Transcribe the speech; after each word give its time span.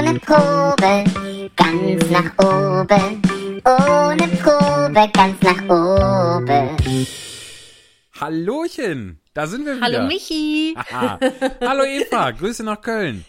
Ohne 0.00 0.18
Probe, 0.18 1.04
ganz 1.56 2.10
nach 2.10 2.38
oben. 2.38 3.20
Ohne 3.66 4.28
Probe, 4.42 5.10
ganz 5.12 5.42
nach 5.42 5.62
oben. 5.68 7.06
Hallöchen, 8.18 9.20
da 9.34 9.46
sind 9.46 9.66
wir 9.66 9.76
wieder. 9.76 9.84
Hallo 9.84 10.06
Michi. 10.06 10.74
Aha. 10.74 11.18
Hallo 11.60 11.84
Eva, 11.84 12.30
Grüße 12.38 12.64
nach 12.64 12.80
Köln. 12.80 13.26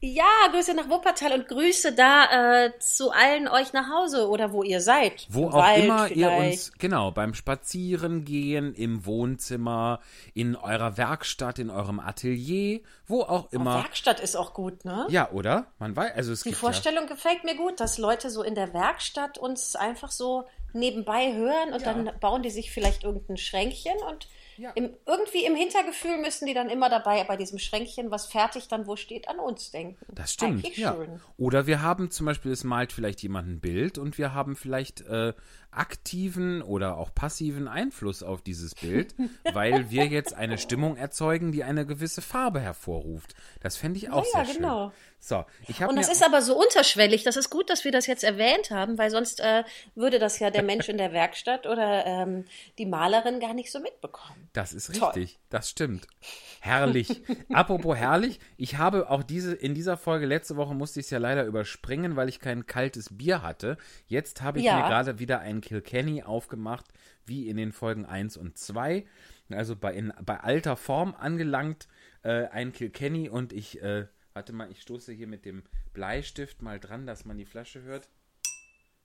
Ja, 0.00 0.46
Grüße 0.52 0.74
nach 0.74 0.88
Wuppertal 0.88 1.32
und 1.32 1.48
Grüße 1.48 1.92
da 1.92 2.66
äh, 2.66 2.78
zu 2.78 3.10
allen 3.10 3.48
euch 3.48 3.72
nach 3.72 3.90
Hause 3.90 4.28
oder 4.28 4.52
wo 4.52 4.62
ihr 4.62 4.80
seid. 4.80 5.26
Wo 5.28 5.46
Im 5.46 5.48
auch 5.48 5.54
Wald 5.54 5.84
immer 5.84 6.08
ihr 6.08 6.28
vielleicht. 6.28 6.52
uns, 6.52 6.72
genau, 6.78 7.10
beim 7.10 7.34
Spazierengehen, 7.34 8.74
im 8.74 9.06
Wohnzimmer, 9.06 9.98
in 10.34 10.54
eurer 10.54 10.96
Werkstatt, 10.96 11.58
in 11.58 11.68
eurem 11.68 11.98
Atelier, 11.98 12.80
wo 13.08 13.22
auch 13.22 13.50
immer. 13.50 13.74
Werkstatt 13.82 14.20
ist 14.20 14.36
auch 14.36 14.54
gut, 14.54 14.84
ne? 14.84 15.06
Ja, 15.08 15.32
oder? 15.32 15.66
Man 15.80 15.96
weiß, 15.96 16.12
also 16.14 16.32
es 16.32 16.42
Die 16.42 16.50
gibt 16.50 16.60
Vorstellung 16.60 17.08
gefällt 17.08 17.42
mir 17.42 17.56
gut, 17.56 17.80
dass 17.80 17.98
Leute 17.98 18.30
so 18.30 18.44
in 18.44 18.54
der 18.54 18.72
Werkstatt 18.72 19.36
uns 19.36 19.74
einfach 19.74 20.12
so 20.12 20.46
nebenbei 20.72 21.32
hören 21.34 21.72
und 21.72 21.84
dann 21.84 22.10
bauen 22.20 22.42
die 22.42 22.50
sich 22.50 22.70
vielleicht 22.70 23.02
irgendein 23.02 23.36
Schränkchen 23.36 23.96
und 24.08 24.28
Ja. 24.58 24.70
im, 24.74 24.90
irgendwie 25.06 25.44
im 25.44 25.54
Hintergefühl 25.54 26.18
müssen 26.18 26.46
die 26.46 26.54
dann 26.54 26.68
immer 26.68 26.88
dabei 26.90 27.22
bei 27.24 27.36
diesem 27.36 27.58
Schränkchen, 27.58 28.10
was 28.10 28.26
fertig 28.26 28.68
dann 28.68 28.86
wo 28.86 28.96
steht, 28.96 29.28
an 29.28 29.38
uns 29.38 29.70
denken. 29.70 29.96
das 30.12 30.32
stimmt. 30.34 30.64
Eigentlich 30.64 30.76
Ja. 30.78 30.94
schön. 30.94 31.20
Oder 31.36 31.66
wir 31.66 31.80
haben 31.82 32.10
zum 32.10 32.26
Beispiel, 32.26 32.52
es 32.52 32.64
malt 32.64 32.92
vielleicht 32.92 33.22
jemand 33.22 33.48
ein 33.48 33.60
Bild 33.60 33.98
und 33.98 34.18
wir 34.18 34.34
haben 34.34 34.56
vielleicht 34.56 35.02
äh, 35.02 35.32
aktiven 35.70 36.62
oder 36.62 36.96
auch 36.96 37.14
passiven 37.14 37.68
Einfluss 37.68 38.22
auf 38.22 38.42
dieses 38.42 38.74
Bild, 38.74 39.14
weil 39.52 39.90
wir 39.90 40.06
jetzt 40.06 40.34
eine 40.34 40.58
Stimmung 40.58 40.96
erzeugen, 40.96 41.52
die 41.52 41.62
eine 41.64 41.86
gewisse 41.86 42.20
Farbe 42.22 42.60
hervorruft. 42.60 43.34
Das 43.60 43.76
fände 43.76 43.98
ich 43.98 44.10
auch 44.10 44.24
Ja, 44.34 44.44
sehr 44.44 44.54
genau. 44.54 44.92
So, 45.20 45.44
ich 45.66 45.82
habe 45.82 45.90
Und 45.90 45.96
das 45.98 46.08
ist 46.10 46.24
aber 46.24 46.42
so 46.42 46.56
unterschwellig. 46.58 47.24
Das 47.24 47.36
ist 47.36 47.50
gut, 47.50 47.70
dass 47.70 47.84
wir 47.84 47.90
das 47.92 48.06
jetzt 48.06 48.22
erwähnt 48.24 48.70
haben, 48.70 48.98
weil 48.98 49.10
sonst 49.10 49.40
äh, 49.40 49.64
würde 49.94 50.18
das 50.18 50.38
ja 50.38 50.50
der 50.50 50.62
Mensch 50.62 50.88
in 50.88 50.96
der 50.96 51.12
Werkstatt 51.12 51.66
oder 51.66 52.06
ähm, 52.06 52.44
die 52.78 52.86
Malerin 52.86 53.40
gar 53.40 53.52
nicht 53.52 53.70
so 53.72 53.80
mitbekommen. 53.80 54.48
Das 54.52 54.72
ist 54.72 54.94
Toll. 54.94 55.08
richtig, 55.08 55.38
das 55.50 55.68
stimmt. 55.70 56.06
Herrlich. 56.60 57.22
Apropos 57.52 57.96
herrlich, 57.96 58.38
ich 58.56 58.78
habe 58.78 59.10
auch 59.10 59.22
diese 59.22 59.54
in 59.54 59.74
dieser 59.74 59.96
Folge 59.96 60.26
letzte 60.26 60.56
Woche 60.56 60.74
musste 60.74 61.00
ich 61.00 61.06
es 61.06 61.10
ja 61.10 61.18
leider 61.18 61.44
überspringen, 61.44 62.16
weil 62.16 62.28
ich 62.28 62.40
kein 62.40 62.66
kaltes 62.66 63.16
Bier 63.16 63.42
hatte. 63.42 63.76
Jetzt 64.06 64.42
habe 64.42 64.60
ich 64.60 64.64
Ja. 64.66 64.76
mir 64.76 64.88
gerade 64.88 65.18
wieder 65.18 65.40
einen 65.40 65.60
Kilkenny 65.60 66.22
aufgemacht, 66.22 66.86
wie 67.26 67.48
in 67.48 67.56
den 67.56 67.72
Folgen 67.72 68.06
1 68.06 68.36
und 68.36 68.56
2. 68.56 69.04
Also 69.50 69.76
bei, 69.76 69.94
in, 69.94 70.12
bei 70.24 70.38
alter 70.40 70.76
Form 70.76 71.14
angelangt, 71.18 71.88
äh, 72.22 72.46
ein 72.48 72.72
Kilkenny 72.72 73.28
und 73.28 73.52
ich, 73.52 73.82
äh, 73.82 74.06
warte 74.38 74.52
mal, 74.52 74.70
ich 74.70 74.82
stoße 74.82 75.10
hier 75.12 75.26
mit 75.26 75.44
dem 75.44 75.64
Bleistift 75.92 76.62
mal 76.62 76.78
dran, 76.78 77.08
dass 77.08 77.24
man 77.24 77.36
die 77.36 77.44
Flasche 77.44 77.82
hört. 77.82 78.08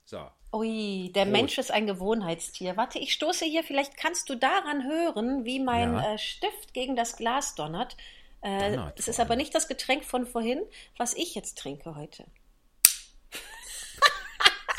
So. 0.06 0.30
Ui, 0.54 1.12
der 1.16 1.26
Mensch 1.26 1.58
ist 1.58 1.72
ein 1.72 1.88
Gewohnheitstier. 1.88 2.78
Warte, 2.78 3.00
ich 3.00 3.14
stoße 3.14 3.44
hier. 3.44 3.64
Vielleicht 3.64 3.98
kannst 3.98 4.30
du 4.30 4.36
daran 4.36 4.84
hören, 4.84 5.44
wie 5.44 5.60
mein 5.60 5.94
Ja. 5.94 6.14
äh, 6.14 6.18
Stift 6.20 6.76
gegen 6.76 6.96
das 6.96 7.18
Glas 7.18 7.56
donnert. 7.56 7.98
Äh, 8.42 8.78
es 8.96 9.08
ist 9.08 9.20
aber 9.20 9.36
nicht 9.36 9.56
das 9.56 9.68
Getränk 9.68 10.06
von 10.06 10.28
vorhin, 10.28 10.62
was 10.98 11.16
ich 11.16 11.34
jetzt 11.34 11.58
trinke 11.58 11.96
heute. 11.96 12.26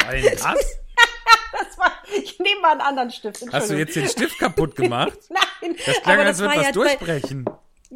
Denn 0.08 0.24
das? 0.36 0.44
War, 1.78 1.92
ich 2.14 2.38
nehme 2.38 2.60
mal 2.60 2.72
einen 2.72 2.80
anderen 2.80 3.10
Stift. 3.10 3.44
Hast 3.50 3.70
du 3.70 3.74
jetzt 3.76 3.96
den 3.96 4.06
Stift 4.08 4.38
kaputt 4.38 4.76
gemacht? 4.76 5.18
Nein, 5.30 5.76
Das 5.84 6.00
klang, 6.02 6.14
aber 6.20 6.26
als 6.26 6.38
würde 6.38 6.54
was 6.54 6.62
ja 6.62 6.68
bei, 6.68 6.72
durchbrechen. 6.72 7.44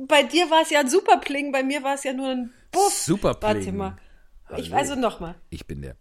Bei 0.07 0.23
dir 0.23 0.51
war 0.51 0.63
es 0.63 0.71
ja 0.71 0.81
ein 0.81 0.89
Superpling, 0.89 1.53
bei 1.53 1.63
mir 1.63 1.83
war 1.83 1.95
es 1.95 2.05
ja 2.05 2.13
nur 2.13 2.29
ein 2.29 2.55
Buff. 2.71 2.93
Superpling. 2.93 3.57
Warte 3.57 3.73
mal. 3.73 3.97
Ich, 4.57 4.69
Hallo. 4.71 4.77
also 4.77 4.95
nochmal. 4.95 5.35
Ich 5.51 5.67
bin 5.67 5.83
der. 5.83 5.97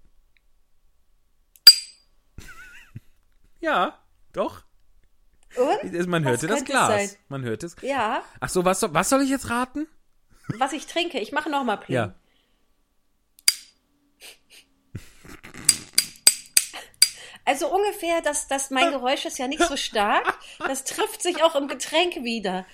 ja, 3.59 3.97
doch. 4.33 4.63
Und? 5.55 6.07
Man 6.07 6.23
hörte 6.25 6.47
das 6.47 6.63
Glas. 6.65 6.87
sein? 6.87 7.09
Man 7.29 7.43
hört 7.43 7.63
es. 7.63 7.75
Ja, 7.81 8.21
Ach 8.39 8.49
so, 8.49 8.63
was, 8.65 8.79
soll- 8.81 8.93
was 8.93 9.09
soll 9.09 9.21
ich 9.23 9.29
jetzt 9.29 9.49
raten? 9.49 9.87
was 10.59 10.71
ich 10.73 10.85
trinke. 10.87 11.19
Ich 11.19 11.31
mache 11.33 11.49
nochmal 11.49 11.77
Pling. 11.77 11.95
Ja. 11.95 12.15
Also 17.45 17.73
ungefähr, 17.73 18.21
dass 18.21 18.47
das 18.47 18.69
mein 18.71 18.91
Geräusch 18.91 19.25
ist 19.25 19.37
ja 19.37 19.47
nicht 19.47 19.63
so 19.63 19.77
stark. 19.77 20.37
Das 20.59 20.83
trifft 20.83 21.21
sich 21.21 21.43
auch 21.43 21.55
im 21.55 21.67
Getränk 21.67 22.15
wieder. 22.23 22.65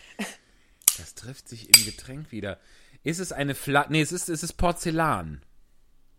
Das 0.97 1.15
trifft 1.15 1.47
sich 1.49 1.67
im 1.77 1.85
Getränk 1.85 2.31
wieder. 2.31 2.59
Ist 3.03 3.19
es 3.19 3.31
eine 3.31 3.55
Flasche? 3.55 3.91
Nee, 3.91 4.01
es 4.01 4.11
ist, 4.11 4.29
es 4.29 4.43
ist 4.43 4.53
Porzellan. 4.53 5.41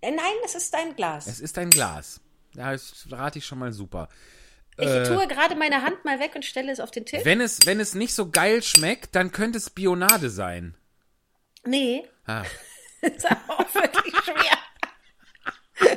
Äh, 0.00 0.10
Nein, 0.10 0.34
es 0.44 0.54
ist 0.54 0.74
ein 0.74 0.94
Glas. 0.96 1.26
Es 1.26 1.40
ist 1.40 1.56
ein 1.58 1.70
Glas. 1.70 2.20
Ja, 2.54 2.72
das 2.72 3.06
rate 3.10 3.38
ich 3.38 3.46
schon 3.46 3.58
mal 3.58 3.72
super. 3.72 4.08
Ich 4.76 4.86
tue 5.08 5.28
gerade 5.28 5.54
meine 5.54 5.82
Hand 5.82 6.04
mal 6.04 6.18
weg 6.18 6.32
und 6.34 6.44
stelle 6.44 6.72
es 6.72 6.80
auf 6.80 6.90
den 6.90 7.06
Tisch. 7.06 7.24
Wenn 7.24 7.40
es, 7.40 7.64
wenn 7.64 7.78
es 7.78 7.94
nicht 7.94 8.12
so 8.14 8.30
geil 8.30 8.60
schmeckt, 8.62 9.14
dann 9.14 9.30
könnte 9.30 9.58
es 9.58 9.70
Bionade 9.70 10.30
sein. 10.30 10.76
Nee, 11.64 12.04
Ah, 12.26 12.42
ist 13.02 13.24
aber 13.30 13.60
auch 13.60 13.74
wirklich 13.74 14.14
schwer. 14.24 15.94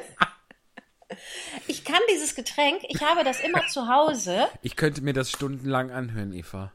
Ich 1.68 1.84
kann 1.86 2.00
dieses 2.12 2.36
Getränk, 2.36 2.82
ich 2.90 3.02
habe 3.02 3.24
das 3.24 3.40
immer 3.40 3.66
zu 3.68 3.88
Hause. 3.88 4.48
ich 4.62 4.76
könnte 4.76 5.02
mir 5.02 5.14
das 5.14 5.32
stundenlang 5.32 5.90
anhören, 5.92 6.34
Eva. 6.34 6.72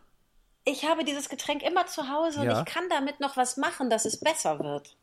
Ich 0.64 0.84
habe 0.84 1.04
dieses 1.04 1.28
Getränk 1.28 1.62
immer 1.62 1.86
zu 1.86 2.08
Hause 2.08 2.40
und 2.40 2.46
Ja. 2.46 2.60
ich 2.60 2.66
kann 2.66 2.88
damit 2.88 3.18
noch 3.20 3.36
was 3.36 3.56
machen, 3.56 3.90
dass 3.90 4.04
es 4.04 4.20
besser 4.20 4.58
wird. 4.60 4.96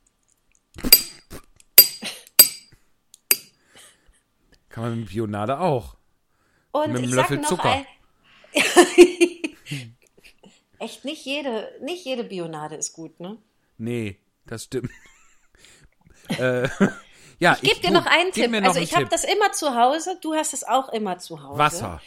Kann 4.70 4.84
man 4.84 5.00
mit 5.02 5.10
Bionade 5.10 5.60
auch. 5.60 5.96
Und 6.72 6.90
Mit 6.94 6.98
einem 7.00 7.10
ich 7.10 7.16
Löffel 7.16 7.38
sag 7.38 7.42
noch 7.44 7.50
Zucker. 7.50 7.72
ein. 7.72 7.86
Echt, 10.80 11.04
nicht 11.04 11.26
jede, 11.26 11.78
nicht 11.82 12.06
jede 12.06 12.24
Bionade 12.24 12.76
ist 12.76 12.94
gut, 12.94 13.20
ne? 13.20 13.38
Nee, 13.78 14.18
das 14.46 14.64
stimmt. 14.66 14.92
äh, 16.30 16.70
ja, 17.40 17.58
Ich 17.62 17.70
gebe 17.70 17.82
dir 17.82 17.92
noch 17.92 18.06
einen 18.06 18.32
Tipp. 18.32 18.50
Noch 18.52 18.64
also 18.64 18.80
ich 18.80 18.96
habe 18.96 19.08
das 19.08 19.24
immer 19.26 19.52
zu 19.52 19.76
Hause, 19.76 20.18
du 20.22 20.36
hast 20.36 20.54
es 20.54 20.64
auch 20.64 20.90
immer 20.90 21.18
zu 21.18 21.44
Hause. 21.44 21.58
Wasser. 21.60 22.02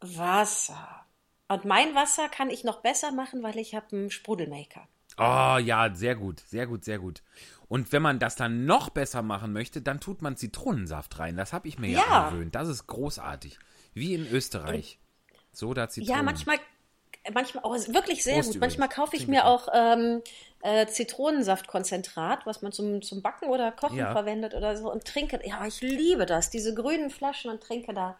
Wasser. 0.00 1.03
Und 1.48 1.64
mein 1.64 1.94
Wasser 1.94 2.28
kann 2.28 2.50
ich 2.50 2.64
noch 2.64 2.80
besser 2.80 3.12
machen, 3.12 3.42
weil 3.42 3.58
ich 3.58 3.74
habe 3.74 3.86
einen 3.96 4.10
Sprudelmaker. 4.10 4.88
Oh 5.18 5.58
ja, 5.58 5.94
sehr 5.94 6.16
gut, 6.16 6.40
sehr 6.40 6.66
gut, 6.66 6.84
sehr 6.84 6.98
gut. 6.98 7.22
Und 7.68 7.92
wenn 7.92 8.02
man 8.02 8.18
das 8.18 8.34
dann 8.36 8.64
noch 8.66 8.90
besser 8.90 9.22
machen 9.22 9.52
möchte, 9.52 9.80
dann 9.80 10.00
tut 10.00 10.22
man 10.22 10.36
Zitronensaft 10.36 11.18
rein. 11.18 11.36
Das 11.36 11.52
habe 11.52 11.68
ich 11.68 11.78
mir 11.78 11.88
ja, 11.88 12.00
Ja. 12.00 12.26
angewöhnt. 12.28 12.54
Das 12.54 12.68
ist 12.68 12.86
großartig. 12.86 13.58
Wie 13.92 14.14
in 14.14 14.26
Österreich. 14.30 14.98
Soda 15.52 15.88
Zitronen. 15.88 16.16
Ja, 16.16 16.22
manchmal, 16.22 16.58
manchmal, 17.32 17.62
oh, 17.64 17.74
wirklich 17.74 18.24
sehr 18.24 18.34
Prost 18.34 18.48
gut. 18.48 18.56
übrigens. 18.56 18.78
Manchmal 18.78 18.88
kaufe 18.88 19.16
ich 19.16 19.28
mir 19.28 19.46
auch 19.46 19.68
ähm, 19.72 20.22
äh, 20.62 20.86
Zitronensaftkonzentrat, 20.86 22.44
was 22.46 22.62
man 22.62 22.72
zum, 22.72 23.02
zum 23.02 23.22
Backen 23.22 23.46
oder 23.48 23.70
Kochen 23.70 23.98
Ja. 23.98 24.12
verwendet 24.12 24.54
oder 24.54 24.76
so 24.76 24.90
und 24.90 25.04
trinke. 25.04 25.40
Ja, 25.44 25.64
ich 25.66 25.80
liebe 25.80 26.26
das. 26.26 26.50
Diese 26.50 26.74
grünen 26.74 27.10
Flaschen 27.10 27.50
und 27.50 27.62
trinke 27.62 27.94
da 27.94 28.18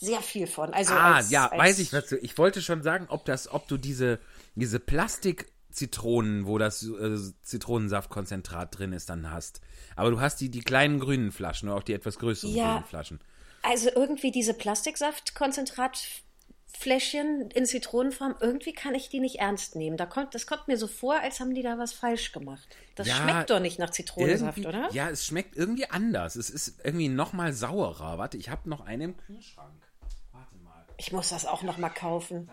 sehr 0.00 0.20
viel 0.22 0.46
von. 0.46 0.72
Also 0.74 0.92
Ah, 0.94 1.16
als, 1.16 1.30
ja, 1.30 1.48
als, 1.48 1.58
weiß 1.58 1.78
ich, 1.78 1.92
was 1.92 2.08
du. 2.08 2.16
Ich 2.18 2.36
wollte 2.38 2.62
schon 2.62 2.82
sagen, 2.82 3.06
ob 3.08 3.24
das, 3.26 3.52
ob 3.52 3.68
du 3.68 3.76
diese, 3.76 4.18
diese 4.54 4.80
Plastikzitronen, 4.80 6.46
wo 6.46 6.58
das 6.58 6.82
äh, 6.82 7.16
Zitronensaftkonzentrat 7.42 8.78
drin 8.78 8.92
ist, 8.92 9.10
dann 9.10 9.30
hast. 9.30 9.60
Aber 9.96 10.10
du 10.10 10.20
hast 10.20 10.40
die, 10.40 10.50
die 10.50 10.60
kleinen 10.60 11.00
grünen 11.00 11.32
Flaschen 11.32 11.68
oder 11.68 11.78
auch 11.78 11.82
die 11.82 11.92
etwas 11.94 12.18
größeren 12.18 12.54
Ja. 12.54 12.72
grünen 12.72 12.84
Flaschen. 12.86 13.20
Also 13.62 13.90
irgendwie 13.94 14.30
diese 14.30 14.54
Plastiksaftkonzentratfläschchen 14.54 17.50
in 17.50 17.66
Zitronenform, 17.66 18.34
irgendwie 18.40 18.72
kann 18.72 18.94
ich 18.94 19.08
die 19.10 19.20
nicht 19.20 19.36
ernst 19.36 19.76
nehmen. 19.76 19.96
Da 19.98 20.06
kommt, 20.06 20.34
das 20.34 20.46
kommt 20.46 20.66
mir 20.68 20.78
so 20.78 20.86
vor, 20.86 21.20
als 21.20 21.40
haben 21.40 21.54
die 21.54 21.60
da 21.62 21.76
was 21.78 21.92
falsch 21.92 22.32
gemacht. 22.32 22.66
Das 22.94 23.06
Ja, 23.08 23.16
schmeckt 23.16 23.50
doch 23.50 23.60
nicht 23.60 23.78
nach 23.78 23.90
Zitronensaft, 23.90 24.64
oder? 24.64 24.88
Ja, 24.92 25.10
es 25.10 25.26
schmeckt 25.26 25.56
irgendwie 25.56 25.90
anders. 25.90 26.36
Es 26.36 26.48
ist 26.50 26.80
irgendwie 26.84 27.08
noch 27.08 27.32
mal 27.34 27.52
saurer. 27.52 28.16
Warte, 28.18 28.36
ich 28.38 28.48
habe 28.48 28.66
noch 28.68 28.80
einen 28.80 29.02
im 29.02 29.16
Kühlschrank. 29.18 29.74
Ich 31.00 31.12
muss 31.12 31.30
das 31.30 31.46
auch 31.46 31.62
noch 31.62 31.78
mal 31.78 31.88
kaufen. 31.88 32.50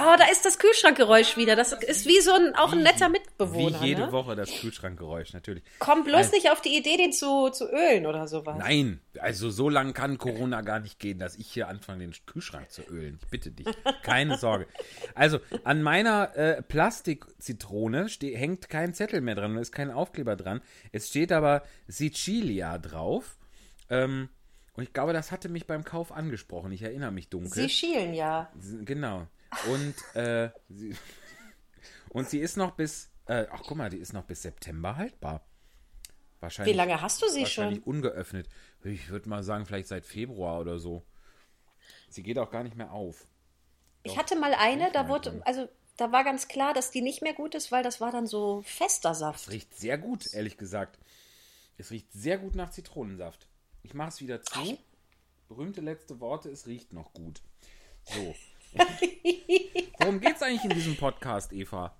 Oh, 0.00 0.14
da 0.16 0.26
ist 0.30 0.44
das 0.44 0.60
Kühlschrankgeräusch 0.60 1.36
wieder. 1.36 1.56
Das 1.56 1.72
ist 1.72 2.06
wie 2.06 2.20
so 2.20 2.32
ein, 2.32 2.54
auch 2.54 2.72
ein 2.72 2.84
netter 2.84 3.08
Mitbewohner. 3.08 3.80
Wie 3.80 3.86
jede 3.86 4.02
ne? 4.02 4.12
Woche 4.12 4.36
das 4.36 4.48
Kühlschrankgeräusch, 4.48 5.32
natürlich. 5.32 5.64
Komm 5.80 6.04
bloß 6.04 6.30
nicht 6.30 6.52
auf 6.52 6.60
die 6.60 6.76
Idee, 6.76 6.96
den 6.96 7.12
zu, 7.12 7.50
zu 7.50 7.68
ölen 7.68 8.06
oder 8.06 8.28
sowas. 8.28 8.58
Nein, 8.58 9.00
also 9.18 9.50
so 9.50 9.68
lang 9.68 9.94
kann 9.94 10.16
Corona 10.16 10.60
gar 10.60 10.78
nicht 10.78 11.00
gehen, 11.00 11.18
dass 11.18 11.34
ich 11.34 11.48
hier 11.48 11.66
anfange, 11.66 12.06
den 12.06 12.14
Kühlschrank 12.26 12.70
zu 12.70 12.82
ölen. 12.82 13.18
Ich 13.20 13.28
bitte 13.28 13.50
dich. 13.50 13.66
Keine 14.04 14.38
Sorge. 14.38 14.68
Also, 15.16 15.40
an 15.64 15.82
meiner 15.82 16.36
äh, 16.36 16.62
Plastikzitrone 16.62 18.06
hängt 18.06 18.68
kein 18.68 18.94
Zettel 18.94 19.20
mehr 19.20 19.34
dran, 19.34 19.56
da 19.56 19.60
ist 19.60 19.72
kein 19.72 19.90
Aufkleber 19.90 20.36
dran. 20.36 20.60
Es 20.92 21.08
steht 21.08 21.32
aber 21.32 21.64
Sicilia 21.88 22.78
drauf. 22.78 23.36
Ähm, 23.90 24.28
und 24.78 24.84
ich 24.84 24.92
glaube, 24.92 25.12
das 25.12 25.32
hatte 25.32 25.48
mich 25.48 25.66
beim 25.66 25.82
Kauf 25.84 26.12
angesprochen. 26.12 26.70
Ich 26.70 26.82
erinnere 26.82 27.10
mich 27.10 27.28
dunkel. 27.28 27.50
Sie 27.50 27.68
schielen 27.68 28.14
ja. 28.14 28.48
Genau. 28.84 29.26
Und, 29.72 29.94
äh, 30.14 30.50
sie, 30.68 30.94
und 32.10 32.30
sie 32.30 32.38
ist 32.38 32.56
noch 32.56 32.70
bis 32.76 33.10
Äh, 33.26 33.46
ach, 33.50 33.62
guck 33.66 33.76
mal, 33.76 33.90
die 33.90 33.96
ist 33.98 34.12
noch 34.12 34.22
bis 34.22 34.42
September 34.42 34.96
haltbar. 34.96 35.44
Wahrscheinlich, 36.38 36.74
Wie 36.74 36.78
lange 36.78 37.02
hast 37.02 37.20
du 37.20 37.28
sie 37.28 37.40
wahrscheinlich 37.40 37.82
schon? 37.82 37.92
ungeöffnet. 37.96 38.48
Ich 38.84 39.08
würde 39.08 39.28
mal 39.28 39.42
sagen, 39.42 39.66
vielleicht 39.66 39.88
seit 39.88 40.06
Februar 40.06 40.60
oder 40.60 40.78
so. 40.78 41.04
Sie 42.08 42.22
geht 42.22 42.38
auch 42.38 42.50
gar 42.52 42.62
nicht 42.62 42.76
mehr 42.76 42.92
auf. 42.92 43.26
Ich 44.04 44.16
hatte 44.16 44.36
mal 44.36 44.54
eine, 44.54 44.92
da 44.92 45.08
wurde, 45.08 45.42
also 45.44 45.68
da 45.96 46.12
war 46.12 46.22
ganz 46.22 46.46
klar, 46.46 46.72
dass 46.72 46.92
die 46.92 47.02
nicht 47.02 47.20
mehr 47.20 47.34
gut 47.34 47.56
ist, 47.56 47.72
weil 47.72 47.82
das 47.82 48.00
war 48.00 48.12
dann 48.12 48.28
so 48.28 48.62
fester 48.62 49.10
Es 49.10 49.18
Saft. 49.18 49.50
riecht 49.50 49.74
sehr 49.74 49.98
gut, 49.98 50.32
ehrlich 50.32 50.56
gesagt. 50.56 51.00
Es 51.76 51.90
riecht 51.90 52.12
sehr 52.12 52.38
gut 52.38 52.54
nach 52.54 52.70
Zitronensaft. 52.70 53.48
Ich 53.82 53.94
mache 53.94 54.08
es 54.08 54.20
wieder 54.20 54.42
zu. 54.42 54.78
Berühmte 55.48 55.80
letzte 55.80 56.20
Worte, 56.20 56.50
es 56.50 56.66
riecht 56.66 56.92
noch 56.92 57.12
gut. 57.12 57.40
So. 58.04 58.34
Worum 59.98 60.20
geht 60.20 60.36
es 60.36 60.42
eigentlich 60.42 60.64
in 60.64 60.70
diesem 60.70 60.96
Podcast, 60.96 61.52
Eva? 61.52 61.96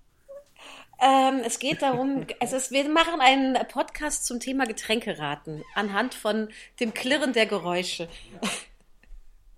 Ähm, 1.01 1.41
es 1.45 1.59
geht 1.59 1.81
darum, 1.81 2.27
es 2.41 2.51
ist, 2.51 2.71
wir 2.71 2.87
machen 2.89 3.21
einen 3.21 3.55
Podcast 3.67 4.25
zum 4.25 4.39
Thema 4.39 4.65
Getränkeraten 4.65 5.63
anhand 5.73 6.13
von 6.13 6.49
dem 6.79 6.93
Klirren 6.93 7.33
der 7.33 7.45
Geräusche 7.45 8.09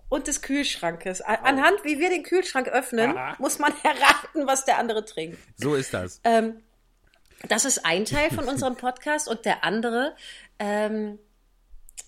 und 0.08 0.28
des 0.28 0.40
Kühlschrankes. 0.42 1.20
Anhand, 1.20 1.84
wie 1.84 1.98
wir 1.98 2.10
den 2.10 2.22
Kühlschrank 2.22 2.68
öffnen, 2.68 3.16
Aha. 3.16 3.36
muss 3.38 3.58
man 3.58 3.72
erraten, 3.82 4.46
was 4.46 4.64
der 4.64 4.78
andere 4.78 5.04
trinkt. 5.04 5.38
So 5.56 5.74
ist 5.74 5.92
das. 5.92 6.20
Ähm, 6.22 6.62
das 7.48 7.64
ist 7.64 7.84
ein 7.84 8.04
Teil 8.04 8.30
von 8.30 8.44
unserem 8.48 8.76
Podcast 8.76 9.26
und 9.28 9.44
der 9.44 9.64
andere, 9.64 10.14
ähm, 10.60 11.18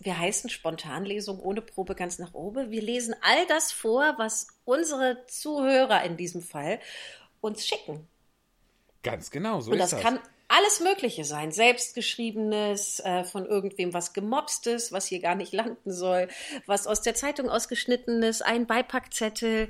wir 0.00 0.18
heißen 0.18 0.50
Spontanlesung 0.50 1.40
ohne 1.40 1.62
Probe 1.62 1.94
ganz 1.94 2.18
nach 2.18 2.34
oben. 2.34 2.70
Wir 2.70 2.82
lesen 2.82 3.14
all 3.22 3.46
das 3.46 3.72
vor, 3.72 4.14
was 4.18 4.48
unsere 4.64 5.24
Zuhörer 5.26 6.02
in 6.04 6.16
diesem 6.16 6.42
Fall 6.42 6.80
uns 7.40 7.66
schicken. 7.66 8.06
Ganz 9.02 9.30
genau, 9.30 9.60
so 9.60 9.70
Und 9.70 9.78
ist 9.78 9.92
das 9.92 10.00
kann 10.00 10.18
alles 10.48 10.80
Mögliche 10.80 11.24
sein. 11.24 11.52
Selbstgeschriebenes, 11.52 13.00
äh, 13.00 13.24
von 13.24 13.46
irgendwem 13.46 13.92
was 13.94 14.12
Gemobstes, 14.12 14.92
was 14.92 15.06
hier 15.06 15.20
gar 15.20 15.34
nicht 15.34 15.52
landen 15.54 15.92
soll, 15.92 16.28
was 16.66 16.86
aus 16.86 17.02
der 17.02 17.14
Zeitung 17.14 17.48
ausgeschnittenes, 17.48 18.42
ein 18.42 18.66
Beipackzettel, 18.66 19.68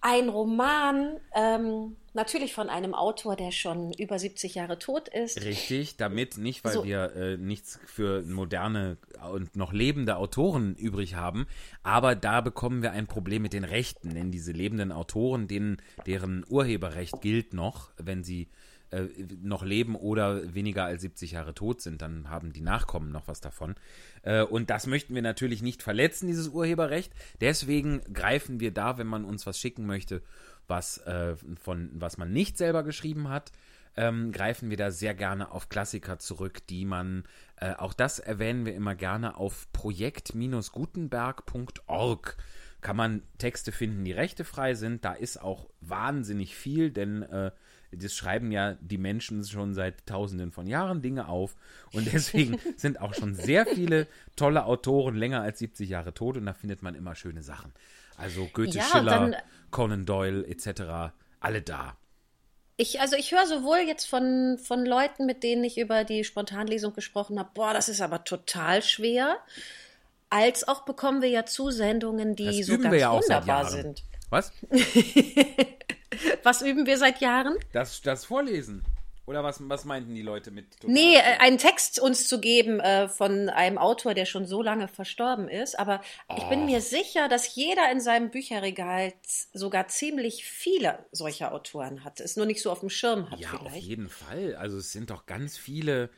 ein 0.00 0.28
Roman, 0.28 1.20
ähm, 1.34 1.96
natürlich 2.14 2.54
von 2.54 2.68
einem 2.68 2.94
Autor, 2.94 3.36
der 3.36 3.50
schon 3.50 3.92
über 3.92 4.18
70 4.18 4.54
Jahre 4.54 4.78
tot 4.78 5.08
ist. 5.08 5.42
Richtig, 5.44 5.96
damit 5.96 6.38
nicht, 6.38 6.64
weil 6.64 6.72
So. 6.72 6.84
wir 6.84 7.14
äh, 7.14 7.36
nichts 7.36 7.80
für 7.86 8.22
moderne 8.22 8.96
und 9.32 9.56
noch 9.56 9.72
lebende 9.72 10.16
Autoren 10.16 10.74
übrig 10.76 11.14
haben, 11.14 11.46
aber 11.82 12.14
da 12.14 12.40
bekommen 12.40 12.82
wir 12.82 12.92
ein 12.92 13.06
Problem 13.06 13.42
mit 13.42 13.52
den 13.52 13.64
Rechten, 13.64 14.14
denn 14.14 14.30
diese 14.30 14.52
lebenden 14.52 14.92
Autoren, 14.92 15.48
denen, 15.48 15.78
deren 16.06 16.44
Urheberrecht 16.48 17.20
gilt 17.20 17.52
noch, 17.52 17.90
wenn 17.98 18.24
sie 18.24 18.48
äh, 18.94 19.08
noch 19.42 19.64
leben 19.64 19.96
oder 19.96 20.54
weniger 20.54 20.84
als 20.84 21.02
70 21.02 21.32
Jahre 21.32 21.54
tot 21.54 21.80
sind, 21.80 22.02
dann 22.02 22.30
haben 22.30 22.52
die 22.52 22.60
Nachkommen 22.60 23.10
noch 23.10 23.26
was 23.28 23.40
davon. 23.40 23.74
Äh, 24.22 24.42
und 24.42 24.70
das 24.70 24.86
möchten 24.86 25.14
wir 25.14 25.22
natürlich 25.22 25.62
nicht 25.62 25.82
verletzen, 25.82 26.26
dieses 26.26 26.48
Urheberrecht. 26.48 27.12
Deswegen 27.40 28.02
greifen 28.12 28.60
wir 28.60 28.72
da, 28.72 28.98
wenn 28.98 29.06
man 29.06 29.24
uns 29.24 29.46
was 29.46 29.58
schicken 29.58 29.86
möchte, 29.86 30.22
was, 30.66 30.98
äh, 30.98 31.36
von, 31.60 31.90
was 31.94 32.18
man 32.18 32.32
nicht 32.32 32.56
selber 32.56 32.84
geschrieben 32.84 33.28
hat, 33.28 33.52
ähm, 33.96 34.32
greifen 34.32 34.70
wir 34.70 34.76
da 34.76 34.90
sehr 34.90 35.14
gerne 35.14 35.52
auf 35.52 35.68
Klassiker 35.68 36.18
zurück, 36.18 36.66
die 36.68 36.84
man, 36.84 37.22
äh, 37.56 37.74
auch 37.74 37.94
das 37.94 38.18
erwähnen 38.18 38.66
wir 38.66 38.74
immer 38.74 38.96
gerne, 38.96 39.36
auf 39.36 39.68
projekt-gutenberg.org 39.72 42.36
kann 42.80 42.96
man 42.96 43.22
Texte 43.38 43.70
finden, 43.72 44.04
die 44.04 44.12
rechtefrei 44.12 44.74
sind. 44.74 45.04
Da 45.06 45.14
ist 45.14 45.40
auch 45.40 45.70
wahnsinnig 45.80 46.54
viel, 46.54 46.90
denn 46.90 47.22
äh, 47.22 47.50
das 47.96 48.14
schreiben 48.14 48.50
ja 48.52 48.74
die 48.80 48.98
Menschen 48.98 49.44
schon 49.44 49.74
seit 49.74 50.06
tausenden 50.06 50.52
von 50.52 50.66
Jahren 50.66 51.02
Dinge 51.02 51.28
auf. 51.28 51.56
Und 51.92 52.12
deswegen 52.12 52.58
sind 52.76 53.00
auch 53.00 53.14
schon 53.14 53.34
sehr 53.34 53.66
viele 53.66 54.06
tolle 54.36 54.64
Autoren 54.64 55.14
länger 55.16 55.42
als 55.42 55.58
70 55.58 55.88
Jahre 55.88 56.14
tot 56.14 56.36
und 56.36 56.46
da 56.46 56.52
findet 56.54 56.82
man 56.82 56.94
immer 56.94 57.14
schöne 57.14 57.42
Sachen. 57.42 57.72
Also 58.16 58.46
Goethe, 58.52 58.78
Ja, 58.78 58.84
Schiller, 58.84 59.10
dann- 59.10 59.36
Conan 59.70 60.06
Doyle 60.06 60.46
etc. 60.46 61.12
Alle 61.40 61.62
da. 61.62 61.96
Ich, 62.76 63.00
also 63.00 63.14
ich 63.16 63.30
höre 63.32 63.46
sowohl 63.46 63.78
jetzt 63.86 64.06
von, 64.06 64.58
von 64.58 64.84
Leuten, 64.84 65.26
mit 65.26 65.42
denen 65.42 65.62
ich 65.62 65.78
über 65.78 66.02
die 66.04 66.24
Spontanlesung 66.24 66.92
gesprochen 66.92 67.38
habe, 67.38 67.50
boah, 67.54 67.72
das 67.72 67.88
ist 67.88 68.00
aber 68.00 68.24
total 68.24 68.82
schwer, 68.82 69.36
als 70.28 70.66
auch 70.66 70.84
bekommen 70.84 71.22
wir 71.22 71.28
ja 71.28 71.46
Zusendungen, 71.46 72.34
die 72.34 72.46
Das 72.46 72.66
so 72.66 72.78
ganz 72.78 72.96
ja 73.00 73.12
wunderbar 73.12 73.70
sind. 73.70 74.02
Was? 74.34 74.52
Was 76.42 76.62
üben 76.62 76.86
wir 76.86 76.98
seit 76.98 77.20
Jahren? 77.20 77.56
Das, 77.72 78.00
das 78.02 78.24
Vorlesen. 78.24 78.84
Oder 79.26 79.42
was, 79.42 79.58
was 79.70 79.86
meinten 79.86 80.14
die 80.14 80.20
Leute 80.20 80.50
mit 80.50 80.72
total 80.80 80.92
Nee, 80.92 81.14
äh, 81.16 81.38
einen 81.38 81.56
Text 81.56 81.98
uns 81.98 82.28
zu 82.28 82.40
geben 82.40 82.78
äh, 82.80 83.08
von 83.08 83.48
einem 83.48 83.78
Autor, 83.78 84.12
der 84.12 84.26
schon 84.26 84.44
so 84.44 84.60
lange 84.60 84.86
verstorben 84.86 85.48
ist. 85.48 85.78
Aber 85.78 86.02
ich 86.36 86.44
bin 86.50 86.66
mir 86.66 86.82
sicher, 86.82 87.28
dass 87.28 87.54
jeder 87.54 87.90
in 87.90 88.00
seinem 88.02 88.30
Bücherregal 88.30 89.14
sogar 89.54 89.88
ziemlich 89.88 90.44
viele 90.44 91.06
solcher 91.10 91.52
Autoren 91.52 92.04
hat. 92.04 92.20
Es 92.20 92.36
nur 92.36 92.44
nicht 92.44 92.60
so 92.60 92.70
auf 92.70 92.80
dem 92.80 92.90
Schirm 92.90 93.30
hat 93.30 93.40
Ja, 93.40 93.54
auf 93.54 93.60
vielleicht. 93.70 93.86
jeden 93.86 94.10
Fall. 94.10 94.56
Also 94.56 94.76
es 94.76 94.92
sind 94.92 95.08
doch 95.08 95.24
ganz 95.24 95.56
viele 95.56 96.10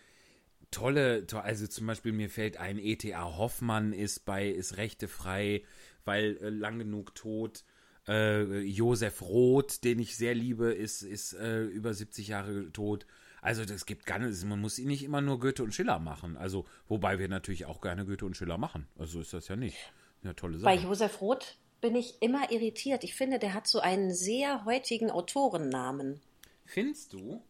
tolle, 0.73 1.29
to- 1.29 1.39
also 1.39 1.69
zum 1.69 1.87
Beispiel 1.87 2.11
mir 2.13 2.29
fällt 2.29 2.57
ein, 2.57 2.79
E.T.A. 2.79 3.37
Hoffmann 3.37 3.93
ist 3.93 4.25
bei, 4.25 4.49
ist 4.49 4.79
rechtefrei, 4.79 5.63
weil 6.05 6.39
äh, 6.43 6.49
lang 6.49 6.81
genug 6.81 7.15
tot. 7.15 7.63
Äh, 8.09 8.61
Josef 8.61 9.23
Roth, 9.23 9.85
den 9.85 9.99
ich 9.99 10.17
sehr 10.17 10.35
liebe, 10.35 10.73
ist, 10.73 11.03
ist 11.03 11.33
äh, 11.35 11.63
über 11.65 11.93
70 11.95 12.29
Jahre 12.29 12.73
tot. 12.73 13.07
Also 13.43 13.65
das 13.65 13.87
gibt 13.87 14.07
ganz, 14.07 14.45
man 14.45 14.61
muss 14.61 14.79
ihn 14.79 14.89
nicht 14.89 15.05
immer 15.05 15.21
nur 15.21 15.39
Goethe 15.39 15.63
und 15.63 15.73
Schiller 15.73 15.99
machen. 15.99 16.37
Also, 16.37 16.65
wobei 16.89 17.19
wir 17.19 17.29
natürlich 17.29 17.67
auch 17.67 17.81
gerne 17.81 18.05
Goethe 18.05 18.27
und 18.27 18.37
Schiller 18.37 18.59
machen. 18.59 18.89
Also 18.99 19.21
ist 19.21 19.33
das 19.33 19.49
ja 19.49 19.57
nicht. 19.57 19.77
Eine 20.23 20.35
tolle 20.35 20.59
Bei 20.59 20.77
Sache. 20.77 20.89
Josef 20.89 21.21
Roth 21.21 21.57
bin 21.81 21.95
ich 21.95 22.21
immer 22.23 22.51
irritiert. 22.51 23.05
Ich 23.05 23.15
finde, 23.15 23.39
der 23.39 23.55
hat 23.55 23.69
so 23.69 23.81
einen 23.81 24.13
sehr 24.13 24.65
heutigen 24.65 25.11
Autorennamen. 25.11 26.21
Findest 26.65 27.13
du? 27.13 27.43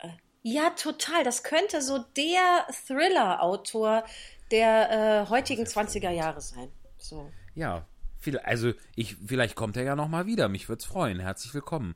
Ja, 0.42 0.70
total. 0.70 1.24
Das 1.24 1.42
könnte 1.42 1.80
so 1.80 2.04
der 2.16 2.66
Thriller-Autor 2.86 4.04
der 4.50 5.24
äh, 5.24 5.30
heutigen 5.30 5.64
20er 5.64 6.10
Jahre 6.10 6.40
sein. 6.40 6.70
So. 6.98 7.30
Ja, 7.54 7.86
also 8.34 8.72
ich, 8.94 9.16
vielleicht 9.26 9.54
kommt 9.54 9.76
er 9.76 9.84
ja 9.84 9.96
noch 9.96 10.08
mal 10.08 10.26
wieder. 10.26 10.48
Mich 10.48 10.68
würde 10.68 10.80
es 10.80 10.86
freuen. 10.86 11.20
Herzlich 11.20 11.54
willkommen. 11.54 11.94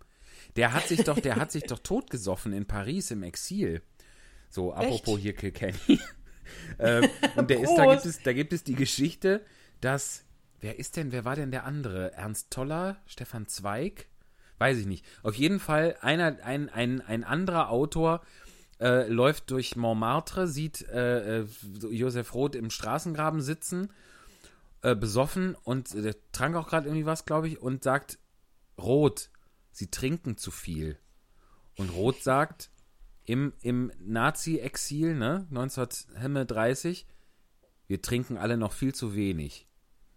Der 0.57 0.73
hat 0.73 0.89
sich 0.89 1.05
doch, 1.05 1.19
der 1.19 1.37
hat 1.37 1.53
sich 1.53 1.65
doch 1.65 1.79
totgesoffen 1.79 2.53
in 2.53 2.67
Paris 2.67 3.11
im 3.11 3.23
Exil. 3.23 3.83
So, 4.49 4.73
apropos 4.73 5.19
hier 5.19 5.35
Kilkenny. 5.35 6.01
ähm, 6.79 7.09
und 7.37 7.51
der 7.51 7.61
ist, 7.61 7.75
da 7.77 7.87
gibt 7.87 8.05
es, 8.05 8.23
da 8.23 8.33
gibt 8.33 8.53
es 8.53 8.65
die 8.65 8.75
Geschichte, 8.75 9.45
dass, 9.81 10.25
wer 10.61 10.79
ist 10.79 10.97
denn, 10.97 11.13
wer 11.13 11.25
war 11.25 11.37
denn 11.37 11.51
der 11.51 11.65
andere? 11.65 12.13
Ernst 12.15 12.51
Toller, 12.51 12.97
Stefan 13.07 13.47
Zweig? 13.47 14.07
Weiß 14.59 14.77
ich 14.77 14.87
nicht. 14.87 15.07
Auf 15.23 15.35
jeden 15.37 15.61
Fall 15.61 15.97
einer, 16.01 16.39
ein, 16.43 16.69
ein, 16.69 17.01
ein 17.01 17.25
anderer 17.25 17.71
Autor 17.71 18.23
äh, 18.81 19.07
läuft 19.09 19.51
durch 19.51 19.77
Montmartre, 19.77 20.49
sieht 20.49 20.83
äh, 20.89 21.41
äh, 21.41 21.47
Josef 21.91 22.35
Roth 22.35 22.55
im 22.55 22.71
Straßengraben 22.71 23.41
sitzen 23.41 23.91
äh, 24.83 24.95
besoffen 24.95 25.55
und 25.55 25.95
äh, 25.95 26.03
der 26.03 26.33
trank 26.33 26.57
auch 26.57 26.69
gerade 26.69 26.89
irgendwie 26.89 27.07
was, 27.07 27.25
glaube 27.25 27.49
ich, 27.49 27.61
und 27.61 27.83
sagt, 27.83 28.19
Rot, 28.79 29.31
sie 29.71 29.91
trinken 29.91 30.37
zu 30.37 30.51
viel. 30.51 30.99
Und 31.77 31.91
Roth 31.91 32.23
sagt, 32.23 32.71
im, 33.25 33.53
im 33.61 33.93
Nazi-Exil, 34.01 35.15
ne, 35.15 35.47
1930, 35.51 37.07
wir 37.87 38.03
trinken 38.03 38.37
alle 38.37 38.57
noch 38.57 38.73
viel 38.73 38.95
zu 38.95 39.15
wenig. 39.15 39.69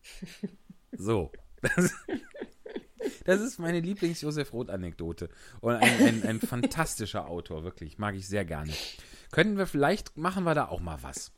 So. 0.96 1.32
Das, 1.62 1.92
das 3.26 3.42
ist 3.42 3.58
meine 3.58 3.80
Lieblings-Josef 3.80 4.54
Roth-Anekdote. 4.54 5.30
Und 5.60 5.74
ein, 5.74 6.02
ein, 6.02 6.24
ein 6.24 6.40
fantastischer 6.40 7.28
Autor, 7.28 7.64
wirklich. 7.64 7.98
Mag 7.98 8.14
ich 8.14 8.28
sehr 8.28 8.46
gerne. 8.46 8.72
Könnten 9.32 9.58
wir 9.58 9.66
vielleicht, 9.66 10.16
machen 10.16 10.44
wir 10.44 10.54
da 10.54 10.68
auch 10.68 10.82
mal 10.82 11.02
was. 11.02 11.32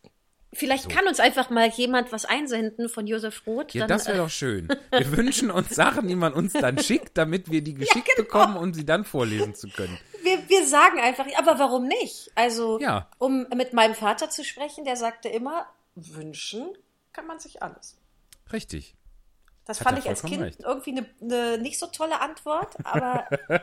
Vielleicht 0.56 0.90
kann 0.90 1.08
uns 1.08 1.20
einfach 1.20 1.50
mal 1.50 1.70
jemand 1.70 2.12
was 2.12 2.26
einsenden 2.26 2.90
von 2.90 3.08
Josef 3.08 3.46
Roth. 3.46 3.74
Ja, 3.74 3.82
dann, 3.82 3.98
das 3.98 4.08
wäre 4.08 4.18
äh, 4.18 4.22
doch 4.22 4.30
schön. 4.30 4.68
Wir 4.92 5.16
wünschen 5.18 5.52
uns 5.52 5.70
Sachen, 5.70 6.08
die 6.08 6.16
man 6.16 6.34
uns 6.34 6.54
dann 6.54 6.80
schickt, 6.80 7.18
damit 7.18 7.52
wir 7.52 7.62
die 7.62 7.74
geschickt 7.74 8.08
genau. 8.16 8.26
bekommen, 8.26 8.58
um 8.58 8.74
sie 8.74 8.86
dann 8.86 9.06
vorlesen 9.06 9.54
zu 9.56 9.68
können. 9.70 9.98
wir, 10.24 10.48
wir 10.50 10.66
sagen 10.66 11.00
einfach, 11.00 11.26
aber 11.38 11.60
warum 11.60 11.88
nicht? 11.88 12.32
Also, 12.36 12.80
Ja. 12.80 13.10
um 13.20 13.46
mit 13.56 13.74
meinem 13.74 13.96
Vater 13.96 14.30
zu 14.30 14.44
sprechen, 14.44 14.86
der 14.86 14.96
sagte 14.96 15.30
immer, 15.30 15.66
wünschen 15.96 16.68
kann 17.14 17.28
man 17.28 17.40
sich 17.40 17.62
alles. 17.62 17.98
Richtig. 18.52 18.96
Das 19.66 19.80
Hat 19.80 19.88
fand 19.88 20.00
ich 20.00 20.08
als 20.08 20.22
Kind 20.22 20.44
recht. 20.44 20.60
irgendwie 20.60 20.92
eine, 20.92 21.06
eine 21.22 21.58
nicht 21.58 21.80
so 21.80 21.88
tolle 21.88 22.22
Antwort, 22.22 22.76
aber 22.84 23.28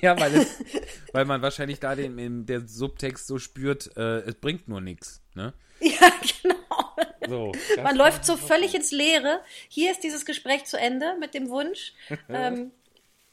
Ja, 0.00 0.18
weil, 0.18 0.34
es, 0.34 0.58
weil 1.12 1.24
man 1.24 1.42
wahrscheinlich 1.42 1.80
da 1.80 1.94
den, 1.94 2.46
der 2.46 2.66
Subtext 2.66 3.26
so 3.26 3.38
spürt, 3.38 3.96
äh, 3.96 4.20
es 4.20 4.34
bringt 4.36 4.68
nur 4.68 4.80
nichts. 4.80 5.22
Ne? 5.34 5.52
ja, 6.00 6.12
genau. 6.42 6.96
So, 7.28 7.52
Man 7.82 7.96
läuft 7.96 8.24
so 8.24 8.36
völlig 8.36 8.74
ins 8.74 8.90
Leere. 8.90 9.40
Hier 9.68 9.92
ist 9.92 10.02
dieses 10.02 10.24
Gespräch 10.24 10.64
zu 10.64 10.78
Ende 10.78 11.16
mit 11.20 11.34
dem 11.34 11.48
Wunsch. 11.50 11.92
ähm, 12.28 12.72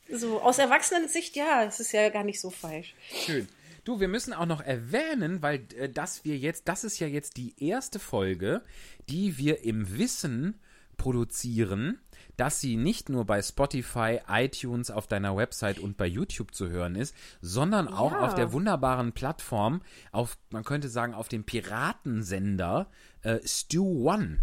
so 0.09 0.41
aus 0.41 0.59
Erwachsenensicht, 0.59 1.35
ja, 1.35 1.63
es 1.63 1.79
ist 1.79 1.91
ja 1.91 2.09
gar 2.09 2.23
nicht 2.23 2.39
so 2.39 2.51
falsch. 2.51 2.93
schön. 3.25 3.47
Du, 3.85 3.99
wir 3.99 4.07
müssen 4.07 4.33
auch 4.33 4.47
noch 4.47 4.61
erwähnen, 4.61 5.43
weil 5.43 5.67
äh, 5.77 5.87
dass 5.87 6.25
wir 6.25 6.37
jetzt, 6.37 6.67
das 6.67 6.83
ist 6.83 6.99
ja 6.99 7.07
jetzt 7.07 7.37
die 7.37 7.53
erste 7.63 7.99
Folge, 7.99 8.63
die 9.09 9.37
wir 9.37 9.63
im 9.63 9.97
Wissen 9.97 10.59
produzieren, 10.97 11.99
dass 12.37 12.59
sie 12.59 12.75
nicht 12.75 13.09
nur 13.09 13.25
bei 13.25 13.41
Spotify, 13.41 14.19
iTunes, 14.27 14.91
auf 14.91 15.07
deiner 15.07 15.35
Website 15.37 15.79
und 15.79 15.97
bei 15.97 16.05
YouTube 16.05 16.53
zu 16.53 16.69
hören 16.69 16.95
ist, 16.95 17.15
sondern 17.41 17.87
auch 17.87 18.11
Ja. 18.11 18.19
auf 18.25 18.35
der 18.35 18.51
wunderbaren 18.51 19.13
Plattform, 19.13 19.81
auf, 20.11 20.37
man 20.49 20.63
könnte 20.63 20.89
sagen, 20.89 21.13
auf 21.13 21.27
dem 21.27 21.43
Piratensender 21.43 22.87
äh, 23.21 23.39
Stew 23.45 24.09
One. 24.09 24.39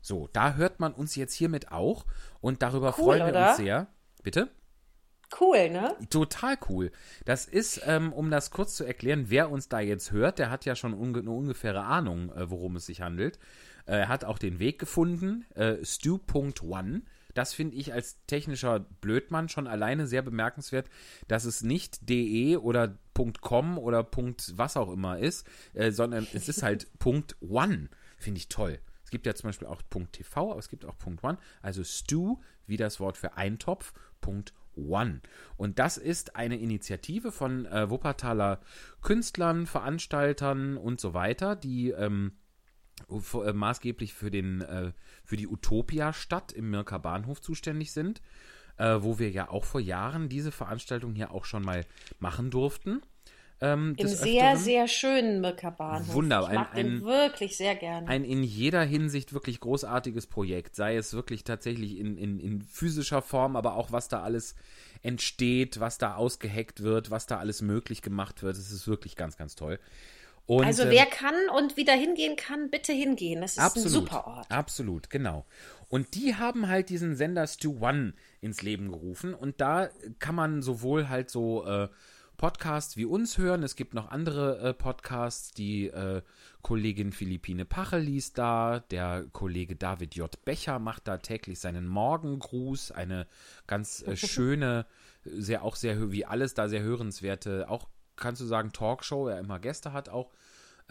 So, 0.00 0.28
da 0.32 0.54
hört 0.54 0.80
man 0.80 0.92
uns 0.92 1.16
jetzt 1.16 1.34
hiermit 1.34 1.70
auch 1.72 2.06
und 2.40 2.62
darüber 2.62 2.88
Cool, 2.98 3.04
freuen 3.04 3.20
wir 3.26 3.28
oder? 3.28 3.48
uns 3.48 3.56
sehr. 3.58 3.86
Bitte? 4.22 4.50
Cool, 5.38 5.68
ne? 5.68 5.94
Total 6.08 6.56
cool. 6.70 6.90
Das 7.26 7.44
ist, 7.44 7.82
ähm, 7.84 8.14
um 8.14 8.30
das 8.30 8.50
kurz 8.50 8.74
zu 8.76 8.84
erklären, 8.84 9.26
wer 9.28 9.50
uns 9.50 9.68
da 9.68 9.78
jetzt 9.80 10.10
hört, 10.10 10.38
der 10.38 10.50
hat 10.50 10.64
ja 10.64 10.74
schon 10.74 10.94
unge 10.94 11.18
eine 11.18 11.30
ungefähre 11.30 11.82
Ahnung, 11.84 12.32
äh, 12.32 12.48
worum 12.50 12.76
es 12.76 12.86
sich 12.86 13.02
handelt. 13.02 13.38
Äh, 13.84 13.98
Er 13.98 14.08
hat 14.08 14.24
auch 14.24 14.38
den 14.38 14.58
Weg 14.58 14.78
gefunden, 14.78 15.44
äh, 15.54 15.84
Stu.one. 15.84 17.02
Das 17.38 17.54
finde 17.54 17.76
ich 17.76 17.92
als 17.92 18.18
technischer 18.26 18.80
Blödmann 18.80 19.48
schon 19.48 19.68
alleine 19.68 20.08
sehr 20.08 20.22
bemerkenswert, 20.22 20.90
dass 21.28 21.44
es 21.44 21.62
nicht 21.62 22.08
.de 22.08 22.56
oder 22.56 22.98
.com 23.40 23.78
oder 23.78 24.02
Punkt 24.02 24.54
was 24.56 24.76
auch 24.76 24.90
immer 24.90 25.20
ist, 25.20 25.46
äh, 25.72 25.92
sondern 25.92 26.26
es 26.32 26.48
ist 26.48 26.64
halt 26.64 26.88
Punkt 26.98 27.36
.one. 27.40 27.90
Finde 28.16 28.38
ich 28.38 28.48
toll. 28.48 28.80
Es 29.04 29.10
gibt 29.10 29.24
ja 29.24 29.36
zum 29.36 29.50
Beispiel 29.50 29.68
auch 29.68 29.82
Punkt 29.88 30.14
.tv, 30.14 30.50
aber 30.50 30.58
es 30.58 30.68
gibt 30.68 30.84
auch 30.84 30.98
Punkt 30.98 31.22
.one. 31.22 31.38
Also 31.62 31.84
Stu, 31.84 32.40
wie 32.66 32.76
das 32.76 32.98
Wort 32.98 33.16
für 33.16 33.36
Eintopf, 33.36 33.92
Punkt 34.20 34.52
One. 34.74 35.20
Und 35.56 35.78
das 35.78 35.96
ist 35.96 36.34
eine 36.34 36.58
Initiative 36.58 37.30
von 37.30 37.66
äh, 37.66 37.88
Wuppertaler 37.88 38.58
Künstlern, 39.00 39.68
Veranstaltern 39.68 40.76
und 40.76 41.00
so 41.00 41.14
weiter, 41.14 41.54
die 41.54 41.90
ähm, 41.90 42.32
äh, 42.32 42.47
maßgeblich 43.08 44.14
für, 44.14 44.30
den, 44.30 44.60
äh, 44.60 44.92
für 45.24 45.36
die 45.36 45.48
Utopia-Stadt 45.48 46.52
im 46.52 46.70
Mirker 46.70 46.98
Bahnhof 46.98 47.40
zuständig 47.40 47.92
sind, 47.92 48.20
äh, 48.76 48.98
wo 49.00 49.18
wir 49.18 49.30
ja 49.30 49.48
auch 49.50 49.64
vor 49.64 49.80
Jahren 49.80 50.28
diese 50.28 50.52
Veranstaltung 50.52 51.14
hier 51.14 51.32
auch 51.32 51.44
schon 51.44 51.64
mal 51.64 51.84
machen 52.18 52.50
durften. 52.50 53.02
Ähm, 53.60 53.94
Im 53.96 54.06
sehr, 54.06 54.52
Öfteren. 54.52 54.56
sehr 54.58 54.86
schönen 54.86 55.40
Mirker 55.40 55.72
Bahnhof. 55.72 56.14
Wunderbar. 56.14 56.50
Ich 56.50 56.54
mag 56.54 56.74
Ein- 56.74 56.86
den 56.86 57.04
wirklich 57.04 57.56
sehr 57.56 57.74
gerne. 57.74 58.06
ein 58.06 58.24
in 58.24 58.44
jeder 58.44 58.84
Hinsicht 58.84 59.32
wirklich 59.32 59.58
großartiges 59.58 60.28
Projekt. 60.28 60.76
Sei 60.76 60.96
es 60.96 61.12
wirklich 61.12 61.42
tatsächlich 61.42 61.98
in, 61.98 62.16
in, 62.16 62.38
in 62.38 62.62
physischer 62.62 63.20
Form, 63.20 63.56
aber 63.56 63.74
auch 63.74 63.90
was 63.90 64.06
da 64.06 64.22
alles 64.22 64.54
entsteht, 65.02 65.80
was 65.80 65.98
da 65.98 66.14
ausgeheckt 66.14 66.84
wird, 66.84 67.10
was 67.10 67.26
da 67.26 67.38
alles 67.38 67.60
möglich 67.60 68.00
gemacht 68.00 68.44
wird. 68.44 68.56
Es 68.56 68.70
ist 68.70 68.86
wirklich 68.86 69.16
ganz, 69.16 69.36
ganz 69.36 69.56
toll. 69.56 69.80
Und, 70.48 70.64
also 70.64 70.84
ähm, 70.84 70.90
wer 70.92 71.04
kann 71.04 71.34
und 71.58 71.76
wieder 71.76 71.92
hingehen 71.92 72.34
kann, 72.34 72.70
bitte 72.70 72.94
hingehen. 72.94 73.42
Das 73.42 73.52
ist 73.52 73.58
Absolut. 73.58 73.86
ein 73.86 73.92
super 73.92 74.26
Ort. 74.26 74.50
Absolut, 74.50 75.10
genau. 75.10 75.44
Und 75.88 76.14
die 76.14 76.36
haben 76.36 76.68
halt 76.68 76.88
diesen 76.88 77.16
Sender 77.16 77.46
Stu 77.46 77.76
One 77.80 78.14
ins 78.40 78.62
Leben 78.62 78.90
gerufen 78.90 79.34
und 79.34 79.60
da 79.60 79.90
kann 80.18 80.34
man 80.34 80.62
sowohl 80.62 81.10
halt 81.10 81.28
so 81.28 81.66
äh, 81.66 81.88
Podcasts 82.38 82.96
wie 82.96 83.04
uns 83.04 83.36
hören, 83.36 83.62
es 83.62 83.76
gibt 83.76 83.92
noch 83.92 84.10
andere 84.10 84.58
äh, 84.60 84.72
Podcasts, 84.72 85.50
die 85.50 85.88
äh, 85.88 86.22
Kollegin 86.62 87.12
Philippine 87.12 87.66
Pachel 87.66 88.00
liest 88.00 88.38
da, 88.38 88.80
der 88.90 89.26
Kollege 89.32 89.76
David 89.76 90.14
J. 90.14 90.44
Becher 90.46 90.78
macht 90.78 91.08
da 91.08 91.18
täglich 91.18 91.58
seinen 91.58 91.86
Morgengruß, 91.86 92.92
eine 92.92 93.26
ganz 93.66 94.02
äh, 94.02 94.16
schöne, 94.16 94.86
sehr 95.24 95.62
auch 95.62 95.76
sehr 95.76 96.10
wie 96.10 96.24
alles 96.24 96.54
da 96.54 96.70
sehr 96.70 96.80
hörenswerte, 96.80 97.68
auch 97.68 97.86
kannst 98.18 98.40
du 98.40 98.46
sagen 98.46 98.72
Talkshow, 98.72 99.28
er 99.28 99.38
immer 99.38 99.58
Gäste 99.58 99.92
hat 99.92 100.08
auch 100.08 100.30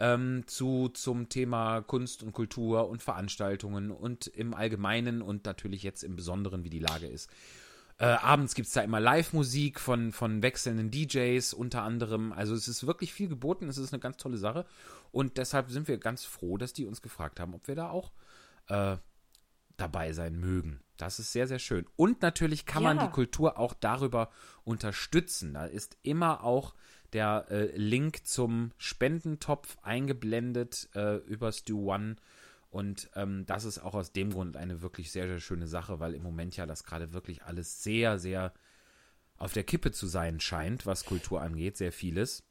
ähm, 0.00 0.44
zu, 0.46 0.88
zum 0.90 1.28
Thema 1.28 1.80
Kunst 1.82 2.22
und 2.22 2.32
Kultur 2.32 2.88
und 2.88 3.02
Veranstaltungen 3.02 3.90
und 3.90 4.26
im 4.28 4.54
Allgemeinen 4.54 5.22
und 5.22 5.44
natürlich 5.44 5.82
jetzt 5.82 6.04
im 6.04 6.16
Besonderen, 6.16 6.64
wie 6.64 6.70
die 6.70 6.78
Lage 6.78 7.06
ist. 7.06 7.30
Äh, 8.00 8.06
abends 8.06 8.54
gibt 8.54 8.68
es 8.68 8.74
da 8.74 8.82
immer 8.82 9.00
Live-Musik 9.00 9.80
von, 9.80 10.12
von 10.12 10.40
wechselnden 10.40 10.92
DJs 10.92 11.52
unter 11.52 11.82
anderem. 11.82 12.32
Also 12.32 12.54
es 12.54 12.68
ist 12.68 12.86
wirklich 12.86 13.12
viel 13.12 13.28
geboten, 13.28 13.68
es 13.68 13.76
ist 13.76 13.92
eine 13.92 13.98
ganz 13.98 14.18
tolle 14.18 14.38
Sache. 14.38 14.66
Und 15.10 15.36
deshalb 15.36 15.68
sind 15.70 15.88
wir 15.88 15.98
ganz 15.98 16.24
froh, 16.24 16.58
dass 16.58 16.72
die 16.72 16.86
uns 16.86 17.02
gefragt 17.02 17.40
haben, 17.40 17.54
ob 17.54 17.66
wir 17.66 17.74
da 17.74 17.90
auch 17.90 18.12
äh, 18.68 18.98
dabei 19.76 20.12
sein 20.12 20.38
mögen. 20.38 20.80
Das 20.96 21.18
ist 21.18 21.32
sehr, 21.32 21.48
sehr 21.48 21.58
schön. 21.58 21.86
Und 21.96 22.22
natürlich 22.22 22.66
kann 22.66 22.84
man 22.84 22.98
Ja. 22.98 23.06
die 23.06 23.12
Kultur 23.12 23.58
auch 23.58 23.74
darüber 23.74 24.30
unterstützen. 24.62 25.54
Da 25.54 25.66
ist 25.66 25.96
immer 26.02 26.44
auch 26.44 26.74
der 27.12 27.46
äh, 27.50 27.76
Link 27.76 28.26
zum 28.26 28.72
Spendentopf 28.76 29.78
eingeblendet 29.82 30.88
äh, 30.94 31.16
über 31.16 31.52
Stu 31.52 31.92
One. 31.92 32.16
Und 32.70 33.10
ähm, 33.14 33.46
das 33.46 33.64
ist 33.64 33.78
auch 33.78 33.94
aus 33.94 34.12
dem 34.12 34.30
Grund 34.30 34.56
eine 34.56 34.82
wirklich 34.82 35.10
sehr, 35.10 35.26
sehr 35.26 35.40
schöne 35.40 35.66
Sache, 35.66 36.00
weil 36.00 36.14
im 36.14 36.22
Moment 36.22 36.56
ja 36.56 36.66
das 36.66 36.84
gerade 36.84 37.12
wirklich 37.12 37.42
alles 37.44 37.82
sehr, 37.82 38.18
sehr 38.18 38.52
auf 39.38 39.52
der 39.52 39.64
Kippe 39.64 39.92
zu 39.92 40.06
sein 40.06 40.40
scheint, 40.40 40.84
was 40.84 41.04
Kultur 41.04 41.40
angeht, 41.40 41.76
sehr 41.76 41.92
vieles. 41.92 42.42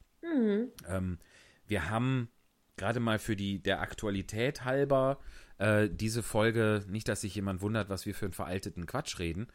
Ähm, 0.87 1.19
wir 1.67 1.89
haben 1.89 2.29
gerade 2.77 2.99
mal 2.99 3.19
für 3.19 3.35
die 3.35 3.59
der 3.59 3.81
Aktualität 3.81 4.63
halber 4.65 5.19
äh, 5.57 5.89
diese 5.89 6.23
Folge, 6.23 6.83
nicht, 6.87 7.07
dass 7.07 7.21
sich 7.21 7.35
jemand 7.35 7.61
wundert, 7.61 7.89
was 7.89 8.05
wir 8.05 8.15
für 8.15 8.25
einen 8.25 8.33
veralteten 8.33 8.85
Quatsch 8.85 9.19
reden. 9.19 9.47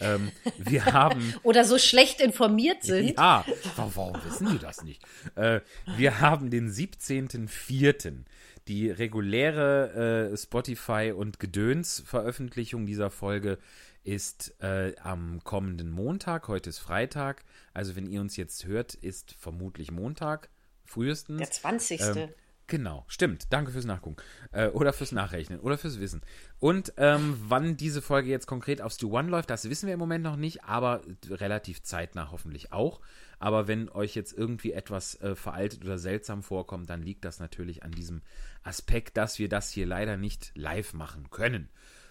Ähm, 0.00 0.30
wir 0.58 0.86
haben 0.86 1.34
Oder 1.42 1.64
so 1.64 1.78
schlecht 1.78 2.20
informiert 2.20 2.82
sind. 2.82 3.16
ja, 3.16 3.44
warum, 3.76 4.14
wissen 4.24 4.48
die 4.52 4.58
das 4.58 4.82
nicht? 4.82 5.02
Äh, 5.34 5.60
wir 5.96 6.20
haben 6.20 6.50
den 6.50 6.70
17.04. 6.70 8.24
Die 8.68 8.90
reguläre 8.90 10.30
äh, 10.32 10.36
Spotify 10.36 11.12
und 11.16 11.40
Gedöns-Veröffentlichung 11.40 12.84
dieser 12.84 13.10
Folge 13.10 13.58
ist 14.04 14.54
äh, 14.60 14.94
am 15.02 15.42
kommenden 15.42 15.90
Montag. 15.90 16.48
Heute 16.48 16.70
ist 16.70 16.78
Freitag. 16.78 17.44
Also, 17.74 17.96
wenn 17.96 18.06
ihr 18.06 18.20
uns 18.20 18.36
jetzt 18.36 18.66
hört, 18.66 18.94
ist 18.94 19.34
vermutlich 19.38 19.90
Montag, 19.90 20.50
frühestens. 20.84 21.38
Der 21.38 21.50
20. 21.50 22.00
Ähm, 22.00 22.28
genau, 22.68 23.04
stimmt. 23.08 23.52
Danke 23.52 23.72
fürs 23.72 23.84
Nachgucken. 23.84 24.16
Äh, 24.52 24.68
oder 24.68 24.92
fürs 24.92 25.10
Nachrechnen 25.10 25.58
oder 25.58 25.76
fürs 25.76 25.98
Wissen. 25.98 26.22
Und 26.60 26.92
ähm, 26.96 27.36
wann 27.48 27.76
diese 27.76 28.00
Folge 28.00 28.30
jetzt 28.30 28.46
konkret 28.46 28.80
auf 28.80 28.92
Stu 28.92 29.10
One 29.18 29.28
läuft, 29.28 29.50
das 29.50 29.68
wissen 29.68 29.86
wir 29.86 29.94
im 29.94 29.98
Moment 29.98 30.22
noch 30.22 30.36
nicht, 30.36 30.64
aber 30.64 31.00
relativ 31.28 31.82
zeitnah 31.82 32.30
hoffentlich 32.30 32.72
auch. 32.72 33.00
Aber 33.40 33.66
wenn 33.66 33.88
euch 33.88 34.14
jetzt 34.14 34.32
irgendwie 34.32 34.72
etwas 34.72 35.20
äh, 35.20 35.34
veraltet 35.34 35.84
oder 35.84 35.98
seltsam 35.98 36.42
vorkommt, 36.42 36.90
dann 36.90 37.02
liegt 37.02 37.24
das 37.24 37.40
natürlich 37.40 37.82
an 37.82 37.92
diesem 37.92 38.22
Aspekt, 38.62 39.16
dass 39.16 39.38
wir 39.38 39.48
das 39.48 39.70
hier 39.70 39.86
leider 39.86 40.16
nicht 40.16 40.52
live 40.54 40.92
machen 40.92 41.30
können. 41.30 41.68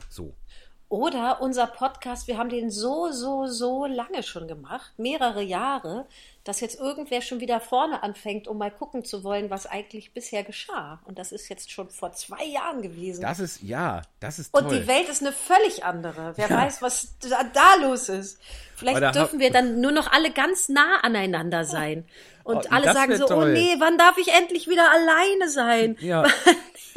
So. 0.10 0.36
Oder 0.90 1.42
unser 1.42 1.68
Podcast, 1.68 2.30
wir 2.30 2.38
haben 2.38 2.48
den 2.48 2.70
so, 2.70 3.12
so, 3.12 3.46
so 3.46 3.86
lange 3.86 4.24
schon 4.24 4.48
gemacht, 4.48 4.94
mehrere 4.98 5.42
Jahre, 5.42 6.08
dass 6.48 6.60
jetzt 6.62 6.80
irgendwer 6.80 7.22
schon 7.22 7.40
wieder 7.40 7.60
vorne 7.60 8.04
anfängt, 8.04 8.48
um 8.48 8.58
mal 8.58 8.72
gucken 8.72 9.04
zu 9.04 9.24
wollen, 9.24 9.50
was 9.50 9.66
eigentlich 9.66 10.14
bisher 10.14 10.44
geschah. 10.44 11.00
Und 11.06 11.20
das 11.20 11.32
ist 11.32 11.50
jetzt 11.50 11.72
schon 11.72 11.90
vor 11.90 12.12
zwei 12.14 12.44
Jahren 12.46 12.82
gewesen. 12.82 13.22
Das 13.22 13.40
ist, 13.40 13.62
ja, 13.64 14.02
das 14.20 14.40
ist 14.40 14.54
Und 14.54 14.70
toll. 14.70 14.80
die 14.80 14.88
Welt 14.88 15.10
ist 15.10 15.22
eine 15.22 15.32
völlig 15.32 15.84
andere. 15.84 16.34
Wer 16.36 16.50
Ja. 16.50 16.58
weiß, 16.58 16.82
was 16.82 17.16
da, 17.20 17.44
da 17.44 17.76
los 17.82 18.10
ist. 18.10 18.40
Vielleicht 18.76 19.02
da 19.02 19.12
dürfen 19.12 19.40
wir 19.40 19.52
dann 19.52 19.82
nur 19.82 19.92
noch 19.92 20.12
alle 20.12 20.32
ganz 20.32 20.70
nah 20.70 21.00
aneinander 21.02 21.66
sein. 21.66 22.06
Und 22.44 22.58
Oh, 22.58 22.70
alle 22.70 22.94
sagen 22.94 23.18
so, 23.18 23.26
oh 23.26 23.28
toll. 23.28 23.54
nee, 23.54 23.76
wann 23.80 23.98
darf 23.98 24.18
ich 24.18 24.34
endlich 24.34 24.70
wieder 24.70 24.90
alleine 24.92 25.50
sein? 25.50 25.98
Ja. 26.00 26.24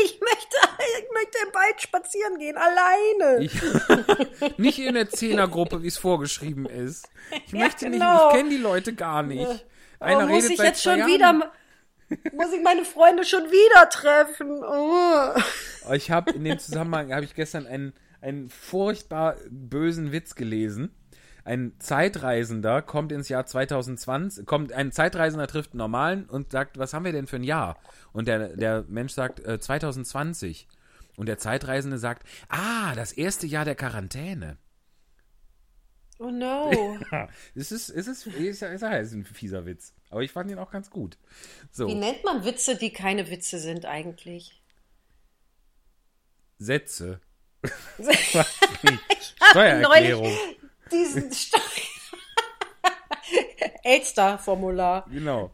Ich 0.02 0.18
möchte, 0.18 0.56
ich 0.98 1.08
möchte 1.12 1.38
im 1.46 1.52
Wald 1.54 1.82
spazieren 1.82 2.38
gehen, 2.38 2.56
alleine. 2.56 3.44
Ich, 3.44 3.52
nicht 4.58 4.78
in 4.78 4.94
der 4.94 5.10
Zehnergruppe, 5.10 5.82
wie 5.82 5.88
es 5.88 5.98
vorgeschrieben 5.98 6.64
ist. 6.64 7.06
Ich 7.46 7.52
Ja, 7.52 7.58
möchte 7.64 7.90
nicht, 7.90 8.00
genau. 8.00 8.28
ich 8.30 8.34
kenne 8.36 8.48
die 8.48 8.56
Leute 8.56 8.94
gar 8.94 9.22
nicht. 9.22 9.39
Einer 10.00 10.24
oh, 10.24 10.28
muss 10.28 10.44
redet 10.44 10.50
ich 10.52 10.58
jetzt 10.58 10.82
schon 10.82 10.98
Jahren. 10.98 11.10
wieder, 11.10 11.52
muss 12.32 12.52
ich 12.52 12.62
meine 12.62 12.84
Freunde 12.84 13.24
schon 13.24 13.44
wieder 13.44 13.88
treffen? 13.88 14.62
Oh. 14.64 15.94
Ich 15.94 16.10
habe 16.10 16.32
in 16.32 16.44
dem 16.44 16.58
Zusammenhang, 16.58 17.12
habe 17.12 17.24
ich 17.24 17.34
gestern 17.34 17.66
einen, 17.66 17.92
einen 18.20 18.48
furchtbar 18.48 19.36
bösen 19.50 20.12
Witz 20.12 20.34
gelesen. 20.34 20.94
Ein 21.44 21.72
Zeitreisender 21.78 22.82
kommt 22.82 23.12
ins 23.12 23.28
Jahr 23.28 23.46
2020, 23.46 24.46
kommt, 24.46 24.72
ein 24.72 24.92
Zeitreisender 24.92 25.46
trifft 25.46 25.72
einen 25.72 25.78
Normalen 25.78 26.26
und 26.26 26.52
sagt, 26.52 26.78
was 26.78 26.92
haben 26.92 27.04
wir 27.04 27.12
denn 27.12 27.26
für 27.26 27.36
ein 27.36 27.44
Jahr? 27.44 27.78
Und 28.12 28.28
der, 28.28 28.56
der 28.56 28.84
Mensch 28.88 29.12
sagt, 29.12 29.40
äh, 29.40 29.58
2020. 29.58 30.68
Und 31.16 31.26
der 31.26 31.38
Zeitreisende 31.38 31.98
sagt, 31.98 32.26
ah, 32.48 32.94
das 32.94 33.12
erste 33.12 33.46
Jahr 33.46 33.64
der 33.64 33.74
Quarantäne. 33.74 34.58
Oh 36.22 36.30
no. 36.30 36.98
Es 37.54 37.72
ist, 37.72 37.88
es 37.88 38.06
ist, 38.06 38.26
ja- 38.26 38.68
ist, 38.68 38.82
ja- 38.82 38.96
ist 38.98 39.12
ein 39.12 39.24
fieser 39.24 39.64
Witz. 39.64 39.94
Aber 40.10 40.20
ich 40.22 40.30
fand 40.30 40.50
ihn 40.50 40.58
auch 40.58 40.70
ganz 40.70 40.90
gut. 40.90 41.16
So, 41.72 41.88
Wie 41.88 41.94
nennt 41.94 42.22
man 42.24 42.44
Witze, 42.44 42.76
die 42.76 42.92
keine 42.92 43.30
Witze 43.30 43.58
sind 43.58 43.86
eigentlich? 43.86 44.60
Sätze. 46.58 47.20
Steuererklärung. 49.50 50.30
Diesen 50.92 51.32
Ste 51.32 51.58
Elster-Formular. 53.84 55.06
Genau. 55.10 55.50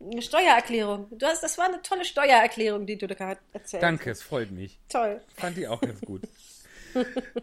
Eine 0.00 0.22
Steuererklärung. 0.22 1.06
Du 1.18 1.26
hast, 1.26 1.42
das 1.42 1.58
war 1.58 1.66
eine 1.66 1.82
tolle 1.82 2.04
Steuererklärung, 2.04 2.86
die 2.86 2.96
du 2.96 3.06
da 3.06 3.14
gerade 3.14 3.40
erzählt 3.52 3.82
Danke, 3.82 4.10
es 4.10 4.22
freut 4.22 4.50
mich. 4.50 4.80
Toll. 4.88 5.20
Fand 5.36 5.58
ich 5.58 5.68
auch 5.68 5.80
ganz 5.80 6.00
gut. 6.00 6.22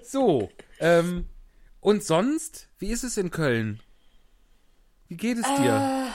so, 0.02 0.50
ähm, 0.80 1.28
und 1.82 2.04
sonst, 2.04 2.68
wie 2.78 2.92
ist 2.92 3.04
es 3.04 3.18
in 3.18 3.32
Köln? 3.32 3.82
Wie 5.08 5.18
geht 5.18 5.38
es 5.38 5.48
dir? 5.56 6.12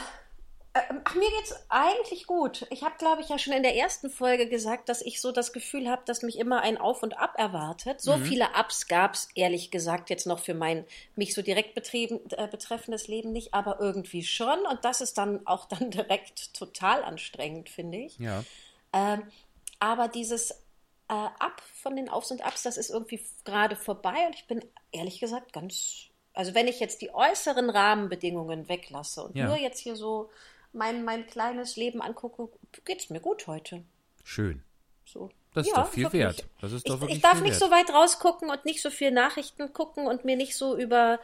Ähm, 0.73 1.01
Ach, 1.05 1.15
mir 1.15 1.29
geht's 1.37 1.55
eigentlich 1.69 2.27
gut. 2.27 2.67
Ich 2.69 2.83
habe, 2.83 2.95
glaube 2.97 3.21
ich, 3.21 3.29
ja 3.29 3.39
schon 3.39 3.53
in 3.53 3.63
der 3.63 3.77
ersten 3.77 4.09
Folge 4.09 4.49
gesagt, 4.49 4.89
dass 4.89 5.01
ich 5.01 5.21
so 5.21 5.31
das 5.31 5.53
Gefühl 5.53 5.89
habe, 5.89 6.01
dass 6.05 6.21
mich 6.21 6.37
immer 6.37 6.61
ein 6.61 6.77
Auf 6.77 7.01
und 7.01 7.17
Ab 7.17 7.35
erwartet. 7.37 8.01
So 8.01 8.17
viele 8.17 8.49
Ups 8.59 8.87
gab's 8.87 9.29
ehrlich 9.35 9.71
gesagt 9.71 10.09
jetzt 10.09 10.27
noch 10.27 10.39
für 10.39 10.53
mein 10.53 10.85
mich 11.15 11.33
so 11.33 11.41
direkt 11.41 11.75
betrieben, 11.75 12.19
äh, 12.31 12.47
betreffendes 12.47 13.07
Leben 13.07 13.31
nicht, 13.31 13.53
aber 13.53 13.79
irgendwie 13.79 14.23
schon. 14.23 14.65
Und 14.69 14.83
das 14.83 14.99
ist 14.99 15.17
dann 15.17 15.47
auch 15.47 15.65
dann 15.69 15.91
direkt 15.91 16.53
total 16.53 17.03
anstrengend, 17.03 17.69
finde 17.69 17.99
ich. 17.99 18.19
ja. 18.19 18.43
Ähm, 18.91 19.23
aber 19.79 20.07
dieses 20.07 20.64
äh, 21.07 21.13
Ab 21.13 21.61
von 21.81 21.95
den 21.95 22.09
Aufs 22.09 22.31
und 22.31 22.45
Abs, 22.45 22.63
das 22.63 22.77
ist 22.77 22.89
irgendwie 22.89 23.23
gerade 23.43 23.75
vorbei 23.75 24.25
und 24.27 24.35
ich 24.35 24.47
bin 24.47 24.63
ehrlich 24.91 25.19
gesagt 25.19 25.53
ganz, 25.53 26.05
also 26.33 26.53
wenn 26.55 26.67
ich 26.67 26.79
jetzt 26.79 27.01
die 27.01 27.13
äußeren 27.13 27.69
Rahmenbedingungen 27.69 28.67
weglasse 28.69 29.23
und 29.23 29.35
Ja. 29.35 29.45
nur 29.47 29.57
jetzt 29.57 29.79
hier 29.79 29.95
so 29.95 30.29
mein, 30.73 31.03
mein 31.05 31.25
kleines 31.27 31.75
Leben 31.75 32.01
angucke, 32.01 32.49
geht's 32.85 33.09
mir 33.09 33.19
gut 33.21 33.47
heute. 33.47 33.83
Schön. 34.23 34.63
So. 35.05 35.29
Das 35.53 35.67
ist 35.67 35.73
Ja, 35.75 35.83
doch 35.83 35.89
viel 35.89 36.03
wirklich. 36.03 36.21
wert. 36.21 36.45
Das 36.59 36.73
ist 36.73 36.89
doch 36.89 36.95
ich, 36.95 37.01
wirklich 37.01 37.17
ich 37.17 37.21
darf 37.23 37.41
nicht 37.41 37.51
wert. 37.51 37.61
so 37.61 37.71
weit 37.71 37.89
rausgucken 37.93 38.49
und 38.49 38.65
nicht 38.65 38.81
so 38.81 38.89
viel 38.89 39.11
Nachrichten 39.11 39.71
gucken 39.71 40.07
und 40.07 40.25
mir 40.25 40.35
nicht 40.35 40.57
so 40.57 40.75
über 40.77 41.19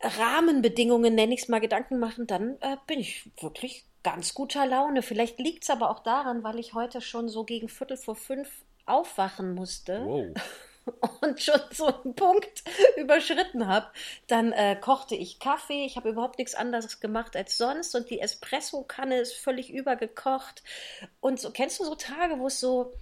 Rahmenbedingungen, 0.00 1.14
nenne 1.14 1.34
ich 1.34 1.42
es 1.42 1.48
mal, 1.48 1.60
Gedanken 1.60 1.98
machen, 1.98 2.26
dann 2.26 2.56
äh, 2.60 2.76
bin 2.86 3.00
ich 3.00 3.30
wirklich 3.40 3.84
ganz 4.02 4.34
guter 4.34 4.66
Laune. 4.66 5.02
Vielleicht 5.02 5.38
liegt 5.38 5.64
es 5.64 5.70
aber 5.70 5.90
auch 5.90 6.00
daran, 6.00 6.42
weil 6.42 6.58
ich 6.58 6.74
heute 6.74 7.00
schon 7.00 7.28
so 7.28 7.44
gegen 7.44 7.68
Viertel 7.68 7.96
vor 7.96 8.16
fünf 8.16 8.50
aufwachen 8.86 9.54
musste 9.54 10.04
Wow. 10.04 10.34
und 11.20 11.40
schon 11.40 11.60
so 11.70 11.86
einen 11.86 12.14
Punkt 12.14 12.64
überschritten 12.96 13.66
habe. 13.68 13.86
Dann 14.26 14.52
äh, 14.52 14.76
kochte 14.76 15.14
ich 15.14 15.38
Kaffee. 15.38 15.84
Ich 15.84 15.96
habe 15.96 16.10
überhaupt 16.10 16.38
nichts 16.38 16.54
anderes 16.54 17.00
gemacht 17.00 17.36
als 17.36 17.56
sonst 17.56 17.94
und 17.94 18.10
die 18.10 18.20
Espresso-Kanne 18.20 19.20
ist 19.20 19.34
völlig 19.34 19.72
übergekocht. 19.72 20.62
Und 21.20 21.40
so 21.40 21.50
kennst 21.50 21.80
du 21.80 21.84
so 21.84 21.94
Tage, 21.94 22.38
wo 22.38 22.48
es 22.48 22.58
so, 22.58 22.92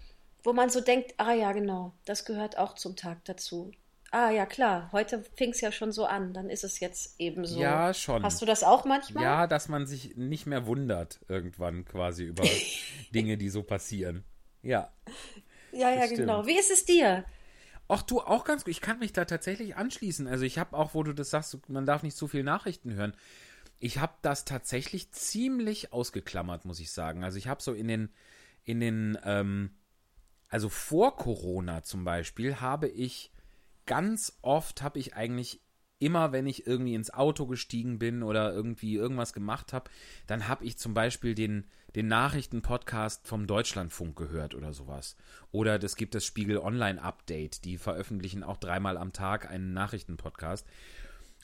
wo 0.43 0.53
man 0.53 0.71
so 0.71 0.81
denkt, 0.81 1.15
ah 1.17 1.33
ja, 1.33 1.53
genau, 1.53 1.93
das 2.05 2.25
gehört 2.25 2.59
auch 2.59 2.75
zum 2.75 2.97
Tag 2.97 3.25
dazu. 3.25 3.73
Ah 4.13 4.31
ja, 4.31 4.45
klar, 4.45 4.91
heute 4.91 5.23
fing 5.37 5.51
es 5.51 5.61
ja 5.61 5.71
schon 5.71 5.93
so 5.93 6.05
an, 6.05 6.35
dann 6.35 6.51
ist 6.51 6.65
es 6.65 6.81
jetzt 6.81 7.15
eben 7.21 7.45
so. 7.47 7.61
Ja, 7.61 7.95
schon. 7.95 8.25
Hast 8.25 8.43
du 8.43 8.47
das 8.47 8.65
auch 8.65 8.85
manchmal? 8.85 9.23
Ja, 9.23 9.47
dass 9.47 9.69
man 9.69 9.87
sich 9.87 10.17
nicht 10.17 10.47
mehr 10.47 10.67
wundert 10.67 11.21
irgendwann 11.29 11.85
quasi 11.85 12.25
über 12.25 12.43
Dinge, 13.15 13.37
die 13.37 13.49
so 13.49 13.63
passieren. 13.63 14.25
Ja. 14.63 14.93
ja, 15.73 15.91
ja 15.91 15.97
das 15.97 16.07
stimmt. 16.07 16.21
genau. 16.21 16.47
Wie 16.47 16.59
ist 16.59 16.73
es 16.73 16.85
dir? 16.85 17.25
Ach 17.87 18.03
du, 18.03 18.21
auch 18.21 18.45
ganz 18.45 18.65
gut. 18.65 18.73
Ich 18.73 18.81
kann 18.81 18.99
mich 18.99 19.13
da 19.13 19.25
tatsächlich 19.25 19.77
anschließen. 19.77 20.27
Also 20.27 20.45
ich 20.45 20.59
habe 20.59 20.77
auch, 20.77 20.95
wo 20.95 21.05
du 21.05 21.13
das 21.13 21.31
sagst, 21.31 21.69
man 21.69 21.87
darf 21.87 22.03
nicht 22.03 22.17
zu 22.17 22.27
viel 22.27 22.43
Nachrichten 22.43 22.95
hören. 22.95 23.15
Ich 23.79 23.99
habe 23.99 24.15
das 24.23 24.45
tatsächlich 24.45 25.13
ziemlich 25.13 25.93
ausgeklammert, 25.93 26.65
muss 26.65 26.81
ich 26.81 26.91
sagen. 26.91 27.23
Also 27.23 27.39
ich 27.39 27.47
habe 27.47 27.63
so 27.63 27.75
in 27.75 27.87
den, 27.87 28.11
in 28.65 28.81
den, 28.81 29.19
ähm, 29.25 29.71
also 30.49 30.69
vor 30.69 31.17
Corona 31.17 31.83
zum 31.85 32.05
Beispiel, 32.05 32.57
habe 32.57 32.89
ich 32.89 33.33
ganz 33.91 34.39
oft, 34.41 34.83
habe 34.83 35.01
ich 35.01 35.17
eigentlich 35.17 35.61
immer, 35.99 36.31
wenn 36.31 36.47
ich 36.47 36.65
irgendwie 36.65 36.95
ins 36.95 37.13
Auto 37.13 37.47
gestiegen 37.47 37.99
bin 37.99 38.23
oder 38.23 38.53
irgendwie 38.53 38.95
irgendwas 38.95 39.33
gemacht 39.33 39.73
habe, 39.73 39.91
dann 40.29 40.47
habe 40.47 40.65
ich 40.65 40.79
zum 40.79 40.95
Beispiel 40.95 41.35
den, 41.35 41.67
den 41.97 42.07
Nachrichtenpodcast 42.07 43.27
vom 43.27 43.49
Deutschlandfunk 43.49 44.15
gehört 44.15 44.55
oder 44.55 44.73
sowas. 44.73 45.17
Oder 45.51 45.81
das 45.81 45.97
gibt 45.97 46.15
das 46.15 46.25
Spiegel 46.25 46.59
Online 46.59 47.03
Update, 47.03 47.65
die 47.65 47.79
veröffentlichen 47.79 48.45
auch 48.45 48.59
dreimal 48.59 48.97
am 48.97 49.13
Tag 49.13 49.51
einen 49.51 49.73
Nachrichtenpodcast. 49.73 50.69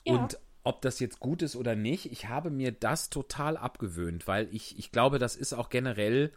Ja. 0.05 0.13
Und 0.13 0.39
ob 0.63 0.81
das 0.81 1.01
jetzt 1.01 1.19
gut 1.19 1.41
ist 1.41 1.57
oder 1.57 1.75
nicht, 1.75 2.09
ich 2.09 2.29
habe 2.29 2.49
mir 2.49 2.71
das 2.71 3.09
total 3.09 3.57
abgewöhnt, 3.57 4.25
weil 4.25 4.47
ich, 4.55 4.79
ich 4.79 4.93
glaube, 4.93 5.19
das 5.19 5.35
ist 5.35 5.51
auch 5.51 5.67
generell 5.67 6.31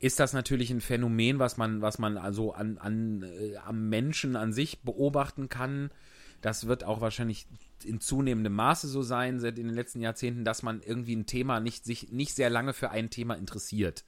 ist 0.00 0.18
das 0.18 0.32
natürlich 0.32 0.70
ein 0.70 0.80
Phänomen, 0.80 1.38
was 1.38 1.58
man, 1.58 1.82
was 1.82 1.98
man 1.98 2.16
also 2.16 2.52
an, 2.52 2.78
an, 2.78 3.22
äh, 3.22 3.56
am 3.58 3.88
Menschen 3.90 4.34
an 4.34 4.52
sich 4.52 4.82
beobachten 4.82 5.48
kann. 5.50 5.90
Das 6.40 6.66
wird 6.66 6.84
auch 6.84 7.02
wahrscheinlich 7.02 7.46
in 7.84 8.00
zunehmendem 8.00 8.54
Maße 8.54 8.88
so 8.88 9.02
sein, 9.02 9.40
seit 9.40 9.58
in 9.58 9.66
den 9.66 9.74
letzten 9.74 10.00
Jahrzehnten, 10.00 10.44
dass 10.44 10.62
man 10.62 10.80
irgendwie 10.80 11.14
ein 11.14 11.26
Thema 11.26 11.60
nicht, 11.60 11.84
sich 11.84 12.10
nicht 12.10 12.34
sehr 12.34 12.48
lange 12.48 12.72
für 12.72 12.90
ein 12.90 13.10
Thema 13.10 13.34
interessiert. 13.34 14.04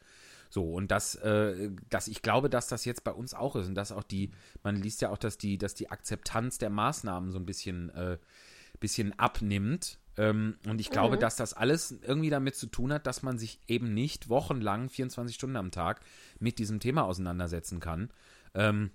So, 0.48 0.64
und 0.72 0.90
das, 0.90 1.14
äh, 1.16 1.70
dass 1.90 2.08
ich 2.08 2.22
glaube, 2.22 2.48
dass 2.48 2.68
das 2.68 2.86
jetzt 2.86 3.04
bei 3.04 3.12
uns 3.12 3.34
auch 3.34 3.54
ist 3.56 3.68
und 3.68 3.74
dass 3.74 3.92
auch 3.92 4.02
die, 4.02 4.30
man 4.62 4.76
liest 4.76 5.02
ja 5.02 5.10
auch, 5.10 5.18
dass 5.18 5.36
die, 5.36 5.58
dass 5.58 5.74
die 5.74 5.90
Akzeptanz 5.90 6.56
der 6.56 6.70
Maßnahmen 6.70 7.30
so 7.32 7.38
ein 7.38 7.46
bisschen, 7.46 7.90
äh, 7.90 8.18
bisschen 8.80 9.18
abnimmt. 9.18 9.98
Ähm, 10.16 10.58
und 10.66 10.80
ich 10.80 10.90
glaube, 10.90 11.16
dass 11.18 11.36
das 11.36 11.54
alles 11.54 11.92
irgendwie 12.02 12.30
damit 12.30 12.54
zu 12.54 12.66
tun 12.66 12.92
hat, 12.92 13.06
dass 13.06 13.22
man 13.22 13.38
sich 13.38 13.60
eben 13.66 13.94
nicht 13.94 14.28
wochenlang, 14.28 14.88
24 14.88 15.34
Stunden 15.34 15.56
am 15.56 15.70
Tag, 15.70 16.00
mit 16.38 16.58
diesem 16.58 16.80
Thema 16.80 17.04
auseinandersetzen 17.04 17.80
kann. 17.80 18.10
Ähm, 18.54 18.90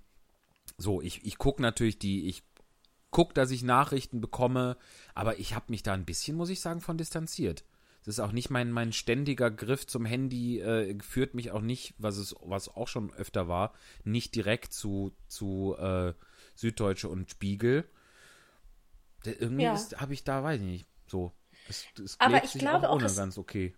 so, 0.76 1.02
ich, 1.02 1.24
ich 1.24 1.38
gucke 1.38 1.60
natürlich 1.60 1.98
die, 1.98 2.28
ich 2.28 2.44
gucke, 3.10 3.34
dass 3.34 3.50
ich 3.50 3.62
Nachrichten 3.62 4.20
bekomme, 4.20 4.76
aber 5.14 5.38
ich 5.38 5.54
habe 5.54 5.66
mich 5.70 5.82
da 5.82 5.92
ein 5.92 6.04
bisschen, 6.04 6.36
muss 6.36 6.50
ich 6.50 6.60
sagen, 6.60 6.80
von 6.80 6.98
distanziert. 6.98 7.64
Es 8.02 8.08
ist 8.08 8.20
auch 8.20 8.32
nicht 8.32 8.48
mein, 8.48 8.70
mein 8.70 8.92
ständiger 8.92 9.50
Griff 9.50 9.86
zum 9.86 10.04
Handy, 10.04 10.60
äh, 10.60 10.96
führt 11.02 11.34
mich 11.34 11.50
auch 11.50 11.60
nicht, 11.62 11.94
was 11.98 12.16
es, 12.16 12.34
was 12.40 12.68
auch 12.68 12.86
schon 12.88 13.12
öfter 13.14 13.48
war, 13.48 13.74
nicht 14.04 14.34
direkt 14.34 14.72
zu, 14.72 15.16
zu 15.26 15.74
äh, 15.78 16.14
Süddeutsche 16.54 17.08
und 17.08 17.30
Spiegel. 17.30 17.84
Irgendwie 19.24 19.62
Ja. 19.64 19.78
habe 19.96 20.14
ich 20.14 20.22
da, 20.22 20.42
weiß 20.44 20.60
ich 20.60 20.66
nicht, 20.66 20.86
so. 21.10 21.32
Es, 21.68 21.84
es 22.02 22.18
Aber 22.18 22.42
ich 22.44 22.52
glaube 22.52 22.88
auch 22.88 22.96
ohne 22.96 23.12
ganz 23.12 23.38
okay. 23.38 23.74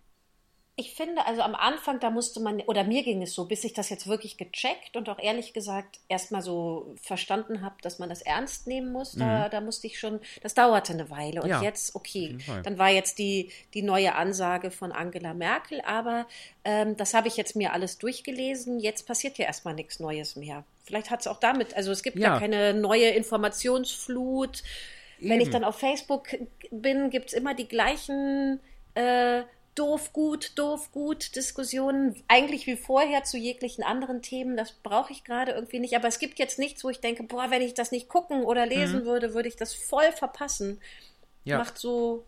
Ich 0.77 0.93
finde, 0.95 1.25
also 1.27 1.41
am 1.41 1.53
Anfang, 1.53 1.99
da 1.99 2.09
musste 2.09 2.39
man, 2.39 2.61
oder 2.61 2.85
mir 2.85 3.03
ging 3.03 3.21
es 3.21 3.35
so, 3.35 3.45
bis 3.45 3.65
ich 3.65 3.73
das 3.73 3.89
jetzt 3.89 4.07
wirklich 4.07 4.37
gecheckt 4.37 4.95
und 4.95 5.09
auch 5.09 5.19
ehrlich 5.19 5.53
gesagt 5.53 5.99
erstmal 6.07 6.41
so 6.41 6.95
verstanden 7.03 7.61
habe, 7.61 7.75
dass 7.81 7.99
man 7.99 8.07
das 8.07 8.21
ernst 8.21 8.67
nehmen 8.67 8.91
muss, 8.91 9.11
da, 9.11 9.49
da 9.49 9.59
musste 9.61 9.87
ich 9.87 9.99
schon, 9.99 10.21
das 10.41 10.53
dauerte 10.53 10.93
eine 10.93 11.09
Weile. 11.09 11.41
Und 11.41 11.47
Mhm. 11.47 11.51
Ja, 11.51 11.61
jetzt, 11.61 11.93
okay, 11.93 12.37
dann 12.63 12.79
war 12.79 12.89
jetzt 12.89 13.19
die, 13.19 13.51
die 13.73 13.81
neue 13.83 14.15
Ansage 14.15 14.71
von 14.71 14.93
Angela 14.93 15.33
Merkel, 15.33 15.81
aber 15.81 16.25
ähm, 16.63 16.95
das 16.95 17.13
habe 17.13 17.27
ich 17.27 17.35
jetzt 17.35 17.55
mir 17.55 17.73
alles 17.73 17.97
durchgelesen. 17.97 18.79
Jetzt 18.79 19.05
passiert 19.05 19.37
ja 19.37 19.45
erstmal 19.45 19.73
nichts 19.75 19.99
Neues 19.99 20.37
mehr. 20.37 20.63
Vielleicht 20.85 21.11
hat 21.11 21.19
es 21.19 21.27
auch 21.27 21.39
damit, 21.39 21.75
also 21.75 21.91
es 21.91 22.01
gibt 22.01 22.17
Ja. 22.17 22.39
keine 22.39 22.73
neue 22.73 23.09
Informationsflut. 23.09 24.63
Wenn 25.21 25.39
ich 25.39 25.47
Eben. 25.47 25.51
dann 25.51 25.63
auf 25.63 25.77
Facebook 25.77 26.29
bin, 26.71 27.09
gibt 27.09 27.27
es 27.29 27.33
immer 27.33 27.53
die 27.53 27.67
gleichen 27.67 28.59
äh, 28.95 29.43
doof, 29.75 30.11
gut, 30.13 30.57
doof, 30.57 30.91
gut 30.91 31.35
Diskussionen. 31.35 32.15
Eigentlich 32.27 32.67
wie 32.67 32.75
vorher 32.75 33.23
zu 33.23 33.37
jeglichen 33.37 33.83
anderen 33.83 34.21
Themen. 34.21 34.57
Das 34.57 34.71
brauche 34.71 35.13
ich 35.13 35.23
gerade 35.23 35.51
irgendwie 35.53 35.79
nicht. 35.79 35.95
Aber 35.95 36.07
es 36.07 36.19
gibt 36.19 36.39
jetzt 36.39 36.59
nichts, 36.59 36.83
wo 36.83 36.89
ich 36.89 36.99
denke, 36.99 37.23
boah, 37.23 37.45
wenn 37.49 37.61
ich 37.61 37.73
das 37.73 37.91
nicht 37.91 38.09
gucken 38.09 38.43
oder 38.43 38.65
lesen 38.65 39.05
würde, 39.05 39.33
würde 39.33 39.47
ich 39.47 39.55
das 39.55 39.73
voll 39.73 40.11
verpassen. 40.11 40.71
Mhm. 40.71 40.79
Ja. 41.45 41.57
Macht 41.59 41.77
so. 41.77 42.25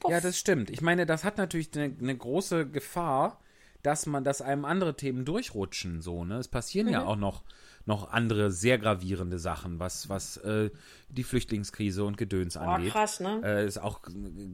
Puff. 0.00 0.10
Ja, 0.10 0.20
das 0.20 0.36
stimmt. 0.38 0.70
Ich 0.70 0.80
meine, 0.80 1.06
das 1.06 1.24
hat 1.24 1.38
natürlich 1.38 1.70
eine, 1.74 1.94
eine 1.98 2.16
große 2.16 2.66
Gefahr, 2.68 3.40
dass 3.82 4.06
man, 4.06 4.24
dass 4.24 4.42
einem 4.42 4.64
andere 4.64 4.96
Themen 4.96 5.24
durchrutschen, 5.24 6.00
so, 6.02 6.24
ne? 6.24 6.38
Es 6.38 6.48
passieren 6.48 6.86
Mhm. 6.88 6.92
ja 6.92 7.04
auch 7.04 7.16
noch, 7.16 7.42
noch 7.86 8.10
andere 8.10 8.50
sehr 8.50 8.78
gravierende 8.78 9.38
Sachen, 9.38 9.78
was, 9.78 10.08
was 10.08 10.38
äh, 10.38 10.70
die 11.08 11.22
Flüchtlingskrise 11.22 12.04
und 12.04 12.16
Gedöns 12.16 12.56
angeht. 12.56 12.92
krass, 12.92 13.20
ne? 13.20 13.40
Äh, 13.44 13.66
ist 13.66 13.78
auch, 13.78 14.00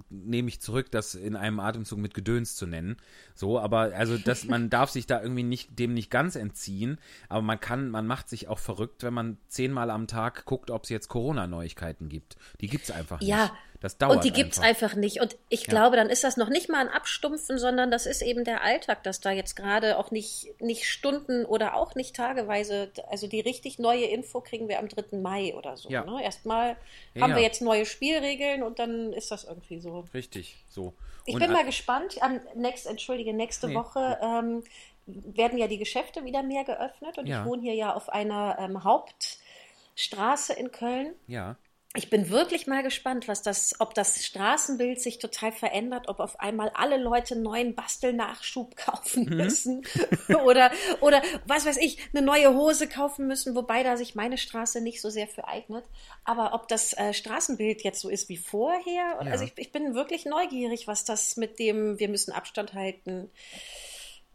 nehme 0.08 0.48
ich 0.48 0.60
zurück, 0.60 0.90
das 0.90 1.14
in 1.14 1.36
einem 1.36 1.60
Atemzug 1.60 1.98
mit 1.98 2.14
Gedöns 2.14 2.56
zu 2.56 2.66
nennen. 2.66 2.96
So, 3.34 3.58
aber 3.58 3.92
also 3.94 4.18
das, 4.18 4.44
man 4.44 4.68
darf 4.70 4.90
sich 4.90 5.06
da 5.06 5.22
irgendwie 5.22 5.44
nicht, 5.44 5.78
dem 5.78 5.94
nicht 5.94 6.10
ganz 6.10 6.34
entziehen, 6.34 6.98
aber 7.28 7.42
man 7.42 7.60
kann, 7.60 7.90
man 7.90 8.06
macht 8.06 8.28
sich 8.28 8.48
auch 8.48 8.58
verrückt, 8.58 9.02
wenn 9.02 9.14
man 9.14 9.38
zehnmal 9.48 9.90
am 9.90 10.06
Tag 10.06 10.44
guckt, 10.44 10.70
ob 10.70 10.84
es 10.84 10.90
jetzt 10.90 11.08
Corona-Neuigkeiten 11.08 12.08
gibt. 12.08 12.36
Die 12.60 12.66
gibt's 12.66 12.90
einfach 12.90 13.22
Ja. 13.22 13.52
Das 13.80 13.96
dauert 13.96 14.16
Und 14.16 14.24
die 14.24 14.30
gibt's 14.30 14.58
einfach. 14.58 14.88
einfach 14.88 14.96
nicht. 14.98 15.20
Und 15.22 15.36
ich 15.48 15.64
glaube, 15.64 15.96
dann 15.96 16.10
ist 16.10 16.22
das 16.22 16.36
noch 16.36 16.50
nicht 16.50 16.68
mal 16.68 16.80
ein 16.80 16.88
Abstumpfen, 16.88 17.58
sondern 17.58 17.90
das 17.90 18.04
ist 18.04 18.20
eben 18.20 18.44
der 18.44 18.62
Alltag, 18.62 19.02
dass 19.04 19.20
da 19.20 19.30
jetzt 19.30 19.56
gerade 19.56 19.98
auch 19.98 20.10
nicht, 20.10 20.48
nicht 20.60 20.84
Stunden 20.86 21.46
oder 21.46 21.74
auch 21.76 21.94
nicht 21.94 22.14
tageweise, 22.14 22.90
also 23.08 23.26
die 23.26 23.40
richtig 23.40 23.78
neue 23.78 24.04
Info 24.04 24.42
kriegen 24.42 24.68
wir 24.68 24.78
am 24.80 24.88
3. 24.88 25.16
Mai 25.18 25.54
oder 25.54 25.78
so. 25.78 25.88
Ja. 25.88 26.04
Ne? 26.04 26.22
Erstmal 26.22 26.76
Ja, 27.14 27.22
haben 27.22 27.30
wir 27.30 27.40
ja. 27.40 27.46
jetzt 27.46 27.62
neue 27.62 27.86
Spielregeln 27.86 28.62
und 28.62 28.78
dann 28.78 29.14
ist 29.14 29.30
das 29.30 29.44
irgendwie 29.44 29.80
so. 29.80 30.04
Richtig, 30.12 30.62
so. 30.68 30.92
Ich 31.24 31.34
Und 31.34 31.40
bin 31.40 31.52
mal 31.52 31.64
gespannt. 31.64 32.16
Am 32.22 32.38
next, 32.54 32.86
entschuldige, 32.86 33.32
nächste 33.32 33.68
Nee. 33.68 33.74
Woche 33.76 34.18
ähm, 34.22 34.62
werden 35.06 35.58
ja 35.58 35.68
die 35.68 35.78
Geschäfte 35.78 36.24
wieder 36.24 36.42
mehr 36.42 36.64
geöffnet 36.64 37.16
und 37.16 37.26
Ja. 37.26 37.40
ich 37.40 37.46
wohne 37.46 37.62
hier 37.62 37.74
ja 37.74 37.94
auf 37.94 38.10
einer 38.10 38.58
ähm, 38.58 38.84
Hauptstraße 38.84 40.52
in 40.54 40.70
Köln. 40.70 41.14
Ja, 41.26 41.56
ich 41.96 42.08
bin 42.08 42.30
wirklich 42.30 42.68
mal 42.68 42.84
gespannt, 42.84 43.26
was 43.26 43.42
das, 43.42 43.74
ob 43.80 43.94
das 43.94 44.24
Straßenbild 44.24 45.00
sich 45.00 45.18
total 45.18 45.50
verändert, 45.50 46.08
ob 46.08 46.20
auf 46.20 46.38
einmal 46.38 46.70
alle 46.74 46.96
Leute 46.98 47.34
neuen 47.34 47.74
Bastelnachschub 47.74 48.76
kaufen 48.76 49.24
Mhm. 49.24 49.36
müssen 49.36 49.82
oder 50.44 50.70
oder 51.00 51.20
was 51.46 51.66
weiß 51.66 51.78
ich, 51.78 51.98
eine 52.14 52.22
neue 52.24 52.54
Hose 52.54 52.88
kaufen 52.88 53.26
müssen, 53.26 53.56
wobei 53.56 53.82
da 53.82 53.96
sich 53.96 54.14
meine 54.14 54.38
Straße 54.38 54.80
nicht 54.80 55.00
so 55.00 55.10
sehr 55.10 55.26
für 55.26 55.48
eignet. 55.48 55.84
Aber 56.24 56.54
ob 56.54 56.68
das 56.68 56.92
äh, 56.96 57.12
Straßenbild 57.12 57.82
jetzt 57.82 58.00
so 58.00 58.08
ist 58.08 58.28
wie 58.28 58.36
vorher, 58.36 59.18
Ja. 59.24 59.30
also 59.32 59.42
ich, 59.44 59.52
ich 59.56 59.72
bin 59.72 59.94
wirklich 59.94 60.26
neugierig, 60.26 60.86
was 60.86 61.04
das 61.04 61.36
mit 61.36 61.58
dem 61.58 61.98
wir 61.98 62.08
müssen 62.08 62.30
Abstand 62.30 62.72
halten 62.74 63.30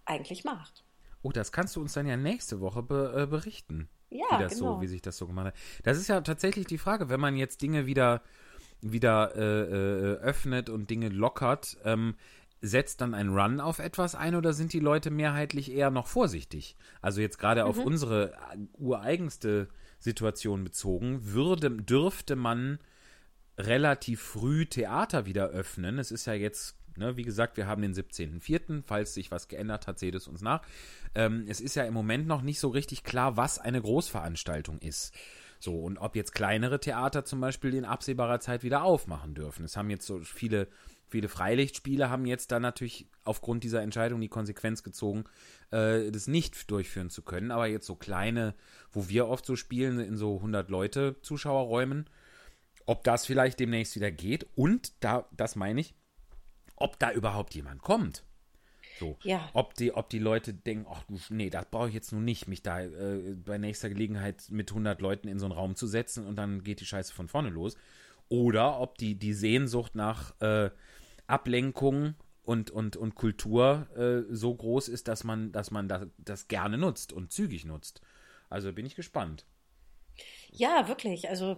eigentlich 0.03 0.43
macht. 0.43 0.83
Oh, 1.21 1.31
das 1.31 1.51
kannst 1.53 1.75
du 1.75 1.81
uns 1.81 1.93
dann 1.93 2.05
ja 2.05 2.17
nächste 2.17 2.59
Woche 2.59 2.83
be 2.83 3.13
äh, 3.17 3.25
berichten. 3.25 3.89
Ja, 4.17 4.37
wie 4.37 4.43
das 4.43 4.59
genau. 4.59 4.75
so, 4.75 4.81
wie 4.81 4.87
sich 4.87 5.01
das 5.01 5.17
so 5.17 5.27
gemacht 5.27 5.47
hat. 5.47 5.55
Das 5.83 5.97
ist 5.97 6.07
ja 6.07 6.21
tatsächlich 6.21 6.65
die 6.67 6.77
Frage, 6.77 7.09
wenn 7.09 7.19
man 7.19 7.35
jetzt 7.35 7.61
Dinge 7.61 7.85
wieder, 7.85 8.21
wieder 8.81 9.35
äh, 9.35 9.41
äh, 9.41 10.17
öffnet 10.19 10.69
und 10.69 10.89
Dinge 10.89 11.09
lockert, 11.09 11.77
ähm, 11.83 12.15
setzt 12.61 13.01
dann 13.01 13.13
ein 13.13 13.29
Run 13.29 13.59
auf 13.59 13.79
etwas 13.79 14.15
ein 14.15 14.33
oder 14.35 14.53
sind 14.53 14.73
die 14.73 14.79
Leute 14.79 15.11
mehrheitlich 15.11 15.71
eher 15.71 15.91
noch 15.91 16.07
vorsichtig? 16.07 16.75
Also 17.01 17.21
jetzt 17.21 17.37
gerade 17.37 17.65
auf 17.65 17.77
Mhm. 17.77 17.83
unsere 17.83 18.33
ureigenste 18.73 19.67
Situation 19.99 20.63
bezogen, 20.63 21.19
würde, 21.33 21.69
dürfte 21.69 22.35
man 22.35 22.79
relativ 23.57 24.21
früh 24.21 24.65
Theater 24.65 25.25
wieder 25.25 25.47
öffnen. 25.49 25.99
Es 25.99 26.11
ist 26.11 26.25
ja 26.25 26.33
jetzt, 26.33 26.75
ne, 26.97 27.17
wie 27.17 27.23
gesagt, 27.23 27.57
wir 27.57 27.67
haben 27.67 27.81
den 27.81 27.93
17.04., 27.93 28.83
falls 28.85 29.13
sich 29.13 29.31
was 29.31 29.47
geändert 29.47 29.87
hat, 29.87 29.99
seht 29.99 30.15
es 30.15 30.27
uns 30.27 30.41
nach. 30.41 30.61
Ähm, 31.13 31.45
es 31.47 31.61
ist 31.61 31.75
ja 31.75 31.83
im 31.83 31.93
Moment 31.93 32.27
noch 32.27 32.41
nicht 32.41 32.59
so 32.59 32.69
richtig 32.69 33.03
klar, 33.03 33.37
was 33.37 33.59
eine 33.59 33.81
Großveranstaltung 33.81 34.79
ist. 34.79 35.13
So, 35.59 35.79
und 35.79 35.97
ob 35.97 36.15
jetzt 36.15 36.33
kleinere 36.33 36.79
Theater 36.79 37.25
zum 37.25 37.41
Beispiel 37.41 37.73
in 37.73 37.85
absehbarer 37.85 38.39
Zeit 38.39 38.63
wieder 38.63 38.83
aufmachen 38.83 39.33
dürfen. 39.33 39.65
Es 39.65 39.77
haben 39.77 39.89
jetzt 39.89 40.05
so 40.05 40.19
viele, 40.19 40.67
viele 41.07 41.29
Freilichtspiele 41.29 42.09
haben 42.09 42.25
jetzt 42.25 42.51
dann 42.51 42.61
natürlich 42.61 43.07
aufgrund 43.23 43.63
dieser 43.63 43.81
Entscheidung 43.81 44.21
die 44.21 44.27
Konsequenz 44.27 44.83
gezogen, 44.83 45.23
äh, 45.71 46.11
das 46.11 46.27
nicht 46.27 46.69
durchführen 46.69 47.09
zu 47.09 47.21
können. 47.21 47.51
Aber 47.51 47.67
jetzt 47.67 47.87
so 47.87 47.95
kleine, 47.95 48.53
wo 48.91 49.09
wir 49.09 49.27
oft 49.27 49.45
so 49.45 49.55
spielen, 49.55 49.99
in 49.99 50.17
so 50.17 50.35
100 50.35 50.69
Leute 50.69 51.15
Zuschauerräumen, 51.21 52.09
ob 52.85 53.03
das 53.03 53.25
vielleicht 53.25 53.59
demnächst 53.59 53.95
wieder 53.95 54.11
geht 54.11 54.45
und 54.55 54.93
da, 55.03 55.27
das 55.35 55.55
meine 55.55 55.81
ich, 55.81 55.95
ob 56.75 56.99
da 56.99 57.11
überhaupt 57.11 57.55
jemand 57.55 57.81
kommt. 57.81 58.23
So. 58.99 59.17
Ja. 59.23 59.49
Ob 59.53 59.73
die, 59.73 59.93
ob 59.93 60.09
die 60.09 60.19
Leute 60.19 60.53
denken, 60.53 60.85
ach 60.89 61.03
du, 61.03 61.19
nee, 61.29 61.49
das 61.49 61.65
brauche 61.65 61.89
ich 61.89 61.93
jetzt 61.93 62.13
nun 62.13 62.23
nicht, 62.23 62.47
mich 62.47 62.61
da 62.61 62.81
äh, 62.81 63.35
bei 63.35 63.57
nächster 63.57 63.89
Gelegenheit 63.89 64.45
mit 64.49 64.71
100 64.71 65.01
Leuten 65.01 65.27
in 65.27 65.39
so 65.39 65.45
einen 65.45 65.53
Raum 65.53 65.75
zu 65.75 65.87
setzen 65.87 66.25
und 66.25 66.37
dann 66.37 66.63
geht 66.63 66.79
die 66.79 66.85
Scheiße 66.85 67.13
von 67.13 67.27
vorne 67.27 67.49
los. 67.49 67.75
Oder 68.29 68.79
ob 68.79 68.97
die, 68.97 69.15
die 69.15 69.33
Sehnsucht 69.33 69.95
nach 69.95 70.39
äh, 70.41 70.69
Ablenkung 71.27 72.15
und, 72.43 72.71
und, 72.71 72.95
und 72.95 73.15
Kultur 73.15 73.87
äh, 73.97 74.33
so 74.33 74.55
groß 74.55 74.87
ist, 74.87 75.07
dass 75.07 75.23
man, 75.23 75.51
dass 75.51 75.71
man 75.71 75.87
das, 75.87 76.07
das 76.17 76.47
gerne 76.47 76.77
nutzt 76.77 77.11
und 77.11 77.31
zügig 77.31 77.65
nutzt. 77.65 78.01
Also 78.49 78.71
bin 78.71 78.85
ich 78.85 78.95
gespannt. 78.95 79.45
Ja, 80.51 80.87
wirklich. 80.87 81.29
Also 81.29 81.57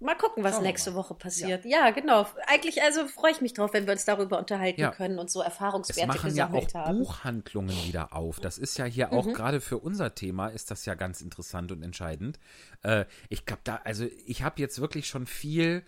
mal 0.00 0.14
gucken, 0.16 0.44
was 0.44 0.60
nächste. 0.60 0.94
Woche 0.94 1.14
passiert. 1.14 1.64
Ja. 1.64 1.90
genau. 1.90 2.26
Eigentlich 2.46 2.82
also 2.82 3.06
freue 3.06 3.32
ich 3.32 3.40
mich 3.40 3.54
drauf, 3.54 3.72
wenn 3.72 3.86
wir 3.86 3.92
uns 3.92 4.04
darüber 4.04 4.38
unterhalten 4.38 4.80
Ja. 4.80 4.90
können 4.90 5.18
und 5.18 5.30
so 5.30 5.40
Es 5.40 5.46
Erfahrungswerte 5.46 6.08
machen 6.08 6.34
ja 6.34 6.50
auch 6.50 6.74
haben. 6.74 6.98
Mhm. 6.98 7.02
Buchhandlungen 7.02 7.76
wieder 7.84 8.12
auf. 8.12 8.40
Das 8.40 8.58
ist 8.58 8.78
ja 8.78 8.84
hier 8.84 9.12
auch 9.12 9.26
gerade 9.32 9.60
für 9.60 9.78
unser 9.78 10.14
Thema 10.14 10.48
ist 10.48 10.70
das 10.70 10.84
ja 10.86 10.94
ganz 10.94 11.20
interessant 11.20 11.72
und 11.72 11.82
entscheidend. 11.82 12.38
Äh, 12.82 13.04
ich 13.28 13.46
glaube 13.46 13.62
da, 13.64 13.80
also 13.84 14.06
ich 14.26 14.42
habe 14.42 14.60
jetzt 14.60 14.80
wirklich 14.80 15.06
schon 15.06 15.26
viel 15.26 15.84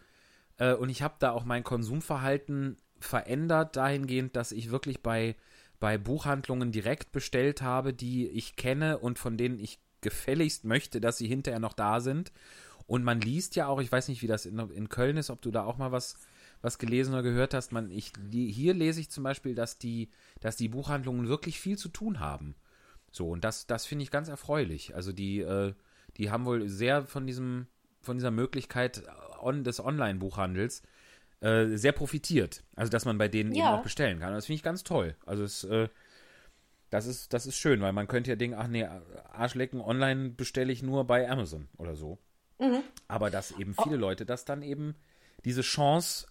äh, 0.59 0.73
und 0.75 0.89
ich 0.89 1.03
habe 1.03 1.15
da 1.19 1.33
auch 1.33 1.45
mein 1.45 1.65
Konsumverhalten 1.65 2.79
verändert 2.99 3.77
dahingehend, 3.77 4.37
dass 4.37 4.53
ich 4.53 4.71
wirklich 4.71 5.03
bei 5.03 5.37
bei 5.79 5.99
Buchhandlungen 5.99 6.73
direkt 6.73 7.13
bestellt 7.13 7.61
habe, 7.61 7.93
die 7.93 8.29
ich 8.29 8.57
kenne 8.57 8.99
und 8.99 9.19
von 9.19 9.37
denen 9.37 9.59
ich 9.59 9.79
gefälligst 10.01 10.65
möchte, 10.65 11.01
dass 11.01 11.19
sie 11.19 11.27
hinterher 11.29 11.61
noch 11.61 11.75
da 11.75 12.01
sind. 12.01 12.33
Und 12.87 13.03
man 13.03 13.21
liest 13.21 13.57
ja 13.57 13.67
auch, 13.67 13.81
ich 13.81 13.91
weiß 13.91 14.09
nicht, 14.09 14.23
wie 14.23 14.27
das 14.29 14.47
in, 14.47 14.59
in 14.71 14.89
Köln 14.89 15.17
ist, 15.17 15.31
ob 15.31 15.43
du 15.43 15.51
da 15.51 15.65
auch 15.65 15.77
mal 15.77 15.91
was, 15.93 16.19
was 16.63 16.79
gelesen 16.79 17.15
oder 17.15 17.23
gehört 17.23 17.53
hast. 17.53 17.73
Man, 17.73 17.91
ich, 17.91 18.13
hier 18.31 18.75
lese 18.75 19.01
ich 19.01 19.11
zum 19.11 19.25
Beispiel, 19.25 19.55
dass 19.55 19.79
die, 19.79 20.11
dass 20.41 20.57
die 20.57 20.69
Buchhandlungen 20.69 21.29
wirklich 21.29 21.59
viel 21.59 21.77
zu 21.77 21.89
tun 21.89 22.21
haben. 22.21 22.55
So, 23.11 23.29
und 23.31 23.45
das, 23.45 23.67
das 23.67 23.87
finde 23.87 24.05
ich 24.05 24.11
ganz 24.11 24.29
erfreulich. 24.29 24.95
Also 24.95 25.13
die, 25.13 25.41
äh, 25.41 25.75
die 26.17 26.31
haben 26.31 26.45
wohl 26.45 26.69
sehr 26.69 27.07
von 27.07 27.27
diesem, 27.27 27.67
von 28.03 28.19
dieser 28.19 28.31
Möglichkeit 28.31 29.03
on, 29.41 29.65
des 29.65 29.81
Online-Buchhandels 29.81 30.83
äh, 31.41 31.77
sehr 31.77 31.93
profitiert. 31.93 32.63
Also, 32.77 32.91
dass 32.91 33.05
man 33.05 33.19
bei 33.19 33.29
denen 33.29 33.51
eben 33.51 33.61
Ja. 33.61 33.75
auch 33.75 33.83
bestellen 33.83 34.21
kann. 34.21 34.33
Das 34.33 34.47
finde 34.47 34.57
ich 34.57 34.63
ganz 34.63 34.85
toll. 34.85 35.17
Also 35.27 35.43
es, 35.45 35.65
äh, 35.65 35.89
das 36.91 37.07
ist, 37.07 37.33
das 37.33 37.47
ist 37.47 37.57
schön, 37.57 37.81
weil 37.81 37.93
man 37.93 38.07
könnte 38.07 38.31
ja 38.31 38.37
denken, 38.37 38.57
ach 38.59 38.69
nee, 38.69 38.87
Arschlecken 39.33 39.81
online 39.81 40.31
bestelle 40.31 40.73
ich 40.73 40.83
nur 40.83 41.05
bei 41.05 41.29
Amazon 41.29 41.69
oder 41.79 41.97
so. 41.97 42.19
Aber 43.09 43.31
dass 43.31 43.53
eben 43.53 43.75
viele 43.83 43.97
Leute 43.97 44.27
das 44.27 44.45
dann 44.45 44.63
eben 44.63 44.95
diese 45.45 45.63
Chance, 45.63 46.27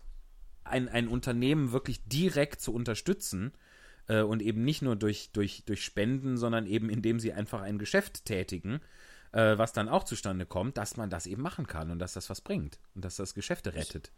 ein, 0.64 0.90
ein 0.90 1.08
Unternehmen 1.08 1.72
wirklich 1.72 2.04
direkt 2.08 2.60
zu 2.60 2.74
unterstützen 2.74 3.54
äh, 4.08 4.22
und 4.22 4.42
eben 4.42 4.64
nicht 4.64 4.82
nur 4.82 4.96
durch, 4.96 5.32
durch, 5.32 5.64
durch 5.66 5.84
Spenden, 5.84 6.38
sondern 6.38 6.66
eben 6.66 6.90
indem 6.90 7.20
sie 7.20 7.34
einfach 7.34 7.62
ein 7.62 7.78
Geschäft 7.78 8.26
tätigen, 8.26 8.82
äh, 9.32 9.58
was 9.58 9.74
dann 9.74 9.90
auch 9.90 10.04
zustande 10.04 10.46
kommt, 10.46 10.78
dass 10.78 10.98
man 10.98 11.10
das 11.10 11.28
eben 11.28 11.42
machen 11.42 11.68
kann 11.68 11.92
und 11.92 12.00
dass 12.00 12.14
das 12.14 12.30
was 12.30 12.42
bringt 12.42 12.80
und 12.96 13.06
dass 13.06 13.16
das 13.16 13.34
Geschäfte 13.34 13.76
rettet. 13.76 14.12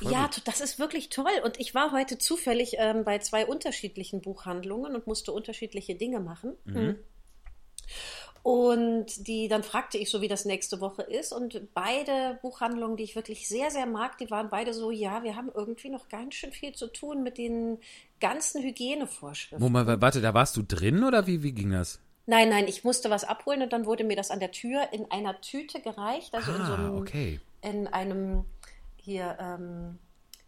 Ja, 0.00 0.26
gut. 0.26 0.42
das 0.44 0.60
ist 0.60 0.78
wirklich 0.78 1.08
toll. 1.08 1.32
Und 1.42 1.58
ich 1.58 1.74
war 1.74 1.90
heute 1.90 2.18
zufällig 2.18 2.74
ähm, 2.78 3.02
bei 3.04 3.18
zwei 3.18 3.46
unterschiedlichen 3.46 4.20
Buchhandlungen 4.20 4.94
und 4.94 5.06
musste 5.06 5.32
unterschiedliche 5.32 5.96
Dinge 5.96 6.20
machen. 6.20 6.52
Mhm. 6.64 6.96
Und 8.42 9.26
die, 9.28 9.48
dann 9.48 9.62
fragte 9.62 9.98
ich 9.98 10.10
so, 10.10 10.20
wie 10.22 10.28
das 10.28 10.44
nächste 10.46 10.80
Woche 10.80 11.02
ist. 11.02 11.32
Und 11.32 11.60
beide 11.74 12.38
Buchhandlungen, 12.42 12.96
die 12.96 13.02
ich 13.04 13.14
wirklich 13.16 13.46
sehr, 13.48 13.70
sehr 13.70 13.86
mag, 13.86 14.16
die 14.18 14.30
waren 14.30 14.48
beide 14.50 14.72
so, 14.72 14.90
ja, 14.90 15.22
wir 15.22 15.36
haben 15.36 15.50
irgendwie 15.54 15.90
noch 15.90 16.08
ganz 16.08 16.34
schön 16.34 16.52
viel 16.52 16.72
zu 16.74 16.86
tun 16.86 17.22
mit 17.22 17.36
den 17.38 17.78
ganzen 18.20 18.62
Hygienevorschriften. 18.62 19.60
Moment, 19.60 19.86
wa- 19.88 20.00
warte, 20.00 20.20
da 20.20 20.32
warst 20.34 20.56
du 20.56 20.62
drin 20.62 21.04
oder 21.04 21.26
wie, 21.26 21.42
wie 21.42 21.52
ging 21.52 21.70
das? 21.72 22.00
Nein, 22.26 22.48
nein, 22.48 22.66
ich 22.68 22.84
musste 22.84 23.10
was 23.10 23.24
abholen 23.24 23.62
und 23.62 23.72
dann 23.72 23.86
wurde 23.86 24.04
mir 24.04 24.16
das 24.16 24.30
an 24.30 24.40
der 24.40 24.52
Tür 24.52 24.92
in 24.92 25.10
einer 25.10 25.40
Tüte 25.40 25.80
gereicht, 25.80 26.34
also 26.34 26.50
in 26.52 26.64
so 26.64 26.72
Ah, 26.72 26.74
einem, 26.76 26.98
okay. 26.98 27.40
in 27.62 27.86
einem 27.88 28.44
hier, 28.96 29.36
ähm, 29.40 29.98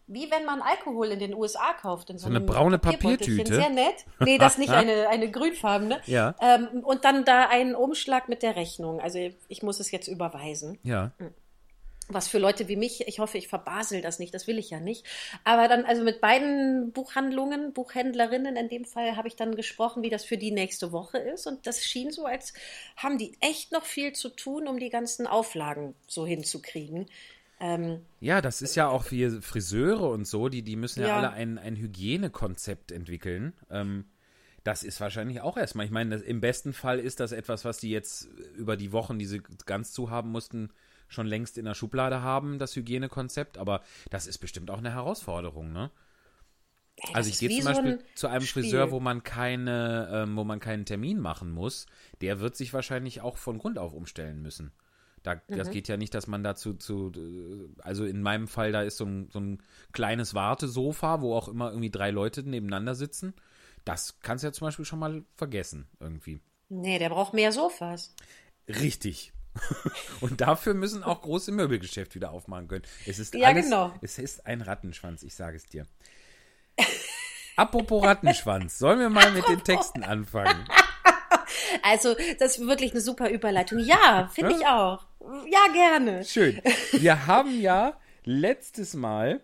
wie 0.06 0.30
wenn 0.30 0.44
man 0.44 0.60
Alkohol 0.60 1.08
in 1.08 1.18
den 1.18 1.34
USA 1.34 1.72
kauft. 1.80 2.10
In 2.10 2.18
so, 2.18 2.26
eine 2.26 2.36
einem 2.36 2.46
braune. 2.46 2.78
Papiertüte? 2.78 3.54
Sehr 3.54 3.70
nett. 3.70 4.04
Nee, 4.20 4.38
das 4.38 4.58
nicht 4.58 4.70
eine, 4.72 5.08
eine 5.08 5.30
grünfarbene. 5.30 6.00
Ja. 6.06 6.34
Ähm, 6.40 6.84
und 6.84 7.04
dann 7.04 7.24
da 7.24 7.48
einen 7.48 7.74
Umschlag 7.74 8.28
mit 8.28 8.42
der 8.42 8.56
Rechnung. 8.56 9.00
Also 9.00 9.18
ich 9.48 9.62
muss 9.62 9.80
es 9.80 9.90
jetzt 9.90 10.08
überweisen. 10.08 10.78
Ja. 10.82 11.12
Was 12.08 12.28
für 12.28 12.38
Leute 12.38 12.68
wie 12.68 12.76
mich, 12.76 13.06
ich 13.06 13.20
hoffe, 13.20 13.38
ich 13.38 13.48
verbasel 13.48 14.02
das 14.02 14.18
nicht, 14.18 14.34
das 14.34 14.46
will 14.46 14.58
ich 14.58 14.70
ja 14.70 14.80
nicht. 14.80 15.06
Aber 15.44 15.68
dann, 15.68 15.84
also 15.84 16.02
mit 16.02 16.20
beiden 16.20 16.92
Buchhandlungen, 16.92 17.72
Buchhändlerinnen 17.72 18.56
in 18.56 18.68
dem 18.68 18.84
Fall, 18.84 19.16
habe 19.16 19.28
ich 19.28 19.36
dann 19.36 19.54
gesprochen, 19.54 20.02
wie 20.02 20.10
das 20.10 20.24
für 20.24 20.36
die 20.36 20.50
nächste 20.50 20.92
Woche 20.92 21.18
ist. 21.18 21.46
Und 21.46 21.66
das 21.66 21.84
schien 21.84 22.10
so, 22.10 22.26
als 22.26 22.52
haben 22.96 23.18
die 23.18 23.36
echt 23.40 23.72
noch 23.72 23.84
viel 23.84 24.12
zu 24.12 24.28
tun, 24.30 24.66
um 24.66 24.78
die 24.78 24.90
ganzen 24.90 25.26
Auflagen 25.26 25.94
so 26.06 26.26
hinzukriegen. 26.26 27.06
Ähm, 27.62 28.00
Ja, 28.20 28.40
das 28.42 28.60
ist 28.60 28.74
ja 28.74 28.88
auch 28.88 29.10
wie 29.10 29.30
Friseure 29.40 30.10
und 30.10 30.26
so, 30.26 30.48
die, 30.48 30.62
die 30.62 30.76
müssen 30.76 31.00
ja, 31.02 31.08
Ja. 31.08 31.16
alle 31.16 31.30
ein, 31.30 31.58
ein 31.58 31.76
Hygienekonzept 31.76 32.92
entwickeln. 32.92 33.52
Ähm, 33.70 34.04
das 34.64 34.82
ist 34.84 35.00
wahrscheinlich 35.00 35.40
auch 35.40 35.56
erstmal, 35.56 35.86
ich 35.86 35.92
meine, 35.92 36.10
das, 36.16 36.22
im 36.22 36.40
besten 36.40 36.72
Fall 36.72 36.98
ist 37.00 37.20
das 37.20 37.32
etwas, 37.32 37.64
was 37.64 37.78
die 37.78 37.90
jetzt 37.90 38.28
über 38.56 38.76
die 38.76 38.92
Wochen, 38.92 39.18
die 39.18 39.26
sie 39.26 39.42
ganz 39.66 39.92
zu 39.92 40.10
haben 40.10 40.30
mussten, 40.30 40.70
schon 41.08 41.26
längst 41.26 41.58
in 41.58 41.64
der 41.64 41.74
Schublade 41.74 42.22
haben, 42.22 42.58
das 42.58 42.74
Hygienekonzept, 42.76 43.58
aber 43.58 43.82
das 44.10 44.26
ist 44.26 44.38
bestimmt 44.38 44.70
auch 44.70 44.78
eine 44.78 44.92
Herausforderung, 44.92 45.72
ne? 45.72 45.90
ey, 46.96 47.14
Also 47.14 47.28
das 47.28 47.34
ich 47.34 47.38
gehe 47.38 47.50
zum 47.50 47.64
so 47.64 47.68
Beispiel 47.70 47.92
ein 47.92 48.04
zu 48.14 48.28
einem 48.28 48.46
Spiel. 48.46 48.62
Friseur, 48.64 48.90
wo 48.90 49.00
man 49.00 49.22
keine, 49.24 50.08
ähm, 50.12 50.36
wo 50.36 50.44
man 50.44 50.60
keinen 50.60 50.84
Termin 50.84 51.18
machen 51.20 51.50
muss, 51.50 51.86
der 52.20 52.40
wird 52.40 52.56
sich 52.56 52.72
wahrscheinlich 52.72 53.20
auch 53.20 53.36
von 53.36 53.58
Grund 53.58 53.78
auf 53.78 53.92
umstellen 53.92 54.40
müssen. 54.42 54.72
Da, 55.22 55.36
Das 55.48 55.68
Mhm. 55.68 55.72
geht 55.72 55.88
ja 55.88 55.96
nicht, 55.96 56.14
dass 56.14 56.26
man 56.26 56.42
dazu 56.42 56.74
zu, 56.74 57.12
also 57.78 58.04
in 58.04 58.22
meinem 58.22 58.48
Fall, 58.48 58.72
da 58.72 58.82
ist 58.82 58.96
so 58.96 59.04
ein, 59.04 59.28
so 59.32 59.38
ein 59.40 59.62
kleines 59.92 60.34
Wartesofa, 60.34 61.20
wo 61.20 61.34
auch 61.34 61.48
immer 61.48 61.70
irgendwie 61.70 61.90
drei 61.90 62.10
Leute 62.10 62.42
nebeneinander 62.42 62.94
sitzen. 62.94 63.34
Das 63.84 64.18
kannst 64.20 64.42
du 64.42 64.48
ja 64.48 64.52
zum 64.52 64.66
Beispiel 64.66 64.84
schon 64.84 64.98
mal 64.98 65.24
vergessen, 65.36 65.86
irgendwie. 66.00 66.40
Nee, 66.68 66.98
der 66.98 67.10
braucht 67.10 67.34
mehr 67.34 67.52
Sofas. 67.52 68.14
Richtig. 68.68 69.32
Und 70.20 70.40
dafür 70.40 70.72
müssen 70.74 71.02
auch 71.02 71.20
große 71.22 71.52
Möbelgeschäfte 71.52 72.14
wieder 72.14 72.30
aufmachen 72.30 72.68
können. 72.68 72.84
Es 73.06 73.18
ist 73.18 73.34
Ja, 73.34 73.48
alles, 73.48 73.66
genau. 73.66 73.92
es 74.00 74.18
ist 74.18 74.46
ein 74.46 74.62
Rattenschwanz, 74.62 75.22
ich 75.22 75.34
sage 75.34 75.56
es 75.56 75.66
dir. 75.66 75.86
Apropos 77.56 78.02
Rattenschwanz, 78.04 78.78
sollen 78.78 78.98
wir 78.98 79.10
mal 79.10 79.30
mit 79.32 79.46
den 79.48 79.62
Texten 79.62 80.02
anfangen? 80.02 80.64
Also, 81.82 82.14
das 82.38 82.58
ist 82.58 82.66
wirklich 82.66 82.92
eine 82.92 83.00
super 83.00 83.30
Überleitung. 83.30 83.78
Ja, 83.80 84.30
finde 84.32 84.52
ich 84.54 84.66
auch. 84.66 85.04
Ja, 85.50 85.72
gerne. 85.72 86.24
Schön. 86.24 86.60
Wir 86.92 87.26
haben 87.26 87.60
ja 87.60 87.96
letztes 88.24 88.94
Mal 88.94 89.40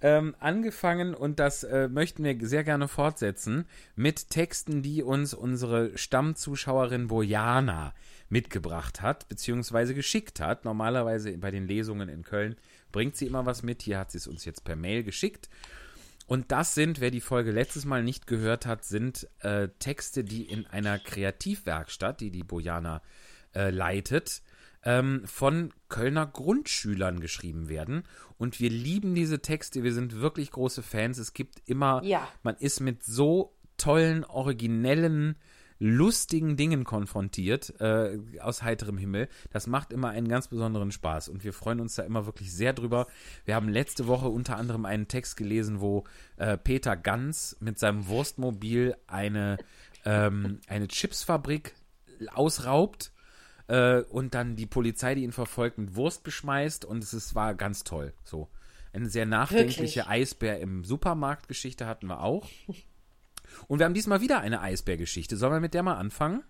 ähm, 0.00 0.34
angefangen 0.40 1.14
und 1.14 1.38
das 1.38 1.62
äh, 1.62 1.88
möchten 1.88 2.24
wir 2.24 2.36
sehr 2.46 2.64
gerne 2.64 2.88
fortsetzen 2.88 3.66
mit 3.94 4.30
Texten, 4.30 4.82
die 4.82 5.02
uns 5.02 5.34
unsere 5.34 5.96
Stammzuschauerin 5.96 7.08
Bojana 7.08 7.94
mitgebracht 8.28 9.02
hat, 9.02 9.28
beziehungsweise 9.28 9.94
geschickt 9.94 10.40
hat. 10.40 10.64
Normalerweise 10.64 11.36
bei 11.38 11.50
den 11.50 11.66
Lesungen 11.66 12.08
in 12.08 12.22
Köln 12.22 12.56
bringt 12.92 13.16
sie 13.16 13.26
immer 13.26 13.46
was 13.46 13.62
mit. 13.62 13.82
Hier 13.82 13.98
hat 13.98 14.10
sie 14.10 14.18
es 14.18 14.26
uns 14.26 14.44
jetzt 14.44 14.64
per 14.64 14.76
Mail 14.76 15.02
geschickt. 15.02 15.48
Und 16.26 16.52
das 16.52 16.74
sind, 16.74 17.00
wer 17.00 17.10
die 17.10 17.20
Folge 17.20 17.50
letztes 17.50 17.84
Mal 17.84 18.04
nicht 18.04 18.26
gehört 18.26 18.64
hat, 18.64 18.84
sind 18.84 19.28
äh, 19.40 19.68
Texte, 19.80 20.22
die 20.22 20.44
in 20.44 20.64
einer 20.66 20.98
Kreativwerkstatt, 20.98 22.20
die 22.20 22.30
die 22.30 22.44
Bojana 22.44 23.02
äh, 23.52 23.70
leitet, 23.70 24.42
ähm, 24.84 25.22
von 25.26 25.72
Kölner 25.88 26.26
Grundschülern 26.26 27.20
geschrieben 27.20 27.68
werden. 27.68 28.04
Und 28.38 28.60
wir 28.60 28.70
lieben 28.70 29.14
diese 29.14 29.40
Texte, 29.40 29.82
wir 29.82 29.92
sind 29.92 30.20
wirklich 30.20 30.50
große 30.50 30.82
Fans. 30.82 31.18
Es 31.18 31.34
gibt 31.34 31.62
immer, 31.66 32.02
Ja. 32.04 32.26
man 32.42 32.56
ist 32.56 32.80
mit 32.80 33.02
so 33.04 33.54
tollen, 33.76 34.24
originellen, 34.24 35.36
lustigen 35.82 36.58
Dingen 36.58 36.84
konfrontiert 36.84 37.80
äh, 37.80 38.18
aus 38.40 38.62
heiterem 38.62 38.98
Himmel. 38.98 39.28
Das 39.50 39.66
macht 39.66 39.94
immer 39.94 40.10
einen 40.10 40.28
ganz 40.28 40.48
besonderen 40.48 40.92
Spaß 40.92 41.30
und 41.30 41.42
wir 41.42 41.54
freuen 41.54 41.80
uns 41.80 41.94
da 41.94 42.02
immer 42.02 42.26
wirklich 42.26 42.52
sehr 42.52 42.74
drüber. 42.74 43.06
Wir 43.46 43.54
haben 43.54 43.70
letzte 43.70 44.06
Woche 44.06 44.28
unter 44.28 44.58
anderem 44.58 44.84
einen 44.84 45.08
Text 45.08 45.38
gelesen, 45.38 45.80
wo 45.80 46.04
äh, 46.36 46.58
Peter 46.58 46.96
Ganz 46.96 47.56
mit 47.60 47.78
seinem 47.78 48.08
Wurstmobil 48.08 48.94
eine, 49.06 49.56
ähm, 50.04 50.60
eine 50.68 50.86
Chipsfabrik 50.86 51.74
ausraubt 52.34 53.12
äh, 53.70 54.02
und 54.10 54.34
dann 54.34 54.56
die 54.56 54.66
Polizei, 54.66 55.14
die 55.14 55.22
ihn 55.22 55.32
verfolgt, 55.32 55.78
mit 55.78 55.94
Wurst 55.94 56.24
beschmeißt 56.24 56.84
und 56.84 57.02
es 57.04 57.14
ist, 57.14 57.34
war 57.34 57.54
ganz 57.54 57.84
toll. 57.84 58.12
So. 58.24 58.48
Eine 58.92 59.08
sehr 59.08 59.26
nachdenkliche 59.26 60.00
Wirklich? 60.00 60.08
Eisbär 60.08 60.58
im 60.60 60.84
Supermarkt-Geschichte 60.84 61.86
hatten 61.86 62.08
wir 62.08 62.22
auch. 62.22 62.48
Und 63.68 63.78
wir 63.78 63.86
haben 63.86 63.94
diesmal 63.94 64.20
wieder 64.20 64.40
eine 64.40 64.60
Eisbärgeschichte. 64.60 65.36
Sollen 65.36 65.52
wir 65.52 65.60
mit 65.60 65.74
der 65.74 65.82
mal 65.82 65.96
anfangen? 65.96 66.42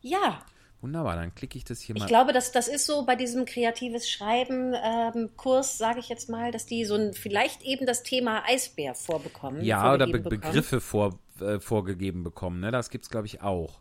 Ja, 0.00 0.42
Wunderbar, 0.80 1.16
dann 1.16 1.34
klicke 1.34 1.58
ich 1.58 1.64
das 1.64 1.80
hier 1.80 1.96
ich 1.96 2.02
mal. 2.02 2.06
glaube, 2.06 2.32
dass 2.32 2.52
das 2.52 2.68
ist 2.68 2.86
so 2.86 3.04
bei 3.04 3.16
diesem 3.16 3.46
kreatives 3.46 4.08
Schreiben 4.08 4.74
ähm, 4.80 5.28
sage 5.62 5.98
ich 5.98 6.08
jetzt 6.08 6.28
mal, 6.28 6.52
dass 6.52 6.66
die 6.66 6.84
so 6.84 6.94
ein, 6.94 7.14
vielleicht 7.14 7.62
eben 7.62 7.84
das 7.84 8.04
Thema 8.04 8.44
Eisbär 8.46 8.94
vorbekommen. 8.94 9.64
ja, 9.64 9.92
oder 9.92 10.06
Be 10.06 10.20
bekommen. 10.20 10.40
Begriffe 10.40 10.80
vor, 10.80 11.18
äh, 11.40 11.58
vorgegeben 11.58 12.22
bekommen. 12.22 12.60
Ne? 12.60 12.70
Das 12.70 12.90
gibt 12.90 13.04
es, 13.04 13.10
glaube 13.10 13.26
ich, 13.26 13.42
auch. 13.42 13.80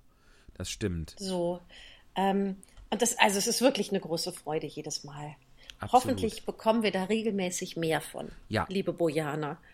Das 0.56 0.71
stimmt. 0.71 1.13
So. 1.19 1.62
Ähm, 2.17 2.58
und 2.89 3.01
das, 3.01 3.17
also 3.17 3.38
es 3.38 3.47
ist 3.47 3.62
wirklich 3.62 3.91
eine 3.91 3.99
große 3.99 4.34
Freude 4.34 4.67
jedes 4.67 5.03
Mal. 5.03 5.36
Absolut. 5.80 5.93
Hoffentlich 5.93 6.45
bekommen 6.45 6.84
wir 6.84 6.91
da 6.91 7.06
regelmäßig 7.06 7.77
mehr 7.77 8.01
von. 8.01 8.30
Ja. 8.49 8.65
Liebe 8.69 8.91
Bojana. 8.91 9.58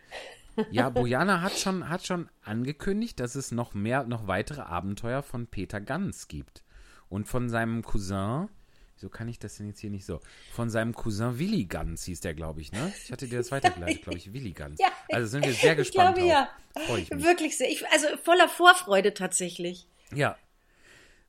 Ja, 0.70 0.92
Bojana 0.92 1.42
hat 1.42 1.58
schon, 1.58 1.90
hat 1.90 2.06
schon 2.06 2.30
angekündigt, 2.44 3.20
dass 3.20 3.34
es 3.34 3.52
noch 3.52 3.74
mehr, 3.74 4.04
noch 4.04 4.28
weitere 4.28 4.62
Abenteuer 4.62 5.24
von 5.24 5.48
Peter 5.48 5.82
Ganz 5.82 6.28
gibt. 6.28 6.62
Und 7.10 7.28
von 7.28 7.50
seinem 7.50 7.82
Cousin, 7.82 8.50
wieso 8.94 9.10
kann 9.10 9.28
ich 9.28 9.40
das 9.40 9.58
denn 9.58 9.66
jetzt 9.66 9.80
hier 9.80 9.90
nicht 9.90 10.06
so? 10.06 10.20
Von 10.52 10.70
seinem 10.70 10.94
Cousin 10.94 11.40
Willi 11.40 11.66
Ganz 11.66 12.04
hieß 12.04 12.22
der, 12.22 12.36
glaube 12.36 12.62
ich, 12.62 12.72
ne? 12.72 12.94
Ich 13.04 13.12
hatte 13.12 13.28
dir 13.28 13.40
das 13.40 13.52
weitergeleitet, 13.52 14.04
glaube 14.04 14.20
ich, 14.20 14.32
Willi 14.32 14.52
Ganz. 14.52 14.80
Ja, 14.80 14.90
also 15.12 15.26
sind 15.26 15.44
wir 15.44 15.54
sehr 15.54 15.72
ich 15.72 15.78
gespannt 15.78 16.18
glaube 16.18 16.30
ja. 16.30 16.48
Freue 16.86 17.02
ich 17.02 17.10
mich. 17.10 17.24
Wirklich 17.24 17.58
sehr. 17.58 17.72
Ich, 17.72 17.88
also 17.90 18.06
voller 18.24 18.48
Vorfreude 18.48 19.16
tatsächlich. 19.16 19.88
Ja. 20.14 20.38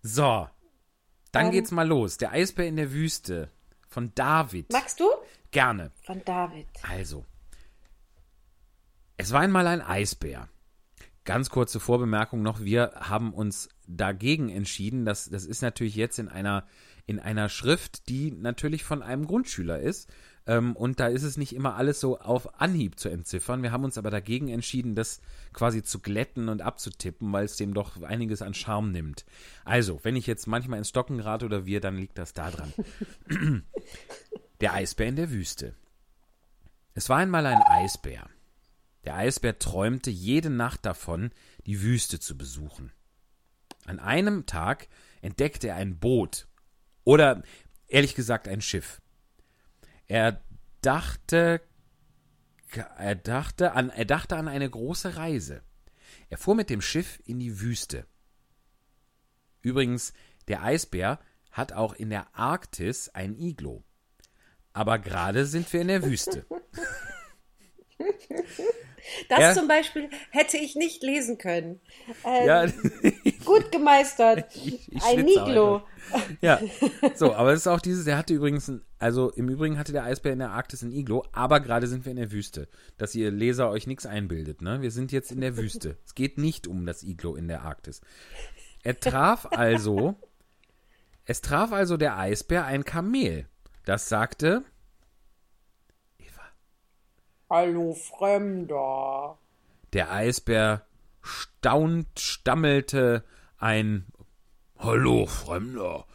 So. 0.03 0.49
Dann 1.35 1.47
Ähm. 1.47 1.53
geht's 1.53 1.71
mal 1.71 1.87
los. 1.87 2.17
Der 2.17 2.33
Eisbär 2.33 2.67
in 2.67 2.77
der 2.77 2.93
Wüste 2.93 3.51
von 3.89 4.13
David. 4.15 4.73
Magst 4.73 5.01
du? 5.01 5.07
Gerne. 5.51 5.91
Von 6.05 6.23
David. 6.25 6.67
Also. 6.83 7.25
Es 9.17 9.33
war 9.33 9.41
einmal 9.41 9.67
ein 9.67 9.83
Eisbär. 9.83 10.49
Ganz 11.25 11.49
kurze 11.51 11.81
Vorbemerkung 11.81 12.43
noch. 12.43 12.61
Wir 12.61 12.93
haben 12.97 13.33
uns 13.33 13.69
dagegen 13.87 14.49
entschieden. 14.49 15.05
Das, 15.05 15.29
das 15.31 15.45
ist 15.45 15.63
natürlich 15.63 15.95
jetzt 15.95 16.19
in 16.19 16.29
einer, 16.29 16.67
in 17.07 17.19
einer 17.19 17.49
Schrift, 17.49 18.09
die 18.09 18.31
natürlich 18.31 18.85
von 18.85 19.03
einem 19.03 19.27
Grundschüler 19.27 19.79
ist. 19.81 20.11
Ähm, 20.47 20.77
und 20.77 21.01
da 21.01 21.07
ist 21.07 21.23
es 21.23 21.37
nicht 21.37 21.55
immer 21.55 21.77
alles 21.77 22.01
so 22.01 22.19
auf 22.19 22.61
Anhieb 22.61 22.99
zu 22.99 23.09
entziffern. 23.09 23.63
Wir 23.63 23.73
haben 23.73 23.85
uns 23.85 23.97
aber 23.97 24.11
dagegen 24.11 24.49
entschieden, 24.49 24.95
das 24.95 25.21
quasi 25.53 25.83
zu 25.83 26.01
glätten 26.01 26.49
und 26.49 26.61
abzutippen, 26.61 27.33
weil 27.33 27.45
es 27.45 27.57
dem 27.57 27.73
doch 27.73 28.03
einiges 28.03 28.43
an 28.43 28.55
Charme 28.55 28.93
nimmt. 28.93 29.25
Also, 29.65 30.01
wenn 30.03 30.17
ich 30.17 30.27
jetzt 30.27 30.47
manchmal 30.47 30.79
ins 30.79 30.91
Stocken 30.91 31.19
gerate 31.19 31.47
oder 31.47 31.65
wir, 31.65 31.81
dann 31.81 31.97
liegt 31.97 32.19
das 32.19 32.35
da 32.35 32.51
dran. 32.51 32.73
Der 34.61 34.75
Eisbär 34.75 35.09
in 35.09 35.17
der 35.17 35.31
Wüste. 35.31 35.75
Es 36.95 37.09
war 37.09 37.19
einmal 37.19 37.45
ein 37.47 37.61
Eisbär. 37.61 38.29
Der 39.05 39.17
Eisbär 39.17 39.59
träumte 39.59 40.11
jede 40.11 40.49
Nacht 40.49 40.87
davon, 40.87 41.33
die 41.67 41.83
Wüste 41.83 42.21
zu 42.21 42.39
besuchen. 42.39 42.93
An 43.85 43.99
einem 43.99 44.47
Tag 44.47 44.89
entdeckte 45.21 45.69
er 45.69 45.77
ein 45.77 45.99
Boot 45.99 46.47
oder 47.03 47.43
ehrlich 47.89 48.15
gesagt 48.15 48.49
ein 48.49 48.61
Schiff. 48.61 49.03
Er 50.07 50.41
dachte, 50.83 51.61
er 52.97 53.15
dachte 53.15 53.73
an, 53.73 53.91
er 53.91 54.05
dachte 54.05 54.37
an 54.37 54.49
eine 54.49 54.69
große 54.69 55.17
Reise. 55.17 55.63
Er 56.31 56.39
fuhr 56.39 56.55
mit 56.55 56.71
dem 56.71 56.81
Schiff 56.81 57.21
in 57.25 57.39
die 57.39 57.61
Wüste. 57.61 58.07
Übrigens, 59.63 60.13
der 60.49 60.63
Eisbär 60.63 61.19
hat 61.51 61.73
auch 61.73 61.95
in 61.95 62.11
der 62.11 62.35
Arktis 62.37 63.09
ein 63.11 63.37
Iglo. 63.39 63.85
Aber 64.73 64.99
gerade 64.99 65.47
sind 65.47 65.73
wir 65.73 65.81
in 65.81 65.89
der 65.89 66.03
Wüste. 66.03 66.45
Das 69.29 69.39
Ja. 69.39 69.55
zum 69.55 69.69
Beispiel 69.69 70.09
hätte 70.31 70.57
ich 70.57 70.75
nicht 70.77 71.03
lesen 71.03 71.39
können. 71.39 71.81
Ähm, 72.25 72.47
Ja, 72.47 72.67
Gut 73.45 73.71
gemeistert. 73.73 74.47
Ich- 74.57 74.91
ich 74.93 75.03
ein 75.05 75.25
Niglo. 75.25 75.83
ja. 76.41 76.61
So, 77.15 77.35
aber 77.35 77.53
es 77.53 77.61
ist 77.61 77.67
auch 77.67 77.81
dieses, 77.81 78.05
der 78.05 78.19
hatte 78.19 78.35
übrigens, 78.35 78.69
ein, 78.69 78.83
also 78.99 79.31
im 79.31 79.49
Übrigen 79.49 79.79
hatte 79.79 79.93
der 79.93 80.05
Eisbär 80.05 80.33
in 80.33 80.39
der 80.39 80.51
Arktis 80.51 80.83
ein 80.83 80.93
Iglo, 80.93 81.25
aber 81.33 81.61
gerade 81.61 81.87
sind 81.87 82.05
wir 82.05 82.11
in 82.11 82.17
der 82.19 82.31
Wüste. 82.33 82.69
Dass 82.99 83.15
ihr 83.15 83.31
Leser 83.31 83.71
euch 83.71 83.87
nichts 83.87 84.05
einbildet, 84.07 84.61
ne? 84.63 84.83
Wir 84.83 84.91
sind 84.91 85.13
jetzt 85.13 85.33
in 85.33 85.41
der 85.41 85.57
Wüste. 85.57 85.97
Es 86.05 86.15
geht 86.15 86.37
nicht 86.39 86.67
um 86.67 86.85
das 86.87 87.03
Iglo 87.03 87.35
in 87.37 87.49
der 87.49 87.63
Arktis. 87.63 88.01
Er 88.83 88.99
traf 89.01 89.47
also, 89.51 90.15
es 91.25 91.41
traf 91.41 91.73
also 91.73 91.97
der 91.97 92.19
Eisbär 92.19 92.65
ein 92.67 92.85
Kamel. 92.85 93.49
Das 93.87 94.09
sagte, 94.11 94.63
Eva, 96.19 96.43
Hallo 97.51 97.95
Fremder. 97.95 99.39
Der 99.95 100.13
Eisbär 100.13 100.87
staunt, 101.23 102.21
stammelte 102.21 103.25
ein 103.65 104.05
Hallo, 104.77 105.25
Fremder. 105.25 106.07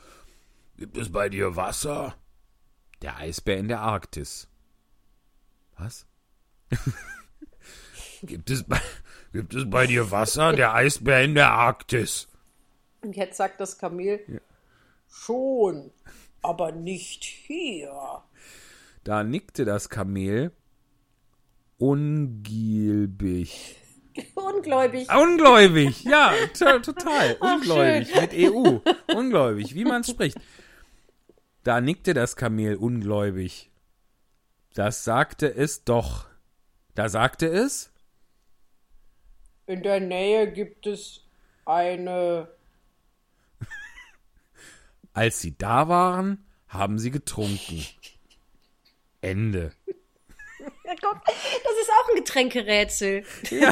Gibt 0.77 0.97
es 0.97 1.11
bei 1.11 1.29
dir 1.29 1.55
Wasser? 1.55 2.15
Der 3.01 3.17
Eisbär 3.17 3.57
in 3.57 3.67
der 3.67 3.81
Arktis. 3.81 4.47
Was? 5.75 6.05
gibt, 8.21 8.51
es 8.51 8.63
bei, 8.63 8.79
gibt 9.33 9.55
es 9.55 9.67
bei 9.67 9.87
dir 9.87 10.11
Wasser? 10.11 10.53
Der 10.53 10.75
Eisbär 10.75 11.23
in 11.23 11.33
der 11.33 11.51
Arktis. 11.51 12.27
Und 13.01 13.15
jetzt 13.15 13.37
sagt 13.37 13.59
das 13.59 13.79
Kamel, 13.79 14.41
schon, 15.07 15.91
aber 16.43 16.71
nicht 16.71 17.23
hier. 17.23 18.21
Da 19.03 19.23
nickte 19.23 19.65
das 19.65 19.89
Kamel 19.89 20.51
ungilbig. 21.79 23.49
Ungläubig. 24.35 25.07
Ungläubig, 25.09 26.03
ja, 26.03 26.33
to- 26.57 26.79
total. 26.91 27.37
Ach, 27.39 27.55
Ungläubig 27.55 28.15
mit 28.15 28.33
EU. 28.33 28.79
Ungläubig, 29.15 29.75
wie 29.75 29.85
man 29.85 30.03
spricht. 30.03 30.37
Da 31.63 31.81
nickte 31.81 32.13
das 32.13 32.35
Kamel 32.35 32.75
ungläubig. 32.75 33.69
Das 34.73 35.03
sagte 35.03 35.53
es 35.53 35.83
doch. 35.83 36.25
Da 36.95 37.09
sagte 37.09 37.47
es, 37.47 37.91
In 39.67 39.83
der 39.83 39.99
Nähe 39.99 40.51
gibt 40.51 40.85
es 40.87 41.21
eine. 41.65 42.47
als 45.13 45.41
sie 45.41 45.57
da 45.57 45.87
waren, 45.89 46.45
haben 46.67 46.97
sie 46.99 47.11
getrunken. 47.11 47.85
Ende. 49.21 49.73
Ja, 50.89 50.95
guck, 51.01 51.21
das 51.25 51.73
ist 51.81 51.89
auch 51.91 52.09
ein 52.09 52.15
Getränkerätsel. 52.15 53.23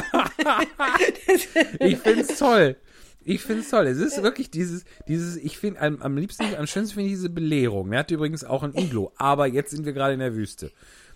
Ich 1.80 1.98
find's 1.98 2.38
toll. 2.38 2.76
Ich 3.24 3.42
find's 3.42 3.70
toll. 3.70 3.86
Es 3.88 3.98
ist 3.98 4.22
wirklich 4.22 4.50
dieses, 4.50 4.84
dieses, 5.08 5.36
ich 5.36 5.58
finde, 5.58 5.80
am, 5.80 6.00
am 6.00 6.16
liebsten, 6.16 6.54
am 6.54 6.66
schönsten 6.66 6.94
finde 6.94 7.08
ich 7.08 7.14
diese 7.16 7.30
Belehrung. 7.30 7.92
Er 7.92 8.00
hat 8.00 8.10
übrigens 8.10 8.44
auch 8.44 8.62
ein 8.62 8.74
Iglo, 8.76 9.12
aber 9.16 9.46
jetzt 9.46 9.70
sind 9.70 9.84
wir 9.84 9.92
gerade 9.92 10.14
in 10.14 10.20
der 10.20 10.34
Wüste. 10.34 10.70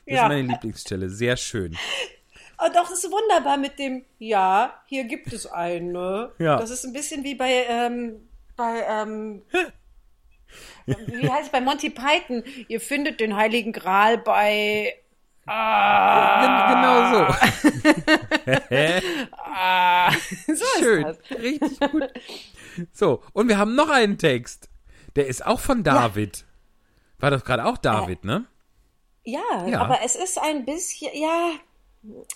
Das 0.06 0.16
Ja. 0.16 0.22
ist 0.24 0.28
meine 0.28 0.48
Lieblingsstelle. 0.48 1.08
Sehr 1.08 1.36
schön. 1.36 1.76
Oh, 2.58 2.66
doch, 2.74 2.88
das 2.90 3.04
ist 3.04 3.10
wunderbar 3.10 3.56
mit 3.56 3.78
dem, 3.78 4.04
ja, 4.18 4.82
hier 4.86 5.04
gibt 5.04 5.32
es 5.32 5.46
eine. 5.46 6.32
Ja. 6.38 6.58
Das 6.58 6.70
ist 6.70 6.84
ein 6.84 6.92
bisschen 6.92 7.24
wie 7.24 7.34
bei, 7.34 7.64
ähm, 7.68 8.28
bei, 8.56 8.84
ähm, 8.88 9.42
wie 10.86 11.30
heißt 11.30 11.46
es 11.46 11.52
bei 11.52 11.60
Monty 11.60 11.90
Python? 11.90 12.42
Ihr 12.68 12.80
findet 12.80 13.20
den 13.20 13.36
Heiligen 13.36 13.72
Gral 13.72 14.18
bei. 14.18 14.94
Ah, 15.46 16.40
Gen- 16.40 16.76
Genau 16.76 16.96
so. 17.12 17.26
ah. 19.32 20.10
so 20.46 20.64
Schön. 20.78 21.04
Richtig 21.30 21.80
gut. 21.80 22.08
So, 22.92 23.22
und 23.32 23.48
wir 23.48 23.58
haben 23.58 23.74
noch 23.74 23.90
einen 23.90 24.18
Text. 24.18 24.68
Der 25.16 25.26
ist 25.26 25.44
auch 25.44 25.60
von 25.60 25.82
David. 25.84 26.44
War 27.18 27.30
das 27.30 27.44
gerade 27.44 27.66
auch 27.66 27.76
David, 27.78 28.24
ne? 28.24 28.46
Ja, 29.24 29.66
Ja. 29.66 29.82
aber 29.82 30.00
es 30.04 30.16
ist 30.16 30.38
ein 30.40 30.64
bisschen, 30.64 31.10
ja, 31.14 31.50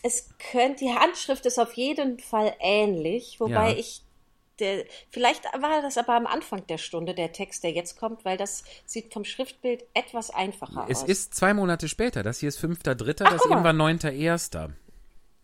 es 0.02 0.28
könnte, 0.52 0.84
die 0.84 0.94
Handschrift 0.94 1.44
ist 1.46 1.58
auf 1.58 1.72
jeden 1.72 2.18
Fall 2.20 2.54
ähnlich, 2.60 3.40
wobei 3.40 3.70
Ja. 3.72 3.76
ich, 3.76 4.02
der, 4.58 4.84
vielleicht 5.10 5.44
war 5.44 5.82
das 5.82 5.98
aber 5.98 6.14
am 6.14 6.26
Anfang 6.26 6.66
der 6.66 6.78
Stunde 6.78 7.14
der 7.14 7.32
Text, 7.32 7.62
der 7.64 7.72
jetzt 7.72 7.98
kommt, 7.98 8.24
weil 8.24 8.36
das 8.36 8.64
sieht 8.84 9.12
vom 9.12 9.24
Schriftbild 9.24 9.84
etwas 9.94 10.30
einfacher 10.30 10.86
Es 10.88 11.02
aus. 11.02 11.08
ist 11.08 11.34
zwei 11.34 11.54
Monate 11.54 11.88
später. 11.88 12.22
Das 12.22 12.38
hier 12.38 12.48
ist 12.48 12.58
5.3., 12.58 13.22
Ach, 13.24 13.32
das 13.32 13.44
eben 13.44 13.64
war 13.64 13.72
9.1. 13.72 14.70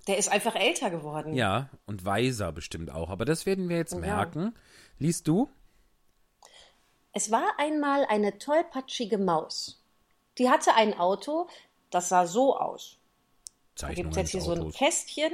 der 0.06 0.18
ist 0.18 0.30
einfach 0.30 0.54
älter 0.54 0.90
geworden. 0.90 1.34
Ja, 1.34 1.68
und 1.86 2.04
weiser 2.04 2.52
bestimmt 2.52 2.90
auch. 2.90 3.10
Aber 3.10 3.24
das 3.24 3.46
werden 3.46 3.68
wir 3.68 3.76
jetzt 3.76 3.94
merken. 3.94 4.54
Liest 4.98 5.28
du? 5.28 5.48
Es 7.12 7.30
war 7.30 7.46
einmal 7.58 8.06
eine 8.06 8.38
tollpatschige 8.38 9.18
Maus. 9.18 9.82
Die 10.38 10.48
hatte 10.48 10.74
ein 10.74 10.98
Auto, 10.98 11.46
das 11.90 12.08
sah 12.08 12.26
so 12.26 12.56
aus. 12.58 12.96
Da 13.76 13.88
gibt 13.92 14.10
es 14.10 14.14
Zeichnung 14.14 14.22
jetzt 14.22 14.30
hier 14.30 14.40
eines 14.40 14.46
so 14.46 14.52
ein 14.52 14.60
Autos. 14.60 14.76
Kästchen 14.76 15.32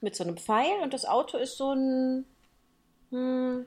mit 0.00 0.14
so 0.16 0.24
einem 0.24 0.36
Pfeil 0.38 0.80
und 0.82 0.94
das 0.94 1.04
Auto 1.04 1.36
ist 1.36 1.56
so 1.56 1.72
ein, 1.72 2.24
hm, 3.14 3.66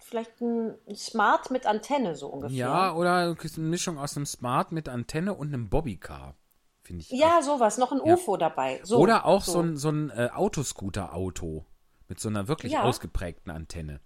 vielleicht 0.00 0.40
ein 0.40 0.76
Smart 0.94 1.50
mit 1.50 1.66
Antenne 1.66 2.16
so 2.16 2.28
ungefähr. 2.28 2.56
Ja, 2.56 2.94
oder 2.94 3.14
eine 3.16 3.36
Mischung 3.58 3.98
aus 3.98 4.16
einem 4.16 4.26
Smart 4.26 4.72
mit 4.72 4.88
Antenne 4.88 5.34
und 5.34 5.48
einem 5.48 5.68
Bobbycar. 5.68 6.34
Finde 6.82 7.02
ich. 7.02 7.10
Ja, 7.10 7.42
sowas, 7.42 7.78
noch 7.78 7.92
ein 7.92 8.00
UFO 8.00 8.36
dabei. 8.36 8.80
So, 8.82 8.98
oder 8.98 9.24
auch 9.24 9.44
so, 9.44 9.60
ein, 9.60 9.76
so 9.76 9.90
ein 9.90 10.10
äh, 10.10 10.30
Autoscooter-Auto 10.34 11.64
mit 12.08 12.18
so 12.18 12.28
einer 12.28 12.48
wirklich 12.48 12.72
Ja. 12.72 12.82
ausgeprägten 12.82 13.52
Antenne. 13.52 14.00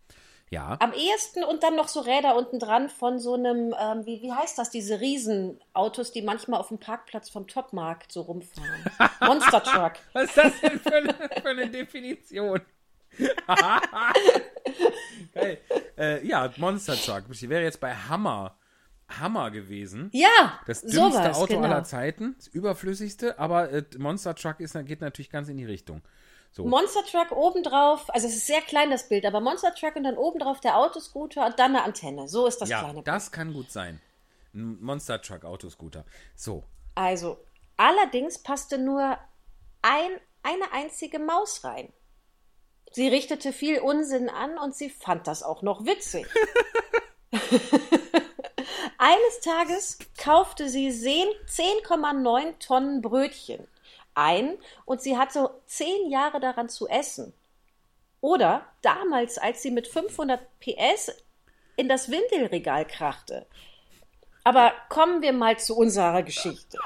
Ja. 0.50 0.76
Am 0.78 0.92
ehesten 0.92 1.42
und 1.42 1.64
dann 1.64 1.74
noch 1.74 1.88
so 1.88 2.00
Räder 2.00 2.36
unten 2.36 2.60
dran 2.60 2.88
von 2.88 3.18
so 3.18 3.34
einem, 3.34 3.74
ähm, 3.80 4.06
wie, 4.06 4.22
wie 4.22 4.32
heißt 4.32 4.56
das, 4.58 4.70
diese 4.70 5.00
Riesenautos, 5.00 6.12
die 6.12 6.22
manchmal 6.22 6.60
auf 6.60 6.68
dem 6.68 6.78
Parkplatz 6.78 7.28
vom 7.30 7.48
Topmarkt 7.48 8.12
so 8.12 8.20
rumfahren. 8.20 8.84
Monster 9.26 9.62
Truck. 9.62 9.94
Was 10.12 10.24
ist 10.28 10.36
das 10.36 10.60
denn 10.60 10.78
für 10.78 10.94
eine, 10.94 11.14
für 11.14 11.48
eine 11.48 11.68
Definition? 11.68 12.60
Geil. 15.34 15.58
Äh, 15.96 16.26
ja, 16.26 16.52
Monster 16.56 16.94
Truck. 16.96 17.24
Die 17.30 17.48
wäre 17.48 17.62
jetzt 17.62 17.80
bei 17.80 17.94
Hammer. 17.94 18.56
Hammer 19.08 19.50
gewesen. 19.50 20.10
Ja, 20.12 20.58
Das 20.66 20.80
dümmste 20.80 20.98
sowas, 20.98 21.36
Auto 21.36 21.54
genau. 21.54 21.68
aller 21.68 21.84
Zeiten. 21.84 22.34
Das 22.38 22.48
überflüssigste, 22.48 23.38
aber 23.38 23.70
äh, 23.70 23.84
Monster 23.98 24.34
Truck 24.34 24.58
ist, 24.60 24.74
geht 24.84 25.00
natürlich 25.00 25.30
ganz 25.30 25.48
in 25.48 25.56
die 25.56 25.64
Richtung. 25.64 26.02
So. 26.50 26.64
Monster 26.64 27.04
Truck 27.04 27.32
obendrauf, 27.32 28.12
also 28.14 28.26
es 28.26 28.34
ist 28.34 28.46
sehr 28.46 28.62
klein 28.62 28.90
das 28.90 29.08
Bild, 29.08 29.24
aber 29.26 29.40
Monster 29.40 29.74
Truck 29.74 29.94
und 29.96 30.04
dann 30.04 30.16
obendrauf 30.16 30.58
der 30.60 30.76
Autoscooter 30.78 31.46
und 31.46 31.58
dann 31.58 31.76
eine 31.76 31.84
Antenne. 31.84 32.28
So 32.28 32.46
ist 32.46 32.60
das 32.60 32.68
ja, 32.68 32.78
kleine 32.80 32.94
Bild. 32.94 33.06
das 33.06 33.30
kann 33.30 33.52
gut 33.52 33.70
sein. 33.70 34.00
Ein 34.54 34.80
Monster 34.80 35.20
Truck 35.20 35.44
Autoscooter. 35.44 36.04
So. 36.34 36.64
Also, 36.94 37.38
allerdings 37.76 38.42
passte 38.42 38.78
nur 38.78 39.18
ein, 39.82 40.10
eine 40.42 40.72
einzige 40.72 41.18
Maus 41.18 41.62
rein. 41.62 41.92
Sie 42.92 43.08
richtete 43.08 43.52
viel 43.52 43.78
Unsinn 43.78 44.28
an 44.28 44.58
und 44.58 44.74
sie 44.74 44.90
fand 44.90 45.26
das 45.26 45.42
auch 45.42 45.62
noch 45.62 45.84
witzig. 45.84 46.26
Eines 48.98 49.40
Tages 49.42 49.98
kaufte 50.18 50.68
sie 50.68 50.90
10 50.90 51.26
10,9 51.48 52.58
Tonnen 52.58 53.02
Brötchen 53.02 53.68
ein 54.16 54.58
und 54.84 55.00
sie 55.00 55.16
hatte 55.16 55.50
zehn 55.66 56.10
Jahre 56.10 56.40
daran 56.40 56.68
zu 56.68 56.88
essen. 56.88 57.32
Oder 58.20 58.66
damals, 58.82 59.38
als 59.38 59.62
sie 59.62 59.70
mit 59.70 59.86
500 59.86 60.40
PS 60.58 61.12
in 61.76 61.88
das 61.88 62.10
Windelregal 62.10 62.86
krachte. 62.86 63.46
Aber 64.42 64.72
kommen 64.88 65.22
wir 65.22 65.32
mal 65.32 65.58
zu 65.58 65.76
unserer 65.76 66.22
Geschichte. 66.22 66.78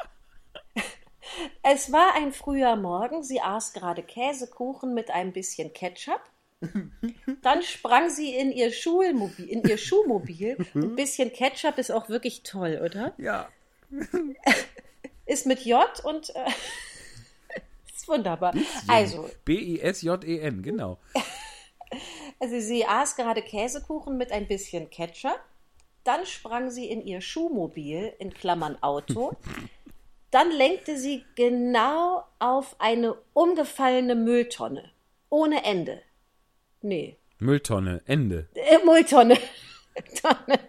Es 1.62 1.92
war 1.92 2.14
ein 2.14 2.32
früher 2.32 2.76
Morgen, 2.76 3.22
sie 3.22 3.40
aß 3.40 3.72
gerade 3.72 4.02
Käsekuchen 4.02 4.94
mit 4.94 5.10
ein 5.10 5.32
bisschen 5.32 5.72
Ketchup. 5.72 6.20
Dann 7.42 7.62
sprang 7.62 8.10
sie 8.10 8.34
in 8.34 8.52
ihr 8.52 8.70
Schulmobil, 8.72 9.48
in 9.48 9.62
ihr 9.62 9.78
Schuhmobil. 9.78 10.58
Ein 10.74 10.94
bisschen 10.94 11.32
Ketchup 11.32 11.78
ist 11.78 11.90
auch 11.90 12.08
wirklich 12.08 12.42
toll, 12.42 12.80
oder? 12.84 13.14
Ja. 13.16 13.48
Ist 15.26 15.46
mit 15.46 15.64
J 15.64 15.88
und 16.04 16.34
äh, 16.34 16.50
ist 17.94 18.08
wunderbar. 18.08 18.52
Also, 18.88 19.30
B-I-S-J-E-N, 19.44 20.60
genau. 20.60 20.98
also 22.40 22.58
sie 22.58 22.84
aß 22.84 23.14
gerade 23.14 23.40
Käsekuchen 23.40 24.16
mit 24.16 24.32
ein 24.32 24.48
bisschen 24.48 24.90
Ketchup. 24.90 25.38
Dann 26.02 26.26
sprang 26.26 26.70
sie 26.70 26.90
in 26.90 27.06
ihr 27.06 27.20
Schuhmobil, 27.20 28.12
in 28.18 28.34
Klammern 28.34 28.82
Auto. 28.82 29.36
Dann 30.30 30.50
lenkte 30.52 30.96
sie 30.98 31.24
genau 31.34 32.24
auf 32.38 32.76
eine 32.80 33.14
umgefallene 33.32 34.14
Mülltonne. 34.14 34.90
Ohne 35.28 35.64
Ende. 35.64 36.00
Nee. 36.82 37.16
Mülltonne, 37.38 38.02
Ende. 38.06 38.48
Äh, 38.54 38.78
Mülltonne. 38.84 39.36
Tonne. 40.22 40.60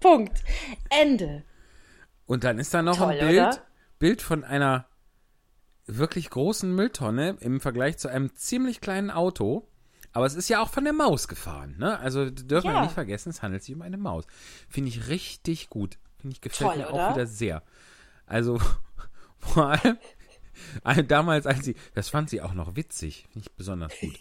Punkt. 0.00 0.42
Ende. 0.90 1.42
Und 2.26 2.44
dann 2.44 2.58
ist 2.58 2.72
da 2.72 2.82
noch 2.82 2.96
Toll, 2.98 3.12
ein 3.14 3.26
Bild, 3.26 3.40
oder? 3.40 3.62
Bild 3.98 4.22
von 4.22 4.44
einer 4.44 4.86
wirklich 5.86 6.30
großen 6.30 6.72
Mülltonne 6.74 7.36
im 7.40 7.60
Vergleich 7.60 7.98
zu 7.98 8.08
einem 8.08 8.34
ziemlich 8.36 8.80
kleinen 8.80 9.10
Auto. 9.10 9.66
Aber 10.12 10.26
es 10.26 10.34
ist 10.34 10.48
ja 10.48 10.62
auch 10.62 10.68
von 10.70 10.84
der 10.84 10.92
Maus 10.92 11.26
gefahren, 11.26 11.74
ne? 11.78 11.98
Also 11.98 12.30
dürfen 12.30 12.68
wir 12.68 12.74
Ja. 12.74 12.82
nicht 12.82 12.92
vergessen, 12.94 13.30
es 13.30 13.42
handelt 13.42 13.64
sich 13.64 13.74
um 13.74 13.82
eine 13.82 13.96
Maus. 13.96 14.24
Finde 14.68 14.88
ich 14.90 15.08
richtig 15.08 15.68
gut. 15.68 15.98
Finde 16.20 16.34
ich 16.34 16.40
gefällt 16.40 16.70
Toll, 16.70 16.78
mir 16.78 16.90
oder? 16.92 17.08
auch 17.08 17.14
wieder 17.14 17.26
sehr. 17.26 17.62
Also 18.26 18.58
vor 19.38 19.70
allem 19.70 19.98
äh, 20.84 21.04
damals, 21.04 21.46
als 21.46 21.64
sie, 21.64 21.74
das 21.94 22.08
fand 22.08 22.30
sie 22.30 22.40
auch 22.40 22.54
noch 22.54 22.76
witzig, 22.76 23.26
ich 23.34 23.50
besonders 23.52 23.92
gut. 24.00 24.18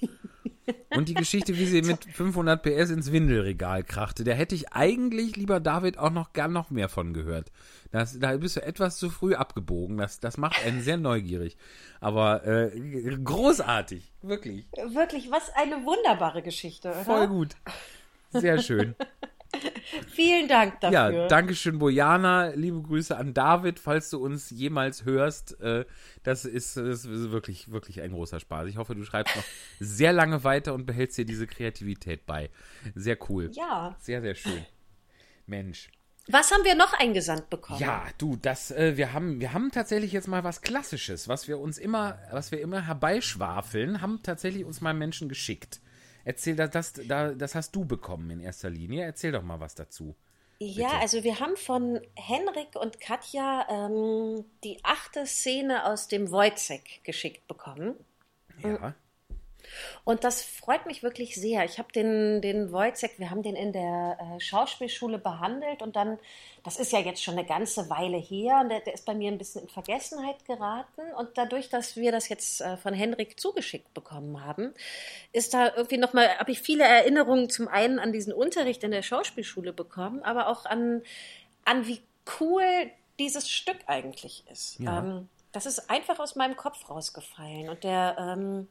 Und 0.96 1.10
die 1.10 1.14
Geschichte, 1.14 1.58
wie 1.58 1.66
sie 1.66 1.82
mit 1.82 2.06
500 2.06 2.62
PS 2.62 2.90
ins 2.90 3.12
Windelregal 3.12 3.84
krachte, 3.84 4.24
da 4.24 4.32
hätte 4.32 4.56
ich 4.56 4.72
eigentlich, 4.72 5.36
lieber 5.36 5.60
David, 5.60 5.98
auch 5.98 6.12
noch 6.12 6.34
gern 6.34 6.54
noch 6.54 6.70
mehr 6.70 6.88
von 6.88 7.14
gehört. 7.14 7.52
Das, 7.92 8.18
da 8.20 8.38
bist 8.38 8.56
du 8.56 8.64
etwas 8.64 8.98
zu 8.98 9.10
früh 9.10 9.36
abgebogen. 9.36 9.98
Das, 9.98 10.20
das 10.20 10.38
macht 10.38 10.64
einen 10.66 10.82
sehr 10.82 10.98
neugierig. 10.98 11.58
Aber 12.00 12.46
äh, 12.46 13.18
großartig, 13.24 14.12
wirklich. 14.22 14.68
Wirklich, 14.72 15.32
was 15.32 15.50
eine 15.56 15.84
wunderbare 15.86 16.42
Geschichte, 16.42 16.90
oder? 16.90 17.04
Voll 17.04 17.28
gut. 17.28 17.56
Sehr 18.32 18.60
schön. 18.60 18.96
Vielen 20.08 20.48
Dank 20.48 20.80
dafür. 20.82 21.12
Ja, 21.12 21.28
Dankeschön, 21.28 21.80
Bojana. 21.80 22.50
Liebe 22.56 22.82
Grüße 22.82 23.16
an 23.16 23.34
David, 23.34 23.80
falls 23.80 24.10
du 24.10 24.24
uns 24.24 24.50
jemals 24.50 25.06
hörst. 25.06 25.60
Äh, 25.62 25.86
das, 26.24 26.46
ist, 26.46 26.78
das 26.78 27.06
ist 27.06 27.32
wirklich, 27.32 27.72
wirklich 27.72 28.02
ein 28.02 28.12
großer 28.12 28.40
Spaß. 28.40 28.68
Ich 28.68 28.78
hoffe, 28.78 28.96
du 28.96 29.04
schreibst 29.04 29.36
noch 29.36 29.44
sehr 29.80 30.14
lange 30.14 30.44
weiter 30.44 30.74
und 30.74 30.86
behältst 30.86 31.18
dir 31.18 31.26
diese 31.26 31.48
Kreativität 31.48 32.26
bei. 32.26 32.50
Sehr 32.96 33.18
cool. 33.30 33.50
Ja. 33.54 33.96
Sehr, 34.00 34.22
sehr 34.22 34.36
schön. 34.36 34.66
Mensch. 35.46 35.90
Was 36.28 36.52
haben 36.52 36.64
wir 36.64 36.76
noch 36.76 36.94
eingesandt 36.94 37.50
bekommen? 37.50 37.82
Ja, 37.82 38.06
du, 38.18 38.38
das, 38.38 38.72
äh, 38.72 38.96
wir 38.96 39.12
haben, 39.12 39.42
wir 39.42 39.52
haben 39.52 39.72
tatsächlich 39.72 40.14
jetzt 40.14 40.30
mal 40.30 40.46
was 40.46 40.62
Klassisches, 40.62 41.28
was 41.28 41.50
wir 41.50 41.60
uns 41.60 41.78
immer, 41.78 42.18
was 42.32 42.52
wir 42.52 42.62
immer 42.62 42.88
herbeischwafeln, 42.88 44.02
haben 44.02 44.24
tatsächlich 44.24 44.64
uns 44.64 44.80
mal 44.80 44.94
Menschen 44.94 45.28
geschickt. 45.28 45.82
Erzähl, 46.26 46.56
das, 46.56 46.70
das, 46.72 46.94
da- 46.94 47.34
das 47.34 47.56
hast 47.56 47.76
du 47.76 47.86
bekommen 47.86 48.30
in 48.30 48.40
erster 48.40 48.70
Linie. 48.70 49.04
Erzähl 49.04 49.32
doch 49.32 49.44
mal 49.44 49.60
was 49.60 49.76
dazu. 49.76 50.16
Ja, 50.60 50.88
Bitte. 50.88 51.02
also 51.02 51.24
wir 51.24 51.40
haben 51.40 51.58
von 51.58 52.00
Henrik 52.16 52.76
und 52.80 53.02
Katja 53.02 53.68
ähm, 53.70 54.46
die 54.64 54.80
achte 54.84 55.26
Szene 55.26 55.86
aus 55.86 56.08
dem 56.08 56.32
Wojcek 56.32 57.04
geschickt 57.04 57.48
bekommen. 57.48 57.96
Ja. 58.64 58.94
Und 60.04 60.24
das 60.24 60.42
freut 60.42 60.86
mich 60.86 61.04
wirklich 61.04 61.36
sehr. 61.36 61.64
Ich 61.66 61.80
habe 61.80 61.92
den, 61.92 62.42
den 62.42 62.72
Wojcek, 62.72 63.20
wir 63.20 63.30
haben 63.30 63.44
den 63.44 63.56
in 63.56 63.74
der 63.74 64.18
äh, 64.20 64.40
Schauspielschule 64.40 65.18
behandelt 65.18 65.82
und 65.82 65.96
dann, 65.96 66.20
das 66.64 66.78
ist 66.78 66.92
ja 66.92 67.00
jetzt 67.00 67.24
schon 67.24 67.38
eine 67.38 67.48
ganze 67.48 67.90
Weile 67.90 68.18
her 68.18 68.60
und 68.62 68.70
der, 68.70 68.82
der 68.82 68.94
ist 68.94 69.06
bei 69.06 69.14
mir 69.14 69.32
ein 69.32 69.38
bisschen 69.38 69.64
in 69.64 69.70
Vergessenheit 69.70 70.46
geraten. 70.46 71.02
Und 71.18 71.30
dadurch, 71.36 71.70
dass 71.70 71.96
wir 71.96 72.12
das 72.12 72.30
jetzt 72.30 72.62
äh, 72.62 72.78
von 72.78 72.94
Henrik 72.94 73.40
zugeschickt 73.40 73.94
bekommen 73.94 74.44
haben, 74.44 74.74
ist 75.32 75.54
da 75.54 75.76
irgendwie 75.76 75.98
nochmal, 75.98 76.38
habe 76.38 76.52
ich 76.52 76.62
viele 76.62 76.84
Erinnerungen 76.84 77.50
zum 77.50 77.68
einen 77.68 78.00
an 78.00 78.14
diesen 78.14 78.34
Unterricht 78.34 78.84
in 78.84 78.92
der 78.92 79.02
Schauspielschule 79.02 79.74
bekommen, 79.74 80.24
aber 80.24 80.48
auch 80.48 80.66
an, 80.66 81.02
an 81.66 81.88
wie 81.88 82.02
cool 82.40 82.64
dieses 83.20 83.50
Stück 83.50 83.78
eigentlich 83.88 84.44
ist. 84.50 84.80
Ja. 84.80 85.00
Ähm, 85.00 85.30
das 85.52 85.66
ist 85.66 85.90
einfach 85.90 86.20
aus 86.20 86.36
meinem 86.36 86.56
Kopf 86.56 86.90
rausgefallen 86.90 87.70
und 87.70 87.84
der, 87.84 88.16
ähm, 88.20 88.68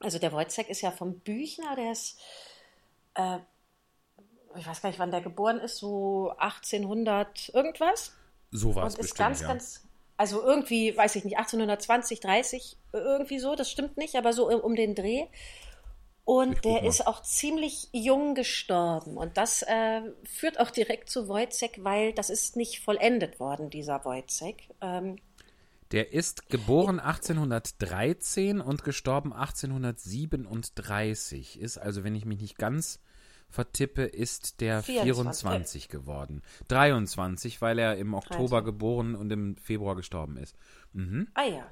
also 0.00 0.18
der 0.18 0.32
Wojciech 0.32 0.68
ist 0.68 0.80
ja 0.80 0.90
vom 0.90 1.20
Büchner, 1.20 1.76
der 1.76 1.92
ist, 1.92 2.18
äh, 3.14 3.38
ich 4.56 4.66
weiß 4.66 4.80
gar 4.80 4.90
nicht, 4.90 4.98
wann 4.98 5.10
der 5.10 5.20
geboren 5.20 5.58
ist, 5.58 5.78
so 5.78 6.32
1800 6.38 7.50
irgendwas. 7.50 8.12
So 8.50 8.74
war 8.74 8.86
es 8.86 8.94
Und 8.94 9.00
ist 9.00 9.10
bestimmt, 9.10 9.28
ganz, 9.28 9.40
ja. 9.42 9.48
ganz, 9.48 9.84
also 10.16 10.42
irgendwie, 10.42 10.96
weiß 10.96 11.16
ich 11.16 11.24
nicht, 11.24 11.38
1820, 11.38 12.20
30, 12.20 12.76
irgendwie 12.92 13.38
so, 13.38 13.54
das 13.54 13.70
stimmt 13.70 13.96
nicht, 13.96 14.16
aber 14.16 14.32
so 14.32 14.48
um, 14.48 14.74
den 14.74 14.94
Dreh. 14.94 15.26
Und 16.24 16.62
der 16.66 16.82
ist 16.82 17.06
auch 17.06 17.22
ziemlich 17.22 17.88
jung 17.92 18.34
gestorben. 18.34 19.16
Und 19.16 19.38
das 19.38 19.62
äh, 19.62 20.02
führt 20.24 20.60
auch 20.60 20.70
direkt 20.70 21.08
zu 21.08 21.26
Wojciech, 21.26 21.82
weil 21.82 22.12
das 22.12 22.28
ist 22.28 22.54
nicht 22.54 22.80
vollendet 22.80 23.40
worden, 23.40 23.70
dieser 23.70 24.04
Wojciech. 24.04 24.68
Ähm, 24.82 25.16
Der 25.92 26.12
ist 26.12 26.48
geboren 26.50 27.00
1813 27.00 28.60
und 28.60 28.84
gestorben 28.84 29.32
1837. 30.32 31.60
Ist 31.60 31.78
also, 31.78 32.04
wenn 32.04 32.14
ich 32.14 32.24
mich 32.24 32.40
nicht 32.40 32.58
ganz 32.58 33.00
vertippe, 33.48 34.02
ist 34.02 34.60
der 34.60 34.82
24. 34.82 35.42
24 35.42 35.88
geworden. 35.88 36.42
23, 36.68 37.62
weil 37.62 37.78
er 37.78 37.96
im 37.96 38.12
Oktober 38.14 38.60
23. 38.60 38.64
geboren 38.64 39.14
und 39.14 39.30
im 39.32 39.56
Februar 39.56 39.96
gestorben 39.96 40.36
ist. 40.36 40.54
Ah 41.34 41.44
ja. 41.44 41.70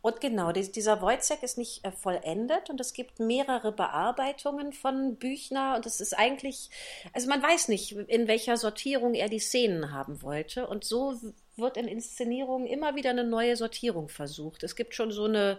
Und 0.00 0.20
genau, 0.20 0.50
dies- 0.50 0.72
dieser 0.72 1.00
Wojciech 1.00 1.44
ist 1.44 1.58
nicht 1.58 1.84
äh, 1.84 1.92
vollendet 1.92 2.70
und 2.70 2.80
es 2.80 2.92
gibt 2.92 3.20
mehrere 3.20 3.70
Bearbeitungen 3.70 4.72
von 4.72 5.14
Büchner 5.16 5.76
und 5.76 5.86
es 5.86 6.00
ist 6.00 6.18
eigentlich, 6.18 6.70
also 7.12 7.28
man 7.28 7.40
weiß 7.40 7.68
nicht, 7.68 7.92
in 7.92 8.26
welcher 8.26 8.56
Sortierung 8.56 9.14
er 9.14 9.28
die 9.28 9.38
Szenen 9.38 9.92
haben 9.92 10.20
wollte 10.22 10.66
und 10.66 10.82
so 10.82 11.14
wird 11.56 11.76
in 11.76 11.88
Inszenierungen 11.88 12.66
immer 12.66 12.94
wieder 12.96 13.10
eine 13.10 13.24
neue 13.24 13.56
Sortierung 13.56 14.08
versucht. 14.08 14.62
Es 14.62 14.76
gibt 14.76 14.94
schon 14.94 15.10
so 15.10 15.24
eine, 15.24 15.58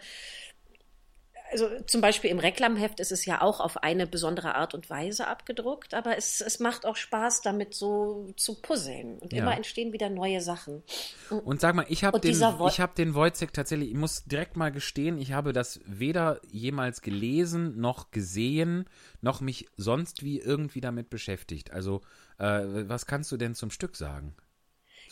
also 1.52 1.70
zum 1.86 2.02
Beispiel 2.02 2.32
im 2.32 2.40
Reklamheft 2.40 3.00
ist 3.00 3.12
es 3.12 3.26
ja 3.26 3.42
auch 3.42 3.60
auf 3.60 3.78
eine 3.84 4.08
besondere 4.08 4.56
Art 4.56 4.74
und 4.74 4.90
Weise 4.90 5.28
abgedruckt, 5.28 5.94
aber 5.94 6.18
es, 6.18 6.42
es 6.42 6.60
macht 6.60 6.86
auch 6.86 6.96
Spaß, 6.96 7.42
damit 7.42 7.76
so 7.76 8.34
zu 8.38 8.60
puzzeln 8.60 9.20
und 9.20 9.34
Ja. 9.34 9.40
immer 9.40 9.56
entstehen 9.56 9.94
wieder 9.94 10.10
neue 10.10 10.42
Sachen. 10.42 10.84
Und 11.30 11.62
sag 11.62 11.76
mal, 11.76 11.86
ich 11.90 12.04
habe 12.04 12.16
Und 12.16 12.24
den, 12.24 12.42
ich 12.64 12.80
hab 12.80 12.96
den 12.96 13.14
Wojciech 13.14 13.52
tatsächlich, 13.52 13.90
ich 13.90 13.98
muss 13.98 14.24
direkt 14.24 14.56
mal 14.56 14.72
gestehen, 14.72 15.18
ich 15.20 15.32
habe 15.32 15.54
das 15.54 15.80
weder 15.86 16.42
jemals 16.52 17.02
gelesen, 17.02 17.80
noch 17.80 18.12
gesehen, 18.12 18.86
noch 19.22 19.42
mich 19.42 19.68
sonst 19.78 20.24
wie 20.24 20.40
irgendwie 20.40 20.82
damit 20.82 21.10
beschäftigt. 21.10 21.72
Also, 21.72 22.02
äh, 22.40 22.88
was 22.88 23.06
kannst 23.06 23.32
du 23.32 23.38
denn 23.38 23.56
zum 23.56 23.72
Stück 23.72 23.96
sagen? 23.96 24.36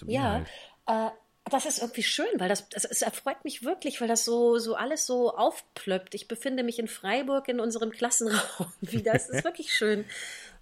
Zum 0.02 0.10
Ja, 0.10 0.38
Inhalt? 0.38 0.48
äh, 0.88 1.10
das 1.50 1.66
ist 1.66 1.80
irgendwie 1.80 2.04
schön, 2.04 2.28
weil 2.38 2.50
das, 2.50 2.70
das 2.70 2.86
es 2.86 3.02
erfreut 3.02 3.44
mich 3.44 3.64
wirklich, 3.64 4.00
weil 4.02 4.08
das 4.08 4.26
so, 4.26 4.58
so 4.58 4.76
alles 4.76 5.06
so 5.06 5.36
aufplöppt. 5.36 6.16
Ich 6.16 6.28
befinde 6.28 6.64
mich 6.64 6.80
in 6.80 6.88
Freiburg 6.88 7.48
in 7.48 7.60
unserem 7.60 7.92
Klassenraum 7.92 8.72
wieder. 8.82 9.14
Es 9.14 9.30
ist 9.30 9.44
wirklich 9.44 9.74
schön. 9.74 10.06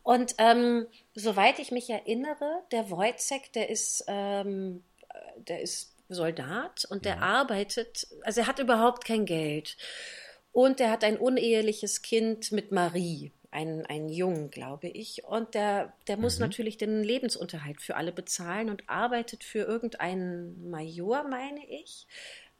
Und 0.03 0.35
ähm, 0.37 0.87
soweit 1.15 1.59
ich 1.59 1.71
mich 1.71 1.89
erinnere, 1.89 2.63
der 2.71 2.89
Wojciech, 2.89 3.51
der 3.53 3.69
ist, 3.69 4.05
ähm, 4.07 4.83
äh, 5.09 5.41
der 5.41 5.61
ist 5.61 5.93
Soldat 6.09 6.85
und 6.89 7.05
der 7.05 7.21
arbeitet, 7.21 8.07
also 8.23 8.41
er 8.41 8.47
hat 8.47 8.59
überhaupt 8.59 9.05
kein 9.05 9.25
Geld. 9.25 9.77
Und 10.51 10.79
er 10.81 10.89
hat 10.89 11.03
ein 11.03 11.17
uneheliches 11.17 12.01
Kind 12.01 12.51
mit 12.51 12.71
Marie, 12.71 13.31
einen, 13.51 13.85
einen 13.85 14.09
Jungen, 14.09 14.51
glaube 14.51 14.87
ich. 14.87 15.23
Und 15.23 15.53
der, 15.53 15.93
der 16.07 16.17
muss 16.17 16.39
natürlich 16.39 16.77
den 16.77 17.03
Lebensunterhalt 17.03 17.81
für 17.81 17.95
alle 17.95 18.11
bezahlen 18.11 18.69
und 18.69 18.87
arbeitet 18.87 19.43
für 19.43 19.59
irgendeinen 19.59 20.69
Major, 20.69 21.23
meine 21.23 21.65
ich. 21.67 22.07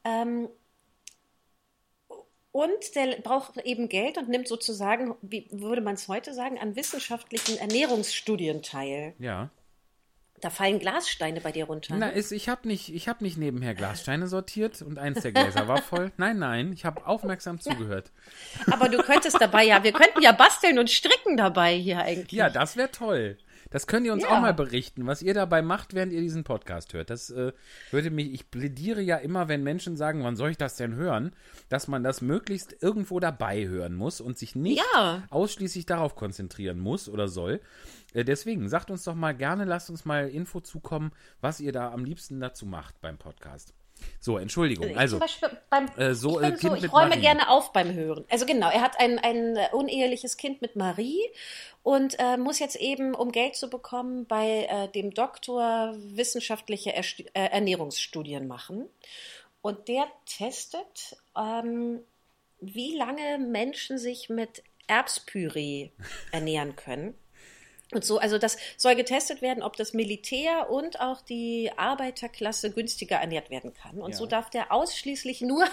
Ähm, 0.03 0.49
und 2.51 2.95
der 2.95 3.17
braucht 3.17 3.57
eben 3.57 3.89
Geld 3.89 4.17
und 4.17 4.27
nimmt 4.27 4.47
sozusagen, 4.47 5.15
wie 5.21 5.47
würde 5.51 5.81
man 5.81 5.93
es 5.93 6.07
heute 6.07 6.33
sagen, 6.33 6.57
an 6.57 6.75
wissenschaftlichen 6.75 7.57
Ernährungsstudien 7.57 8.63
teil. 8.63 9.13
Ja. 9.19 9.51
Da 10.41 10.49
fallen 10.49 10.79
Glassteine 10.79 11.41
bei 11.41 11.51
dir 11.51 11.65
runter. 11.65 11.95
Na, 11.97 12.07
ne? 12.07 12.11
ist, 12.13 12.31
ich 12.31 12.47
habe 12.47 12.67
nicht, 12.67 12.93
ich 12.93 13.09
hab 13.09 13.21
nicht 13.21 13.37
nebenher 13.37 13.75
Glassteine 13.75 14.27
sortiert 14.27 14.81
und 14.81 14.97
eins 14.97 15.21
der 15.21 15.31
Gläser 15.31 15.67
war 15.67 15.81
voll. 15.81 16.11
Nein, 16.17 16.39
nein, 16.39 16.71
ich 16.73 16.85
habe 16.85 17.05
aufmerksam 17.05 17.59
zugehört. 17.59 18.11
Aber 18.71 18.87
du 18.87 18.99
könntest 18.99 19.39
dabei 19.39 19.65
ja, 19.65 19.83
wir 19.83 19.91
könnten 19.91 20.21
ja 20.21 20.31
basteln 20.31 20.79
und 20.79 20.89
stricken 20.89 21.37
dabei 21.37 21.73
hier 21.75 21.99
eigentlich. 21.99 22.31
Ja, 22.31 22.49
das 22.49 22.77
wäre 22.77 22.91
toll. 22.91 23.37
Das 23.71 23.85
könnt 23.87 24.05
ihr 24.05 24.13
uns 24.13 24.23
Ja. 24.23 24.29
auch 24.29 24.41
mal 24.41 24.53
berichten, 24.53 25.05
was 25.05 25.21
ihr 25.21 25.33
dabei 25.33 25.61
macht, 25.61 25.93
während 25.93 26.11
ihr 26.11 26.21
diesen 26.21 26.43
Podcast 26.43 26.93
hört. 26.93 27.09
Das 27.09 27.29
äh, 27.29 27.53
würde 27.91 28.09
mich, 28.11 28.33
ich 28.33 28.49
plädiere 28.49 29.01
ja 29.01 29.17
immer, 29.17 29.47
wenn 29.47 29.63
Menschen 29.63 29.95
sagen, 29.95 30.23
wann 30.23 30.35
soll 30.35 30.49
ich 30.51 30.57
das 30.57 30.75
denn 30.75 30.95
hören, 30.95 31.33
dass 31.69 31.87
man 31.87 32.03
das 32.03 32.21
möglichst 32.21 32.75
irgendwo 32.81 33.19
dabei 33.19 33.67
hören 33.67 33.93
muss 33.95 34.21
und 34.21 34.37
sich 34.37 34.55
nicht 34.55 34.81
Ja. 34.95 35.23
ausschließlich 35.29 35.85
darauf 35.85 36.15
konzentrieren 36.15 36.79
muss 36.79 37.07
oder 37.09 37.27
soll. 37.27 37.61
Äh, 38.13 38.25
deswegen, 38.25 38.69
sagt 38.69 38.89
uns 38.89 39.03
doch 39.03 39.15
mal 39.15 39.35
gerne, 39.35 39.65
lasst 39.65 39.89
uns 39.89 40.03
mal 40.05 40.27
Info 40.29 40.61
zukommen, 40.61 41.11
was 41.41 41.59
ihr 41.59 41.71
da 41.71 41.91
am 41.91 42.05
liebsten 42.05 42.39
dazu 42.39 42.65
macht 42.65 42.99
beim 43.01 43.17
Podcast. 43.17 43.73
So, 44.19 44.37
Entschuldigung. 44.37 44.89
Ich 44.89 44.97
Also, 44.97 45.19
beim, 45.69 45.87
äh, 45.97 46.13
so, 46.13 46.41
ich, 46.41 46.47
äh, 46.47 46.57
so, 46.57 46.75
ich 46.75 46.91
räume 46.91 47.09
Marie. 47.09 47.21
gerne 47.21 47.49
auf 47.49 47.71
beim 47.73 47.93
Hören. 47.93 48.25
Also 48.29 48.45
genau, 48.45 48.69
er 48.69 48.81
hat 48.81 48.99
ein, 48.99 49.19
ein 49.19 49.55
äh, 49.55 49.67
uneheliches 49.71 50.37
Kind 50.37 50.61
mit 50.61 50.75
Marie 50.75 51.21
und 51.83 52.19
äh, 52.19 52.37
muss 52.37 52.59
jetzt 52.59 52.75
eben, 52.75 53.15
um 53.15 53.31
Geld 53.31 53.55
zu 53.55 53.69
bekommen, 53.69 54.25
bei 54.25 54.67
äh, 54.69 54.87
dem 54.89 55.13
Doktor 55.13 55.95
wissenschaftliche 55.97 56.91
Erst 56.91 57.21
äh, 57.21 57.25
Ernährungsstudien 57.33 58.47
machen. 58.47 58.87
Und 59.61 59.87
der 59.87 60.07
testet, 60.25 61.17
ähm, 61.37 61.99
wie 62.59 62.95
lange 62.95 63.37
Menschen 63.39 63.97
sich 63.97 64.29
mit 64.29 64.63
Erbspüree 64.87 65.91
ernähren 66.31 66.75
können. 66.75 67.15
Und 67.91 68.05
so, 68.05 68.19
also 68.19 68.37
das 68.37 68.57
soll 68.77 68.95
getestet 68.95 69.41
werden, 69.41 69.63
ob 69.63 69.75
das 69.75 69.93
Militär 69.93 70.69
und 70.69 70.99
auch 70.99 71.21
die 71.21 71.71
Arbeiterklasse 71.75 72.69
günstiger 72.71 73.15
ernährt 73.17 73.49
werden 73.49 73.73
kann. 73.73 73.99
Und 73.99 74.11
Ja. 74.11 74.17
so 74.17 74.25
darf 74.27 74.49
der 74.51 74.71
ausschließlich 74.71 75.41
nur 75.41 75.65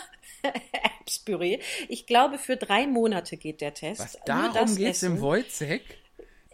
Erbspüree. 0.73 1.61
Ich 1.89 2.07
glaube, 2.07 2.39
für 2.39 2.57
drei 2.57 2.87
Monate 2.87 3.37
geht 3.37 3.61
der 3.61 3.75
Test. 3.75 4.01
was 4.01 4.19
darum 4.25 4.77
geht's 4.77 5.03
essen. 5.03 5.17
im 5.17 5.21
Wojciech? 5.23 5.83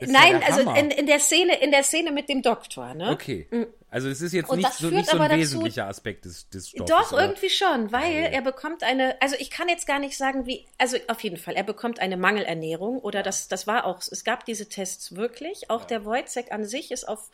Ist 0.02 0.12
ja 0.12 0.20
Nein, 0.20 0.40
der 0.40 0.54
also 0.54 0.70
in, 0.72 0.90
in 0.90 1.06
der 1.06 1.18
Szene, 1.18 1.60
in 1.60 1.70
der 1.70 1.82
Szene 1.82 2.12
mit 2.12 2.28
dem 2.28 2.42
Doktor, 2.42 2.94
ne? 2.94 3.10
Okay. 3.10 3.46
Also 3.90 4.08
es 4.08 4.22
ist 4.22 4.32
jetzt 4.32 4.48
Und 4.48 4.58
nicht 4.58 4.72
so, 4.72 4.88
nicht 4.88 5.06
so 5.06 5.16
ein 5.16 5.20
aber 5.20 5.28
dazu- 5.28 5.40
wesentlicher 5.40 5.86
Aspekt 5.86 6.24
des, 6.24 6.48
des 6.48 6.70
Stoffes. 6.70 6.86
Doch, 6.86 7.12
oder? 7.12 7.22
irgendwie 7.22 7.50
schon, 7.50 7.92
weil 7.92 8.22
Geil. 8.22 8.30
er 8.32 8.40
bekommt 8.40 8.82
eine, 8.82 9.20
also 9.20 9.36
ich 9.38 9.50
kann 9.50 9.68
jetzt 9.68 9.86
gar 9.86 9.98
nicht 9.98 10.16
sagen, 10.16 10.46
wie, 10.46 10.64
also 10.78 10.96
auf 11.08 11.20
jeden 11.20 11.36
Fall, 11.36 11.54
er 11.54 11.62
bekommt 11.62 12.00
eine 12.00 12.16
Mangelernährung 12.16 12.98
oder 13.00 13.22
das, 13.22 13.48
das 13.48 13.66
war 13.66 13.84
auch, 13.84 13.98
es 13.98 14.24
gab 14.24 14.46
diese 14.46 14.68
Tests 14.68 15.14
wirklich. 15.14 15.68
Auch 15.68 15.84
der 15.84 16.06
Wojciech 16.06 16.52
an 16.52 16.64
sich 16.64 16.90
ist 16.90 17.06
auf 17.06 17.30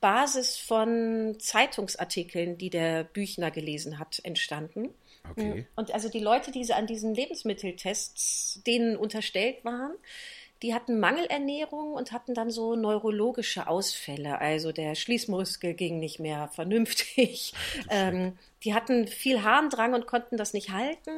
Basis 0.00 0.56
von 0.58 1.36
Zeitungsartikeln, 1.38 2.58
die 2.58 2.70
der 2.70 3.04
Büchner 3.04 3.50
gelesen 3.50 3.98
hat, 3.98 4.20
entstanden. 4.24 4.90
Okay. 5.30 5.66
Und 5.76 5.94
also 5.94 6.08
die 6.08 6.18
Leute, 6.18 6.50
die 6.50 6.70
an 6.72 6.86
diesen 6.86 7.14
Lebensmitteltests 7.14 8.60
denen 8.66 8.96
unterstellt 8.96 9.64
waren, 9.64 9.92
die 10.62 10.74
hatten 10.74 10.98
Mangelernährung 10.98 11.92
und 11.92 12.12
hatten 12.12 12.34
dann 12.34 12.50
so 12.50 12.74
neurologische 12.76 13.66
Ausfälle. 13.66 14.40
Also 14.40 14.72
der 14.72 14.94
Schließmuskel 14.94 15.74
ging 15.74 15.98
nicht 15.98 16.20
mehr 16.20 16.48
vernünftig. 16.48 17.52
Ähm, 17.90 18.38
die 18.62 18.74
hatten 18.74 19.06
viel 19.06 19.42
Harndrang 19.42 19.94
und 19.94 20.06
konnten 20.06 20.36
das 20.36 20.54
nicht 20.54 20.70
halten. 20.70 21.10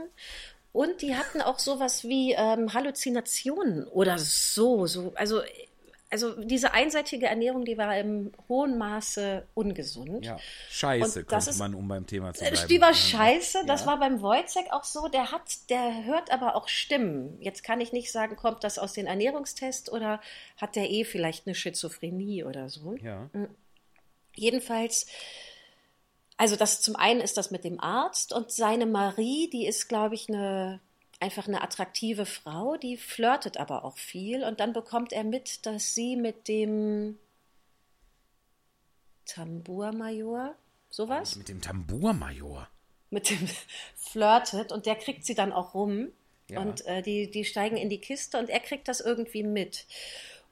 Und 0.72 1.01
die 1.01 1.16
hatten 1.16 1.41
auch 1.41 1.59
sowas 1.59 2.05
wie 2.05 2.32
ähm, 2.32 2.74
Halluzinationen 2.74 3.87
oder 3.89 4.18
so, 4.18 4.87
so. 4.87 5.12
Also, 5.14 5.41
also 6.16 6.42
diese 6.44 6.72
einseitige 6.72 7.26
Ernährung, 7.26 7.64
die 7.66 7.76
war 7.76 7.96
im 7.98 8.32
hohen 8.48 8.78
Maße 8.78 9.46
ungesund. 9.54 10.24
Ja, 10.24 10.38
scheiße 10.70 11.20
Und 11.20 11.32
das 11.32 11.46
ist- 11.46 11.58
man, 11.58 11.74
um 11.74 11.86
beim 11.86 12.06
Thema 12.06 12.32
zu 12.32 12.42
Äh, 12.44 12.52
bleiben. 12.52 12.68
Die 12.68 12.80
war 12.80 12.94
scheiße, 12.94 13.64
das 13.66 13.82
Ja. 13.82 13.86
war 13.88 13.98
beim 14.00 14.22
Wojciech 14.22 14.72
auch 14.72 14.84
so. 14.84 15.08
Der 15.08 15.30
hat, 15.30 15.42
der 15.68 16.04
hört 16.04 16.30
aber 16.30 16.56
auch 16.56 16.68
Stimmen. 16.68 17.36
Jetzt 17.40 17.62
kann 17.62 17.80
ich 17.82 17.92
nicht 17.92 18.10
sagen, 18.10 18.34
kommt 18.36 18.64
das 18.64 18.78
aus 18.78 18.94
den 18.94 19.06
Ernährungstests 19.06 19.92
oder 19.92 20.20
hat 20.56 20.74
der 20.74 20.90
eh 20.90 21.04
vielleicht 21.04 21.46
eine 21.46 21.54
Schizophrenie 21.54 22.44
oder 22.44 22.68
so. 22.70 22.94
Ja. 22.96 23.28
Jedenfalls, 24.34 25.06
also 26.36 26.56
das 26.56 26.80
zum 26.80 26.96
einen 26.96 27.20
ist 27.20 27.36
das 27.36 27.50
mit 27.50 27.64
dem 27.64 27.80
Arzt 27.80 28.32
und 28.32 28.50
seine 28.50 28.86
Marie, 28.86 29.48
die 29.50 29.66
ist, 29.66 29.88
glaube 29.88 30.14
ich, 30.14 30.28
eine 30.28 30.80
einfach 31.20 31.48
eine 31.48 31.62
attraktive 31.62 32.26
Frau, 32.26 32.76
die 32.76 32.96
flirtet 32.96 33.56
aber 33.56 33.84
auch 33.84 33.98
viel 33.98 34.44
und 34.44 34.60
dann 34.60 34.72
bekommt 34.72 35.12
er 35.12 35.24
mit, 35.24 35.64
dass 35.66 35.94
sie 35.94 36.16
mit 36.16 36.48
dem 36.48 37.18
Tambourmajor 39.24 40.54
sowas 40.90 41.36
Mit 41.36 41.48
dem 41.48 41.60
Tambourmajor. 41.60 42.68
mit 43.10 43.30
dem 43.30 43.48
flirtet 43.96 44.72
und 44.72 44.86
der 44.86 44.96
kriegt 44.96 45.24
sie 45.24 45.34
dann 45.34 45.52
auch 45.52 45.74
rum. 45.74 46.08
Ja. 46.48 46.60
Und 46.60 46.86
äh, 46.86 47.02
die, 47.02 47.28
die 47.30 47.44
steigen 47.44 47.76
in 47.76 47.90
die 47.90 48.00
Kiste 48.00 48.38
und 48.38 48.48
er 48.48 48.60
kriegt 48.60 48.86
das 48.86 49.00
irgendwie 49.00 49.42
mit. 49.42 49.86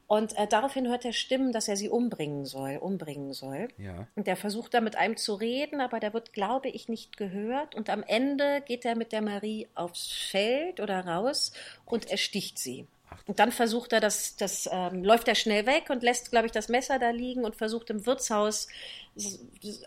Und 0.07 0.36
äh, 0.36 0.46
daraufhin 0.46 0.88
hört 0.88 1.05
er 1.05 1.12
Stimmen, 1.12 1.52
dass 1.52 1.66
er 1.66 1.76
sie 1.76 1.88
umbringen 1.88 2.44
soll, 2.44 2.76
umbringen 2.76 3.32
soll. 3.32 3.68
Ja. 3.78 4.07
Und 4.14 4.26
der 4.26 4.36
versucht 4.36 4.74
da 4.74 4.80
mit 4.80 4.96
einem 4.96 5.16
zu 5.16 5.34
reden, 5.34 5.80
aber 5.80 5.98
der 5.98 6.12
wird, 6.12 6.32
glaube 6.32 6.68
ich, 6.68 6.88
nicht 6.88 7.16
gehört. 7.16 7.74
Und 7.74 7.88
am 7.88 8.02
Ende 8.02 8.62
geht 8.66 8.84
er 8.84 8.96
mit 8.96 9.12
der 9.12 9.22
Marie 9.22 9.66
aufs 9.74 10.12
Feld 10.12 10.80
oder 10.80 11.07
raus 11.07 11.52
und 11.86 12.11
ersticht 12.11 12.59
sie. 12.59 12.86
Und 13.26 13.38
dann 13.38 13.52
versucht 13.52 13.92
er, 13.92 14.00
das, 14.00 14.36
das 14.36 14.68
ähm, 14.70 15.05
läuft 15.05 15.28
er 15.28 15.34
schnell 15.34 15.66
weg 15.66 15.88
und 15.88 16.02
lässt, 16.02 16.30
glaube 16.30 16.46
ich, 16.46 16.52
das 16.52 16.68
Messer 16.68 16.98
da 16.98 17.11
liegen 17.11 17.44
und 17.44 17.55
versucht 17.55 17.90
im 17.90 18.05
Wirtshaus 18.07 18.68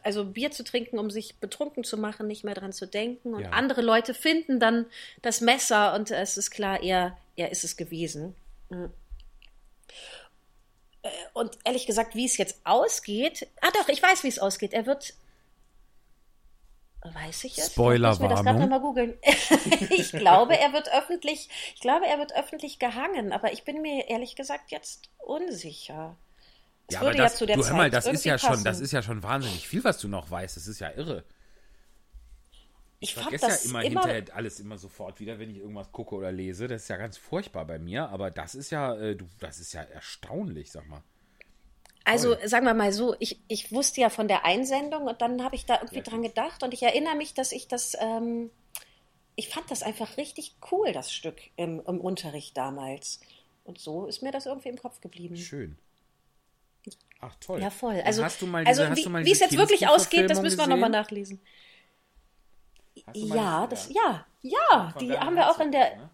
also 0.03 0.25
Bier 0.25 0.51
zu 0.51 0.63
trinken, 0.63 0.97
um 0.97 1.11
sich 1.11 1.35
betrunken 1.35 1.83
zu 1.83 1.97
machen, 1.97 2.27
nicht 2.27 2.43
mehr 2.43 2.55
dran 2.55 2.71
zu 2.71 2.87
denken. 2.87 3.33
Und 3.33 3.41
Ja. 3.41 3.49
andere 3.49 3.81
Leute 3.81 4.13
finden 4.13 4.59
dann 4.59 4.85
das 5.21 5.41
Messer 5.41 5.93
und 5.93 6.09
es 6.09 6.37
ist 6.37 6.51
klar, 6.51 6.81
er, 6.81 7.17
er 7.35 7.51
ist 7.51 7.63
es 7.63 7.75
gewesen. 7.77 8.35
Mhm. 8.69 8.91
Äh, 11.03 11.09
Und 11.33 11.57
ehrlich 11.63 11.85
gesagt, 11.85 12.15
wie 12.15 12.25
es 12.25 12.37
jetzt 12.37 12.59
ausgeht, 12.63 13.47
ah 13.61 13.71
doch, 13.71 13.89
ich 13.89 14.01
weiß, 14.01 14.23
wie 14.23 14.29
es 14.29 14.39
ausgeht. 14.39 14.73
Er 14.73 14.85
wird 14.85 15.13
Weiß 17.13 17.43
ich 17.43 17.57
es? 17.57 17.67
Spoilerwarnung. 17.67 18.15
Ich 18.15 18.19
muss 18.19 18.29
mir 18.29 18.35
das 18.35 18.43
gerade 18.43 18.59
nochmal 18.59 18.81
googeln. 18.81 19.17
ich 19.91 20.11
glaube, 20.11 20.57
er 20.57 20.73
wird 20.73 20.91
öffentlich, 20.93 21.49
ich 21.75 21.81
glaube, 21.81 22.07
er 22.07 22.17
wird 22.17 22.35
öffentlich 22.35 22.79
gehangen, 22.79 23.31
aber 23.31 23.53
ich 23.53 23.63
bin 23.63 23.81
mir 23.81 24.09
ehrlich 24.09 24.35
gesagt 24.35 24.71
jetzt 24.71 25.09
unsicher. 25.19 26.17
Es 26.87 26.95
Ja, 26.95 26.99
aber 26.99 27.09
würde 27.09 27.19
das, 27.19 27.33
ja 27.33 27.37
zu 27.37 27.45
der 27.45 27.55
du 27.55 27.61
hör 27.61 27.69
Zeit 27.69 27.77
mal, 27.77 27.89
das 27.89 28.07
ist 28.07 28.25
ja 28.25 28.37
schon, 28.37 28.49
passen. 28.49 28.63
das 28.63 28.79
ist 28.79 28.91
ja 28.91 29.01
schon 29.01 29.23
wahnsinnig 29.23 29.67
viel, 29.67 29.83
was 29.83 29.99
du 29.99 30.07
noch 30.07 30.29
weißt. 30.31 30.57
Das 30.57 30.67
ist 30.67 30.79
ja 30.79 30.91
irre. 30.91 31.23
Ich 32.99 33.13
vergesse 33.13 33.47
ja 33.47 33.55
immer, 33.69 33.83
immer, 33.83 34.01
hinterher 34.01 34.35
alles 34.35 34.59
immer 34.59 34.77
sofort 34.77 35.19
wieder, 35.19 35.37
wenn 35.39 35.51
ich 35.51 35.57
irgendwas 35.57 35.91
gucke 35.91 36.15
oder 36.15 36.31
lese. 36.31 36.67
Das 36.67 36.83
ist 36.83 36.87
ja 36.87 36.97
ganz 36.97 37.17
furchtbar 37.17 37.65
bei 37.65 37.77
mir, 37.77 38.09
aber 38.09 38.31
das 38.31 38.55
ist 38.55 38.71
ja, 38.71 38.95
äh, 38.95 39.15
du, 39.15 39.25
das 39.39 39.59
ist 39.59 39.73
ja 39.73 39.81
erstaunlich, 39.81 40.71
sag 40.71 40.87
mal. 40.87 41.03
Also 42.05 42.37
sagen 42.45 42.65
wir 42.65 42.73
mal 42.73 42.93
so, 42.93 43.15
ich, 43.19 43.41
ich 43.49 43.71
wusste 43.71 43.99
ja 43.99 44.09
von 44.09 44.27
der 44.29 44.45
Einsendung 44.45 45.03
und 45.03 45.21
dann 45.21 45.43
habe 45.43 45.55
ich 45.55 45.65
da 45.65 45.75
irgendwie 45.75 46.01
dran 46.01 46.21
gedacht 46.21 46.63
und 46.63 46.73
ich 46.73 46.81
erinnere 46.81 47.15
mich, 47.15 47.33
dass 47.33 47.51
ich 47.51 47.67
das, 47.67 47.97
ähm, 47.99 48.49
ich 49.35 49.49
fand 49.49 49.69
das 49.69 49.83
einfach 49.83 50.15
richtig 50.15 50.55
cool, 50.71 50.93
das 50.93 51.11
Stück 51.11 51.41
im, 51.57 51.81
im 51.85 51.99
Unterricht 51.99 52.55
damals. 52.55 53.19
Und 53.65 53.77
so 53.77 54.07
ist 54.07 54.23
mir 54.23 54.31
das 54.31 54.45
irgendwie 54.45 54.69
im 54.69 54.77
Kopf 54.77 55.01
geblieben. 55.01 55.35
Schön. 55.35 55.77
Ach 57.19 57.35
toll. 57.41 57.61
Ja, 57.61 57.69
voll. 57.69 58.01
Also, 58.05 58.23
hast 58.23 58.41
du 58.41 58.47
mal 58.47 58.65
also 58.65 58.85
diese, 58.85 58.95
wie, 58.95 59.09
mal 59.09 59.25
wie 59.25 59.31
es 59.31 59.39
diese 59.39 59.49
jetzt 59.49 59.57
wirklich 59.57 59.87
ausgeht, 59.87 60.29
das 60.29 60.41
müssen 60.41 60.57
wir 60.57 60.67
nochmal 60.67 60.89
nachlesen. 60.89 61.41
Ja, 63.13 63.67
das, 63.67 63.89
ja, 63.89 64.25
ja, 64.41 64.91
Von 64.93 64.99
die 64.99 65.17
haben 65.17 65.35
wir 65.35 65.49
auch 65.49 65.59
in 65.59 65.71
der, 65.71 65.95
ne? 65.95 66.09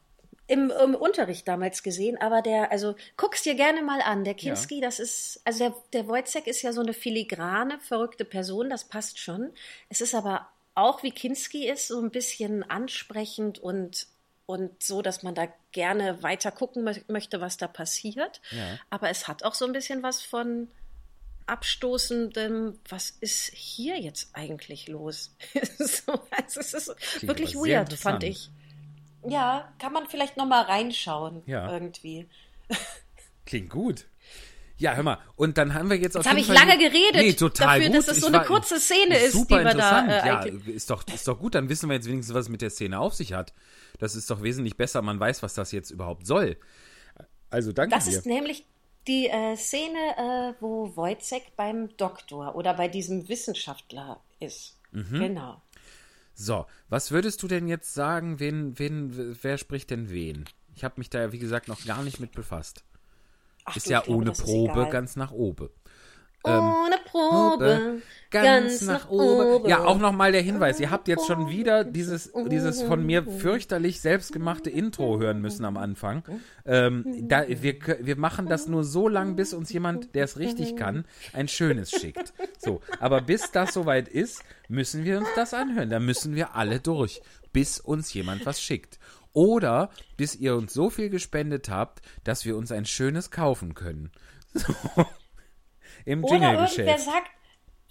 im, 0.47 0.71
im 0.71 0.95
Unterricht 0.95 1.47
damals 1.47 1.83
gesehen, 1.83 2.17
aber 2.19 2.41
der, 2.41 2.71
also 2.71 2.95
guck's 3.17 3.43
dir 3.43 3.55
gerne 3.55 3.81
mal 3.81 4.01
an. 4.01 4.23
Der 4.23 4.33
Kinski, 4.33 4.81
das 4.81 4.99
ist, 4.99 5.41
also 5.45 5.59
der, 5.59 5.75
der 5.93 6.07
Wojciech 6.07 6.47
ist 6.47 6.61
ja 6.61 6.73
so 6.73 6.81
eine 6.81 6.93
filigrane, 6.93 7.79
verrückte 7.79 8.25
Person, 8.25 8.69
das 8.69 8.83
passt 8.85 9.19
schon. 9.19 9.51
Es 9.89 10.01
ist 10.01 10.13
aber 10.13 10.47
auch 10.75 11.03
wie 11.03 11.11
Kinski 11.11 11.69
ist, 11.69 11.87
so 11.87 11.99
ein 11.99 12.11
bisschen 12.11 12.63
ansprechend 12.69 13.59
und, 13.59 14.07
und 14.45 14.83
so, 14.83 15.01
dass 15.01 15.23
man 15.23 15.35
da 15.35 15.47
gerne 15.71 16.21
weiter 16.23 16.51
gucken 16.51 16.83
mö 16.83 16.93
möchte, 17.07 17.41
was 17.41 17.57
da 17.57 17.67
passiert. 17.67 18.41
Ja. 18.51 18.79
Aber 18.89 19.09
es 19.09 19.27
hat 19.27 19.43
auch 19.43 19.53
so 19.53 19.65
ein 19.65 19.73
bisschen 19.73 20.03
was 20.03 20.21
von 20.21 20.69
abstoßendem, 21.47 22.79
was 22.89 23.09
ist 23.09 23.51
hier 23.53 23.99
jetzt 23.99 24.29
eigentlich 24.33 24.87
los? 24.87 25.35
so, 25.77 26.13
also 26.31 26.59
es 26.59 26.73
ist 26.73 26.95
wirklich 27.21 27.55
aber 27.55 27.65
sehr 27.65 27.79
weird, 27.81 27.93
fand 27.93 28.23
ich. 28.23 28.49
Ja, 29.27 29.71
kann 29.79 29.93
man 29.93 30.07
vielleicht 30.07 30.37
noch 30.37 30.45
mal 30.47 30.63
reinschauen 30.63 31.43
Ja. 31.45 31.71
irgendwie. 31.71 32.27
Klingt 33.45 33.69
gut. 33.69 34.05
Ja, 34.77 34.95
hör 34.95 35.03
mal, 35.03 35.19
und 35.35 35.57
dann 35.57 35.73
haben 35.75 35.89
wir 35.89 35.97
jetzt 35.97 36.17
auf 36.17 36.25
Jetzt 36.25 36.31
habe 36.31 36.39
jeden 36.41 36.51
ich 36.53 36.59
lange 36.59 36.77
geredet 36.77 37.15
nee, 37.21 37.33
total 37.33 37.79
dafür, 37.79 37.87
gut. 37.93 37.95
dass 37.97 38.07
es 38.09 38.17
so 38.21 38.27
Ich 38.27 38.33
eine 38.33 38.37
war- 38.39 38.45
kurze 38.45 38.79
Szene 38.79 39.17
ist, 39.19 39.33
super 39.33 39.59
die 39.59 39.65
wir 39.65 39.73
da, 39.75 40.05
äh, 40.07 40.27
ja, 40.27 40.43
ist 40.73 40.89
doch, 40.89 41.05
ist 41.07 41.27
doch 41.27 41.39
gut, 41.39 41.55
dann 41.55 41.69
wissen 41.69 41.87
wir 41.89 41.95
jetzt 41.95 42.07
wenigstens, 42.07 42.33
was 42.33 42.45
es 42.45 42.49
mit 42.49 42.61
der 42.61 42.71
Szene 42.71 42.99
auf 42.99 43.13
sich 43.13 43.33
hat. 43.33 43.53
Das 43.99 44.15
ist 44.15 44.29
doch 44.29 44.41
wesentlich 44.41 44.75
besser, 44.75 45.01
man 45.01 45.19
weiß, 45.19 45.43
was 45.43 45.53
das 45.53 45.71
jetzt 45.71 45.91
überhaupt 45.91 46.25
soll. 46.25 46.57
Also 47.49 47.71
danke 47.71 47.95
Das 47.95 48.05
dir. 48.05 48.17
ist 48.17 48.25
nämlich 48.25 48.65
die 49.07 49.27
äh, 49.27 49.55
Szene, 49.55 49.99
äh, 50.17 50.61
wo 50.61 50.95
Wojciech 50.95 51.53
beim 51.55 51.95
Doktor 51.97 52.55
oder 52.55 52.73
bei 52.73 52.87
diesem 52.87 53.27
Wissenschaftler 53.29 54.19
ist. 54.39 54.77
Mhm. 54.91 55.19
Genau. 55.19 55.61
So, 56.35 56.65
was 56.89 57.11
würdest 57.11 57.43
du 57.43 57.47
denn 57.47 57.67
jetzt 57.67 57.93
sagen, 57.93 58.39
wen, 58.39 58.77
wen, 58.79 59.37
wer 59.41 59.57
spricht 59.57 59.91
denn 59.91 60.09
wen? 60.09 60.45
Ich 60.75 60.83
habe 60.83 60.95
mich 60.97 61.09
da 61.09 61.21
ja, 61.21 61.31
wie 61.31 61.39
gesagt, 61.39 61.67
noch 61.67 61.85
gar 61.85 62.01
nicht 62.03 62.19
mit 62.19 62.31
befasst. 62.31 62.83
Ach 63.65 63.75
Ist 63.75 63.87
ja 63.87 64.01
glaube, 64.01 64.19
ohne 64.19 64.31
Probe 64.31 64.89
ganz 64.89 65.15
nach 65.15 65.31
oben. 65.31 65.69
Ohne 66.43 66.97
Probe, 67.05 68.01
ganz, 68.31 68.81
nach, 68.81 69.09
oben. 69.09 69.69
Ja, 69.69 69.85
auch 69.85 69.97
nochmal 69.97 70.33
der 70.33 70.41
Hinweis. 70.41 70.79
Ihr 70.79 70.91
habt 70.91 71.07
jetzt 71.07 71.25
schon 71.25 71.49
wieder 71.49 71.85
dieses, 71.85 72.33
dieses 72.49 72.81
von 72.81 73.05
mir 73.05 73.23
fürchterlich 73.23 74.01
selbstgemachte 74.01 74.69
Intro 74.69 75.19
hören 75.19 75.39
müssen 75.39 75.63
am 75.63 75.77
Anfang. 75.77 76.23
Ähm, 76.65 77.05
da, 77.21 77.45
wir, 77.47 77.75
wir 78.01 78.17
machen 78.17 78.47
das 78.47 78.67
nur 78.67 78.83
so 78.83 79.07
lang, 79.07 79.35
bis 79.37 79.53
uns 79.53 79.71
jemand, 79.71 80.15
der 80.15 80.25
es 80.25 80.37
richtig 80.37 80.75
kann, 80.75 81.05
ein 81.31 81.47
schönes 81.47 81.91
schickt. 81.91 82.33
So, 82.59 82.81
aber 82.99 83.21
bis 83.21 83.51
das 83.51 83.73
soweit 83.73 84.09
ist, 84.09 84.43
müssen 84.67 85.05
wir 85.05 85.19
uns 85.19 85.29
das 85.35 85.53
anhören. 85.53 85.89
Da 85.89 85.99
müssen 85.99 86.35
wir 86.35 86.55
alle 86.55 86.79
durch, 86.79 87.21
bis 87.53 87.79
uns 87.79 88.13
jemand 88.13 88.45
was 88.45 88.61
schickt. 88.61 88.99
Oder 89.31 89.89
bis 90.17 90.35
ihr 90.35 90.55
uns 90.55 90.73
so 90.73 90.89
viel 90.89 91.09
gespendet 91.09 91.69
habt, 91.69 92.01
dass 92.23 92.45
wir 92.45 92.57
uns 92.57 92.71
ein 92.71 92.85
schönes 92.85 93.31
kaufen 93.31 93.75
können. 93.75 94.11
So. 94.53 94.75
Im 96.05 96.23
Oder 96.23 96.53
irgendwer 96.53 96.97
sagt, 96.97 97.29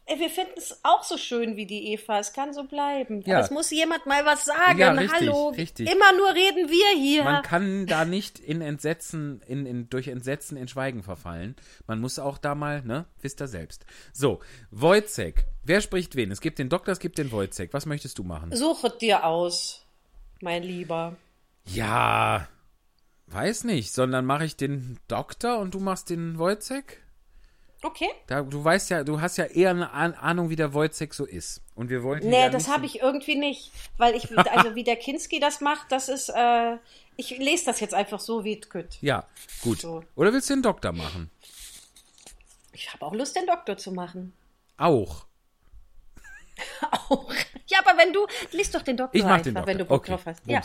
ey, 0.06 0.18
wir 0.18 0.30
finden 0.30 0.54
es 0.56 0.80
auch 0.82 1.02
so 1.02 1.16
schön 1.16 1.56
wie 1.56 1.66
die 1.66 1.92
Eva, 1.92 2.18
es 2.18 2.32
kann 2.32 2.52
so 2.52 2.64
bleiben. 2.64 3.22
Ja. 3.22 3.36
Aber 3.36 3.44
es 3.44 3.50
muss 3.50 3.70
jemand 3.70 4.06
mal 4.06 4.24
was 4.24 4.44
sagen. 4.44 4.78
Ja, 4.78 4.92
richtig, 4.92 5.20
Hallo, 5.20 5.48
richtig. 5.50 5.90
immer 5.90 6.12
nur 6.12 6.28
reden 6.34 6.68
wir 6.68 7.00
hier. 7.00 7.24
Man 7.24 7.42
kann 7.42 7.86
da 7.86 8.04
nicht 8.04 8.38
in 8.38 8.60
Entsetzen, 8.60 9.40
in, 9.46 9.66
in, 9.66 9.88
durch 9.88 10.08
Entsetzen 10.08 10.56
in 10.56 10.68
Schweigen 10.68 11.02
verfallen. 11.02 11.56
Man 11.86 12.00
muss 12.00 12.18
auch 12.18 12.38
da 12.38 12.54
mal, 12.54 12.82
ne, 12.82 13.06
wisst 13.20 13.40
ihr 13.40 13.48
selbst. 13.48 13.86
So, 14.12 14.40
Wojcek. 14.70 15.46
Wer 15.64 15.80
spricht 15.80 16.16
wen? 16.16 16.30
Es 16.30 16.40
gibt 16.40 16.58
den 16.58 16.68
Doktor, 16.68 16.92
es 16.92 16.98
gibt 16.98 17.18
den 17.18 17.30
Wojcek. 17.30 17.72
Was 17.72 17.86
möchtest 17.86 18.18
du 18.18 18.24
machen? 18.24 18.54
Suche 18.54 18.90
dir 18.90 19.24
aus, 19.24 19.86
mein 20.40 20.62
Lieber. 20.62 21.16
Ja, 21.66 22.48
weiß 23.28 23.64
nicht, 23.64 23.92
sondern 23.92 24.26
mache 24.26 24.44
ich 24.44 24.56
den 24.56 24.98
Doktor 25.06 25.58
und 25.60 25.74
du 25.74 25.80
machst 25.80 26.10
den 26.10 26.38
Wojcek? 26.38 27.01
Okay. 27.84 28.08
Da, 28.28 28.42
du 28.42 28.62
weißt 28.62 28.90
ja, 28.90 29.02
du 29.02 29.20
hast 29.20 29.36
ja 29.38 29.44
eher 29.44 29.70
eine 29.70 29.92
Ah- 29.92 30.10
Ahnung, 30.20 30.50
wie 30.50 30.56
der 30.56 30.72
Wojcek 30.72 31.12
so 31.12 31.24
ist. 31.24 31.60
Und 31.74 31.90
wir 31.90 32.02
wollten 32.04 32.28
Nee, 32.28 32.42
ja 32.42 32.48
das 32.48 32.68
habe 32.68 32.86
ich 32.86 33.00
irgendwie 33.00 33.34
nicht. 33.34 33.72
Weil 33.96 34.14
ich, 34.14 34.36
also 34.38 34.74
wie 34.76 34.84
der 34.84 34.96
Kinski 34.96 35.40
das 35.40 35.60
macht, 35.60 35.90
das 35.90 36.08
ist, 36.08 36.28
äh, 36.28 36.76
ich 37.16 37.36
lese 37.38 37.64
das 37.66 37.80
jetzt 37.80 37.92
einfach 37.94 38.20
so, 38.20 38.44
wie 38.44 38.58
es 38.58 38.70
geht. 38.70 38.98
Ja, 39.00 39.26
gut. 39.62 39.80
So. 39.80 40.04
Oder 40.14 40.32
willst 40.32 40.48
du 40.48 40.54
den 40.54 40.62
Doktor 40.62 40.92
machen? 40.92 41.30
Ich 42.72 42.92
habe 42.92 43.04
auch 43.04 43.14
Lust, 43.14 43.34
den 43.36 43.46
Doktor 43.46 43.76
zu 43.76 43.90
machen. 43.92 44.32
Auch. 44.76 45.26
Auch. 47.08 47.32
Ja, 47.66 47.80
aber 47.84 47.98
wenn 47.98 48.12
du, 48.12 48.26
lies 48.52 48.70
doch 48.70 48.82
den 48.82 48.96
Doktor 48.96 49.16
Ich 49.16 49.22
mach 49.24 49.30
einfach, 49.32 49.44
den 49.44 49.54
Doktor. 49.54 49.66
wenn 49.66 49.78
du 49.78 49.84
Bock 49.84 49.98
okay. 50.02 50.12
drauf 50.12 50.26
hast. 50.26 50.46
Ja. 50.46 50.62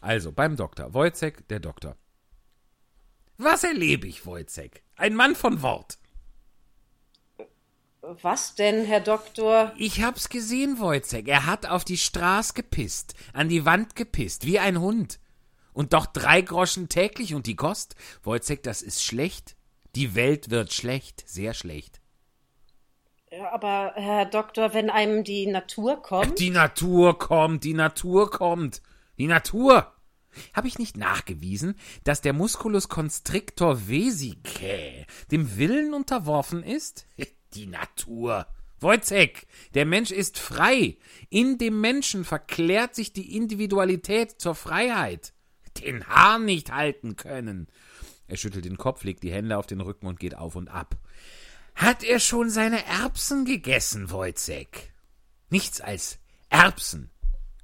Also, 0.00 0.30
beim 0.32 0.56
Doktor. 0.56 0.94
Wojcek, 0.94 1.48
der 1.48 1.60
Doktor. 1.60 1.96
Was 3.38 3.64
erlebe 3.64 4.06
ich, 4.06 4.24
Wojcek? 4.24 4.82
Ein 4.96 5.14
Mann 5.14 5.34
von 5.34 5.60
Wort. 5.62 5.98
Was 8.08 8.54
denn, 8.54 8.84
Herr 8.84 9.00
Doktor? 9.00 9.72
Ich 9.76 10.00
hab's 10.00 10.28
gesehen, 10.28 10.78
Wojcek. 10.78 11.26
Er 11.26 11.44
hat 11.44 11.66
auf 11.66 11.84
die 11.84 11.96
Straße 11.96 12.52
gepisst, 12.54 13.14
an 13.32 13.48
die 13.48 13.64
Wand 13.64 13.96
gepisst, 13.96 14.46
wie 14.46 14.60
ein 14.60 14.78
Hund. 14.78 15.18
Und 15.72 15.92
doch 15.92 16.06
drei 16.06 16.40
Groschen 16.40 16.88
täglich 16.88 17.34
und 17.34 17.48
die 17.48 17.56
Kost? 17.56 17.96
Wojcek, 18.22 18.62
das 18.62 18.80
ist 18.80 19.02
schlecht. 19.02 19.56
Die 19.96 20.14
Welt 20.14 20.50
wird 20.50 20.72
schlecht, 20.72 21.24
sehr 21.26 21.52
schlecht. 21.52 22.00
Ja, 23.32 23.52
aber 23.52 23.94
Herr 23.96 24.26
Doktor, 24.26 24.72
wenn 24.72 24.88
einem 24.88 25.24
die 25.24 25.48
Natur 25.48 26.00
kommt, 26.00 26.38
Die 26.38 26.50
Natur 26.50 27.18
kommt, 27.18 27.64
die 27.64 27.74
Natur 27.74 28.30
kommt. 28.30 28.82
Die 29.18 29.26
Natur. 29.26 29.92
Habe 30.52 30.68
ich 30.68 30.78
nicht 30.78 30.96
nachgewiesen, 30.96 31.74
dass 32.04 32.20
der 32.20 32.34
Musculus 32.34 32.88
constrictor 32.88 33.88
vesicae 33.88 35.06
dem 35.32 35.56
Willen 35.56 35.92
unterworfen 35.92 36.62
ist? 36.62 37.06
Die 37.54 37.66
Natur. 37.66 38.46
Wojcek, 38.80 39.46
der 39.74 39.86
Mensch 39.86 40.10
ist 40.10 40.38
frei. 40.38 40.98
In 41.30 41.58
dem 41.58 41.80
Menschen 41.80 42.24
verklärt 42.24 42.94
sich 42.94 43.12
die 43.12 43.36
Individualität 43.36 44.40
zur 44.40 44.54
Freiheit. 44.54 45.32
Den 45.82 46.06
Hahn 46.06 46.44
nicht 46.44 46.72
halten 46.72 47.16
können. 47.16 47.68
Er 48.28 48.36
schüttelt 48.36 48.64
den 48.64 48.76
Kopf, 48.76 49.04
legt 49.04 49.22
die 49.22 49.32
Hände 49.32 49.56
auf 49.56 49.66
den 49.66 49.80
Rücken 49.80 50.06
und 50.06 50.20
geht 50.20 50.36
auf 50.36 50.56
und 50.56 50.68
ab. 50.68 50.96
Hat 51.74 52.02
er 52.02 52.20
schon 52.20 52.50
seine 52.50 52.84
Erbsen 52.86 53.44
gegessen, 53.44 54.10
Wojcek? 54.10 54.92
Nichts 55.50 55.80
als 55.80 56.18
Erbsen. 56.48 57.10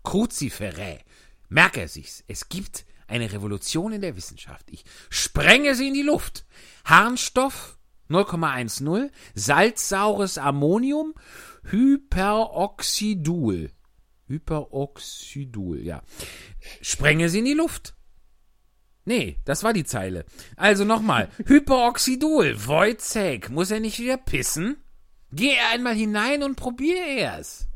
Cruciferae. 0.05 1.01
Merk 1.49 1.77
er 1.77 1.89
sich's. 1.89 2.23
Es 2.29 2.49
gibt 2.49 2.85
eine 3.07 3.33
Revolution 3.33 3.93
in 3.93 4.01
der 4.01 4.17
Wissenschaft. 4.17 4.71
Ich 4.71 4.85
sprenge 5.11 5.75
sie 5.75 5.89
in 5.89 5.95
die 5.95 6.03
Luft. 6.03 6.45
Harnstoff 6.85 7.79
0,10, 8.13 9.11
salzsaures 9.35 10.39
Ammonium, 10.39 11.15
Hyperoxidul. 11.65 13.71
Hyperoxidul, 14.29 15.81
ja. 15.81 16.03
Sprenge 16.81 17.29
sie 17.29 17.41
in 17.41 17.45
die 17.45 17.55
Luft. 17.55 17.95
Nee, 19.05 19.39
das 19.45 19.65
war 19.65 19.73
die 19.73 19.85
Zeile. 19.85 20.25
Also 20.57 20.85
nochmal. 20.85 21.29
Hyperoxidol. 21.45 22.67
Wojcek, 22.67 23.51
muss 23.51 23.71
er 23.71 23.81
nicht 23.81 23.99
wieder 23.99 24.17
pissen? 24.17 24.77
Geh 25.33 25.57
einmal 25.73 25.95
hinein 25.95 26.43
und 26.43 26.57
probier 26.57 26.99
er's. 26.99 27.69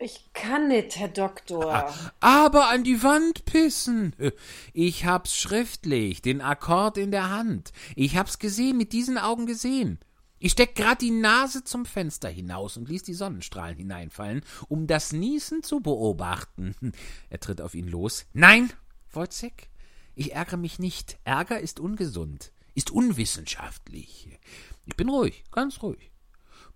Ich 0.00 0.30
kann 0.32 0.68
nicht, 0.68 0.96
Herr 0.96 1.08
Doktor. 1.08 1.92
Aber 2.20 2.68
an 2.68 2.84
die 2.84 3.02
Wand 3.02 3.44
pissen. 3.44 4.14
Ich 4.72 5.04
hab's 5.04 5.34
schriftlich, 5.34 6.22
den 6.22 6.40
Akkord 6.40 6.98
in 6.98 7.10
der 7.10 7.30
Hand. 7.30 7.72
Ich 7.96 8.16
hab's 8.16 8.38
gesehen, 8.38 8.76
mit 8.76 8.92
diesen 8.92 9.18
Augen 9.18 9.46
gesehen. 9.46 9.98
Ich 10.38 10.52
steck 10.52 10.76
grad 10.76 11.00
die 11.00 11.10
Nase 11.10 11.64
zum 11.64 11.84
Fenster 11.84 12.28
hinaus 12.28 12.76
und 12.76 12.88
ließ 12.88 13.02
die 13.02 13.14
Sonnenstrahlen 13.14 13.76
hineinfallen, 13.76 14.42
um 14.68 14.86
das 14.86 15.12
Niesen 15.12 15.64
zu 15.64 15.80
beobachten. 15.80 16.76
Er 17.30 17.40
tritt 17.40 17.60
auf 17.60 17.74
ihn 17.74 17.88
los. 17.88 18.26
Nein, 18.32 18.72
Wojcek, 19.10 19.68
ich 20.14 20.32
ärgere 20.34 20.58
mich 20.58 20.78
nicht. 20.78 21.18
Ärger 21.24 21.58
ist 21.58 21.80
ungesund, 21.80 22.52
ist 22.76 22.92
unwissenschaftlich. 22.92 24.38
Ich 24.86 24.96
bin 24.96 25.08
ruhig, 25.08 25.42
ganz 25.50 25.82
ruhig. 25.82 26.12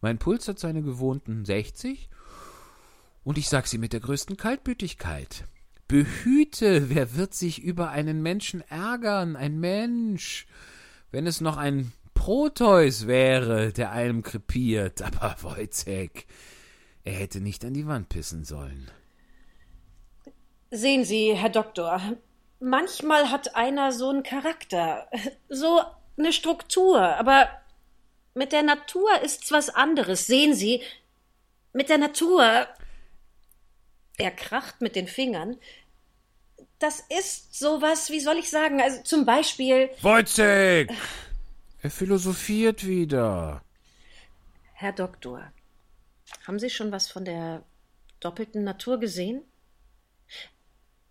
Mein 0.00 0.18
Puls 0.18 0.48
hat 0.48 0.58
seine 0.58 0.82
gewohnten 0.82 1.44
60 1.44 2.10
und 3.24 3.38
ich 3.38 3.48
sag 3.48 3.66
sie 3.66 3.78
mit 3.78 3.92
der 3.92 4.00
größten 4.00 4.36
Kaltblütigkeit. 4.36 5.44
Behüte, 5.88 6.88
wer 6.88 7.16
wird 7.16 7.34
sich 7.34 7.62
über 7.62 7.90
einen 7.90 8.22
Menschen 8.22 8.62
ärgern? 8.62 9.36
Ein 9.36 9.60
Mensch. 9.60 10.46
Wenn 11.10 11.26
es 11.26 11.40
noch 11.40 11.56
ein 11.56 11.92
Proteus 12.14 13.06
wäre, 13.06 13.72
der 13.72 13.92
einem 13.92 14.22
krepiert, 14.22 15.02
aber 15.20 15.36
Wojcek, 15.42 16.26
er 17.04 17.12
hätte 17.12 17.40
nicht 17.40 17.64
an 17.64 17.74
die 17.74 17.86
Wand 17.86 18.08
pissen 18.08 18.44
sollen. 18.44 18.90
Sehen 20.70 21.04
Sie, 21.04 21.34
Herr 21.34 21.50
Doktor, 21.50 22.00
manchmal 22.58 23.30
hat 23.30 23.54
einer 23.54 23.92
so 23.92 24.08
einen 24.08 24.22
Charakter, 24.22 25.08
so 25.48 25.82
eine 26.16 26.32
Struktur, 26.32 27.00
aber 27.00 27.48
mit 28.34 28.52
der 28.52 28.62
Natur 28.62 29.10
ist's 29.22 29.52
was 29.52 29.68
anderes. 29.68 30.26
Sehen 30.26 30.54
Sie, 30.54 30.80
mit 31.72 31.88
der 31.88 31.98
Natur. 31.98 32.66
Er 34.16 34.30
kracht 34.30 34.80
mit 34.80 34.96
den 34.96 35.08
Fingern. 35.08 35.56
Das 36.78 37.00
ist 37.18 37.54
sowas, 37.54 38.10
wie 38.10 38.20
soll 38.20 38.36
ich 38.36 38.50
sagen, 38.50 38.80
also 38.80 39.02
zum 39.02 39.24
Beispiel. 39.24 39.90
Wojcek! 40.00 40.90
Er 41.80 41.90
philosophiert 41.90 42.86
wieder. 42.86 43.62
Herr 44.74 44.92
Doktor, 44.92 45.52
haben 46.46 46.58
Sie 46.58 46.70
schon 46.70 46.92
was 46.92 47.10
von 47.10 47.24
der 47.24 47.62
doppelten 48.20 48.64
Natur 48.64 48.98
gesehen? 48.98 49.42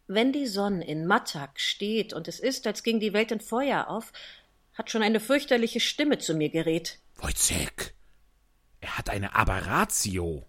Wenn 0.07 0.33
die 0.33 0.47
Sonne 0.47 0.85
in 0.85 1.05
Mattak 1.05 1.59
steht 1.59 2.11
und 2.11 2.27
es 2.27 2.39
ist, 2.39 2.67
als 2.67 2.83
ging 2.83 2.99
die 2.99 3.13
Welt 3.13 3.31
in 3.31 3.39
Feuer 3.39 3.87
auf, 3.87 4.11
hat 4.73 4.89
schon 4.91 5.03
eine 5.03 5.19
fürchterliche 5.19 5.79
Stimme 5.79 6.17
zu 6.17 6.33
mir 6.33 6.49
geredet. 6.49 6.99
Wojcek! 7.15 7.93
Er 8.81 8.97
hat 8.97 9.09
eine 9.09 9.35
Aberratio. 9.35 10.45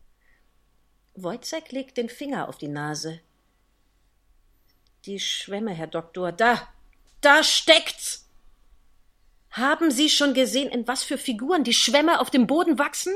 Wojcek 1.15 1.73
legt 1.73 1.97
den 1.97 2.09
Finger 2.09 2.49
auf 2.49 2.59
die 2.59 2.69
Nase. 2.69 3.21
Die 5.05 5.19
Schwämme, 5.19 5.73
Herr 5.73 5.89
Doktor, 5.89 6.33
da, 6.33 6.69
da 7.21 7.43
steckt's! 7.43 8.29
Haben 9.51 9.91
Sie 9.91 10.09
schon 10.09 10.33
gesehen, 10.33 10.71
in 10.71 10.89
was 10.89 11.03
für 11.03 11.19
Figuren 11.19 11.65
die 11.65 11.75
Schwämme 11.75 12.21
auf 12.21 12.31
dem 12.31 12.47
Boden 12.47 12.79
wachsen? 12.79 13.15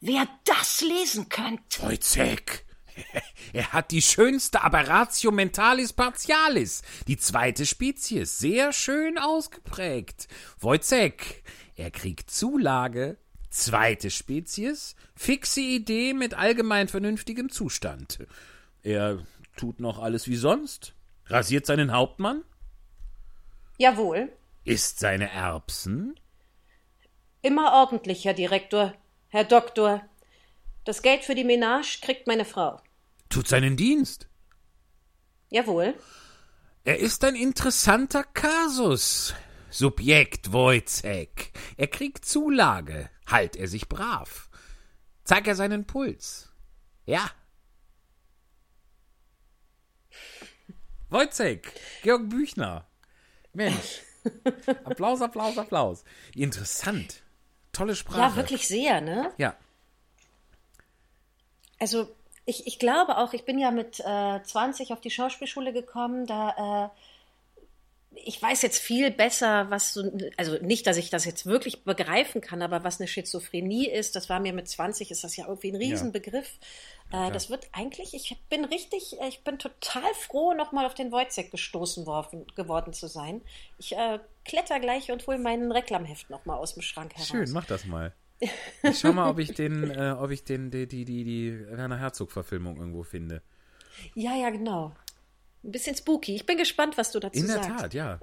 Wer 0.00 0.26
das 0.44 0.80
lesen 0.80 1.28
könnte. 1.28 1.82
Wojcek! 1.82 2.64
Er 3.52 3.72
hat 3.72 3.90
die 3.90 4.02
schönste 4.02 4.62
Aberratio 4.62 5.32
mentalis 5.32 5.92
partialis, 5.92 6.82
die 7.08 7.16
zweite 7.16 7.66
Spezies, 7.66 8.38
sehr 8.38 8.72
schön 8.72 9.18
ausgeprägt. 9.18 10.28
Wojcek, 10.60 11.42
er 11.74 11.90
kriegt 11.90 12.30
Zulage, 12.30 13.16
zweite 13.50 14.10
Spezies, 14.10 14.94
fixe 15.14 15.60
Idee 15.60 16.14
mit 16.14 16.34
allgemein 16.34 16.88
vernünftigem 16.88 17.50
Zustand. 17.50 18.18
Er 18.82 19.18
tut 19.56 19.80
noch 19.80 19.98
alles 19.98 20.26
wie 20.28 20.36
sonst, 20.36 20.94
rasiert 21.26 21.66
seinen 21.66 21.92
Hauptmann, 21.92 22.44
Jawohl. 23.78 24.32
isst 24.64 24.98
seine 25.00 25.30
Erbsen, 25.30 26.14
Immer 27.42 27.72
ordentlich, 27.72 28.26
Herr 28.26 28.34
Direktor, 28.34 28.92
Herr 29.28 29.44
Doktor. 29.44 30.02
Das 30.84 31.00
Geld 31.00 31.24
für 31.24 31.34
die 31.34 31.44
Menage 31.44 32.00
kriegt 32.02 32.26
meine 32.26 32.44
Frau. 32.44 32.80
tut 33.30 33.48
seinen 33.48 33.76
Dienst. 33.78 34.28
Jawohl. 35.48 35.94
Er 36.84 36.98
ist 36.98 37.24
ein 37.24 37.34
interessanter 37.34 38.24
Kasus. 38.24 39.34
Subjekt 39.70 40.52
Wojcek. 40.52 41.52
Er 41.76 41.86
kriegt 41.86 42.24
Zulage. 42.24 43.10
Halt 43.26 43.56
er 43.56 43.68
sich 43.68 43.88
brav. 43.88 44.48
Zeig 45.24 45.46
er 45.46 45.54
seinen 45.54 45.86
Puls. 45.86 46.52
Ja. 47.06 47.30
Wojcek. 51.08 51.72
Georg 52.02 52.28
Büchner. 52.28 52.86
Mensch. 53.52 54.02
Applaus, 54.84 55.22
Applaus, 55.22 55.58
Applaus. 55.58 56.04
Interessant. 56.34 57.22
Tolle 57.72 57.94
Sprache. 57.94 58.20
Ja, 58.20 58.36
wirklich 58.36 58.66
sehr, 58.66 59.00
ne? 59.00 59.32
Ja. 59.38 59.56
Also 61.78 62.08
ich, 62.44 62.66
ich 62.66 62.78
glaube 62.78 63.16
auch, 63.18 63.32
ich 63.32 63.44
bin 63.44 63.58
ja 63.58 63.70
mit 63.70 64.00
äh, 64.00 64.42
20 64.42 64.92
auf 64.92 65.00
die 65.00 65.10
Schauspielschule 65.10 65.72
gekommen, 65.72 66.26
da 66.26 66.86
äh, 66.86 67.00
ich 68.12 68.42
weiß 68.42 68.62
jetzt 68.62 68.78
viel 68.78 69.10
besser, 69.10 69.70
was 69.70 69.94
so, 69.94 70.10
also 70.36 70.56
nicht, 70.62 70.86
dass 70.86 70.96
ich 70.96 71.10
das 71.10 71.24
jetzt 71.24 71.46
wirklich 71.46 71.84
begreifen 71.84 72.40
kann, 72.40 72.60
aber 72.60 72.82
was 72.82 73.00
eine 73.00 73.06
Schizophrenie 73.06 73.88
ist, 73.88 74.16
das 74.16 74.28
war 74.28 74.40
mir 74.40 74.52
mit 74.52 74.68
20, 74.68 75.10
ist 75.10 75.22
das 75.22 75.36
ja 75.36 75.46
irgendwie 75.46 75.70
ein 75.70 75.76
Riesenbegriff. 75.76 76.58
äh, 77.12 77.30
das 77.30 77.50
wird 77.50 77.68
eigentlich, 77.72 78.14
ich 78.14 78.36
bin 78.48 78.64
richtig, 78.64 79.20
äh, 79.20 79.28
ich 79.28 79.44
bin 79.44 79.58
total 79.58 80.12
froh, 80.14 80.54
nochmal 80.54 80.86
auf 80.86 80.94
den 80.94 81.12
Wojcek 81.12 81.50
gestoßen 81.52 82.04
worden, 82.06 82.46
geworden 82.56 82.92
zu 82.92 83.06
sein. 83.06 83.42
Ich 83.78 83.96
äh, 83.96 84.18
kletter 84.44 84.80
gleich 84.80 85.12
und 85.12 85.26
hole 85.26 85.38
meinen 85.38 85.70
Reklamheft 85.70 86.30
nochmal 86.30 86.58
aus 86.58 86.74
dem 86.74 86.82
Schrank 86.82 87.14
heraus. 87.14 87.28
Schön, 87.28 87.50
mach 87.52 87.66
das 87.66 87.84
mal. 87.86 88.12
Ich 88.82 88.98
schau 88.98 89.12
mal, 89.12 89.28
ob 89.28 89.38
ich 89.38 89.52
den, 89.52 89.90
äh, 89.90 90.16
ob 90.18 90.30
ich 90.30 90.44
den, 90.44 90.70
die, 90.70 90.88
die, 90.88 91.04
die, 91.04 91.24
die 91.24 91.66
Werner 91.68 91.98
Herzog-Verfilmung 91.98 92.78
irgendwo 92.78 93.02
finde. 93.02 93.42
Ja, 94.14 94.34
ja, 94.34 94.48
genau. 94.48 94.92
Ein 95.62 95.72
bisschen 95.72 95.94
spooky. 95.96 96.34
Ich 96.34 96.46
bin 96.46 96.56
gespannt, 96.56 96.96
was 96.98 97.12
du 97.12 97.20
dazu 97.20 97.38
In 97.38 97.46
der 97.46 97.62
sagst. 97.62 97.68
Tat, 97.80 97.94
ja. 97.94 98.20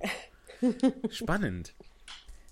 Spannend. 1.10 1.74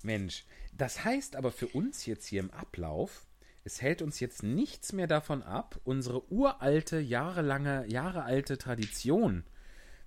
Mensch, 0.04 0.44
das 0.74 1.04
heißt 1.04 1.36
aber 1.36 1.52
für 1.52 1.68
uns 1.68 2.06
jetzt 2.06 2.28
hier 2.28 2.40
im 2.42 2.52
Ablauf, 2.52 3.26
es 3.64 3.82
hält 3.82 4.04
uns 4.04 4.20
jetzt 4.20 4.44
nichts 4.44 4.94
mehr 4.94 5.08
davon 5.08 5.42
ab, 5.42 5.80
unsere 5.86 6.32
uralte, 6.32 7.00
jahrelange, 7.00 7.86
jahrealte 7.88 8.60
Tradition 8.60 9.44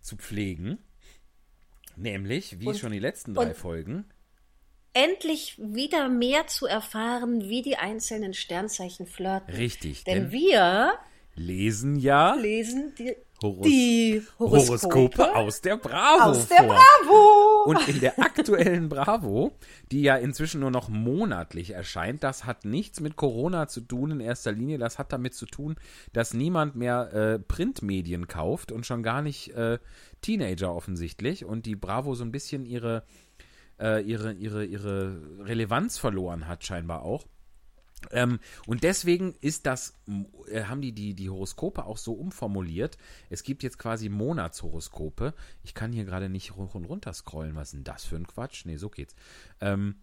zu 0.00 0.16
pflegen. 0.16 0.78
Nämlich, 1.96 2.60
wie 2.60 2.66
Und- 2.68 2.78
schon 2.78 2.92
die 2.92 3.00
letzten 3.00 3.34
drei 3.34 3.54
Folgen, 3.54 4.04
Endlich 4.94 5.56
wieder 5.58 6.08
mehr 6.08 6.46
zu 6.48 6.66
erfahren, 6.66 7.42
wie 7.48 7.62
die 7.62 7.76
einzelnen 7.76 8.32
Sternzeichen 8.34 9.06
flirten. 9.06 9.54
richtig, 9.54 10.02
Denn 10.04 10.24
denn 10.24 10.32
wir 10.32 10.98
lesen 11.38 11.96
ja 11.96 12.34
lesen 12.34 12.92
die, 12.98 13.16
Horos 13.40 13.66
die 13.66 14.22
Horoskope, 14.38 15.18
Horoskope 15.18 15.36
aus 15.36 15.60
der 15.60 15.76
Bravo 15.76 16.22
aus 16.22 16.48
der 16.48 16.64
vor. 16.64 16.74
Bravo. 16.74 17.64
Und 17.66 17.88
in 17.88 18.00
der 18.00 18.18
aktuellen 18.18 18.88
Bravo, 18.88 19.52
die 19.92 20.02
ja 20.02 20.16
inzwischen 20.16 20.60
nur 20.60 20.72
noch 20.72 20.88
monatlich 20.88 21.70
erscheint, 21.70 22.24
das 22.24 22.46
hat 22.46 22.64
nichts 22.64 23.00
mit 23.00 23.14
Corona 23.14 23.68
zu 23.68 23.80
tun 23.80 24.10
in 24.10 24.20
erster 24.20 24.50
Linie. 24.50 24.78
Das 24.78 24.98
hat 24.98 25.12
damit 25.12 25.34
zu 25.34 25.46
tun, 25.46 25.76
dass 26.12 26.34
niemand 26.34 26.74
mehr 26.74 27.12
äh, 27.12 27.38
Printmedien 27.38 28.26
kauft 28.26 28.72
und 28.72 28.86
schon 28.86 29.04
gar 29.04 29.22
nicht 29.22 29.54
äh, 29.54 29.78
Teenager 30.20 30.74
offensichtlich. 30.74 31.44
Und 31.44 31.66
die 31.66 31.76
Bravo 31.76 32.14
so 32.14 32.24
ein 32.24 32.32
bisschen 32.32 32.66
ihre, 32.66 33.04
äh, 33.78 34.02
ihre, 34.02 34.32
ihre, 34.32 34.64
ihre 34.64 35.20
Relevanz 35.44 35.96
verloren 35.96 36.48
hat, 36.48 36.64
scheinbar 36.64 37.02
auch. 37.02 37.24
Ähm, 38.10 38.38
und 38.66 38.84
deswegen 38.84 39.34
ist 39.40 39.66
das, 39.66 39.94
äh, 40.50 40.64
haben 40.64 40.80
die, 40.80 40.92
die 40.92 41.14
die 41.14 41.30
Horoskope 41.30 41.84
auch 41.84 41.98
so 41.98 42.12
umformuliert. 42.12 42.96
Es 43.30 43.42
gibt 43.42 43.62
jetzt 43.62 43.78
quasi 43.78 44.08
Monatshoroskope. 44.08 45.34
Ich 45.64 45.74
kann 45.74 45.92
hier 45.92 46.04
gerade 46.04 46.28
nicht 46.28 46.56
hoch 46.56 46.74
und 46.74 46.84
runter 46.84 47.12
scrollen. 47.12 47.56
Was 47.56 47.68
ist 47.68 47.74
denn 47.74 47.84
das 47.84 48.04
für 48.04 48.16
ein 48.16 48.26
Quatsch? 48.26 48.64
Nee, 48.64 48.76
so 48.76 48.88
geht's. 48.88 49.14
Ähm, 49.60 49.96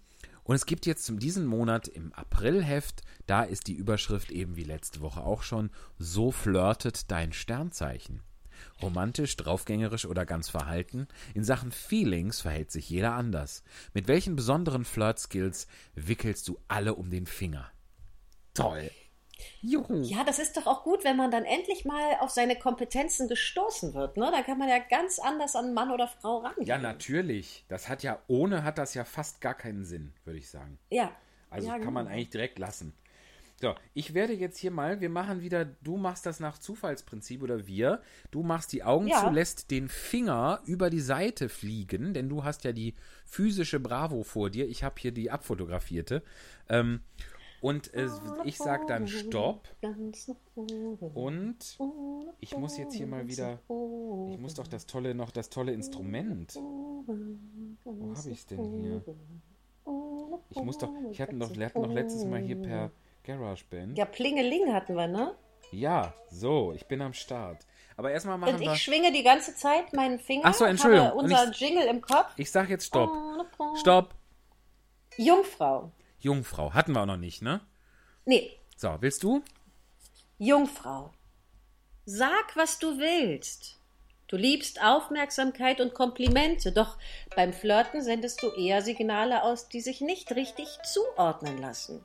und 0.44 0.56
es 0.56 0.68
gibt 0.68 0.86
jetzt 0.86 1.12
diesen 1.22 1.46
Monat 1.46 1.88
im 1.88 2.14
Aprilheft, 2.14 3.02
da 3.26 3.44
ist 3.44 3.68
die 3.68 3.74
Überschrift 3.74 4.32
eben 4.32 4.56
wie 4.56 4.64
letzte 4.64 5.02
Woche 5.02 5.22
auch 5.22 5.42
schon, 5.42 5.72
so 5.98 6.32
flirtet 6.32 7.10
dein 7.10 7.34
Sternzeichen. 7.34 8.22
Romantisch, 8.82 9.36
draufgängerisch 9.38 10.06
oder 10.06 10.26
ganz 10.26 10.50
verhalten? 10.50 11.08
In 11.34 11.44
Sachen 11.44 11.72
Feelings 11.72 12.42
verhält 12.42 12.72
sich 12.72 12.90
jeder 12.90 13.14
anders. 13.14 13.64
Mit 13.94 14.08
welchen 14.08 14.36
besonderen 14.36 14.86
Flirt-Skills 14.86 15.68
wickelst 15.96 16.48
du 16.48 16.60
alle 16.68 16.94
um 16.94 17.10
den 17.10 17.26
Finger? 17.26 17.72
Toll. 18.56 18.90
Juhu. 19.62 20.02
Ja, 20.04 20.24
das 20.24 20.40
ist 20.40 20.58
doch 20.58 20.66
auch 20.66 20.84
gut, 20.84 21.04
wenn 21.04 21.18
man 21.18 21.30
dann 21.30 21.44
endlich 21.44 21.86
mal 21.86 22.18
auf 22.20 22.30
seine 22.30 22.56
Kompetenzen 22.58 23.28
gestoßen 23.28 23.94
wird. 23.94 24.18
Ne? 24.18 24.30
Da 24.32 24.42
kann 24.42 24.58
man 24.58 24.70
ja 24.70 24.80
ganz 24.80 25.20
anders 25.20 25.56
an 25.56 25.74
Mann 25.74 25.92
oder 25.92 26.08
Frau 26.08 26.38
rangehen. 26.38 26.66
Ja, 26.66 26.78
natürlich. 26.78 27.66
Das 27.68 27.90
hat 27.90 28.04
ja, 28.04 28.20
ohne 28.28 28.64
hat 28.64 28.78
das 28.78 28.94
ja 28.94 29.04
fast 29.04 29.42
gar 29.42 29.54
keinen 29.54 29.86
Sinn, 29.86 30.14
würde 30.24 30.40
ich 30.40 30.50
sagen. 30.50 30.80
Ja. 30.90 31.12
Also 31.50 31.68
ja, 31.68 31.80
kann 31.80 31.94
man 31.94 32.06
genau. 32.06 32.16
eigentlich 32.16 32.30
direkt 32.30 32.60
lassen. 32.60 32.94
So, 33.62 33.74
ich 33.94 34.14
werde 34.14 34.34
jetzt 34.34 34.58
hier 34.58 34.72
mal, 34.72 35.00
wir 35.00 35.10
machen 35.10 35.40
wieder, 35.42 35.64
du 35.64 35.96
machst 35.96 36.26
das 36.26 36.42
nach 36.42 36.58
Zufallsprinzip 36.58 37.42
oder 37.42 37.68
wir. 37.68 38.02
Du 38.30 38.44
machst 38.44 38.74
die 38.74 38.84
Augen 38.84 39.08
Ja. 39.08 39.22
zu, 39.22 39.30
lässt 39.30 39.72
den 39.72 39.88
Finger 39.88 40.60
über 40.66 40.90
die 40.90 41.00
Seite 41.00 41.48
fliegen, 41.48 42.14
denn 42.14 42.28
du 42.28 42.44
hast 42.44 42.66
ja 42.66 42.74
die 42.74 42.96
physische 43.26 43.80
Bravo 43.80 44.24
vor 44.24 44.50
dir. 44.50 44.68
Ich 44.68 44.84
habe 44.84 44.96
hier 45.00 45.14
die 45.14 45.32
abfotografierte. 45.32 46.22
Ähm, 46.68 47.00
und 47.62 47.94
äh, 47.94 48.08
ich 48.44 48.58
sag 48.58 48.88
dann 48.88 49.08
Stopp. 49.08 49.68
Und 51.14 51.78
ich 52.40 52.58
muss 52.58 52.78
jetzt 52.78 52.94
hier 52.94 53.08
mal 53.08 53.28
wieder. 53.28 53.60
Ich 54.32 54.40
muss 54.40 54.54
doch 54.56 54.68
das 54.68 54.86
tolle, 54.86 55.16
noch 55.16 55.32
das 55.32 55.50
tolle 55.50 55.72
Instrument. 55.74 56.56
Wo 56.56 57.04
habe 58.16 58.30
ich 58.30 58.40
es 58.40 58.46
denn 58.46 58.64
hier? 58.82 59.04
Ich 60.50 60.62
muss 60.62 60.78
doch. 60.78 60.90
Ich 61.12 61.22
hatte 61.22 61.36
doch, 61.36 61.56
wir 61.56 61.66
hatten 61.66 61.82
doch 61.82 61.92
letztes 61.94 62.26
Mal 62.26 62.40
hier 62.42 62.62
per 62.62 62.92
GarageBand. 63.24 63.98
Ja, 63.98 64.06
Plingeling 64.06 64.72
hatten 64.74 64.96
wir, 64.96 65.08
ne? 65.08 65.36
Ja, 65.72 66.14
so, 66.30 66.74
ich 66.74 66.86
bin 66.88 67.02
am 67.02 67.14
Start. 67.14 67.66
Aber 67.98 68.12
erstmal 68.12 68.38
machen 68.38 68.56
Und 68.56 68.60
wir. 68.62 68.74
ich 68.74 68.84
schwinge 68.84 69.12
die 69.12 69.24
ganze 69.24 69.56
Zeit 69.56 69.94
meinen 69.94 70.20
Finger. 70.20 70.44
Ach 70.46 70.54
so, 70.54 70.66
Entschuldigung. 70.66 71.08
Habe 71.08 71.18
Und 71.18 71.24
unser 71.26 71.50
ich- 71.50 71.58
Jingle 71.60 71.86
im 71.88 72.02
Kopf. 72.02 72.34
Ich 72.38 72.52
sag 72.52 72.70
jetzt 72.70 72.86
Stopp. 72.86 73.10
Stopp. 73.76 74.14
Jungfrau. 75.18 75.92
Jungfrau. 76.26 76.74
Hatten 76.74 76.94
wir 76.94 77.02
auch 77.02 77.06
noch 77.06 77.18
nicht, 77.18 77.44
ne? 77.44 77.62
Nee, 78.26 78.52
So, 78.78 78.98
willst 79.00 79.22
du? 79.22 79.44
Jungfrau. 80.40 81.12
Sag, 82.06 82.56
was 82.56 82.80
du 82.80 82.98
willst. 82.98 83.80
Du 84.28 84.36
liebst 84.36 84.84
Aufmerksamkeit 84.84 85.80
und 85.80 85.94
Komplimente, 85.94 86.72
doch 86.72 86.98
beim 87.36 87.54
Flirten 87.54 88.02
sendest 88.02 88.42
du 88.42 88.50
eher 88.50 88.82
Signale 88.82 89.44
aus, 89.44 89.70
die 89.70 89.82
sich 89.82 90.02
nicht 90.02 90.36
richtig 90.36 90.68
zuordnen 90.84 91.60
lassen. 91.60 92.04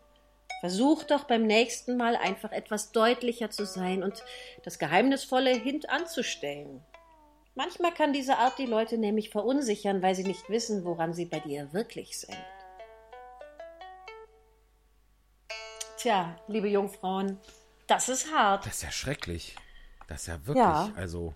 Versuch 0.60 1.04
doch 1.04 1.24
beim 1.24 1.46
nächsten 1.46 1.96
Mal 1.96 2.14
einfach 2.14 2.52
etwas 2.52 2.92
deutlicher 2.92 3.48
zu 3.48 3.64
sein 3.64 4.02
und 4.02 4.22
das 4.62 4.78
Geheimnisvolle 4.78 5.54
hintanzustellen. 5.54 6.84
Manchmal 7.54 7.94
kann 7.94 8.12
diese 8.12 8.36
Art 8.36 8.58
die 8.58 8.66
Leute 8.66 8.98
nämlich 8.98 9.30
verunsichern, 9.30 10.02
weil 10.02 10.14
sie 10.14 10.24
nicht 10.24 10.50
wissen, 10.50 10.84
woran 10.84 11.14
sie 11.14 11.24
bei 11.24 11.40
dir 11.40 11.72
wirklich 11.72 12.18
sind. 12.20 12.36
Tja, 16.00 16.34
liebe 16.48 16.68
Jungfrauen, 16.68 17.38
das 17.86 18.08
ist 18.08 18.32
hart. 18.32 18.64
Das 18.64 18.76
ist 18.76 18.82
ja 18.82 18.90
schrecklich. 18.90 19.54
Das 20.08 20.22
ist 20.22 20.26
ja 20.28 20.34
wirklich, 20.46 20.56
Ja. 20.64 20.90
also. 20.96 21.34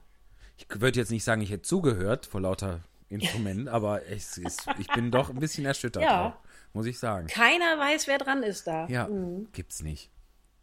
Ich 0.56 0.66
würde 0.80 0.98
jetzt 1.00 1.10
nicht 1.10 1.24
sagen, 1.24 1.42
ich 1.42 1.50
hätte 1.50 1.62
zugehört 1.62 2.26
vor 2.26 2.40
lauter 2.40 2.80
Instrumenten, 3.08 3.68
aber 3.68 4.06
es 4.06 4.38
ist, 4.38 4.66
ich 4.78 4.86
bin 4.88 5.10
doch 5.10 5.28
ein 5.30 5.38
bisschen 5.38 5.66
erschüttert, 5.66 6.02
Ja. 6.04 6.28
auch, 6.28 6.34
muss 6.72 6.86
ich 6.86 6.98
sagen. 6.98 7.26
Keiner 7.26 7.78
weiß, 7.78 8.06
wer 8.06 8.18
dran 8.18 8.42
ist 8.42 8.66
da. 8.66 8.86
Ja, 8.86 9.08
gibt's 9.52 9.82
nicht. 9.82 10.10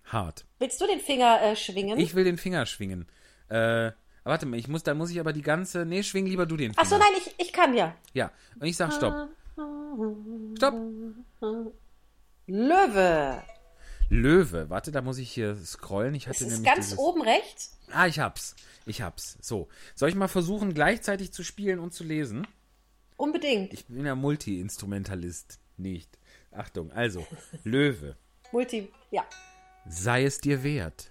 Hart. 0.05 0.45
Willst 0.59 0.81
du 0.81 0.87
den 0.87 0.99
Finger 0.99 1.39
äh, 1.41 1.55
schwingen? 1.55 1.99
Ich 1.99 2.15
will 2.15 2.23
den 2.23 2.37
Finger 2.37 2.65
schwingen. 2.65 3.07
Äh, 3.49 3.91
warte 4.23 4.45
mal, 4.47 4.57
ich 4.57 4.67
muss, 4.67 4.81
dann 4.83 4.97
muss 4.97 5.11
ich 5.11 5.19
aber 5.19 5.31
die 5.33 5.41
ganze. 5.43 5.85
Nee, 5.85 6.01
schwing 6.03 6.25
lieber 6.25 6.45
du 6.47 6.57
den 6.57 6.73
Finger. 6.73 6.81
Ach 6.83 6.89
so, 6.89 6.97
nein, 6.97 7.11
ich, 7.17 7.35
ich 7.37 7.53
kann 7.53 7.75
ja. 7.75 7.93
Ja, 8.13 8.31
und 8.59 8.65
ich 8.65 8.75
sag 8.75 8.91
Stopp. 8.93 9.29
Stopp. 10.57 10.73
Löwe. 12.47 13.43
Löwe. 14.11 14.69
Warte, 14.69 14.91
da 14.91 15.01
muss 15.01 15.17
ich 15.19 15.31
hier 15.31 15.55
scrollen. 15.55 16.13
Ich 16.15 16.27
hatte 16.27 16.43
Das 16.43 16.51
ist 16.53 16.65
ganz 16.65 16.87
dieses... 16.87 16.99
oben 16.99 17.21
rechts. 17.21 17.77
Ah, 17.93 18.07
ich 18.07 18.19
hab's. 18.19 18.57
Ich 18.85 19.01
hab's. 19.01 19.37
So. 19.39 19.69
Soll 19.95 20.09
ich 20.09 20.15
mal 20.15 20.27
versuchen, 20.27 20.73
gleichzeitig 20.73 21.31
zu 21.31 21.45
spielen 21.45 21.79
und 21.79 21.93
zu 21.93 22.03
lesen? 22.03 22.45
Unbedingt. 23.15 23.71
Ich 23.71 23.85
bin 23.85 24.05
ja 24.05 24.15
Multi-Instrumentalist. 24.15 25.59
Nicht. 25.77 26.19
Achtung, 26.51 26.91
also. 26.91 27.25
Löwe. 27.63 28.17
Multi. 28.51 28.91
Ja. 29.11 29.23
Sei 29.87 30.25
es 30.25 30.39
dir 30.39 30.61
wert. 30.61 31.09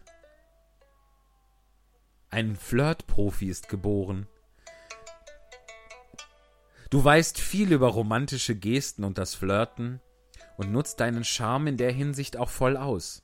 Ein 2.28 2.54
Flirt-Profi 2.54 3.48
ist 3.48 3.70
geboren. 3.70 4.26
Du 6.90 7.02
weißt 7.02 7.40
viel 7.40 7.72
über 7.72 7.88
romantische 7.88 8.54
Gesten 8.54 9.04
und 9.04 9.16
das 9.16 9.34
Flirten 9.34 10.02
und 10.60 10.72
nutzt 10.72 11.00
deinen 11.00 11.24
Charme 11.24 11.68
in 11.68 11.76
der 11.78 11.90
Hinsicht 11.90 12.36
auch 12.36 12.50
voll 12.50 12.76
aus. 12.76 13.22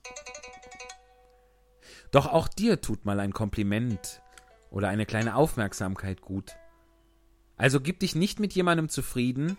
Doch 2.11 2.27
auch 2.27 2.49
dir 2.49 2.81
tut 2.81 3.05
mal 3.05 3.21
ein 3.21 3.35
Kompliment 3.35 4.23
oder 4.71 4.89
eine 4.89 5.05
kleine 5.05 5.37
Aufmerksamkeit 5.37 6.23
gut. 6.23 6.57
Also 7.59 7.83
gib 7.83 8.01
dich 8.01 8.15
nicht 8.15 8.41
mit 8.41 8.55
jemandem 8.55 8.89
zufrieden, 8.89 9.59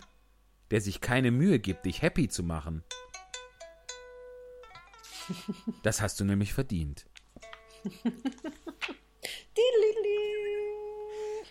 der 0.72 0.82
sich 0.82 1.02
keine 1.02 1.30
Mühe 1.30 1.60
gibt, 1.60 1.86
dich 1.86 2.02
happy 2.02 2.28
zu 2.28 2.42
machen. 2.42 2.84
Das 5.84 6.02
hast 6.02 6.20
du 6.20 6.26
nämlich 6.26 6.54
verdient. 6.54 7.06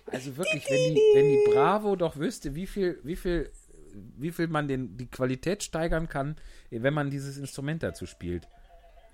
Also 0.06 0.36
wirklich, 0.36 0.64
wenn 0.68 0.94
die, 0.94 1.00
wenn 1.14 1.28
die 1.28 1.52
Bravo 1.52 1.94
doch 1.94 2.16
wüsste, 2.16 2.54
wie 2.54 2.66
viel, 2.66 2.98
wie 3.04 3.16
viel, 3.16 3.52
wie 4.16 4.30
viel 4.30 4.48
man 4.48 4.68
den, 4.68 4.96
die 4.96 5.06
Qualität 5.10 5.62
steigern 5.62 6.08
kann, 6.08 6.36
wenn 6.70 6.94
man 6.94 7.10
dieses 7.10 7.36
Instrument 7.38 7.82
dazu 7.82 8.06
spielt. 8.06 8.48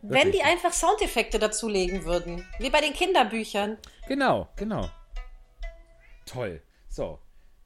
Wenn 0.02 0.32
die 0.32 0.42
einfach 0.42 0.72
Soundeffekte 0.72 1.38
dazulegen 1.38 2.04
würden. 2.04 2.44
Wie 2.58 2.70
bei 2.70 2.80
den 2.80 2.92
Kinderbüchern. 2.92 3.78
Genau, 4.08 4.48
genau. 4.56 4.88
Toll. 6.26 6.60
So, 6.88 7.18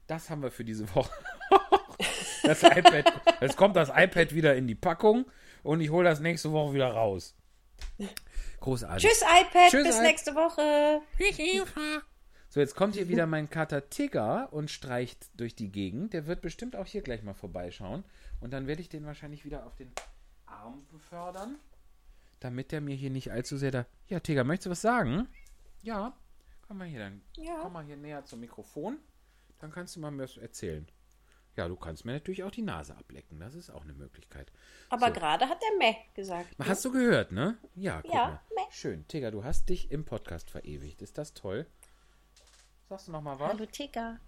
das 0.07 0.29
haben 0.29 0.41
wir 0.43 0.51
für 0.51 0.63
diese 0.63 0.93
Woche. 0.95 1.11
Das 2.43 2.63
iPad, 2.63 3.11
jetzt 3.41 3.57
kommt 3.57 3.75
das 3.75 3.89
iPad 3.89 4.33
wieder 4.33 4.55
in 4.55 4.67
die 4.67 4.75
Packung 4.75 5.25
und 5.63 5.81
ich 5.81 5.89
hole 5.89 6.07
das 6.07 6.21
nächste 6.21 6.51
Woche 6.53 6.75
wieder 6.75 6.89
raus. 6.91 7.35
Großartig. 8.61 9.05
Tschüss, 9.09 9.21
iPad. 9.21 9.69
Tschüss, 9.69 9.83
bis 9.87 9.97
iP- 9.97 10.01
nächste 10.03 10.33
Woche. 10.35 11.01
So, 12.49 12.59
jetzt 12.59 12.75
kommt 12.75 12.95
hier 12.95 13.07
wieder 13.09 13.25
mein 13.27 13.49
Kater 13.49 13.89
Tigger 13.89 14.51
und 14.51 14.71
streicht 14.71 15.27
durch 15.39 15.55
die 15.55 15.71
Gegend. 15.71 16.13
Der 16.13 16.27
wird 16.27 16.41
bestimmt 16.41 16.75
auch 16.75 16.85
hier 16.85 17.01
gleich 17.01 17.23
mal 17.23 17.33
vorbeischauen. 17.33 18.03
Und 18.39 18.51
dann 18.51 18.67
werde 18.67 18.81
ich 18.81 18.89
den 18.89 19.05
wahrscheinlich 19.05 19.45
wieder 19.45 19.65
auf 19.65 19.75
den 19.75 19.91
Arm 20.45 20.85
befördern, 20.91 21.57
damit 22.39 22.71
der 22.71 22.81
mir 22.81 22.95
hier 22.95 23.09
nicht 23.09 23.31
allzu 23.31 23.57
sehr 23.57 23.71
da. 23.71 23.85
Ja, 24.07 24.19
Tigger, 24.19 24.43
möchtest 24.43 24.67
du 24.67 24.69
was 24.71 24.81
sagen? 24.81 25.27
Ja. 25.81 26.15
Komm 26.67 26.77
mal 26.79 26.87
hier 26.87 26.99
dann. 26.99 27.21
Ja. 27.37 27.59
Komm 27.61 27.73
mal 27.73 27.85
hier 27.85 27.97
näher 27.97 28.25
zum 28.25 28.39
Mikrofon. 28.41 28.97
Dann 29.59 29.71
kannst 29.71 29.95
du 29.95 29.99
mal 29.99 30.11
mir 30.11 30.23
was 30.23 30.37
erzählen. 30.37 30.87
Ja, 31.55 31.67
du 31.67 31.75
kannst 31.75 32.05
mir 32.05 32.11
natürlich 32.11 32.43
auch 32.43 32.51
die 32.51 32.61
Nase 32.61 32.95
ablecken. 32.95 33.39
Das 33.39 33.55
ist 33.55 33.71
auch 33.71 33.81
eine 33.81 33.93
Möglichkeit. 33.93 34.51
Aber 34.89 35.07
So. 35.07 35.13
gerade 35.13 35.49
hat 35.49 35.59
der 35.61 35.77
Meh 35.79 35.95
gesagt. 36.13 36.49
Hast 36.59 36.85
du 36.85 36.91
gehört, 36.91 37.31
ne? 37.31 37.57
Ja, 37.73 38.01
guck 38.03 38.13
Ja, 38.13 38.25
mal. 38.27 38.41
meh. 38.55 38.61
Schön. 38.71 39.07
Tigger, 39.07 39.31
du 39.31 39.43
hast 39.43 39.67
dich 39.69 39.89
im 39.91 40.05
Podcast 40.05 40.51
verewigt. 40.51 41.01
Ist 41.01 41.17
das 41.17 41.33
toll? 41.33 41.65
Sagst 42.89 43.07
du 43.07 43.11
noch 43.11 43.21
mal 43.21 43.39
was? 43.39 43.51
Hallo, 43.53 43.65
Tigger. 43.65 44.19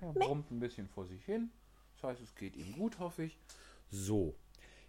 Er 0.00 0.12
brummt 0.12 0.50
ein 0.50 0.60
bisschen 0.60 0.88
vor 0.88 1.06
sich 1.06 1.24
hin. 1.24 1.50
Das 1.94 2.10
heißt, 2.10 2.20
es 2.20 2.34
geht 2.34 2.56
ihm 2.56 2.72
gut, 2.72 2.98
hoffe 2.98 3.24
ich. 3.24 3.38
So. 3.90 4.34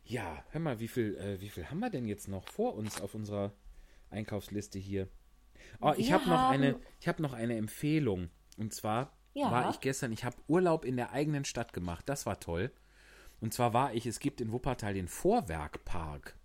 Ja, 0.03 0.43
hör 0.51 0.61
mal, 0.61 0.79
wie 0.79 0.87
viel, 0.87 1.15
äh, 1.15 1.39
wie 1.39 1.49
viel 1.49 1.69
haben 1.69 1.79
wir 1.79 1.89
denn 1.89 2.05
jetzt 2.05 2.27
noch 2.27 2.47
vor 2.49 2.75
uns 2.75 2.99
auf 2.99 3.15
unserer 3.15 3.53
Einkaufsliste 4.09 4.79
hier? 4.79 5.07
Oh, 5.81 5.93
ich 5.97 6.11
habe 6.11 6.29
noch 6.29 6.49
eine, 6.49 6.79
ich 6.99 7.07
habe 7.07 7.21
noch 7.21 7.33
eine 7.33 7.55
Empfehlung. 7.57 8.29
Und 8.57 8.73
zwar 8.73 9.17
Ja. 9.33 9.51
war 9.51 9.69
ich 9.69 9.79
gestern, 9.79 10.11
ich 10.11 10.23
habe 10.25 10.35
Urlaub 10.47 10.83
in 10.85 10.97
der 10.97 11.11
eigenen 11.11 11.45
Stadt 11.45 11.71
gemacht. 11.73 12.07
Das 12.09 12.25
war 12.25 12.39
toll. 12.39 12.71
Und 13.39 13.53
zwar 13.53 13.73
war 13.73 13.93
ich, 13.93 14.05
es 14.05 14.19
gibt 14.19 14.41
in 14.41 14.51
Wuppertal 14.51 14.93
den 14.93 15.07
Vorwerkpark. 15.07 16.36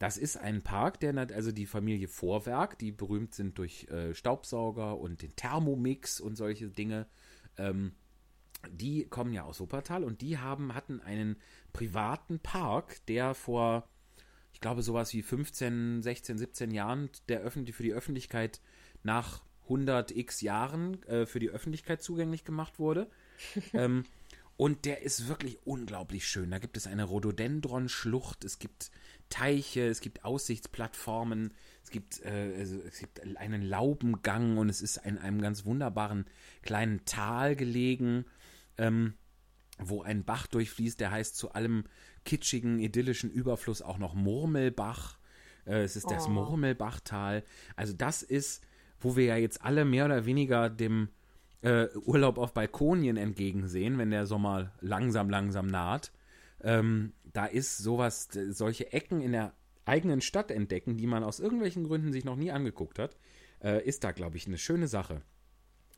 Das 0.00 0.16
ist 0.16 0.38
ein 0.38 0.62
Park, 0.62 0.98
der, 1.00 1.14
also 1.34 1.52
die 1.52 1.66
Familie 1.66 2.08
Vorwerk, 2.08 2.78
die 2.78 2.90
berühmt 2.90 3.34
sind 3.34 3.58
durch 3.58 3.86
äh, 3.88 4.14
Staubsauger 4.14 4.98
und 4.98 5.20
den 5.20 5.36
Thermomix 5.36 6.20
und 6.20 6.36
solche 6.36 6.70
Dinge, 6.70 7.06
ähm, 7.58 7.92
die 8.70 9.04
kommen 9.04 9.34
ja 9.34 9.44
aus 9.44 9.60
Wuppertal 9.60 10.02
und 10.02 10.22
die 10.22 10.38
haben, 10.38 10.74
hatten 10.74 11.00
einen 11.00 11.36
privaten 11.74 12.40
Park, 12.40 13.04
der 13.08 13.34
vor, 13.34 13.90
ich 14.54 14.62
glaube, 14.62 14.82
sowas 14.82 15.12
wie 15.12 15.20
15, 15.20 16.02
16, 16.02 16.38
17 16.38 16.70
Jahren 16.70 17.10
der 17.28 17.40
Öffentlich 17.40 17.76
für 17.76 17.82
die 17.82 17.92
Öffentlichkeit 17.92 18.62
nach 19.02 19.42
100 19.64 20.16
x 20.16 20.40
Jahren 20.40 21.02
äh, 21.02 21.26
für 21.26 21.40
die 21.40 21.50
Öffentlichkeit 21.50 22.02
zugänglich 22.02 22.46
gemacht 22.46 22.78
wurde. 22.78 23.10
ähm, 23.74 24.04
und 24.56 24.86
der 24.86 25.02
ist 25.02 25.28
wirklich 25.28 25.58
unglaublich 25.66 26.26
schön. 26.26 26.50
Da 26.50 26.58
gibt 26.58 26.78
es 26.78 26.86
eine 26.86 27.04
Rhododendron-Schlucht, 27.04 28.44
es 28.44 28.58
gibt 28.58 28.90
Teiche, 29.30 29.86
es 29.86 30.00
gibt 30.00 30.24
Aussichtsplattformen, 30.24 31.54
es 31.82 31.90
gibt, 31.90 32.22
äh, 32.24 32.54
also, 32.58 32.76
es 32.86 32.98
gibt 32.98 33.20
einen 33.38 33.62
Laubengang 33.62 34.58
und 34.58 34.68
es 34.68 34.82
ist 34.82 34.98
in 34.98 35.16
einem 35.18 35.40
ganz 35.40 35.64
wunderbaren 35.64 36.26
kleinen 36.62 37.04
Tal 37.06 37.56
gelegen. 37.56 38.26
Ähm, 38.76 39.14
wo 39.82 40.02
ein 40.02 40.24
Bach 40.24 40.46
durchfließt, 40.46 41.00
der 41.00 41.10
heißt 41.10 41.36
zu 41.36 41.52
allem 41.52 41.84
kitschigen, 42.24 42.78
idyllischen 42.78 43.30
Überfluss 43.30 43.82
auch 43.82 43.98
noch 43.98 44.14
Murmelbach. 44.14 45.18
Äh, 45.64 45.82
es 45.82 45.96
ist 45.96 46.10
das 46.10 46.26
Oh. 46.26 46.30
Murmelbachtal. 46.30 47.44
Also 47.76 47.92
das 47.94 48.22
ist, 48.22 48.62
wo 49.00 49.16
wir 49.16 49.24
ja 49.24 49.36
jetzt 49.36 49.62
alle 49.62 49.84
mehr 49.84 50.04
oder 50.04 50.26
weniger 50.26 50.68
dem 50.68 51.08
äh, 51.62 51.86
Urlaub 52.04 52.38
auf 52.38 52.54
Balkonien 52.54 53.16
entgegensehen, 53.16 53.98
wenn 53.98 54.10
der 54.10 54.26
Sommer 54.26 54.72
langsam, 54.80 55.30
langsam 55.30 55.66
naht. 55.66 56.12
Ähm, 56.62 57.12
da 57.32 57.46
ist 57.46 57.78
sowas, 57.78 58.28
solche 58.48 58.92
Ecken 58.92 59.20
in 59.20 59.32
der 59.32 59.52
eigenen 59.84 60.20
Stadt 60.20 60.50
entdecken, 60.50 60.96
die 60.96 61.06
man 61.06 61.24
aus 61.24 61.40
irgendwelchen 61.40 61.84
Gründen 61.84 62.12
sich 62.12 62.24
noch 62.24 62.36
nie 62.36 62.50
angeguckt 62.50 62.98
hat, 62.98 63.16
äh, 63.62 63.82
ist 63.84 64.04
da, 64.04 64.12
glaube 64.12 64.36
ich, 64.36 64.46
eine 64.46 64.58
schöne 64.58 64.88
Sache. 64.88 65.22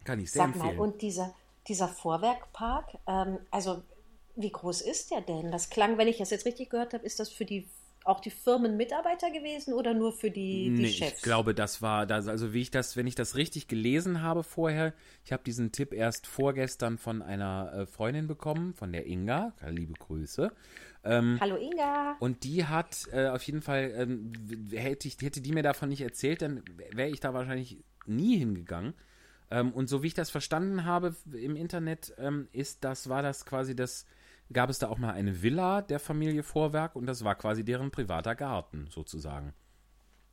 Kann 0.04 0.18
ich 0.20 0.32
sehr 0.32 0.42
Sag 0.46 0.56
mal, 0.56 0.64
empfehlen. 0.64 0.80
und 0.80 1.02
dieser, 1.02 1.34
dieser 1.68 1.88
Vorwerkpark, 1.88 2.98
ähm, 3.06 3.38
also 3.50 3.82
wie 4.34 4.50
groß 4.50 4.80
ist 4.80 5.10
der 5.10 5.20
denn? 5.20 5.50
Das 5.50 5.68
klang, 5.68 5.98
wenn 5.98 6.08
ich 6.08 6.18
das 6.18 6.30
jetzt 6.30 6.46
richtig 6.46 6.70
gehört 6.70 6.94
habe, 6.94 7.04
ist 7.04 7.20
das 7.20 7.28
für 7.28 7.44
die 7.44 7.68
auch 8.04 8.20
die 8.20 8.30
Firmenmitarbeiter 8.30 9.30
gewesen 9.30 9.74
oder 9.74 9.94
nur 9.94 10.12
für 10.12 10.30
die, 10.30 10.70
die 10.74 10.82
Nee, 10.82 10.88
Chefs? 10.88 11.16
ich 11.18 11.22
glaube, 11.22 11.54
das 11.54 11.82
war 11.82 12.06
das, 12.06 12.28
also 12.28 12.52
wie 12.52 12.62
ich 12.62 12.70
das, 12.70 12.96
wenn 12.96 13.06
ich 13.06 13.14
das 13.14 13.36
richtig 13.36 13.68
gelesen 13.68 14.22
habe 14.22 14.42
vorher, 14.42 14.92
ich 15.24 15.32
habe 15.32 15.42
diesen 15.44 15.72
Tipp 15.72 15.92
erst 15.92 16.26
vorgestern 16.26 16.98
von 16.98 17.22
einer 17.22 17.72
äh, 17.72 17.86
Freundin 17.86 18.26
bekommen, 18.26 18.74
von 18.74 18.92
der 18.92 19.06
Inga, 19.06 19.52
liebe 19.68 19.94
Grüße. 19.94 20.52
Hallo 21.04 21.56
Inga. 21.56 22.16
Und 22.20 22.44
die 22.44 22.64
hat 22.64 23.08
äh, 23.12 23.26
auf 23.26 23.42
jeden 23.42 23.60
Fall, 23.60 23.92
ähm, 23.96 24.32
hätte, 24.70 25.08
ich, 25.08 25.16
hätte 25.20 25.40
die 25.40 25.50
mir 25.52 25.64
davon 25.64 25.88
nicht 25.88 26.00
erzählt, 26.02 26.42
dann 26.42 26.62
wäre 26.92 27.08
ich 27.08 27.18
da 27.18 27.34
wahrscheinlich 27.34 27.78
nie 28.06 28.36
hingegangen. 28.38 28.94
Ähm, 29.50 29.72
und 29.72 29.88
so 29.88 30.02
wie 30.02 30.06
ich 30.06 30.14
das 30.14 30.30
verstanden 30.30 30.84
habe 30.84 31.14
im 31.32 31.56
Internet, 31.56 32.14
ähm, 32.18 32.48
ist 32.52 32.84
das, 32.84 33.08
war 33.08 33.22
das 33.22 33.44
quasi 33.44 33.74
das, 33.74 34.06
gab 34.52 34.70
es 34.70 34.78
da 34.78 34.88
auch 34.88 34.98
mal 34.98 35.12
eine 35.12 35.42
Villa 35.42 35.82
der 35.82 35.98
Familie 35.98 36.42
Vorwerk 36.42 36.96
und 36.96 37.06
das 37.06 37.24
war 37.24 37.34
quasi 37.34 37.64
deren 37.64 37.90
privater 37.90 38.34
Garten 38.34 38.86
sozusagen. 38.90 39.52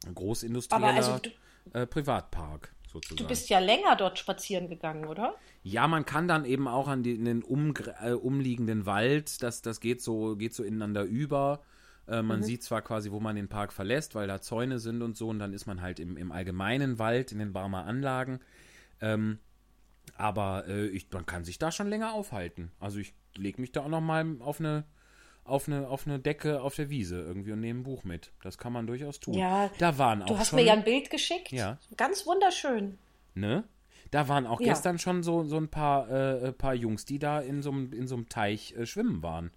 Ein 0.06 0.16
großindustrieller 0.16 0.88
also 0.94 1.20
du- 1.20 1.78
äh, 1.80 1.86
Privatpark 1.86 2.74
sozusagen. 2.88 3.18
Du 3.18 3.28
bist 3.28 3.50
ja 3.50 3.60
länger 3.60 3.96
dort 3.96 4.18
spazieren 4.18 4.68
gegangen, 4.70 5.06
oder? 5.06 5.36
Ja, 5.64 5.88
man 5.88 6.06
kann 6.06 6.28
dann 6.28 6.46
eben 6.46 6.68
auch 6.68 6.88
an 6.88 7.04
die, 7.04 7.16
in 7.16 7.26
den 7.26 7.44
umgr- 7.44 7.94
äh, 8.02 8.14
umliegenden 8.14 8.86
Wald, 8.86 9.44
das, 9.44 9.62
das 9.62 9.80
geht 9.80 10.02
so, 10.02 10.36
geht 10.36 10.54
so 10.54 10.64
ineinander 10.64 11.04
über. 11.04 11.62
Äh, 12.08 12.24
man 12.24 12.42
sieht 12.42 12.64
zwar 12.64 12.82
quasi, 12.82 13.12
wo 13.12 13.20
man 13.20 13.36
den 13.36 13.50
Park 13.50 13.72
verlässt, 13.72 14.16
weil 14.16 14.28
da 14.28 14.42
Zäune 14.42 14.80
sind 14.80 15.04
und 15.04 15.16
so, 15.16 15.28
und 15.30 15.38
dann 15.38 15.54
ist 15.54 15.68
man 15.68 15.82
halt 15.82 16.00
im, 16.00 16.18
im 16.18 16.32
allgemeinen 16.32 16.98
Wald, 16.98 17.32
in 17.32 17.38
den 17.40 17.54
Barmer 17.54 17.86
Anlagen. 17.86 18.40
Ähm, 19.02 19.38
aber 20.18 20.66
äh, 20.68 20.88
ich, 20.88 21.12
man 21.12 21.26
kann 21.26 21.44
sich 21.44 21.58
da 21.60 21.72
schon 21.72 21.88
länger 21.90 22.14
aufhalten. 22.14 22.72
Also 22.80 23.00
ich 23.00 23.14
lege 23.36 23.62
mich 23.62 23.72
da 23.72 23.82
auch 23.84 23.88
noch 23.90 24.02
mal 24.02 24.38
auf 24.40 24.60
eine, 24.60 24.86
auf, 25.44 25.68
eine, 25.68 25.88
auf 25.88 26.06
eine 26.08 26.20
Decke 26.20 26.62
auf 26.62 26.76
der 26.76 26.90
Wiese 26.90 27.22
irgendwie 27.22 27.52
und 27.52 27.60
nehme 27.62 27.82
ein 27.82 27.84
Buch 27.84 28.04
mit. 28.04 28.32
Das 28.44 28.58
kann 28.58 28.74
man 28.74 28.88
durchaus 28.88 29.20
tun. 29.20 29.34
Ja, 29.36 29.70
da 29.80 29.98
waren 29.98 30.22
auch 30.24 30.28
Du 30.28 30.38
hast 30.38 30.50
schon, 30.50 30.58
mir 30.60 30.66
ja 30.66 30.74
ein 30.74 30.84
Bild 30.84 31.10
geschickt. 31.10 31.52
Ja. 31.52 31.78
Ganz 31.98 32.26
wunderschön. 32.26 32.98
Ne? 33.36 33.64
Da 34.12 34.28
waren 34.28 34.48
auch 34.48 34.60
Ja. 34.60 34.70
gestern 34.70 34.98
schon 35.00 35.24
so, 35.24 35.44
so 35.44 35.58
ein 35.58 35.70
paar, 35.70 36.10
äh, 36.10 36.48
äh, 36.48 36.52
paar 36.52 36.74
Jungs, 36.74 37.06
die 37.06 37.20
da 37.20 37.40
in 37.40 37.62
so 37.62 37.72
einem 37.72 37.94
in 37.94 38.08
so 38.08 38.16
einem 38.16 38.28
Teich 38.30 38.76
äh, 38.76 38.86
schwimmen 38.86 39.22
waren. 39.22 39.52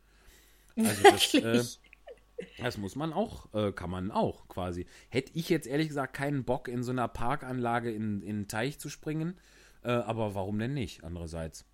Also 0.77 1.03
das, 1.03 1.35
äh, 1.35 1.63
das 2.59 2.77
muss 2.79 2.97
man 2.97 3.13
auch, 3.13 3.53
äh, 3.55 3.73
kann 3.73 3.91
man 3.91 4.11
auch 4.11 4.49
quasi. 4.49 4.87
Hätte 5.09 5.33
ich 5.35 5.49
jetzt 5.49 5.67
ehrlich 5.67 5.89
gesagt 5.89 6.15
keinen 6.15 6.45
Bock, 6.45 6.69
in 6.69 6.83
so 6.83 6.91
einer 6.91 7.09
Parkanlage 7.09 7.91
in, 7.91 8.23
in 8.23 8.37
einen 8.37 8.49
Teich 8.49 8.79
zu 8.79 8.89
springen, 8.89 9.37
äh, 9.83 9.91
aber 9.91 10.35
warum 10.35 10.59
denn 10.59 10.75
nicht, 10.75 11.05
andererseits? 11.05 11.65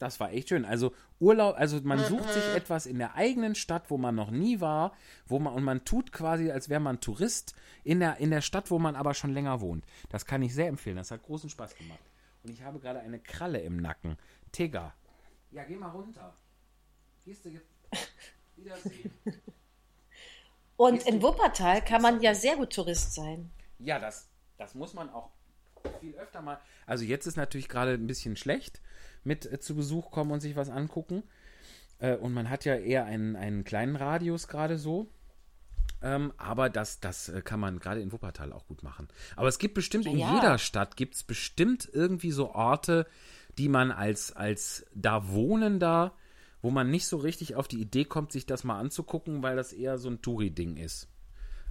Das 0.00 0.18
war 0.18 0.32
echt 0.32 0.48
schön. 0.48 0.64
Also 0.64 0.94
Urlaub, 1.18 1.56
also 1.58 1.78
man 1.82 1.98
sucht 1.98 2.32
sich 2.32 2.44
etwas 2.54 2.86
in 2.86 2.98
der 2.98 3.16
eigenen 3.16 3.54
Stadt, 3.54 3.90
wo 3.90 3.98
man 3.98 4.14
noch 4.14 4.30
nie 4.30 4.60
war, 4.60 4.94
wo 5.26 5.38
man 5.38 5.52
und 5.52 5.62
man 5.62 5.84
tut 5.84 6.10
quasi, 6.10 6.50
als 6.50 6.70
wäre 6.70 6.80
man 6.80 7.00
Tourist 7.00 7.54
in 7.84 8.00
der 8.00 8.16
in 8.16 8.30
der 8.30 8.40
Stadt, 8.40 8.70
wo 8.70 8.78
man 8.78 8.96
aber 8.96 9.12
schon 9.12 9.34
länger 9.34 9.60
wohnt. 9.60 9.84
Das 10.08 10.24
kann 10.24 10.40
ich 10.40 10.54
sehr 10.54 10.68
empfehlen. 10.68 10.96
Das 10.96 11.10
hat 11.10 11.22
großen 11.22 11.50
Spaß 11.50 11.74
gemacht. 11.76 12.00
Und 12.42 12.50
ich 12.50 12.62
habe 12.62 12.78
gerade 12.78 13.00
eine 13.00 13.20
Kralle 13.20 13.60
im 13.60 13.76
Nacken. 13.76 14.16
Tigger. 14.52 14.94
Ja, 15.50 15.64
geh 15.64 15.76
mal 15.76 15.90
runter. 15.90 16.34
Gehst 17.26 17.44
du 17.44 17.50
jetzt 17.50 17.68
Wiedersehen. 18.56 19.12
Und 20.76 21.06
in 21.06 21.20
Wuppertal 21.20 21.84
kann 21.84 22.00
man 22.00 22.22
ja 22.22 22.34
sehr 22.34 22.56
gut 22.56 22.72
Tourist 22.72 23.14
sein. 23.14 23.50
Ja, 23.78 23.98
das, 23.98 24.30
das 24.56 24.74
muss 24.74 24.94
man 24.94 25.10
auch 25.10 25.30
viel 26.00 26.14
öfter 26.14 26.42
mal. 26.42 26.58
Also 26.86 27.04
jetzt 27.04 27.26
ist 27.26 27.36
natürlich 27.36 27.68
gerade 27.68 27.92
ein 27.92 28.06
bisschen 28.06 28.36
schlecht 28.36 28.80
mit 29.24 29.50
äh, 29.50 29.60
zu 29.60 29.74
Besuch 29.74 30.10
kommen 30.10 30.30
und 30.30 30.40
sich 30.40 30.56
was 30.56 30.70
angucken. 30.70 31.22
Äh, 31.98 32.16
und 32.16 32.32
man 32.32 32.50
hat 32.50 32.64
ja 32.64 32.74
eher 32.76 33.04
einen, 33.04 33.36
einen 33.36 33.64
kleinen 33.64 33.96
Radius 33.96 34.48
gerade 34.48 34.78
so. 34.78 35.08
Ähm, 36.02 36.32
aber 36.38 36.70
das, 36.70 37.00
das 37.00 37.28
äh, 37.28 37.42
kann 37.42 37.60
man 37.60 37.78
gerade 37.78 38.00
in 38.00 38.12
Wuppertal 38.12 38.52
auch 38.52 38.66
gut 38.66 38.82
machen. 38.82 39.08
Aber 39.36 39.48
es 39.48 39.58
gibt 39.58 39.74
bestimmt 39.74 40.06
in 40.06 40.18
ja. 40.18 40.34
jeder 40.34 40.58
Stadt 40.58 40.96
gibt 40.96 41.14
es 41.14 41.24
bestimmt 41.24 41.88
irgendwie 41.92 42.30
so 42.30 42.54
Orte, 42.54 43.06
die 43.58 43.68
man 43.68 43.90
als, 43.90 44.32
als 44.32 44.86
da 44.94 45.28
Wohnender, 45.28 46.14
wo 46.62 46.70
man 46.70 46.90
nicht 46.90 47.06
so 47.06 47.18
richtig 47.18 47.54
auf 47.54 47.68
die 47.68 47.80
Idee 47.80 48.04
kommt, 48.04 48.32
sich 48.32 48.46
das 48.46 48.64
mal 48.64 48.78
anzugucken, 48.78 49.42
weil 49.42 49.56
das 49.56 49.72
eher 49.72 49.98
so 49.98 50.08
ein 50.08 50.22
Touri-Ding 50.22 50.76
ist. 50.76 51.08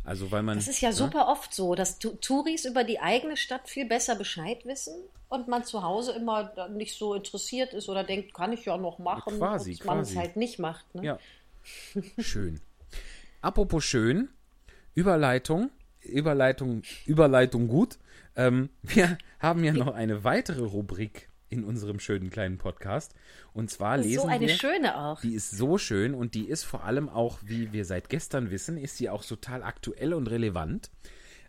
Also 0.10 0.32
weil 0.32 0.42
man. 0.42 0.58
Das 0.58 0.68
ist 0.68 0.82
ja 0.82 0.92
super 0.92 1.28
oft 1.28 1.54
so, 1.54 1.76
dass 1.76 2.00
Touris 2.00 2.66
über 2.66 2.84
die 2.84 3.00
eigene 3.00 3.38
Stadt 3.38 3.70
viel 3.70 3.86
besser 3.86 4.16
Bescheid 4.16 4.66
wissen 4.66 4.96
und 5.28 5.48
man 5.48 5.64
zu 5.66 5.84
Hause 5.84 6.14
immer 6.14 6.52
nicht 6.70 6.98
so 6.98 7.14
interessiert 7.14 7.76
ist 7.76 7.90
oder 7.90 8.04
denkt, 8.04 8.34
kann 8.34 8.52
ich 8.52 8.66
ja 8.66 8.76
noch 8.78 8.98
machen, 8.98 9.38
Quasi, 9.38 9.74
und 9.74 9.86
man 9.86 10.00
es 10.00 10.16
halt 10.16 10.36
nicht 10.36 10.58
macht. 10.58 10.96
Ne? 10.96 11.06
Ja. 11.06 11.20
Schön. 12.18 12.60
Apropos 13.42 13.86
schön, 13.86 14.30
Überleitung, 14.96 15.70
Überleitung, 16.02 16.82
Überleitung 17.06 17.68
gut. 17.68 18.00
Ähm, 18.36 18.70
wir 18.82 19.20
haben 19.38 19.64
ja 19.64 19.74
noch 19.74 19.94
eine 19.94 20.24
weitere 20.24 20.64
Rubrik 20.64 21.29
in 21.50 21.64
unserem 21.64 22.00
schönen 22.00 22.30
kleinen 22.30 22.58
Podcast. 22.58 23.14
Und 23.54 23.70
zwar 23.70 23.98
lesen 23.98 24.22
so 24.22 24.28
eine 24.28 24.48
wir. 24.48 24.56
schöne 24.56 24.98
auch. 24.98 25.22
Die 25.22 25.34
ist 25.34 25.52
so 25.52 25.78
schön 25.78 26.14
und 26.14 26.36
die 26.36 26.48
ist 26.48 26.64
vor 26.64 26.84
allem 26.84 27.10
auch, 27.10 27.40
wie 27.44 27.74
wir 27.74 27.86
seit 27.86 28.10
gestern 28.10 28.52
wissen, 28.52 28.78
ist 28.78 28.98
sie 28.98 29.10
auch 29.10 29.26
total 29.26 29.64
aktuell 29.64 30.14
und 30.14 30.30
relevant. 30.30 30.92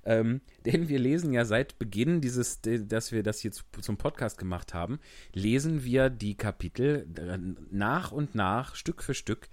Ähm, 0.04 0.40
denn 0.64 0.88
wir 0.88 0.98
lesen 0.98 1.32
ja 1.32 1.44
seit 1.44 1.78
Beginn 1.78 2.20
dieses, 2.20 2.60
dass 2.62 3.12
wir 3.12 3.22
das 3.22 3.42
jetzt 3.42 3.64
zum 3.80 3.96
Podcast 3.96 4.38
gemacht 4.38 4.74
haben, 4.74 4.98
lesen 5.32 5.84
wir 5.84 6.10
die 6.10 6.36
Kapitel 6.36 7.06
äh, 7.16 7.38
nach 7.70 8.12
und 8.12 8.34
nach, 8.34 8.74
Stück 8.74 9.02
für 9.02 9.14
Stück, 9.14 9.48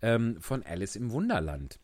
ähm, 0.00 0.40
von 0.40 0.62
Alice 0.64 0.96
im 0.96 1.10
Wunderland. 1.10 1.78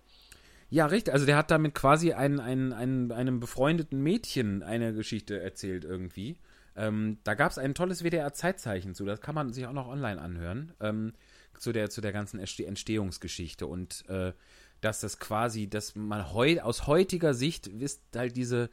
Ja, 0.69 0.87
richtig. 0.87 1.13
Also 1.13 1.25
der 1.25 1.37
hat 1.37 1.51
damit 1.51 1.75
quasi 1.75 2.13
ein, 2.13 2.39
ein, 2.39 2.73
ein, 2.73 3.11
einem 3.11 3.39
befreundeten 3.39 4.01
Mädchen 4.01 4.63
eine 4.63 4.93
Geschichte 4.93 5.39
erzählt 5.39 5.85
irgendwie. 5.85 6.37
Ähm, 6.75 7.17
da 7.23 7.35
gab 7.35 7.51
es 7.51 7.57
ein 7.57 7.73
tolles 7.73 8.03
WDR-Zeitzeichen 8.03 8.95
zu, 8.95 9.05
das 9.05 9.21
kann 9.21 9.35
man 9.35 9.53
sich 9.53 9.65
auch 9.67 9.73
noch 9.73 9.87
online 9.87 10.19
anhören, 10.19 10.73
ähm, 10.81 11.13
zu, 11.57 11.71
der, 11.71 11.89
zu 11.89 12.01
der 12.01 12.11
ganzen 12.11 12.39
Entste- 12.39 12.65
Entstehungsgeschichte. 12.65 13.67
Und 13.67 14.03
äh, 14.09 14.33
dass 14.81 14.99
das 14.99 15.19
quasi, 15.19 15.67
dass 15.67 15.95
man 15.95 16.33
heu 16.33 16.59
aus 16.61 16.87
heutiger 16.87 17.33
Sicht 17.33 17.67
ist 17.67 18.01
halt 18.15 18.35
diese, 18.35 18.69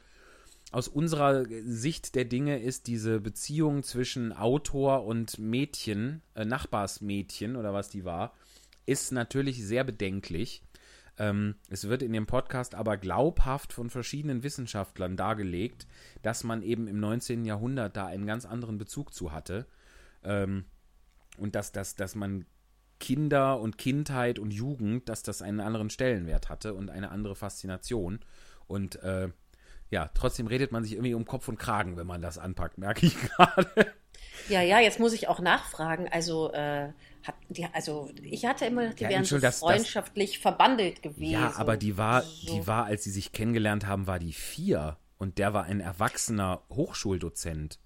aus 0.70 0.88
unserer 0.88 1.44
Sicht 1.64 2.14
der 2.14 2.24
Dinge 2.24 2.60
ist 2.60 2.86
diese 2.86 3.20
Beziehung 3.20 3.82
zwischen 3.82 4.32
Autor 4.32 5.04
und 5.04 5.38
Mädchen, 5.38 6.22
äh, 6.34 6.44
Nachbarsmädchen 6.44 7.56
oder 7.56 7.72
was 7.72 7.88
die 7.88 8.04
war, 8.04 8.34
ist 8.86 9.12
natürlich 9.12 9.64
sehr 9.64 9.84
bedenklich. 9.84 10.62
Ähm, 11.18 11.56
es 11.68 11.88
wird 11.88 12.02
in 12.02 12.12
dem 12.12 12.26
Podcast 12.26 12.74
aber 12.74 12.96
glaubhaft 12.96 13.72
von 13.72 13.90
verschiedenen 13.90 14.42
Wissenschaftlern 14.42 15.16
dargelegt, 15.16 15.86
dass 16.22 16.42
man 16.42 16.62
eben 16.62 16.88
im 16.88 17.00
19. 17.00 17.44
Jahrhundert 17.44 17.96
da 17.96 18.06
einen 18.06 18.26
ganz 18.26 18.46
anderen 18.46 18.78
Bezug 18.78 19.12
zu 19.12 19.32
hatte. 19.32 19.66
Ähm, 20.24 20.64
und 21.36 21.54
dass, 21.54 21.72
dass, 21.72 21.96
dass 21.96 22.14
man 22.14 22.46
Kinder 23.02 23.58
und 23.60 23.78
Kindheit 23.78 24.38
und 24.38 24.52
Jugend, 24.52 25.08
dass 25.08 25.24
das 25.24 25.42
einen 25.42 25.58
anderen 25.60 25.90
Stellenwert 25.90 26.48
hatte 26.48 26.72
und 26.74 26.88
eine 26.88 27.10
andere 27.10 27.34
Faszination. 27.34 28.20
Und 28.68 29.02
äh, 29.02 29.28
ja, 29.90 30.08
trotzdem 30.14 30.46
redet 30.46 30.70
man 30.70 30.84
sich 30.84 30.92
irgendwie 30.92 31.14
um 31.14 31.24
Kopf 31.26 31.48
und 31.48 31.58
Kragen, 31.58 31.96
wenn 31.96 32.06
man 32.06 32.22
das 32.22 32.38
anpackt, 32.38 32.78
merke 32.78 33.04
ich 33.06 33.16
gerade. 33.36 33.92
Ja, 34.48 34.62
ja, 34.62 34.78
jetzt 34.78 35.00
muss 35.00 35.12
ich 35.12 35.26
auch 35.28 35.40
nachfragen. 35.40 36.08
Also, 36.10 36.52
äh, 36.52 36.90
hat 37.24 37.34
die, 37.48 37.66
also 37.72 38.10
ich 38.22 38.44
hatte 38.46 38.66
immer, 38.66 38.90
die 38.94 39.02
Ja, 39.04 39.10
wären 39.10 39.24
so 39.24 39.34
Entschuldigung, 39.36 39.48
das- 39.50 39.58
freundschaftlich 39.58 40.38
verbandelt 40.38 41.02
gewesen. 41.02 41.32
Ja, 41.32 41.54
aber 41.56 41.76
die 41.76 41.96
war, 41.98 42.22
So. 42.22 42.54
die 42.54 42.66
war, 42.68 42.84
als 42.86 43.02
sie 43.04 43.10
sich 43.10 43.32
kennengelernt 43.32 43.86
haben, 43.86 44.06
war 44.06 44.18
die 44.20 44.32
vier. 44.32 44.96
Und 45.18 45.38
der 45.38 45.52
war 45.54 45.64
ein 45.64 45.80
erwachsener 45.80 46.62
Hochschuldozent. 46.70 47.78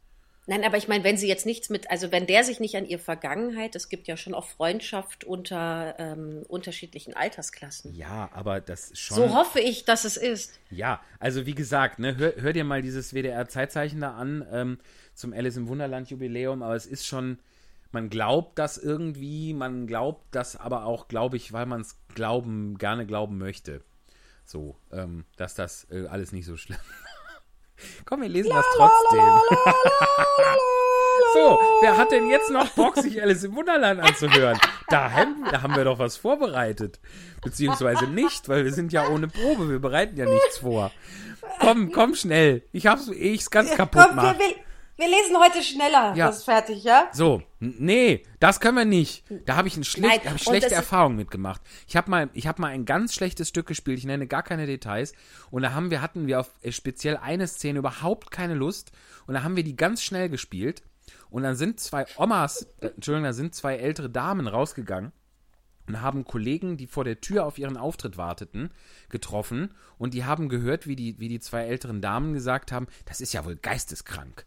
Nein, 0.48 0.62
aber 0.62 0.76
ich 0.76 0.86
meine, 0.86 1.02
wenn 1.02 1.16
sie 1.16 1.26
jetzt 1.26 1.44
nichts 1.44 1.70
mit, 1.70 1.90
also 1.90 2.12
wenn 2.12 2.26
der 2.26 2.44
sich 2.44 2.60
nicht 2.60 2.76
an 2.76 2.86
ihr 2.86 3.00
Vergangenheit, 3.00 3.74
es 3.74 3.88
gibt 3.88 4.06
ja 4.06 4.16
schon 4.16 4.32
auch 4.32 4.46
Freundschaft 4.46 5.24
unter 5.24 5.96
ähm, 5.98 6.44
unterschiedlichen 6.46 7.14
Altersklassen. 7.14 7.92
Ja, 7.92 8.30
aber 8.32 8.60
das 8.60 8.96
schon. 8.96 9.16
So 9.16 9.34
hoffe 9.34 9.58
ich, 9.58 9.84
dass 9.84 10.04
es 10.04 10.16
ist. 10.16 10.60
Ja, 10.70 11.00
also 11.18 11.46
wie 11.46 11.56
gesagt, 11.56 11.98
ne, 11.98 12.16
hör, 12.16 12.34
hör 12.36 12.52
dir 12.52 12.62
mal 12.62 12.80
dieses 12.80 13.12
WDR-Zeitzeichen 13.12 14.00
da 14.00 14.14
an 14.14 14.46
ähm, 14.52 14.78
zum 15.14 15.32
Alice 15.32 15.56
im 15.56 15.66
Wunderland-Jubiläum, 15.66 16.62
aber 16.62 16.76
es 16.76 16.86
ist 16.86 17.06
schon, 17.06 17.40
man 17.90 18.08
glaubt 18.08 18.56
das 18.60 18.78
irgendwie, 18.78 19.52
man 19.52 19.88
glaubt 19.88 20.26
das 20.30 20.54
aber 20.54 20.84
auch, 20.84 21.08
glaube 21.08 21.36
ich, 21.36 21.52
weil 21.52 21.66
man 21.66 21.80
es 21.80 21.96
glauben, 22.14 22.78
gerne 22.78 23.04
glauben 23.04 23.36
möchte. 23.36 23.82
So, 24.44 24.76
ähm, 24.92 25.24
dass 25.36 25.56
das 25.56 25.88
äh, 25.90 26.06
alles 26.06 26.30
nicht 26.30 26.46
so 26.46 26.56
schlimm 26.56 26.78
Komm, 28.04 28.22
wir 28.22 28.28
lesen 28.28 28.50
das 28.50 28.64
trotzdem. 28.76 29.24
so, 31.34 31.58
wer 31.80 31.96
hat 31.96 32.10
denn 32.10 32.28
jetzt 32.28 32.50
noch 32.50 32.68
Bock, 32.70 32.96
sich 32.96 33.22
Alice 33.22 33.44
im 33.44 33.56
Wunderland 33.56 34.00
anzuhören? 34.00 34.58
Da 34.88 35.10
haben, 35.12 35.44
da 35.50 35.62
haben 35.62 35.74
wir 35.76 35.84
doch 35.84 35.98
was 35.98 36.16
vorbereitet. 36.16 37.00
Beziehungsweise 37.42 38.06
nicht, 38.06 38.48
weil 38.48 38.64
wir 38.64 38.72
sind 38.72 38.92
ja 38.92 39.08
ohne 39.08 39.28
Probe, 39.28 39.68
wir 39.68 39.78
bereiten 39.78 40.16
ja 40.16 40.26
nichts 40.26 40.58
vor. 40.58 40.90
Komm, 41.60 41.92
komm 41.92 42.14
schnell. 42.14 42.62
Ich 42.72 42.86
hab's, 42.86 43.08
eh 43.08 43.34
ich's 43.34 43.50
ganz 43.50 43.74
kaputt 43.74 44.04
Komm, 44.08 44.16
wir, 44.96 45.08
lesen 45.08 45.36
heute 45.38 45.62
schneller. 45.62 46.14
Ja. 46.14 46.28
Das 46.28 46.38
ist 46.38 46.44
fertig, 46.44 46.84
ja? 46.84 47.08
So, 47.12 47.42
nee, 47.60 48.22
das 48.40 48.60
können 48.60 48.76
wir 48.76 48.84
nicht. 48.84 49.24
Da 49.44 49.56
habe 49.56 49.68
ich, 49.68 49.76
ein 49.76 49.84
schlecht, 49.84 50.24
Nein, 50.24 50.30
hab 50.30 50.36
ich 50.36 50.42
schlechte 50.42 50.74
Erfahrungen 50.74 51.16
mitgemacht. 51.16 51.60
Ich 51.86 51.96
habe 51.96 52.10
mal, 52.10 52.30
ich 52.32 52.46
hab 52.46 52.58
mal 52.58 52.68
ein 52.68 52.84
ganz 52.84 53.14
schlechtes 53.14 53.48
Stück 53.48 53.66
gespielt, 53.66 53.98
ich 53.98 54.06
nenne 54.06 54.26
gar 54.26 54.42
keine 54.42 54.66
Details. 54.66 55.12
Und 55.50 55.62
da 55.62 55.72
haben 55.72 55.90
wir, 55.90 56.02
hatten 56.02 56.26
wir 56.26 56.40
auf 56.40 56.50
äh, 56.62 56.72
speziell 56.72 57.16
eine 57.16 57.46
Szene 57.46 57.80
überhaupt 57.80 58.30
keine 58.30 58.54
Lust. 58.54 58.92
Und 59.26 59.34
da 59.34 59.42
haben 59.42 59.56
wir 59.56 59.64
die 59.64 59.76
ganz 59.76 60.02
schnell 60.02 60.28
gespielt. 60.28 60.82
Und 61.28 61.42
dann 61.42 61.56
sind 61.56 61.80
zwei 61.80 62.06
Omas, 62.16 62.68
äh, 62.80 62.88
Entschuldigung, 62.88 63.24
da 63.24 63.32
sind 63.32 63.54
zwei 63.54 63.76
ältere 63.76 64.08
Damen 64.08 64.46
rausgegangen 64.46 65.12
und 65.86 66.00
haben 66.00 66.24
Kollegen, 66.24 66.76
die 66.76 66.86
vor 66.86 67.04
der 67.04 67.20
Tür 67.20 67.46
auf 67.46 67.58
ihren 67.58 67.76
Auftritt 67.76 68.16
warteten, 68.16 68.70
getroffen 69.08 69.74
und 69.98 70.14
die 70.14 70.24
haben 70.24 70.48
gehört, 70.48 70.86
wie 70.86 70.96
die, 70.96 71.18
wie 71.20 71.28
die 71.28 71.40
zwei 71.40 71.64
älteren 71.64 72.00
Damen 72.00 72.32
gesagt 72.32 72.72
haben, 72.72 72.86
das 73.04 73.20
ist 73.20 73.32
ja 73.32 73.44
wohl 73.44 73.56
geisteskrank. 73.56 74.46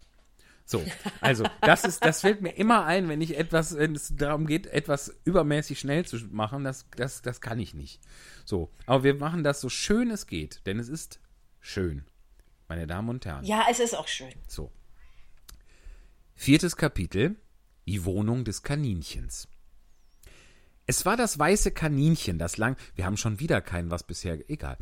So, 0.70 0.86
also 1.20 1.46
das 1.62 1.84
ist, 1.84 2.06
das 2.06 2.22
fällt 2.22 2.44
mir 2.44 2.52
immer 2.52 2.86
ein, 2.86 3.10
wenn 3.10 3.22
ich 3.22 3.36
etwas, 3.36 3.76
wenn 3.76 3.96
es 3.96 4.16
darum 4.16 4.46
geht, 4.46 4.68
etwas 4.68 5.12
übermäßig 5.24 5.80
schnell 5.80 6.06
zu 6.06 6.18
machen, 6.30 6.64
das, 6.64 6.86
das, 6.96 7.24
das 7.24 7.42
kann 7.42 7.58
ich 7.58 7.74
nicht. 7.74 8.00
So, 8.46 8.70
aber 8.86 9.04
wir 9.04 9.16
machen 9.16 9.44
das 9.44 9.62
so 9.62 9.70
schön 9.70 10.12
es 10.12 10.28
geht, 10.28 10.68
denn 10.68 10.78
es 10.78 10.88
ist 10.88 11.20
schön, 11.60 12.06
meine 12.68 12.86
Damen 12.86 13.10
und 13.10 13.26
Herren. 13.26 13.46
Ja, 13.46 13.66
es 13.72 13.80
ist 13.80 13.96
auch 13.96 14.08
schön. 14.08 14.32
So. 14.48 14.72
Viertes 16.36 16.78
Kapitel. 16.78 17.36
Die 17.88 18.06
Wohnung 18.06 18.44
des 18.44 18.62
Kaninchens. 18.62 19.48
Es 20.86 21.04
war 21.04 21.18
das 21.18 21.40
weiße 21.40 21.72
Kaninchen, 21.72 22.38
das 22.38 22.58
lang. 22.58 22.78
Wir 22.94 23.08
haben 23.08 23.18
schon 23.18 23.40
wieder 23.40 23.62
kein 23.62 23.90
was 23.90 24.04
bisher. 24.04 24.48
Egal. 24.48 24.78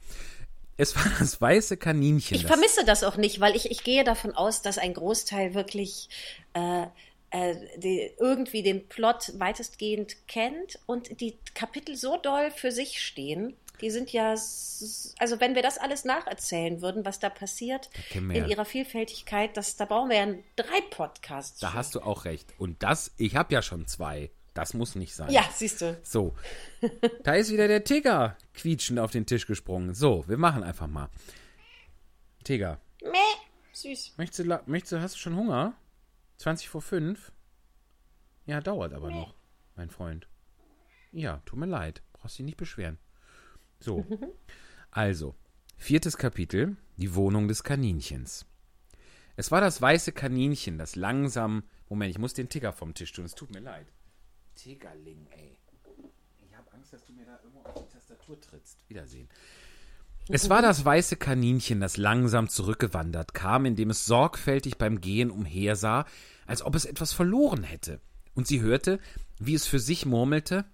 Es 0.78 0.96
war 0.96 1.12
das 1.20 1.42
weiße 1.42 1.78
Kaninchen. 1.78 2.36
Ich 2.36 2.44
das, 2.44 2.52
vermisse 2.52 2.86
das 2.86 3.04
auch 3.04 3.18
nicht, 3.18 3.40
weil 3.40 3.56
ich, 3.56 3.72
ich 3.72 3.84
gehe 3.84 4.04
davon 4.04 4.34
aus, 4.34 4.62
dass 4.62 4.78
ein 4.78 4.94
Großteil 4.94 5.54
wirklich 5.54 6.10
äh, 6.54 6.86
äh, 7.32 7.56
die, 7.78 8.12
irgendwie 8.18 8.64
den 8.64 8.88
Plot 8.88 9.34
weitestgehend 9.38 10.28
kennt 10.28 10.80
und 10.86 11.20
die 11.20 11.38
Kapitel 11.54 11.96
so 11.96 12.18
doll 12.18 12.52
für 12.52 12.72
sich 12.72 13.02
stehen. 13.04 13.56
Die 13.82 13.92
sind 13.92 14.12
ja, 14.12 14.30
also 14.32 15.40
wenn 15.40 15.54
wir 15.54 15.62
das 15.62 15.78
alles 15.78 16.04
nacherzählen 16.04 16.82
würden, 16.82 17.06
was 17.06 17.20
da 17.20 17.30
passiert, 17.30 17.92
in 18.12 18.48
ihrer 18.48 18.66
Vielfältigkeit, 18.66 19.56
das, 19.56 19.76
da 19.76 19.86
brauchen 19.86 20.10
wir 20.10 20.18
ja 20.18 20.34
drei 20.56 20.82
Podcasts. 20.90 21.60
da 21.60 21.70
für. 21.70 21.78
hast 21.78 21.96
du 21.96 22.02
auch 22.02 22.26
recht. 22.26 22.54
Und 22.58 22.82
das, 22.82 23.12
ich 23.18 23.36
habe 23.36 23.54
ja 23.54 23.62
schon 23.62 23.86
zwei. 23.86 24.32
Das 24.58 24.74
muss 24.74 24.96
nicht 24.96 25.14
sein. 25.14 25.30
Ja, 25.30 25.44
siehst 25.54 25.82
du. 25.82 26.00
So. 26.04 26.34
Da 27.24 27.36
ist 27.36 27.52
wieder 27.52 27.68
der 27.68 27.84
Tigger 27.84 28.36
quietschend 28.56 29.00
auf 29.00 29.12
den 29.12 29.26
Tisch 29.28 29.46
gesprungen. 29.46 29.94
So, 29.94 30.28
wir 30.28 30.38
machen 30.38 30.64
einfach 30.64 30.88
mal. 30.88 31.10
Tigger, 32.44 32.80
Meh, 33.04 33.18
süß. 33.74 34.14
möchtest 34.18 34.40
du, 34.40 34.62
möchtest 34.66 34.94
du, 34.94 35.02
hast 35.02 35.16
du 35.16 35.20
schon 35.20 35.36
Hunger? 35.36 35.76
20 36.38 36.70
vor 36.70 36.82
5? 36.82 37.32
Ja, 38.46 38.62
dauert 38.62 38.94
aber 38.94 39.12
noch, 39.12 39.36
mein 39.76 39.90
Freund. 39.90 40.28
Ja, 41.12 41.42
tut 41.46 41.60
mir 41.60 41.66
leid. 41.66 42.02
Brauchst 42.14 42.40
dich 42.40 42.46
nicht 42.46 42.58
beschweren. 42.58 42.98
So. 43.80 44.06
Also, 44.90 45.36
viertes 45.76 46.18
Kapitel, 46.18 46.76
die 46.96 47.14
Wohnung 47.14 47.48
des 47.48 47.64
Kaninchens. 47.64 48.48
Es 49.36 49.52
war 49.52 49.62
das 49.62 49.80
weiße 49.80 50.14
Kaninchen, 50.14 50.80
das 50.80 50.96
langsam. 50.96 51.64
Moment, 51.90 52.10
ich 52.10 52.18
muss 52.18 52.34
den 52.34 52.50
Tigger 52.50 52.74
vom 52.74 52.96
Tisch 52.96 53.12
tun. 53.12 53.26
Es 53.26 53.36
tut 53.36 53.52
mir 53.54 53.60
leid. 53.60 53.86
Tiggerling, 54.58 55.28
ey. 55.32 55.58
Ich 56.46 56.58
habe 56.58 56.74
Angst, 56.74 56.92
dass 56.92 57.06
du 57.06 57.14
mir 57.14 57.26
da 57.26 57.40
irgendwo 57.44 57.62
auf 57.70 57.86
die 57.86 57.94
Tastatur 57.94 58.42
trittst. 58.42 58.78
Wiedersehen. 58.90 59.30
Es 60.30 60.50
war 60.50 60.62
das 60.62 60.84
weiße 60.84 61.16
Kaninchen, 61.16 61.80
das 61.80 61.96
langsam 61.96 62.50
zurückgewandert 62.50 63.34
kam, 63.34 63.66
indem 63.66 63.92
es 63.92 64.06
sorgfältig 64.06 64.78
beim 64.78 65.00
Gehen 65.00 65.32
umhersah, 65.32 66.06
als 66.46 66.64
ob 66.64 66.76
es 66.76 66.86
etwas 66.86 67.14
verloren 67.14 67.64
hätte. 67.64 68.02
Und 68.36 68.46
sie 68.46 68.60
hörte, 68.60 69.00
wie 69.40 69.54
es 69.54 69.68
für 69.68 69.80
sich 69.80 70.06
murmelte 70.06 70.66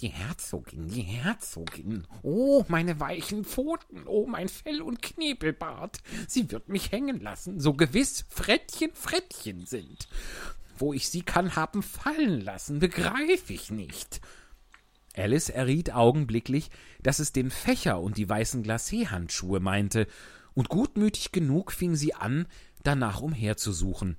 Die 0.00 0.08
Herzogin, 0.08 0.88
die 0.88 1.02
Herzogin. 1.02 2.08
Oh, 2.22 2.64
meine 2.66 2.98
weichen 2.98 3.44
Pfoten, 3.44 4.04
oh, 4.06 4.26
mein 4.26 4.48
Fell 4.48 4.82
und 4.82 5.00
Knebelbart. 5.00 5.98
Sie 6.26 6.50
wird 6.50 6.68
mich 6.68 6.90
hängen 6.90 7.20
lassen, 7.20 7.60
so 7.60 7.74
gewiss 7.74 8.24
Frettchen 8.30 8.92
Frettchen 8.94 9.64
sind. 9.64 10.08
Wo 10.82 10.92
ich 10.92 11.08
sie 11.08 11.22
kann 11.22 11.54
haben 11.54 11.80
fallen 11.80 12.40
lassen, 12.40 12.80
begreif 12.80 13.50
ich 13.50 13.70
nicht. 13.70 14.20
Alice 15.14 15.48
erriet 15.48 15.92
augenblicklich, 15.94 16.72
dass 17.04 17.20
es 17.20 17.30
den 17.30 17.52
Fächer 17.52 18.00
und 18.00 18.16
die 18.16 18.28
weißen 18.28 18.64
Glacé-Handschuhe 18.64 19.60
meinte, 19.60 20.08
und 20.54 20.68
gutmütig 20.68 21.30
genug 21.30 21.70
fing 21.70 21.94
sie 21.94 22.14
an, 22.14 22.48
danach 22.82 23.20
umherzusuchen. 23.20 24.16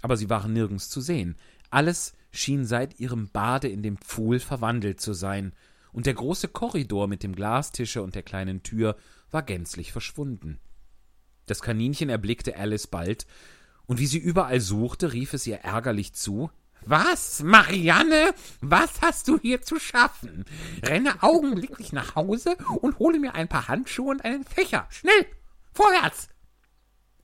Aber 0.00 0.16
sie 0.16 0.30
waren 0.30 0.54
nirgends 0.54 0.88
zu 0.88 1.02
sehen. 1.02 1.36
Alles 1.68 2.14
schien 2.32 2.64
seit 2.64 2.98
ihrem 2.98 3.28
Bade 3.28 3.68
in 3.68 3.82
dem 3.82 3.98
Pfuhl 3.98 4.40
verwandelt 4.40 5.02
zu 5.02 5.12
sein, 5.12 5.52
und 5.92 6.06
der 6.06 6.14
große 6.14 6.48
Korridor 6.48 7.06
mit 7.06 7.22
dem 7.22 7.34
Glastische 7.34 8.02
und 8.02 8.14
der 8.14 8.22
kleinen 8.22 8.62
Tür 8.62 8.96
war 9.30 9.42
gänzlich 9.42 9.92
verschwunden. 9.92 10.58
Das 11.44 11.60
Kaninchen 11.60 12.08
erblickte 12.08 12.56
Alice 12.56 12.86
bald, 12.86 13.26
und 13.88 13.98
wie 13.98 14.06
sie 14.06 14.18
überall 14.18 14.60
suchte, 14.60 15.12
rief 15.12 15.34
es 15.34 15.46
ihr 15.46 15.60
ärgerlich 15.60 16.12
zu 16.12 16.50
Was, 16.84 17.42
Marianne, 17.42 18.32
was 18.60 19.00
hast 19.00 19.26
du 19.26 19.38
hier 19.40 19.62
zu 19.62 19.80
schaffen? 19.80 20.44
Renne 20.84 21.22
augenblicklich 21.22 21.92
nach 21.92 22.14
Hause 22.14 22.56
und 22.80 23.00
hole 23.00 23.18
mir 23.18 23.34
ein 23.34 23.48
paar 23.48 23.66
Handschuhe 23.66 24.10
und 24.10 24.24
einen 24.24 24.44
Fächer. 24.44 24.86
Schnell. 24.90 25.26
Vorwärts. 25.72 26.28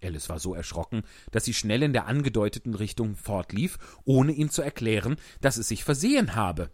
Alice 0.02 0.28
war 0.28 0.38
so 0.38 0.54
erschrocken, 0.54 1.02
dass 1.30 1.44
sie 1.44 1.54
schnell 1.54 1.82
in 1.82 1.92
der 1.92 2.06
angedeuteten 2.06 2.74
Richtung 2.74 3.14
fortlief, 3.16 3.78
ohne 4.04 4.32
ihm 4.32 4.50
zu 4.50 4.60
erklären, 4.62 5.16
dass 5.40 5.56
es 5.56 5.68
sich 5.68 5.84
versehen 5.84 6.34
habe. 6.34 6.70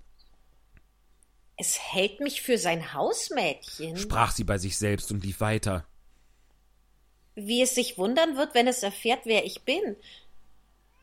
Es 1.56 1.78
hält 1.78 2.20
mich 2.20 2.42
für 2.42 2.58
sein 2.58 2.94
Hausmädchen. 2.94 3.96
Sprach 3.96 4.32
sie 4.32 4.44
bei 4.44 4.56
sich 4.58 4.78
selbst 4.78 5.12
und 5.12 5.24
lief 5.24 5.40
weiter. 5.40 5.86
Wie 7.34 7.62
es 7.62 7.74
sich 7.74 7.98
wundern 7.98 8.36
wird, 8.36 8.54
wenn 8.54 8.66
es 8.66 8.82
erfährt, 8.82 9.20
wer 9.24 9.44
ich 9.44 9.62
bin. 9.62 9.96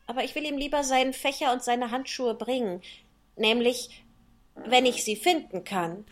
Aber 0.06 0.24
ich 0.24 0.34
will 0.34 0.44
ihm 0.44 0.56
lieber 0.56 0.84
seinen 0.84 1.12
Fächer 1.12 1.52
und 1.52 1.62
seine 1.62 1.90
Handschuhe 1.90 2.34
bringen, 2.34 2.82
nämlich 3.36 4.04
wenn 4.54 4.86
ich 4.86 5.04
sie 5.04 5.16
finden 5.16 5.64
kann. 5.64 6.04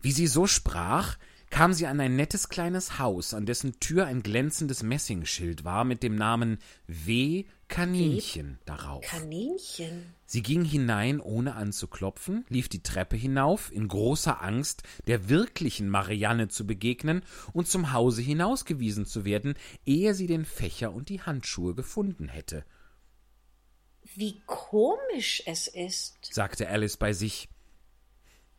Wie 0.00 0.12
sie 0.12 0.26
so 0.26 0.46
sprach, 0.46 1.16
kam 1.50 1.72
sie 1.72 1.86
an 1.86 2.00
ein 2.00 2.16
nettes 2.16 2.48
kleines 2.48 2.98
Haus, 2.98 3.34
an 3.34 3.46
dessen 3.46 3.78
Tür 3.80 4.06
ein 4.06 4.22
glänzendes 4.22 4.82
Messingschild 4.82 5.64
war 5.64 5.84
mit 5.84 6.02
dem 6.02 6.16
Namen 6.16 6.58
W. 6.86 7.44
Kaninchen 7.68 8.58
darauf. 8.64 9.04
Kaninchen. 9.04 10.14
Sie 10.24 10.42
ging 10.42 10.64
hinein, 10.64 11.20
ohne 11.20 11.56
anzuklopfen, 11.56 12.44
lief 12.48 12.68
die 12.68 12.82
Treppe 12.82 13.16
hinauf, 13.16 13.72
in 13.72 13.88
großer 13.88 14.40
Angst, 14.40 14.82
der 15.06 15.28
wirklichen 15.28 15.88
Marianne 15.88 16.48
zu 16.48 16.66
begegnen 16.66 17.22
und 17.52 17.68
zum 17.68 17.92
Hause 17.92 18.22
hinausgewiesen 18.22 19.04
zu 19.04 19.24
werden, 19.24 19.54
ehe 19.84 20.14
sie 20.14 20.26
den 20.26 20.44
Fächer 20.44 20.92
und 20.92 21.08
die 21.08 21.22
Handschuhe 21.22 21.74
gefunden 21.74 22.28
hätte. 22.28 22.64
Wie 24.14 24.40
komisch 24.46 25.42
es 25.46 25.66
ist. 25.66 26.16
sagte 26.32 26.68
Alice 26.68 26.96
bei 26.96 27.12
sich. 27.12 27.48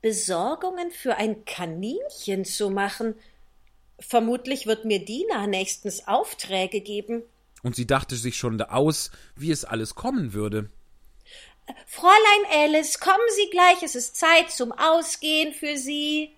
Besorgungen 0.02 0.92
für 0.92 1.16
ein 1.16 1.46
Kaninchen 1.46 2.46
zu 2.46 2.70
machen. 2.70 3.16
Vermutlich 4.00 4.68
wird 4.68 4.86
mir 4.86 5.04
Dina 5.04 5.48
nächstens 5.48 6.08
Aufträge 6.08 6.82
geben. 6.82 7.24
Und 7.64 7.76
sie 7.76 7.88
dachte 7.88 8.16
sich 8.16 8.38
schon 8.38 8.62
aus, 8.62 9.12
wie 9.36 9.52
es 9.52 9.66
alles 9.66 9.96
kommen 9.96 10.34
würde. 10.34 10.70
Fräulein 11.86 12.74
Alice, 12.74 13.00
kommen 13.00 13.18
Sie 13.36 13.50
gleich, 13.50 13.84
es 13.84 13.96
ist 13.96 14.16
Zeit 14.16 14.52
zum 14.52 14.72
Ausgehen 14.72 15.54
für 15.54 15.78
Sie. 15.78 16.34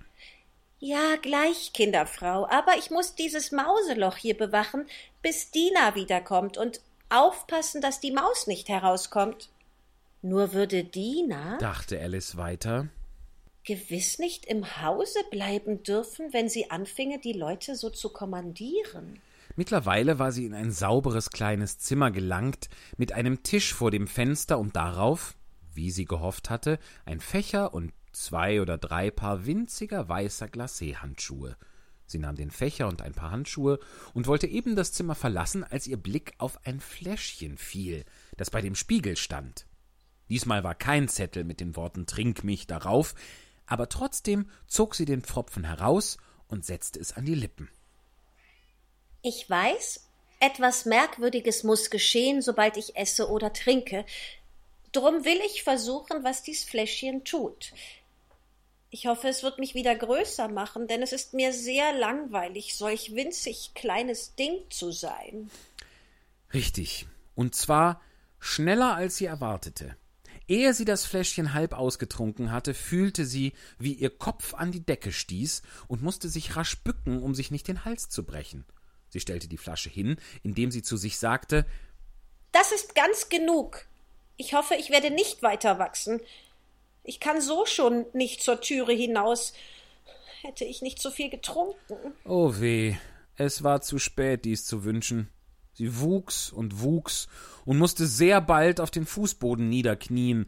Ja, 0.79 1.17
gleich, 1.21 1.73
Kinderfrau, 1.73 2.47
aber 2.49 2.77
ich 2.77 2.89
muss 2.89 3.13
dieses 3.13 3.51
Mauseloch 3.51 4.15
hier 4.15 4.37
bewachen, 4.37 4.87
bis 5.21 5.51
Dina 5.51 5.93
wiederkommt 5.95 6.57
und 6.57 6.81
aufpassen, 7.09 7.81
dass 7.81 7.99
die 7.99 8.11
Maus 8.11 8.47
nicht 8.47 8.69
herauskommt. 8.69 9.49
Nur 10.21 10.53
würde 10.53 10.83
Dina, 10.83 11.57
dachte 11.57 11.99
Alice 11.99 12.37
weiter, 12.37 12.87
gewiss 13.65 14.19
nicht 14.19 14.45
im 14.45 14.81
Hause 14.81 15.19
bleiben 15.31 15.83
dürfen, 15.83 16.33
wenn 16.33 16.49
sie 16.49 16.71
anfinge, 16.71 17.19
die 17.19 17.33
Leute 17.33 17.75
so 17.75 17.89
zu 17.89 18.09
kommandieren. 18.09 19.21
Mittlerweile 19.59 20.19
war 20.19 20.31
sie 20.31 20.45
in 20.45 20.53
ein 20.53 20.71
sauberes 20.71 21.31
kleines 21.31 21.79
Zimmer 21.79 22.11
gelangt, 22.11 22.69
mit 22.95 23.11
einem 23.11 23.43
Tisch 23.43 23.73
vor 23.73 23.91
dem 23.91 24.07
Fenster 24.07 24.57
und 24.57 24.77
darauf, 24.77 25.35
wie 25.73 25.91
sie 25.91 26.05
gehofft 26.05 26.49
hatte, 26.49 26.79
ein 27.03 27.19
Fächer 27.19 27.73
und 27.73 27.91
zwei 28.13 28.61
oder 28.61 28.77
drei 28.77 29.11
Paar 29.11 29.45
winziger 29.45 30.07
weißer 30.07 30.45
Glacéhandschuhe. 30.45 31.57
Sie 32.05 32.19
nahm 32.19 32.37
den 32.37 32.51
Fächer 32.51 32.87
und 32.87 33.01
ein 33.01 33.11
paar 33.11 33.31
Handschuhe 33.31 33.81
und 34.13 34.27
wollte 34.27 34.47
eben 34.47 34.77
das 34.77 34.93
Zimmer 34.93 35.13
verlassen, 35.13 35.65
als 35.65 35.87
ihr 35.87 35.97
Blick 35.97 36.35
auf 36.37 36.65
ein 36.65 36.79
Fläschchen 36.79 37.57
fiel, 37.57 38.05
das 38.37 38.51
bei 38.51 38.61
dem 38.61 38.75
Spiegel 38.75 39.17
stand. 39.17 39.65
Diesmal 40.29 40.63
war 40.63 40.73
kein 40.73 41.09
Zettel 41.09 41.43
mit 41.43 41.59
den 41.59 41.75
Worten 41.75 42.05
Trink 42.05 42.45
mich 42.45 42.65
darauf, 42.65 43.13
aber 43.65 43.89
trotzdem 43.89 44.49
zog 44.67 44.95
sie 44.95 45.03
den 45.03 45.21
Pfropfen 45.21 45.65
heraus 45.65 46.15
und 46.47 46.63
setzte 46.63 47.01
es 47.01 47.11
an 47.11 47.25
die 47.25 47.35
Lippen. 47.35 47.67
Ich 49.21 49.49
weiß, 49.49 50.05
etwas 50.39 50.85
Merkwürdiges 50.85 51.63
muss 51.63 51.89
geschehen, 51.89 52.41
sobald 52.41 52.77
ich 52.77 52.95
esse 52.95 53.29
oder 53.29 53.51
trinke. 53.51 54.05
Drum 54.91 55.25
will 55.25 55.39
ich 55.45 55.63
versuchen, 55.63 56.23
was 56.23 56.43
dies 56.43 56.63
Fläschchen 56.63 57.23
tut. 57.25 57.73
Ich 58.91 59.05
hoffe, 59.05 59.27
es 59.27 59.43
wird 59.43 59.59
mich 59.59 59.75
wieder 59.75 59.95
größer 59.95 60.47
machen, 60.47 60.87
denn 60.87 61.03
es 61.03 61.11
ist 61.11 61.33
mir 61.33 61.53
sehr 61.53 61.93
langweilig, 61.93 62.75
solch 62.75 63.13
winzig 63.13 63.73
kleines 63.75 64.35
Ding 64.35 64.63
zu 64.69 64.91
sein. 64.91 65.51
Richtig. 66.53 67.05
Und 67.35 67.53
zwar 67.53 68.01
schneller, 68.39 68.95
als 68.95 69.17
sie 69.17 69.25
erwartete. 69.25 69.95
Ehe 70.47 70.73
sie 70.73 70.85
das 70.85 71.05
Fläschchen 71.05 71.53
halb 71.53 71.73
ausgetrunken 71.73 72.51
hatte, 72.51 72.73
fühlte 72.73 73.25
sie, 73.25 73.53
wie 73.77 73.93
ihr 73.93 74.09
Kopf 74.09 74.55
an 74.55 74.71
die 74.71 74.83
Decke 74.83 75.11
stieß 75.11 75.61
und 75.87 76.01
musste 76.01 76.27
sich 76.27 76.55
rasch 76.55 76.81
bücken, 76.81 77.21
um 77.21 77.35
sich 77.35 77.51
nicht 77.51 77.67
den 77.67 77.85
Hals 77.85 78.09
zu 78.09 78.23
brechen. 78.23 78.65
Sie 79.09 79.19
stellte 79.19 79.47
die 79.47 79.57
Flasche 79.57 79.89
hin, 79.89 80.17
indem 80.43 80.71
sie 80.71 80.81
zu 80.81 80.97
sich 80.97 81.17
sagte 81.19 81.65
Das 82.51 82.71
ist 82.71 82.95
ganz 82.95 83.29
genug. 83.29 83.85
Ich 84.37 84.53
hoffe, 84.53 84.75
ich 84.75 84.89
werde 84.89 85.11
nicht 85.11 85.43
weiter 85.43 85.79
wachsen. 85.79 86.21
Ich 87.03 87.19
kann 87.19 87.41
so 87.41 87.65
schon 87.65 88.05
nicht 88.13 88.41
zur 88.41 88.61
Türe 88.61 88.93
hinaus. 88.93 89.53
Hätte 90.41 90.63
ich 90.63 90.81
nicht 90.81 91.01
so 91.01 91.11
viel 91.11 91.29
getrunken. 91.29 92.13
Oh 92.23 92.53
weh, 92.59 92.95
es 93.35 93.63
war 93.63 93.81
zu 93.81 93.99
spät, 93.99 94.45
dies 94.45 94.65
zu 94.65 94.83
wünschen. 94.83 95.29
Sie 95.73 95.99
wuchs 95.99 96.51
und 96.51 96.81
wuchs 96.81 97.27
und 97.65 97.77
musste 97.77 98.05
sehr 98.05 98.41
bald 98.41 98.79
auf 98.79 98.91
den 98.91 99.05
Fußboden 99.05 99.67
niederknien. 99.67 100.45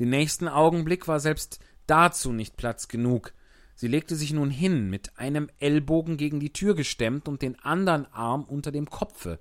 Den 0.00 0.10
nächsten 0.10 0.48
Augenblick 0.48 1.08
war 1.08 1.20
selbst 1.20 1.60
dazu 1.86 2.32
nicht 2.32 2.56
Platz 2.56 2.88
genug. 2.88 3.32
Sie 3.74 3.88
legte 3.88 4.16
sich 4.16 4.32
nun 4.32 4.50
hin, 4.50 4.90
mit 4.90 5.18
einem 5.18 5.48
Ellbogen 5.58 6.16
gegen 6.16 6.40
die 6.40 6.52
Tür 6.52 6.74
gestemmt 6.74 7.28
und 7.28 7.42
den 7.42 7.58
andern 7.60 8.06
Arm 8.12 8.44
unter 8.44 8.70
dem 8.70 8.88
Kopfe. 8.88 9.40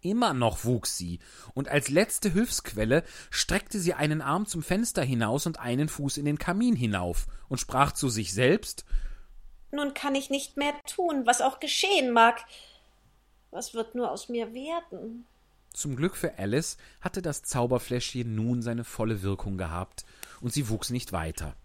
Immer 0.00 0.32
noch 0.32 0.64
wuchs 0.64 0.96
sie, 0.96 1.18
und 1.54 1.68
als 1.68 1.88
letzte 1.88 2.30
Hilfsquelle 2.30 3.02
streckte 3.30 3.80
sie 3.80 3.94
einen 3.94 4.22
Arm 4.22 4.46
zum 4.46 4.62
Fenster 4.62 5.02
hinaus 5.02 5.46
und 5.46 5.58
einen 5.58 5.88
Fuß 5.88 6.18
in 6.18 6.24
den 6.24 6.38
Kamin 6.38 6.76
hinauf 6.76 7.26
und 7.48 7.58
sprach 7.58 7.92
zu 7.92 8.08
sich 8.08 8.32
selbst 8.32 8.84
Nun 9.72 9.94
kann 9.94 10.14
ich 10.14 10.30
nicht 10.30 10.56
mehr 10.56 10.74
tun, 10.86 11.26
was 11.26 11.40
auch 11.40 11.58
geschehen 11.58 12.12
mag. 12.12 12.44
Was 13.50 13.74
wird 13.74 13.94
nur 13.94 14.12
aus 14.12 14.28
mir 14.28 14.54
werden? 14.54 15.26
Zum 15.72 15.96
Glück 15.96 16.16
für 16.16 16.38
Alice 16.38 16.76
hatte 17.00 17.22
das 17.22 17.42
Zauberfläschchen 17.42 18.34
nun 18.34 18.62
seine 18.62 18.84
volle 18.84 19.22
Wirkung 19.22 19.58
gehabt, 19.58 20.04
und 20.40 20.52
sie 20.52 20.68
wuchs 20.68 20.90
nicht 20.90 21.12
weiter. 21.12 21.56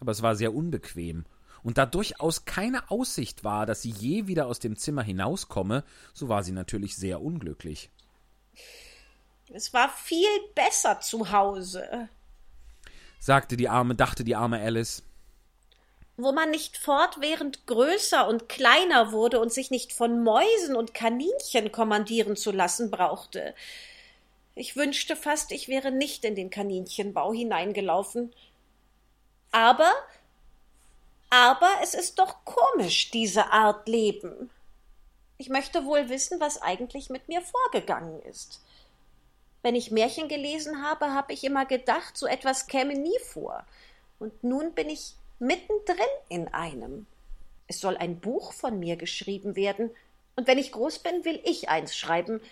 Aber 0.00 0.12
es 0.12 0.22
war 0.22 0.36
sehr 0.36 0.54
unbequem, 0.54 1.24
und 1.62 1.78
da 1.78 1.86
durchaus 1.86 2.44
keine 2.44 2.90
Aussicht 2.90 3.42
war, 3.42 3.66
dass 3.66 3.82
sie 3.82 3.90
je 3.90 4.28
wieder 4.28 4.46
aus 4.46 4.60
dem 4.60 4.76
Zimmer 4.76 5.02
hinauskomme, 5.02 5.82
so 6.14 6.28
war 6.28 6.44
sie 6.44 6.52
natürlich 6.52 6.94
sehr 6.94 7.20
unglücklich. 7.20 7.90
Es 9.52 9.72
war 9.72 9.88
viel 9.88 10.28
besser 10.54 11.00
zu 11.00 11.32
Hause, 11.32 12.08
sagte 13.18 13.56
die 13.56 13.68
arme, 13.68 13.96
dachte 13.96 14.22
die 14.22 14.36
arme 14.36 14.60
Alice. 14.60 15.02
Wo 16.16 16.32
man 16.32 16.50
nicht 16.50 16.76
fortwährend 16.76 17.66
größer 17.66 18.28
und 18.28 18.48
kleiner 18.48 19.12
wurde 19.12 19.40
und 19.40 19.52
sich 19.52 19.70
nicht 19.70 19.92
von 19.92 20.22
Mäusen 20.22 20.76
und 20.76 20.94
Kaninchen 20.94 21.72
kommandieren 21.72 22.36
zu 22.36 22.52
lassen 22.52 22.90
brauchte. 22.90 23.54
Ich 24.54 24.76
wünschte 24.76 25.16
fast, 25.16 25.52
ich 25.52 25.68
wäre 25.68 25.90
nicht 25.90 26.24
in 26.24 26.34
den 26.34 26.48
Kaninchenbau 26.48 27.32
hineingelaufen. 27.32 28.32
Aber 29.56 29.90
aber 31.30 31.70
es 31.82 31.94
ist 31.94 32.18
doch 32.18 32.44
komisch, 32.44 33.10
diese 33.10 33.52
Art 33.52 33.88
Leben. 33.88 34.50
Ich 35.38 35.48
möchte 35.48 35.86
wohl 35.86 36.10
wissen, 36.10 36.40
was 36.40 36.60
eigentlich 36.60 37.08
mit 37.08 37.26
mir 37.28 37.40
vorgegangen 37.40 38.20
ist. 38.22 38.60
Wenn 39.62 39.74
ich 39.74 39.90
Märchen 39.90 40.28
gelesen 40.28 40.82
habe, 40.82 41.14
habe 41.14 41.32
ich 41.32 41.42
immer 41.42 41.64
gedacht, 41.64 42.18
so 42.18 42.26
etwas 42.26 42.66
käme 42.66 42.98
nie 42.98 43.18
vor. 43.24 43.64
Und 44.18 44.44
nun 44.44 44.74
bin 44.74 44.90
ich 44.90 45.14
mittendrin 45.38 45.96
in 46.28 46.48
einem. 46.48 47.06
Es 47.66 47.80
soll 47.80 47.96
ein 47.96 48.20
Buch 48.20 48.52
von 48.52 48.78
mir 48.78 48.96
geschrieben 48.96 49.56
werden, 49.56 49.90
und 50.36 50.46
wenn 50.46 50.58
ich 50.58 50.70
groß 50.70 50.98
bin, 50.98 51.24
will 51.24 51.40
ich 51.44 51.70
eins 51.70 51.96
schreiben. 51.96 52.42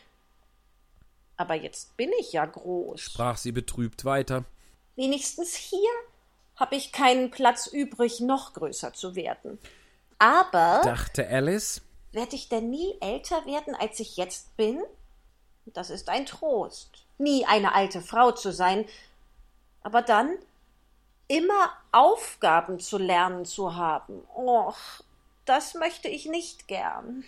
Aber 1.36 1.54
jetzt 1.54 1.98
bin 1.98 2.10
ich 2.18 2.32
ja 2.32 2.46
groß, 2.46 2.98
sprach 2.98 3.36
sie 3.36 3.52
betrübt 3.52 4.06
weiter. 4.06 4.44
Wenigstens 4.96 5.54
hier 5.54 5.90
habe 6.56 6.76
ich 6.76 6.92
keinen 6.92 7.30
Platz 7.30 7.66
übrig, 7.66 8.20
noch 8.20 8.54
größer 8.54 8.92
zu 8.92 9.14
werden. 9.14 9.58
Aber, 10.18 10.80
dachte 10.84 11.28
Alice, 11.28 11.82
werde 12.12 12.36
ich 12.36 12.48
denn 12.48 12.70
nie 12.70 12.96
älter 13.00 13.44
werden, 13.46 13.74
als 13.74 14.00
ich 14.00 14.16
jetzt 14.16 14.56
bin? 14.56 14.82
Das 15.66 15.90
ist 15.90 16.08
ein 16.08 16.26
Trost. 16.26 17.04
Nie 17.18 17.44
eine 17.46 17.74
alte 17.74 18.00
Frau 18.00 18.32
zu 18.32 18.52
sein, 18.52 18.84
aber 19.82 20.02
dann 20.02 20.36
immer 21.28 21.72
Aufgaben 21.92 22.80
zu 22.80 22.98
lernen 22.98 23.44
zu 23.44 23.76
haben. 23.76 24.22
Och, 24.34 24.76
das 25.44 25.74
möchte 25.74 26.08
ich 26.08 26.26
nicht 26.26 26.68
gern. 26.68 27.24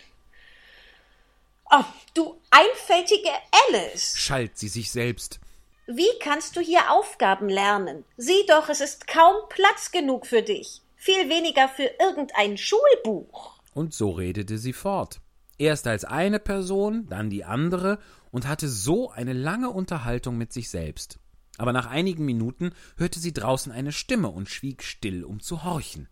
Oh, 1.69 1.83
du 2.13 2.39
einfältige 2.49 3.29
Alice, 3.69 4.17
schalt 4.17 4.57
sie 4.57 4.69
sich 4.69 4.91
selbst. 4.91 5.39
Wie 5.87 6.19
kannst 6.19 6.57
du 6.57 6.59
hier 6.59 6.91
Aufgaben 6.91 7.47
lernen? 7.47 8.03
Sieh 8.17 8.45
doch, 8.49 8.67
es 8.67 8.81
ist 8.81 9.07
kaum 9.07 9.35
Platz 9.47 9.91
genug 9.91 10.27
für 10.27 10.41
dich. 10.41 10.81
Viel 10.97 11.29
weniger 11.29 11.69
für 11.69 11.89
irgendein 11.99 12.57
Schulbuch. 12.57 13.61
Und 13.73 13.93
so 13.93 14.11
redete 14.11 14.57
sie 14.57 14.73
fort. 14.73 15.21
Erst 15.57 15.87
als 15.87 16.03
eine 16.03 16.39
Person, 16.39 17.07
dann 17.07 17.29
die 17.29 17.45
andere 17.45 17.99
und 18.31 18.49
hatte 18.49 18.67
so 18.67 19.11
eine 19.11 19.31
lange 19.31 19.69
Unterhaltung 19.69 20.37
mit 20.37 20.51
sich 20.51 20.69
selbst. 20.69 21.19
Aber 21.57 21.71
nach 21.71 21.87
einigen 21.87 22.25
Minuten 22.25 22.73
hörte 22.97 23.19
sie 23.19 23.31
draußen 23.31 23.71
eine 23.71 23.93
Stimme 23.93 24.27
und 24.27 24.49
schwieg 24.49 24.83
still, 24.83 25.23
um 25.23 25.39
zu 25.39 25.63
horchen. 25.63 26.09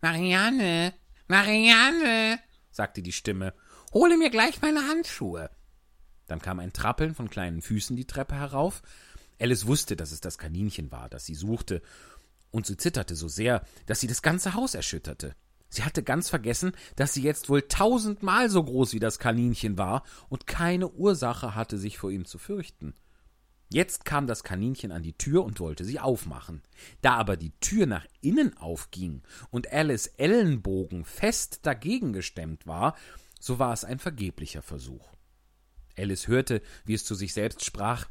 Marianne, 0.00 0.94
Marianne, 1.26 2.38
sagte 2.70 3.02
die 3.02 3.12
Stimme, 3.12 3.52
hole 3.92 4.16
mir 4.16 4.30
gleich 4.30 4.62
meine 4.62 4.86
Handschuhe. 4.86 5.50
Dann 6.26 6.40
kam 6.40 6.58
ein 6.58 6.72
Trappeln 6.72 7.14
von 7.14 7.30
kleinen 7.30 7.62
Füßen 7.62 7.96
die 7.96 8.06
Treppe 8.06 8.34
herauf. 8.34 8.82
Alice 9.40 9.66
wusste, 9.66 9.96
dass 9.96 10.12
es 10.12 10.20
das 10.20 10.38
Kaninchen 10.38 10.92
war, 10.92 11.08
das 11.08 11.26
sie 11.26 11.34
suchte, 11.34 11.82
und 12.50 12.66
sie 12.66 12.76
zitterte 12.76 13.16
so 13.16 13.28
sehr, 13.28 13.64
dass 13.86 14.00
sie 14.00 14.06
das 14.06 14.22
ganze 14.22 14.54
Haus 14.54 14.74
erschütterte. 14.74 15.34
Sie 15.68 15.84
hatte 15.84 16.02
ganz 16.02 16.28
vergessen, 16.28 16.72
dass 16.96 17.14
sie 17.14 17.22
jetzt 17.22 17.48
wohl 17.48 17.62
tausendmal 17.62 18.50
so 18.50 18.62
groß 18.62 18.92
wie 18.92 19.00
das 19.00 19.18
Kaninchen 19.18 19.78
war 19.78 20.04
und 20.28 20.46
keine 20.46 20.88
Ursache 20.88 21.54
hatte, 21.54 21.78
sich 21.78 21.96
vor 21.96 22.10
ihm 22.10 22.26
zu 22.26 22.36
fürchten. 22.36 22.94
Jetzt 23.70 24.04
kam 24.04 24.26
das 24.26 24.44
Kaninchen 24.44 24.92
an 24.92 25.02
die 25.02 25.14
Tür 25.14 25.44
und 25.44 25.58
wollte 25.58 25.86
sie 25.86 25.98
aufmachen. 25.98 26.60
Da 27.00 27.14
aber 27.14 27.38
die 27.38 27.52
Tür 27.60 27.86
nach 27.86 28.04
innen 28.20 28.54
aufging 28.58 29.22
und 29.50 29.72
Alice 29.72 30.08
Ellenbogen 30.18 31.06
fest 31.06 31.60
dagegen 31.62 32.12
gestemmt 32.12 32.66
war, 32.66 32.94
so 33.40 33.58
war 33.58 33.72
es 33.72 33.86
ein 33.86 33.98
vergeblicher 33.98 34.60
Versuch. 34.60 35.11
Alice 35.96 36.28
hörte, 36.28 36.62
wie 36.84 36.94
es 36.94 37.04
zu 37.04 37.14
sich 37.14 37.32
selbst 37.32 37.64
sprach, 37.64 38.06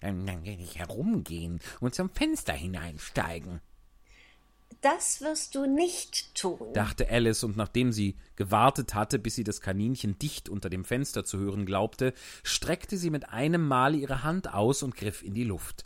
dann, 0.00 0.26
dann 0.26 0.44
will 0.44 0.60
ich 0.60 0.78
herumgehen 0.78 1.60
und 1.80 1.94
zum 1.94 2.10
Fenster 2.10 2.52
hineinsteigen. 2.52 3.60
Das 4.80 5.20
wirst 5.20 5.54
du 5.54 5.66
nicht 5.66 6.34
tun, 6.34 6.72
dachte 6.72 7.10
Alice, 7.10 7.44
und 7.44 7.56
nachdem 7.56 7.92
sie 7.92 8.16
gewartet 8.36 8.94
hatte, 8.94 9.18
bis 9.18 9.34
sie 9.34 9.44
das 9.44 9.60
Kaninchen 9.60 10.18
dicht 10.18 10.48
unter 10.48 10.70
dem 10.70 10.84
Fenster 10.84 11.24
zu 11.24 11.38
hören 11.38 11.66
glaubte, 11.66 12.14
streckte 12.42 12.96
sie 12.96 13.10
mit 13.10 13.28
einem 13.28 13.66
Male 13.66 13.98
ihre 13.98 14.22
Hand 14.22 14.54
aus 14.54 14.82
und 14.82 14.96
griff 14.96 15.22
in 15.22 15.34
die 15.34 15.44
Luft. 15.44 15.84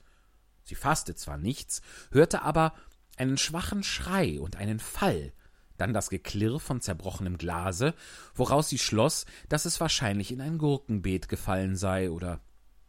Sie 0.62 0.76
fasste 0.76 1.16
zwar 1.16 1.38
nichts, 1.38 1.82
hörte 2.12 2.42
aber 2.42 2.72
einen 3.16 3.36
schwachen 3.36 3.82
Schrei 3.82 4.40
und 4.40 4.56
einen 4.56 4.78
Fall, 4.78 5.32
dann 5.76 5.92
das 5.92 6.10
Geklirr 6.10 6.60
von 6.60 6.80
zerbrochenem 6.80 7.38
Glase, 7.38 7.94
woraus 8.34 8.68
sie 8.68 8.78
schloss, 8.78 9.26
dass 9.48 9.64
es 9.64 9.80
wahrscheinlich 9.80 10.32
in 10.32 10.40
ein 10.40 10.58
Gurkenbeet 10.58 11.28
gefallen 11.28 11.76
sei 11.76 12.10
oder 12.10 12.40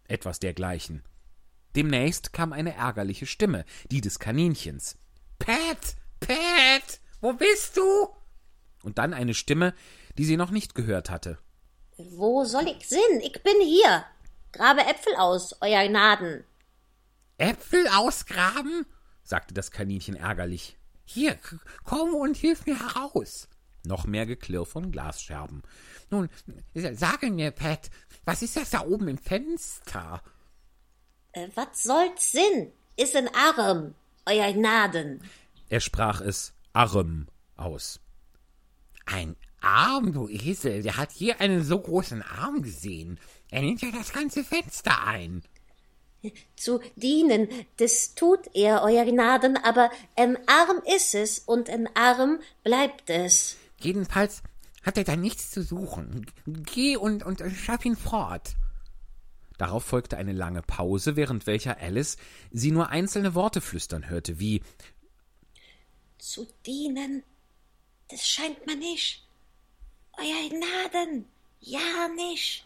etwas 0.08 0.40
dergleichen. 0.40 1.04
Demnächst 1.76 2.32
kam 2.32 2.54
eine 2.54 2.76
ärgerliche 2.76 3.26
Stimme, 3.26 3.66
die 3.92 4.02
des 4.02 4.20
Kaninchens. 4.20 4.98
Pat, 5.40 5.96
Pat, 6.20 7.00
wo 7.22 7.34
bist 7.34 7.76
du? 7.76 8.10
Und 8.84 8.98
dann 8.98 9.14
eine 9.14 9.34
Stimme, 9.34 9.74
die 10.18 10.26
sie 10.26 10.38
noch 10.38 10.52
nicht 10.52 10.76
gehört 10.76 11.10
hatte. 11.10 11.38
Wo 11.98 12.44
soll 12.46 12.68
ich 12.68 12.88
sin? 12.88 13.20
Ich 13.22 13.42
bin 13.44 13.60
hier. 13.62 14.06
Grabe 14.52 14.82
Äpfel 14.82 15.16
aus, 15.18 15.56
euer 15.62 15.88
Gnaden. 15.88 16.44
Äpfel 17.38 17.88
ausgraben? 17.90 18.86
sagte 19.24 19.54
das 19.54 19.72
Kaninchen 19.72 20.16
ärgerlich. 20.16 20.78
Hier, 21.06 21.38
komm 21.84 22.14
und 22.14 22.36
hilf 22.36 22.66
mir 22.66 22.80
heraus. 22.80 23.48
Noch 23.86 24.06
mehr 24.06 24.26
Geklirr 24.26 24.66
von 24.66 24.92
Glasscherben. 24.92 25.62
Nun, 26.10 26.30
sage 26.74 27.30
mir, 27.30 27.52
Pat, 27.52 27.90
was 28.26 28.42
ist 28.42 28.58
das 28.58 28.72
da 28.72 28.82
oben 28.82 29.08
im 29.08 29.18
Fenster? 29.18 30.22
Äh, 31.32 31.50
was 31.56 31.84
soll's 31.84 32.32
sin? 32.32 32.72
Ist 32.98 33.16
ein 33.16 33.30
Arm, 33.34 33.94
euer 34.26 34.52
Gnaden. 34.54 35.22
Er 35.70 35.80
sprach 35.80 36.22
es 36.22 36.54
arm 36.74 37.28
aus. 37.56 38.00
Ein 39.06 39.36
Arm, 39.62 40.14
du 40.14 40.28
Esel, 40.30 40.82
der 40.82 40.98
hat 40.98 41.12
hier 41.12 41.40
einen 41.42 41.64
so 41.64 41.80
großen 41.80 42.22
Arm 42.22 42.62
gesehen. 42.62 43.20
Er 43.50 43.62
nimmt 43.62 43.82
ja 43.82 43.92
das 43.92 44.14
ganze 44.14 44.44
Fenster 44.44 45.06
ein. 45.06 45.44
Zu 46.56 46.80
dienen, 46.96 47.48
das 47.78 48.16
tut 48.16 48.40
er, 48.54 48.82
euer 48.84 49.06
Gnaden, 49.06 49.58
aber 49.58 49.90
ein 50.16 50.38
Arm 50.48 50.82
ist 50.96 51.16
es 51.16 51.40
und 51.40 51.70
ein 51.70 51.90
Arm 51.96 52.40
bleibt 52.64 53.10
es. 53.10 53.58
Jedenfalls 53.80 54.42
hat 54.84 54.98
er 54.98 55.04
da 55.04 55.16
nichts 55.16 55.52
zu 55.52 55.64
suchen. 55.64 56.26
Geh 56.46 56.96
und, 56.96 57.24
und 57.24 57.42
schaff 57.56 57.84
ihn 57.86 57.98
fort. 57.98 58.56
Darauf 59.58 59.86
folgte 59.86 60.18
eine 60.18 60.34
lange 60.34 60.62
Pause, 60.62 61.16
während 61.16 61.48
welcher 61.48 61.78
Alice 61.80 62.18
sie 62.52 62.72
nur 62.72 62.90
einzelne 62.90 63.36
Worte 63.36 63.62
flüstern 63.62 64.10
hörte, 64.10 64.40
wie 64.40 64.62
Zu 66.18 66.48
dienen, 66.66 67.24
das 68.10 68.28
scheint 68.28 68.66
mir 68.66 68.76
nicht. 68.76 69.26
Euer 70.18 70.50
Gnaden, 70.50 71.26
ja 71.62 72.08
nicht. 72.16 72.66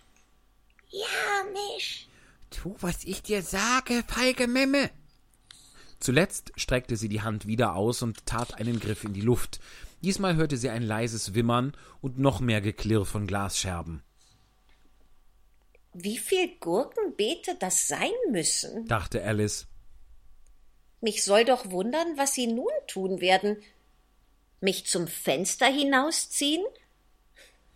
Ja 0.89 1.43
nicht. 1.51 2.08
Tu, 2.49 2.75
was 2.79 3.03
ich 3.03 3.21
dir 3.21 3.41
sage, 3.41 4.03
feige 4.07 4.47
Memme. 4.47 4.89
Zuletzt 5.99 6.51
streckte 6.55 6.95
sie 6.95 7.09
die 7.09 7.21
Hand 7.21 7.45
wieder 7.45 7.75
aus 7.75 8.01
und 8.01 8.25
tat 8.25 8.55
einen 8.55 8.79
Griff 8.79 9.03
in 9.03 9.13
die 9.13 9.21
Luft. 9.21 9.59
Diesmal 10.01 10.35
hörte 10.35 10.57
sie 10.57 10.69
ein 10.69 10.83
leises 10.83 11.33
Wimmern 11.33 11.73
und 12.01 12.19
noch 12.19 12.39
mehr 12.39 12.61
Geklirr 12.61 13.05
von 13.05 13.27
Glasscherben. 13.27 14.01
Wie 15.93 16.17
viel 16.17 16.55
Gurkenbeete 16.59 17.55
das 17.59 17.87
sein 17.87 18.11
müssen? 18.31 18.85
dachte 18.87 19.23
Alice. 19.23 19.67
Mich 21.01 21.23
soll 21.23 21.45
doch 21.45 21.69
wundern, 21.71 22.17
was 22.17 22.33
sie 22.33 22.47
nun 22.47 22.71
tun 22.87 23.21
werden. 23.21 23.57
Mich 24.61 24.85
zum 24.85 25.07
Fenster 25.07 25.65
hinausziehen? 25.65 26.65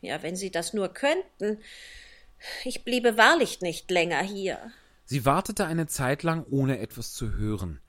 Ja, 0.02 0.22
wenn 0.22 0.36
sie 0.36 0.52
das 0.52 0.74
nur 0.74 0.90
könnten. 0.90 1.60
Ich 2.64 2.84
bliebe 2.84 3.18
wahrlich 3.18 3.62
nicht 3.62 3.90
länger 3.92 4.22
hier. 4.22 4.60
Sie 5.06 5.26
wartete 5.26 5.66
eine 5.66 5.88
Zeit 5.88 6.24
lang, 6.24 6.46
ohne 6.50 6.80
etwas 6.80 7.14
zu 7.14 7.34
hören. 7.34 7.82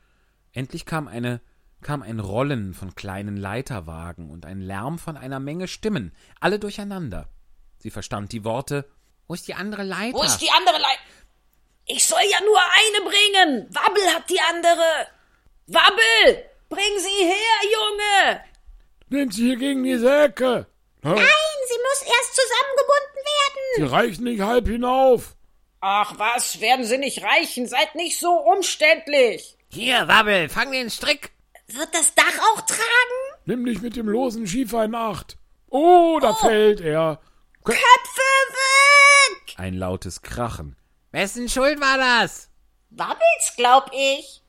Endlich 0.52 0.86
kam 0.86 1.09
eine 1.09 1.40
kam 1.85 2.02
ein 2.02 2.18
Rollen 2.18 2.72
von 2.72 2.94
kleinen 2.94 3.36
Leiterwagen 3.36 4.31
und 4.31 4.47
ein 4.47 4.60
Lärm 4.60 4.98
von 4.98 5.16
einer 5.18 5.39
Menge 5.39 5.68
Stimmen, 5.68 6.16
alle 6.40 6.59
durcheinander. 6.59 7.28
Sie 7.78 7.90
verstand 7.90 8.32
die 8.32 8.43
Worte 8.43 8.89
Wo 9.28 9.35
ist 9.35 9.47
die 9.47 9.55
andere 9.55 9.82
Leiter? 9.82 10.16
Wo 10.16 10.22
ist 10.22 10.39
die 10.39 10.51
andere 10.51 10.78
Leiter? 10.78 11.01
Ich 11.86 12.06
soll 12.06 12.22
ja 12.31 12.40
nur 12.40 12.59
eine 12.59 13.10
bringen. 13.10 13.68
Wabbel 13.74 14.14
hat 14.14 14.31
die 14.31 14.40
andere. 14.40 15.06
Wabbel! 15.66 16.44
Bring 16.70 16.98
sie 16.98 17.24
her, 17.24 17.60
Junge! 17.72 18.40
Nimmt 19.09 19.35
sie 19.35 19.47
hier 19.48 19.56
gegen 19.56 19.85
die 19.85 19.98
Säcke. 19.98 20.66
Nein, 21.02 21.14
sie 21.16 21.78
muss 21.78 22.01
erst 22.01 22.35
zusammengebunden 22.35 23.14
werden. 23.14 23.14
Sie 23.76 23.82
reichen 23.82 24.24
nicht 24.24 24.40
halb 24.40 24.66
hinauf. 24.68 25.36
Ach 25.81 26.18
was, 26.18 26.60
werden 26.60 26.85
sie 26.85 26.98
nicht 26.98 27.22
reichen. 27.22 27.66
Seid 27.66 27.94
nicht 27.94 28.18
so 28.18 28.32
umständlich. 28.32 29.56
Hier, 29.68 30.09
Wabbel, 30.09 30.48
fang 30.48 30.72
den 30.72 30.90
Strick. 30.90 31.32
Wird 31.68 31.89
das 31.93 32.14
Dach 32.14 32.39
auch 32.52 32.60
tragen? 32.62 33.43
Nimm 33.47 33.64
dich 33.64 33.82
mit 33.82 33.97
dem 33.97 34.09
losen 34.09 34.47
Schiefer 34.47 34.85
in 34.85 34.94
Acht. 34.94 35.36
Oh, 35.68 36.18
da 36.20 36.35
fällt 36.35 36.81
er. 36.81 37.20
Köpfe 37.64 37.78
weg! 37.81 39.55
Ein 39.56 39.74
lautes 39.74 40.22
Krachen. 40.22 40.76
Wessen 41.12 41.48
Schuld 41.48 41.81
war 41.81 41.98
das? 41.98 42.51
Wabbels, 42.90 43.55
glaub 43.56 43.90
ich. 43.93 44.43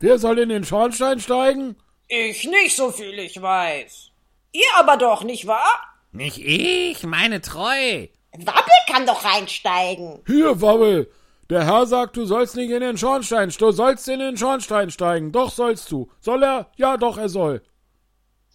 Wer 0.00 0.18
soll 0.18 0.38
in 0.38 0.48
den 0.48 0.64
Schornstein 0.64 1.20
steigen? 1.20 1.76
Ich 2.08 2.44
nicht, 2.44 2.76
so 2.76 2.90
viel 2.90 3.18
ich 3.18 3.40
weiß. 3.40 4.10
Ihr 4.52 4.76
aber 4.76 4.96
doch, 4.96 5.24
nicht 5.24 5.46
wahr? 5.46 5.80
Nicht 6.12 6.38
ich, 6.38 7.02
meine 7.04 7.40
Treu. 7.40 8.06
Wabbel 8.38 8.72
kann 8.90 9.06
doch 9.06 9.24
reinsteigen. 9.24 10.20
Hier, 10.26 10.60
Wabbel. 10.60 11.10
Der 11.50 11.66
Herr 11.66 11.86
sagt, 11.86 12.16
du 12.16 12.24
sollst 12.24 12.56
nicht 12.56 12.70
in 12.70 12.80
den 12.80 12.96
Schornstein, 12.96 13.50
du 13.50 13.70
sollst 13.70 14.08
in 14.08 14.18
den 14.18 14.36
Schornstein 14.36 14.90
steigen. 14.90 15.30
Doch 15.30 15.50
sollst 15.50 15.90
du. 15.90 16.10
Soll 16.20 16.42
er? 16.42 16.70
Ja, 16.76 16.96
doch, 16.96 17.18
er 17.18 17.28
soll. 17.28 17.62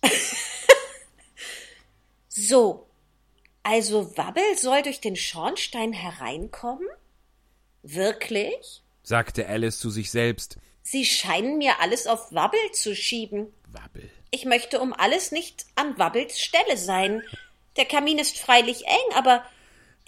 So. 2.39 2.87
Also 3.63 4.17
Wabbel 4.17 4.57
soll 4.57 4.81
durch 4.81 5.01
den 5.01 5.17
Schornstein 5.17 5.91
hereinkommen? 5.91 6.87
Wirklich? 7.83 8.81
sagte 9.03 9.47
Alice 9.47 9.79
zu 9.79 9.89
sich 9.89 10.09
selbst. 10.09 10.57
Sie 10.81 11.05
scheinen 11.05 11.57
mir 11.57 11.81
alles 11.81 12.07
auf 12.07 12.31
Wabbel 12.31 12.59
zu 12.71 12.95
schieben. 12.95 13.53
Wabbel. 13.67 14.09
Ich 14.31 14.45
möchte 14.45 14.79
um 14.79 14.93
alles 14.93 15.31
nicht 15.31 15.65
an 15.75 15.97
Wabbels 15.99 16.39
Stelle 16.39 16.77
sein. 16.77 17.21
Der 17.75 17.85
Kamin 17.85 18.17
ist 18.17 18.39
freilich 18.39 18.85
eng, 18.87 19.15
aber 19.15 19.43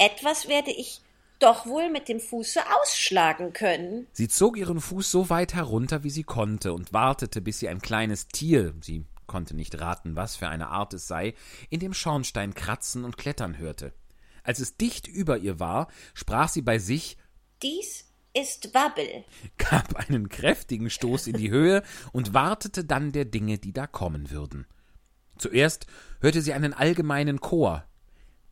etwas 0.02 0.48
werde 0.48 0.72
ich 0.72 1.02
doch 1.40 1.65
wohl 1.65 1.90
mit 1.90 2.10
dem 2.10 2.19
Fuße 2.19 2.60
ausschlagen 2.82 3.53
können. 3.53 4.07
Sie 4.14 4.28
zog 4.28 4.57
ihren 4.57 4.82
Fuß 4.82 5.10
so 5.10 5.30
weit 5.30 5.53
herunter, 5.53 6.03
wie 6.03 6.10
sie 6.10 6.23
konnte, 6.23 6.73
und 6.73 6.94
wartete, 6.94 7.41
bis 7.41 7.60
sie 7.60 7.69
ein 7.69 7.82
kleines 7.82 8.28
Tier, 8.28 8.73
sie 8.82 9.06
konnte 9.28 9.56
nicht 9.56 9.80
raten, 9.80 10.15
was 10.15 10.36
für 10.36 10.49
eine 10.49 10.69
Art 10.69 10.94
es 10.94 11.07
sei, 11.07 11.34
in 11.69 11.80
dem 11.80 11.94
Schornstein 11.94 12.53
kratzen 12.53 13.06
und 13.06 13.18
klettern 13.18 13.57
hörte. 13.57 13.94
Als 14.44 14.60
es 14.60 14.76
dicht 14.76 15.07
über 15.07 15.38
ihr 15.38 15.60
war, 15.60 15.88
sprach 16.14 16.49
sie 16.49 16.61
bei 16.61 16.80
sich 16.80 17.18
Dies 17.61 18.11
ist 18.34 18.73
Wabbel. 18.73 19.23
gab 19.57 19.95
einen 19.95 20.30
kräftigen 20.30 20.90
Stoß 20.90 21.28
in 21.28 21.38
die 21.38 21.52
Höhe 21.52 21.84
und 22.11 22.34
wartete 22.34 22.86
dann 22.86 23.11
der 23.11 23.26
Dinge, 23.26 23.57
die 23.57 23.73
da 23.73 23.88
kommen 23.88 24.32
würden. 24.32 24.65
Zuerst 25.38 25.86
hörte 26.22 26.41
sie 26.41 26.53
einen 26.53 26.73
allgemeinen 26.73 27.40
Chor. 27.40 27.86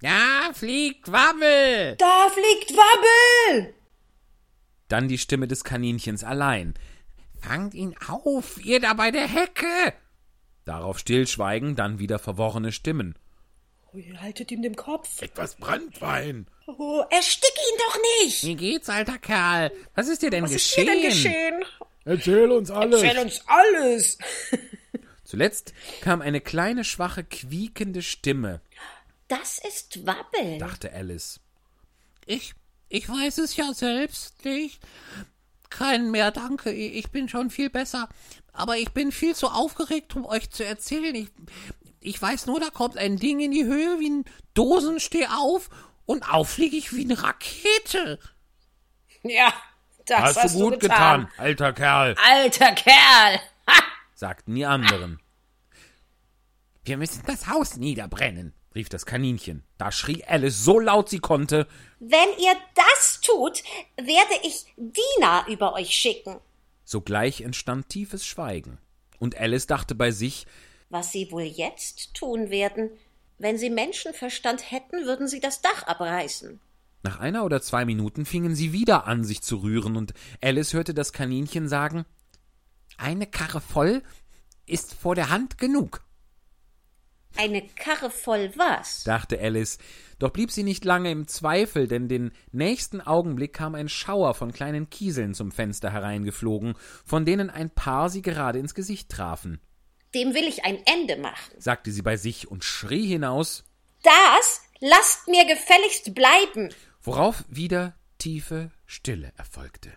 Ja, 0.01 0.51
fliegt 0.53 1.11
Wabbel! 1.11 1.95
Da 1.97 2.29
fliegt 2.29 2.71
Wabbel! 2.71 3.73
Dann 4.87 5.07
die 5.07 5.17
Stimme 5.17 5.47
des 5.47 5.63
Kaninchens 5.63 6.23
allein. 6.23 6.73
Fangt 7.41 7.73
ihn 7.73 7.95
auf, 8.07 8.63
ihr 8.63 8.79
da 8.79 8.93
bei 8.93 9.11
der 9.11 9.27
Hecke! 9.27 9.93
Darauf 10.65 10.99
Stillschweigen, 10.99 11.75
dann 11.75 11.99
wieder 11.99 12.17
verworrene 12.19 12.71
Stimmen. 12.71 13.15
Oh, 13.91 13.97
ihr 13.97 14.21
haltet 14.21 14.51
ihm 14.51 14.61
den 14.61 14.75
Kopf. 14.75 15.21
Etwas 15.21 15.55
Brandwein. 15.55 16.47
Oh, 16.67 17.03
erstick 17.09 17.53
ihn 17.55 17.77
doch 17.79 17.97
nicht! 18.23 18.43
Wie 18.43 18.55
geht's, 18.55 18.87
alter 18.89 19.17
Kerl? 19.17 19.71
Was 19.95 20.07
ist 20.07 20.21
dir 20.21 20.29
denn 20.29 20.43
Was 20.43 20.51
ist 20.51 20.75
geschehen? 20.75 20.85
hier 20.85 20.93
denn 20.93 21.09
geschehen? 21.09 21.63
Erzähl 22.05 22.51
uns 22.51 22.71
alles. 22.71 23.01
Erzähl 23.01 23.19
uns 23.21 23.41
alles! 23.47 24.17
Zuletzt 25.23 25.73
kam 26.01 26.21
eine 26.21 26.41
kleine, 26.41 26.83
schwache, 26.83 27.23
quiekende 27.23 28.01
Stimme, 28.01 28.61
Das 29.29 29.59
ist 29.59 30.05
Wabbel. 30.05 30.57
dachte 30.57 30.91
Alice. 30.91 31.39
Ich, 32.25 32.53
ich 32.89 33.07
weiß 33.07 33.37
es 33.37 33.55
ja 33.55 33.73
selbst 33.73 34.43
nicht. 34.43 34.81
Keinen 35.69 36.11
mehr, 36.11 36.31
danke. 36.31 36.71
Ich 36.71 37.11
bin 37.11 37.29
schon 37.29 37.49
viel 37.49 37.69
besser. 37.69 38.09
Aber 38.51 38.77
ich 38.77 38.91
bin 38.91 39.11
viel 39.11 39.35
zu 39.35 39.47
aufgeregt, 39.47 40.15
um 40.15 40.25
euch 40.25 40.49
zu 40.49 40.65
erzählen. 40.65 41.13
Ich, 41.15 41.29
ich 42.01 42.21
weiß 42.21 42.47
nur, 42.47 42.59
da 42.59 42.69
kommt 42.71 42.97
ein 42.97 43.17
Ding 43.17 43.39
in 43.39 43.51
die 43.51 43.65
Höhe 43.65 43.99
wie 43.99 44.09
ein 44.09 44.25
Dosenstehauf 44.55 45.69
und 46.05 46.27
auf 46.27 46.49
fliege 46.49 46.75
ich 46.75 46.91
wie 46.93 47.05
eine 47.05 47.21
Rakete. 47.21 48.19
Ja, 49.21 49.53
das 50.07 50.35
Hast, 50.37 50.55
du 50.55 50.69
gut 50.71 50.79
getan, 50.79 51.29
alter 51.37 51.71
Kerl, 51.71 52.15
Alter 52.25 52.73
Kerl. 52.73 53.39
Ha! 53.67 53.83
sagten 54.15 54.55
die 54.55 54.65
anderen. 54.65 55.21
Wir 56.83 56.97
müssen 56.97 57.21
das 57.27 57.47
Haus 57.47 57.75
niederbrennen. 57.75 58.53
Rief 58.75 58.89
das 58.89 59.05
Kaninchen. 59.05 59.63
Da 59.77 59.91
schrie 59.91 60.23
Alice 60.25 60.63
so 60.63 60.79
laut 60.79 61.09
sie 61.09 61.19
konnte. 61.19 61.67
Wenn 61.99 62.29
ihr 62.39 62.55
das 62.75 63.21
tut, 63.21 63.63
werde 63.97 64.35
ich 64.43 64.65
Diener 64.77 65.45
über 65.47 65.73
euch 65.73 65.91
schicken. 65.91 66.37
Sogleich 66.83 67.41
entstand 67.41 67.89
tiefes 67.89 68.25
Schweigen. 68.25 68.77
Und 69.19 69.37
Alice 69.37 69.67
dachte 69.67 69.95
bei 69.95 70.11
sich, 70.11 70.47
Was 70.89 71.11
sie 71.11 71.31
wohl 71.31 71.43
jetzt 71.43 72.13
tun 72.13 72.49
werden? 72.49 72.89
Wenn 73.37 73.57
sie 73.57 73.69
Menschenverstand 73.69 74.71
hätten, 74.71 75.05
würden 75.05 75.27
sie 75.27 75.39
das 75.39 75.61
Dach 75.61 75.83
abreißen. 75.83 76.59
nach 77.03 77.19
einer 77.19 77.45
oder 77.45 77.61
zwei 77.61 77.85
Minuten 77.85 78.25
fingen 78.25 78.55
sie 78.55 78.73
wieder 78.73 79.07
an, 79.07 79.23
sich 79.23 79.41
zu 79.41 79.57
rühren, 79.57 79.95
und 79.95 80.13
Alice 80.41 80.73
hörte 80.73 80.93
das 80.93 81.13
Kaninchen 81.13 81.69
sagen, 81.69 82.05
Eine 82.97 83.27
Karre 83.27 83.61
voll 83.61 84.03
ist 84.65 84.93
vor 84.93 85.15
der 85.15 85.29
Hand 85.29 85.57
genug. 85.57 86.01
Eine 87.37 87.65
Karre 87.67 88.09
voll 88.09 88.51
was? 88.55 89.03
dachte 89.03 89.39
Alice. 89.39 89.77
Doch 90.17 90.31
blieb 90.31 90.51
sie 90.51 90.63
nicht 90.63 90.83
lange 90.83 91.09
im 91.11 91.27
Zweifel, 91.27 91.87
denn 91.87 92.09
den 92.09 92.31
nächsten 92.51 92.99
Augenblick 92.99 93.53
kam 93.53 93.75
ein 93.75 93.87
Schauer 93.87 94.33
von 94.33 94.51
kleinen 94.51 94.89
Kieseln 94.89 95.33
zum 95.33 95.51
Fenster 95.51 95.91
hereingeflogen, 95.91 96.73
von 97.05 97.23
denen 97.25 97.49
ein 97.49 97.69
paar 97.69 98.09
sie 98.09 98.21
gerade 98.21 98.59
ins 98.59 98.75
Gesicht 98.75 99.09
trafen. 99.09 99.61
Dem 100.13 100.33
will 100.33 100.43
ich 100.47 100.65
ein 100.65 100.79
Ende 100.85 101.17
machen. 101.17 101.53
sagte 101.57 101.91
sie 101.91 102.01
bei 102.01 102.17
sich 102.17 102.49
und 102.49 102.63
schrie 102.63 103.05
hinaus, 103.07 103.63
Das 104.03 104.61
lasst 104.81 105.27
mir 105.27 105.45
gefälligst 105.45 106.13
bleiben. 106.15 106.73
worauf 107.01 107.45
wieder 107.47 107.95
tiefe 108.17 108.71
Stille 108.85 109.31
erfolgte. 109.37 109.91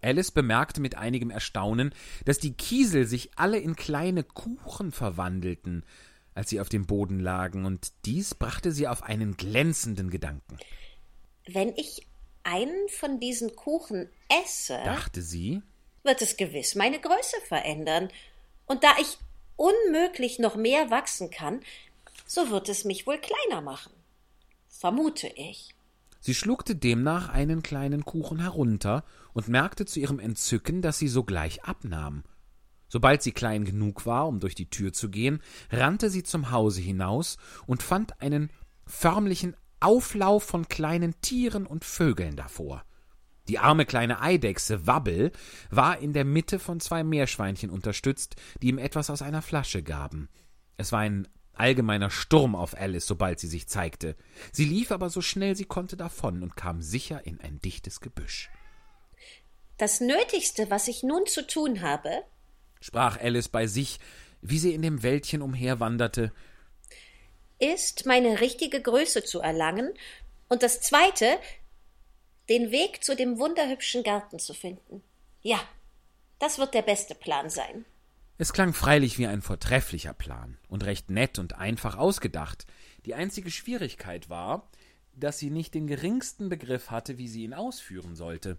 Alice 0.00 0.30
bemerkte 0.30 0.80
mit 0.80 0.96
einigem 0.96 1.30
Erstaunen, 1.30 1.92
dass 2.24 2.38
die 2.38 2.52
Kiesel 2.52 3.04
sich 3.06 3.30
alle 3.36 3.58
in 3.58 3.74
kleine 3.74 4.22
Kuchen 4.22 4.92
verwandelten, 4.92 5.84
als 6.38 6.50
sie 6.50 6.60
auf 6.60 6.68
dem 6.68 6.86
Boden 6.86 7.18
lagen, 7.18 7.66
und 7.66 7.92
dies 8.04 8.36
brachte 8.36 8.70
sie 8.70 8.86
auf 8.86 9.02
einen 9.02 9.36
glänzenden 9.36 10.08
Gedanken. 10.08 10.56
Wenn 11.46 11.74
ich 11.76 12.06
einen 12.44 12.88
von 12.88 13.18
diesen 13.18 13.56
Kuchen 13.56 14.08
esse, 14.44 14.80
Dachte 14.84 15.20
sie, 15.20 15.62
wird 16.04 16.22
es 16.22 16.36
gewiss 16.36 16.76
meine 16.76 17.00
Größe 17.00 17.36
verändern. 17.48 18.08
Und 18.66 18.84
da 18.84 18.90
ich 19.00 19.18
unmöglich 19.56 20.38
noch 20.38 20.54
mehr 20.54 20.90
wachsen 20.90 21.30
kann, 21.30 21.60
so 22.24 22.50
wird 22.50 22.68
es 22.68 22.84
mich 22.84 23.06
wohl 23.06 23.18
kleiner 23.18 23.60
machen. 23.60 23.92
Vermute 24.68 25.26
ich. 25.26 25.74
Sie 26.20 26.34
schluckte 26.34 26.76
demnach 26.76 27.30
einen 27.30 27.64
kleinen 27.64 28.04
Kuchen 28.04 28.40
herunter 28.40 29.02
und 29.32 29.48
merkte 29.48 29.86
zu 29.86 29.98
ihrem 29.98 30.20
Entzücken, 30.20 30.82
dass 30.82 30.98
sie 30.98 31.08
sogleich 31.08 31.64
abnahm. 31.64 32.22
Sobald 32.88 33.22
sie 33.22 33.32
klein 33.32 33.64
genug 33.64 34.06
war, 34.06 34.26
um 34.26 34.40
durch 34.40 34.54
die 34.54 34.70
Tür 34.70 34.92
zu 34.92 35.10
gehen, 35.10 35.42
rannte 35.70 36.10
sie 36.10 36.22
zum 36.22 36.50
Hause 36.50 36.80
hinaus 36.80 37.36
und 37.66 37.82
fand 37.82 38.20
einen 38.20 38.50
förmlichen 38.86 39.56
Auflauf 39.80 40.42
von 40.42 40.68
kleinen 40.68 41.20
Tieren 41.20 41.66
und 41.66 41.84
Vögeln 41.84 42.36
davor. 42.36 42.84
Die 43.48 43.58
arme 43.58 43.86
kleine 43.86 44.20
Eidechse 44.20 44.86
Wabbel 44.86 45.32
war 45.70 45.98
in 45.98 46.12
der 46.12 46.24
Mitte 46.24 46.58
von 46.58 46.80
zwei 46.80 47.02
Meerschweinchen 47.02 47.70
unterstützt, 47.70 48.36
die 48.60 48.68
ihm 48.68 48.78
etwas 48.78 49.08
aus 49.08 49.22
einer 49.22 49.42
Flasche 49.42 49.82
gaben. 49.82 50.28
Es 50.76 50.92
war 50.92 51.00
ein 51.00 51.28
allgemeiner 51.54 52.10
Sturm 52.10 52.54
auf 52.54 52.78
Alice, 52.78 53.06
sobald 53.06 53.40
sie 53.40 53.48
sich 53.48 53.68
zeigte. 53.68 54.16
Sie 54.52 54.64
lief 54.64 54.92
aber 54.92 55.10
so 55.10 55.20
schnell 55.20 55.56
sie 55.56 55.64
konnte 55.64 55.96
davon 55.96 56.42
und 56.42 56.56
kam 56.56 56.82
sicher 56.82 57.26
in 57.26 57.40
ein 57.40 57.58
dichtes 57.60 58.00
Gebüsch. 58.00 58.50
Das 59.76 60.00
Nötigste, 60.00 60.70
was 60.70 60.88
ich 60.88 61.02
nun 61.02 61.26
zu 61.26 61.46
tun 61.46 61.82
habe, 61.82 62.10
sprach 62.80 63.20
Alice 63.20 63.48
bei 63.48 63.66
sich, 63.66 63.98
wie 64.40 64.58
sie 64.58 64.74
in 64.74 64.82
dem 64.82 65.02
Wäldchen 65.02 65.42
umherwanderte. 65.42 66.32
ist, 67.58 68.06
meine 68.06 68.40
richtige 68.40 68.80
Größe 68.80 69.24
zu 69.24 69.40
erlangen, 69.40 69.92
und 70.48 70.62
das 70.62 70.80
Zweite, 70.80 71.38
den 72.48 72.70
Weg 72.70 73.04
zu 73.04 73.14
dem 73.14 73.38
wunderhübschen 73.38 74.02
Garten 74.02 74.38
zu 74.38 74.54
finden. 74.54 75.02
Ja, 75.42 75.60
das 76.38 76.58
wird 76.58 76.74
der 76.74 76.82
beste 76.82 77.14
Plan 77.14 77.50
sein. 77.50 77.84
Es 78.38 78.52
klang 78.52 78.72
freilich 78.72 79.18
wie 79.18 79.26
ein 79.26 79.42
vortrefflicher 79.42 80.14
Plan 80.14 80.56
und 80.68 80.84
recht 80.84 81.10
nett 81.10 81.38
und 81.38 81.54
einfach 81.54 81.96
ausgedacht. 81.96 82.66
Die 83.04 83.14
einzige 83.14 83.50
Schwierigkeit 83.50 84.30
war, 84.30 84.70
dass 85.14 85.38
sie 85.38 85.50
nicht 85.50 85.74
den 85.74 85.86
geringsten 85.86 86.48
Begriff 86.48 86.90
hatte, 86.90 87.18
wie 87.18 87.28
sie 87.28 87.42
ihn 87.42 87.54
ausführen 87.54 88.14
sollte. 88.14 88.56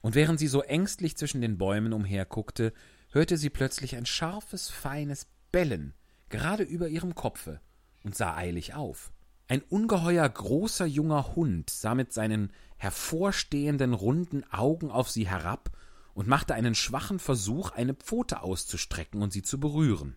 Und 0.00 0.14
während 0.14 0.38
sie 0.38 0.46
so 0.46 0.62
ängstlich 0.62 1.16
zwischen 1.16 1.40
den 1.40 1.58
Bäumen 1.58 1.92
umherguckte, 1.92 2.72
hörte 3.10 3.36
sie 3.36 3.50
plötzlich 3.50 3.96
ein 3.96 4.06
scharfes, 4.06 4.68
feines 4.68 5.26
Bellen 5.52 5.94
gerade 6.28 6.62
über 6.62 6.88
ihrem 6.88 7.14
Kopfe 7.14 7.60
und 8.02 8.16
sah 8.16 8.34
eilig 8.34 8.74
auf. 8.74 9.12
Ein 9.48 9.62
ungeheuer 9.62 10.28
großer 10.28 10.86
junger 10.86 11.36
Hund 11.36 11.70
sah 11.70 11.94
mit 11.94 12.12
seinen 12.12 12.52
hervorstehenden 12.76 13.94
runden 13.94 14.44
Augen 14.52 14.90
auf 14.90 15.10
sie 15.10 15.28
herab 15.28 15.70
und 16.14 16.26
machte 16.26 16.54
einen 16.54 16.74
schwachen 16.74 17.18
Versuch, 17.18 17.70
eine 17.70 17.94
Pfote 17.94 18.42
auszustrecken 18.42 19.22
und 19.22 19.32
sie 19.32 19.42
zu 19.42 19.60
berühren, 19.60 20.16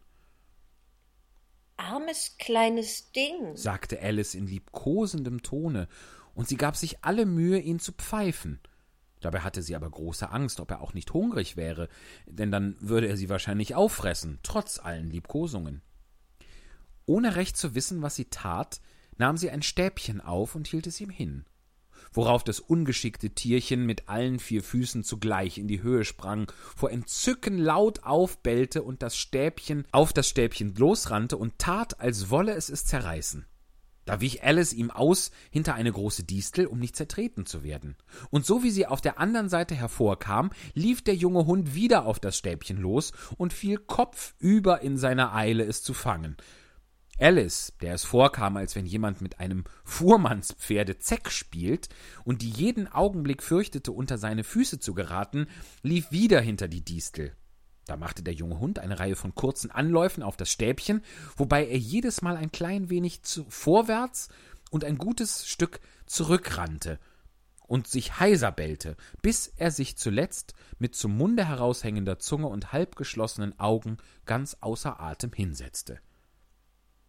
Armes 1.79 2.35
kleines 2.37 3.11
Ding. 3.13 3.55
sagte 3.55 4.01
Alice 4.01 4.35
in 4.35 4.47
liebkosendem 4.47 5.41
Tone, 5.41 5.87
und 6.33 6.47
sie 6.47 6.57
gab 6.57 6.75
sich 6.75 7.03
alle 7.03 7.25
Mühe, 7.25 7.59
ihn 7.59 7.79
zu 7.79 7.93
pfeifen. 7.93 8.59
Dabei 9.21 9.41
hatte 9.41 9.61
sie 9.61 9.75
aber 9.75 9.89
große 9.89 10.29
Angst, 10.29 10.59
ob 10.59 10.71
er 10.71 10.81
auch 10.81 10.93
nicht 10.93 11.13
hungrig 11.13 11.57
wäre, 11.57 11.89
denn 12.25 12.51
dann 12.51 12.75
würde 12.79 13.07
er 13.07 13.17
sie 13.17 13.29
wahrscheinlich 13.29 13.75
auffressen, 13.75 14.39
trotz 14.43 14.79
allen 14.79 15.09
Liebkosungen. 15.09 15.81
Ohne 17.05 17.35
recht 17.35 17.57
zu 17.57 17.75
wissen, 17.75 18.01
was 18.01 18.15
sie 18.15 18.25
tat, 18.25 18.79
nahm 19.17 19.35
sie 19.35 19.49
ein 19.49 19.61
Stäbchen 19.61 20.21
auf 20.21 20.55
und 20.55 20.67
hielt 20.67 20.87
es 20.87 21.01
ihm 21.01 21.09
hin, 21.09 21.45
worauf 22.13 22.43
das 22.43 22.59
ungeschickte 22.59 23.31
Tierchen 23.31 23.85
mit 23.85 24.07
allen 24.07 24.39
vier 24.39 24.63
Füßen 24.63 25.03
zugleich 25.03 25.57
in 25.57 25.67
die 25.67 25.81
Höhe 25.81 26.05
sprang, 26.05 26.49
vor 26.75 26.91
Entzücken 26.91 27.57
laut 27.57 28.03
aufbellte 28.03 28.83
und 28.83 29.01
das 29.01 29.17
Stäbchen 29.17 29.85
auf 29.91 30.13
das 30.13 30.29
Stäbchen 30.29 30.73
losrannte 30.75 31.35
und 31.35 31.59
tat, 31.59 31.99
als 31.99 32.29
wolle 32.29 32.53
es 32.53 32.69
es 32.69 32.85
zerreißen. 32.85 33.45
Da 34.05 34.21
wich 34.21 34.43
Alice 34.43 34.73
ihm 34.73 34.89
aus 34.89 35.31
hinter 35.51 35.75
eine 35.75 35.91
große 35.91 36.23
Distel, 36.23 36.65
um 36.65 36.79
nicht 36.79 36.95
zertreten 36.95 37.45
zu 37.45 37.63
werden. 37.63 37.95
Und 38.31 38.45
so 38.45 38.63
wie 38.63 38.71
sie 38.71 38.87
auf 38.87 39.01
der 39.01 39.19
anderen 39.19 39.49
Seite 39.49 39.75
hervorkam, 39.75 40.49
lief 40.73 41.03
der 41.03 41.15
junge 41.15 41.45
Hund 41.45 41.75
wieder 41.75 42.05
auf 42.05 42.19
das 42.19 42.37
Stäbchen 42.37 42.77
los 42.77 43.11
und 43.37 43.53
fiel 43.53 43.77
kopfüber 43.77 44.81
in 44.81 44.97
seiner 44.97 45.35
Eile, 45.35 45.63
es 45.63 45.83
zu 45.83 45.93
fangen. 45.93 46.37
Alice, 47.19 47.73
der 47.81 47.93
es 47.93 48.05
vorkam, 48.05 48.55
als 48.55 48.75
wenn 48.75 48.85
jemand 48.85 49.21
mit 49.21 49.39
einem 49.41 49.65
Fuhrmannspferde 49.83 50.99
Zeck 50.99 51.29
spielt 51.29 51.89
und 52.23 52.41
die 52.41 52.49
jeden 52.49 52.87
Augenblick 52.87 53.43
fürchtete, 53.43 53.91
unter 53.91 54.17
seine 54.17 54.45
Füße 54.45 54.79
zu 54.79 54.93
geraten, 54.93 55.47
lief 55.83 56.11
wieder 56.11 56.39
hinter 56.39 56.69
die 56.69 56.83
Distel. 56.83 57.35
Da 57.89 57.97
machte 57.97 58.21
der 58.21 58.35
junge 58.35 58.59
Hund 58.59 58.77
eine 58.77 58.99
Reihe 58.99 59.15
von 59.15 59.33
kurzen 59.33 59.71
Anläufen 59.71 60.21
auf 60.21 60.37
das 60.37 60.51
Stäbchen, 60.51 61.01
wobei 61.37 61.65
er 61.65 61.79
jedes 61.79 62.21
Mal 62.21 62.37
ein 62.37 62.51
klein 62.51 62.91
wenig 62.91 63.21
vorwärts 63.49 64.29
und 64.69 64.85
ein 64.85 64.99
gutes 64.99 65.47
Stück 65.47 65.79
zurückrannte 66.05 66.99
und 67.65 67.87
sich 67.87 68.19
heiser 68.19 68.51
bellte, 68.51 68.95
bis 69.23 69.47
er 69.47 69.71
sich 69.71 69.97
zuletzt 69.97 70.53
mit 70.77 70.93
zum 70.93 71.17
Munde 71.17 71.47
heraushängender 71.47 72.19
Zunge 72.19 72.45
und 72.45 72.71
halbgeschlossenen 72.73 73.59
Augen 73.59 73.97
ganz 74.27 74.57
außer 74.61 74.99
Atem 74.99 75.31
hinsetzte. 75.33 75.99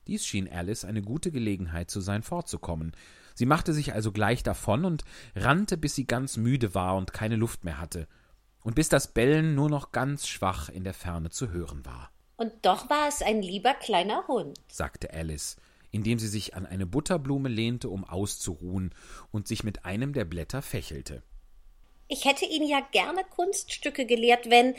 Dies 0.07 0.25
schien 0.25 0.51
Alice 0.51 0.87
eine 0.87 1.03
gute 1.03 1.31
Gelegenheit 1.31 1.91
zu 1.91 2.01
sein, 2.01 2.23
fortzukommen. 2.23 2.93
Sie 3.35 3.45
machte 3.45 3.75
sich 3.75 3.93
also 3.93 4.13
gleich 4.13 4.43
davon 4.43 4.87
und 4.87 5.05
rannte, 5.37 5.77
bis 5.77 5.95
sie 5.95 6.07
ganz 6.07 6.39
müde 6.39 6.75
war 6.75 6.97
und 6.97 7.13
keine 7.13 7.37
Luft 7.37 7.65
mehr 7.65 7.79
hatte, 7.79 8.09
und 8.63 8.75
bis 8.75 8.89
das 8.89 9.09
Bellen 9.09 9.55
nur 9.55 9.69
noch 9.69 9.93
ganz 9.93 10.27
schwach 10.27 10.69
in 10.69 10.85
der 10.85 10.95
Ferne 10.95 11.31
zu 11.31 11.51
hören 11.51 11.85
war, 11.85 12.11
Und 12.37 12.53
doch 12.63 12.89
war 12.91 13.09
es 13.09 13.23
ein 13.23 13.43
lieber 13.43 13.75
kleiner 13.75 14.27
Hund. 14.29 14.59
sagte 14.69 15.13
Alice, 15.13 15.57
indem 15.91 16.19
sie 16.19 16.29
sich 16.29 16.55
an 16.55 16.67
eine 16.67 16.87
Butterblume 16.87 17.49
lehnte, 17.49 17.89
um 17.89 18.05
auszuruhen, 18.05 18.95
und 19.33 19.49
sich 19.49 19.65
mit 19.65 19.85
einem 19.85 20.13
der 20.13 20.25
Blätter 20.25 20.63
fächelte. 20.63 21.23
Ich 22.09 22.25
hätte 22.25 22.45
ihn 22.45 22.67
ja 22.67 22.81
gerne 22.81 23.25
Kunststücke 23.25 24.07
gelehrt, 24.07 24.51
wenn, 24.51 24.75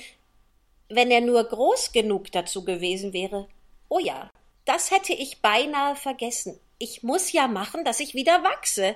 wenn 0.90 1.12
er 1.12 1.22
nur 1.22 1.44
groß 1.44 1.91
genug 1.91 2.32
dazu 2.32 2.66
gewesen 2.66 3.14
wäre. 3.14 3.48
Oh 3.90 3.99
ja, 3.99 4.30
das 4.66 4.91
hätte 4.91 5.14
ich 5.14 5.41
beinahe 5.41 5.95
vergessen. 5.95 6.60
Ich 6.78 7.03
muss 7.03 7.32
ja 7.32 7.48
machen, 7.48 7.86
dass 7.86 7.99
ich 7.99 8.14
wieder 8.14 8.44
wachse. 8.44 8.95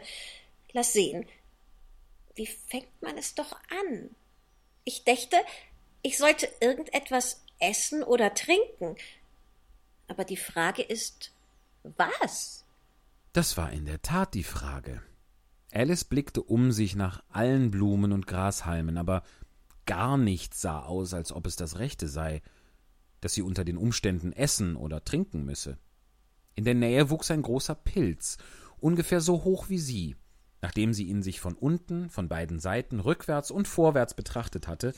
Lass 0.74 0.94
sehen. 0.94 1.26
Wie 2.36 2.48
fängt 2.48 3.02
man 3.02 3.18
es 3.18 3.36
doch 3.36 3.54
an? 3.70 4.10
Ich 4.86 5.04
dächte, 5.04 5.38
ich 6.04 6.18
sollte 6.18 6.48
irgendetwas 6.62 7.42
essen 7.60 8.04
oder 8.04 8.34
trinken. 8.34 8.96
Aber 10.08 10.24
die 10.24 10.38
Frage 10.38 10.84
ist, 10.84 11.32
was? 11.98 12.64
Das 13.34 13.58
war 13.58 13.72
in 13.72 13.86
der 13.86 14.02
Tat 14.02 14.36
die 14.36 14.44
Frage. 14.44 15.02
Alice 15.72 16.06
blickte 16.06 16.42
um 16.42 16.72
sich 16.72 16.96
nach 16.96 17.24
allen 17.30 17.72
Blumen 17.72 18.12
und 18.12 18.28
Grashalmen, 18.28 18.98
aber 18.98 19.24
gar 19.88 20.18
nichts 20.18 20.62
sah 20.62 20.84
aus, 20.84 21.14
als 21.14 21.32
ob 21.32 21.48
es 21.48 21.56
das 21.56 21.80
Rechte 21.80 22.08
sei, 22.08 22.42
dass 23.22 23.34
sie 23.34 23.42
unter 23.42 23.66
den 23.66 23.78
Umständen 23.78 24.32
essen 24.32 24.76
oder 24.76 25.04
trinken 25.04 25.44
müsse. 25.44 25.80
In 26.54 26.64
der 26.64 26.76
Nähe 26.76 27.10
wuchs 27.10 27.32
ein 27.32 27.42
großer 27.42 27.76
Pilz, 27.76 28.38
ungefähr 28.80 29.20
so 29.20 29.44
hoch 29.44 29.68
wie 29.68 29.80
sie. 29.80 30.16
Nachdem 30.66 30.96
sie 30.96 31.04
ihn 31.04 31.22
sich 31.22 31.42
von 31.42 31.54
unten, 31.54 32.10
von 32.10 32.28
beiden 32.28 32.60
Seiten, 32.60 33.00
rückwärts 33.00 33.52
und 33.52 33.68
vorwärts 33.68 34.16
betrachtet 34.16 34.68
hatte, 34.68 34.96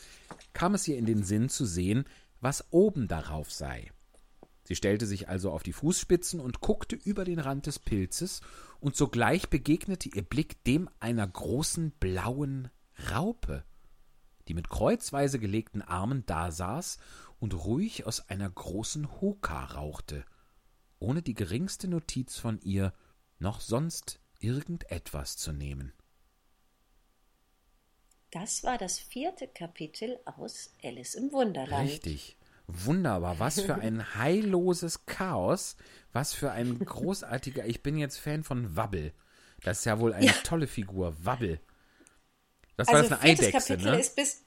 kam 0.53 0.75
es 0.75 0.87
ihr 0.87 0.97
in 0.97 1.05
den 1.05 1.23
Sinn 1.23 1.49
zu 1.49 1.65
sehen, 1.65 2.05
was 2.39 2.71
oben 2.71 3.09
darauf 3.09 3.51
sei. 3.51 3.91
Sie 4.63 4.77
stellte 4.77 5.05
sich 5.05 5.27
also 5.27 5.51
auf 5.51 5.63
die 5.63 5.73
Fußspitzen 5.73 6.39
und 6.39 6.61
guckte 6.61 6.95
über 6.95 7.25
den 7.25 7.39
Rand 7.39 7.65
des 7.65 7.79
Pilzes, 7.79 8.39
und 8.79 8.95
sogleich 8.95 9.49
begegnete 9.49 10.07
ihr 10.07 10.21
Blick 10.21 10.63
dem 10.63 10.89
einer 11.01 11.27
großen 11.27 11.91
blauen 11.99 12.69
Raupe, 13.11 13.65
die 14.47 14.53
mit 14.53 14.69
kreuzweise 14.69 15.37
gelegten 15.37 15.81
Armen 15.81 16.25
dasaß 16.25 16.97
und 17.39 17.53
ruhig 17.53 18.07
aus 18.07 18.29
einer 18.29 18.49
großen 18.49 19.19
Hoka 19.19 19.65
rauchte, 19.65 20.23
ohne 20.99 21.21
die 21.21 21.33
geringste 21.33 21.89
Notiz 21.89 22.37
von 22.37 22.57
ihr 22.61 22.93
noch 23.37 23.59
sonst 23.59 24.21
irgendetwas 24.39 25.37
zu 25.37 25.51
nehmen. 25.51 25.93
Das 28.31 28.63
war 28.63 28.77
das 28.77 28.99
vierte 28.99 29.47
Kapitel 29.47 30.19
aus 30.25 30.73
Alice 30.83 31.15
im 31.15 31.31
Wunderland. 31.31 31.89
Richtig. 31.89 32.37
Wunderbar. 32.67 33.39
Was 33.39 33.61
für 33.61 33.75
ein 33.75 34.15
heilloses 34.15 35.05
Chaos. 35.05 35.77
Was 36.11 36.33
für 36.33 36.51
ein 36.51 36.77
großartiger. 36.79 37.65
Ich 37.65 37.81
bin 37.83 37.97
jetzt 37.97 38.17
Fan 38.17 38.43
von 38.43 38.75
Wabbel. 38.75 39.13
Das 39.63 39.79
ist 39.79 39.85
ja 39.85 39.99
wohl 39.99 40.13
eine 40.13 40.25
Ja. 40.25 40.33
tolle 40.43 40.67
Figur. 40.67 41.15
Wabbel. 41.25 41.61
Das 42.75 42.89
also 42.89 43.03
war 43.03 43.09
das 43.09 43.19
eine 43.21 43.31
Eidechse, 43.31 43.51
Kapitel 43.73 43.91
ne? 43.91 43.99
ist 43.99 44.15
bis 44.15 44.43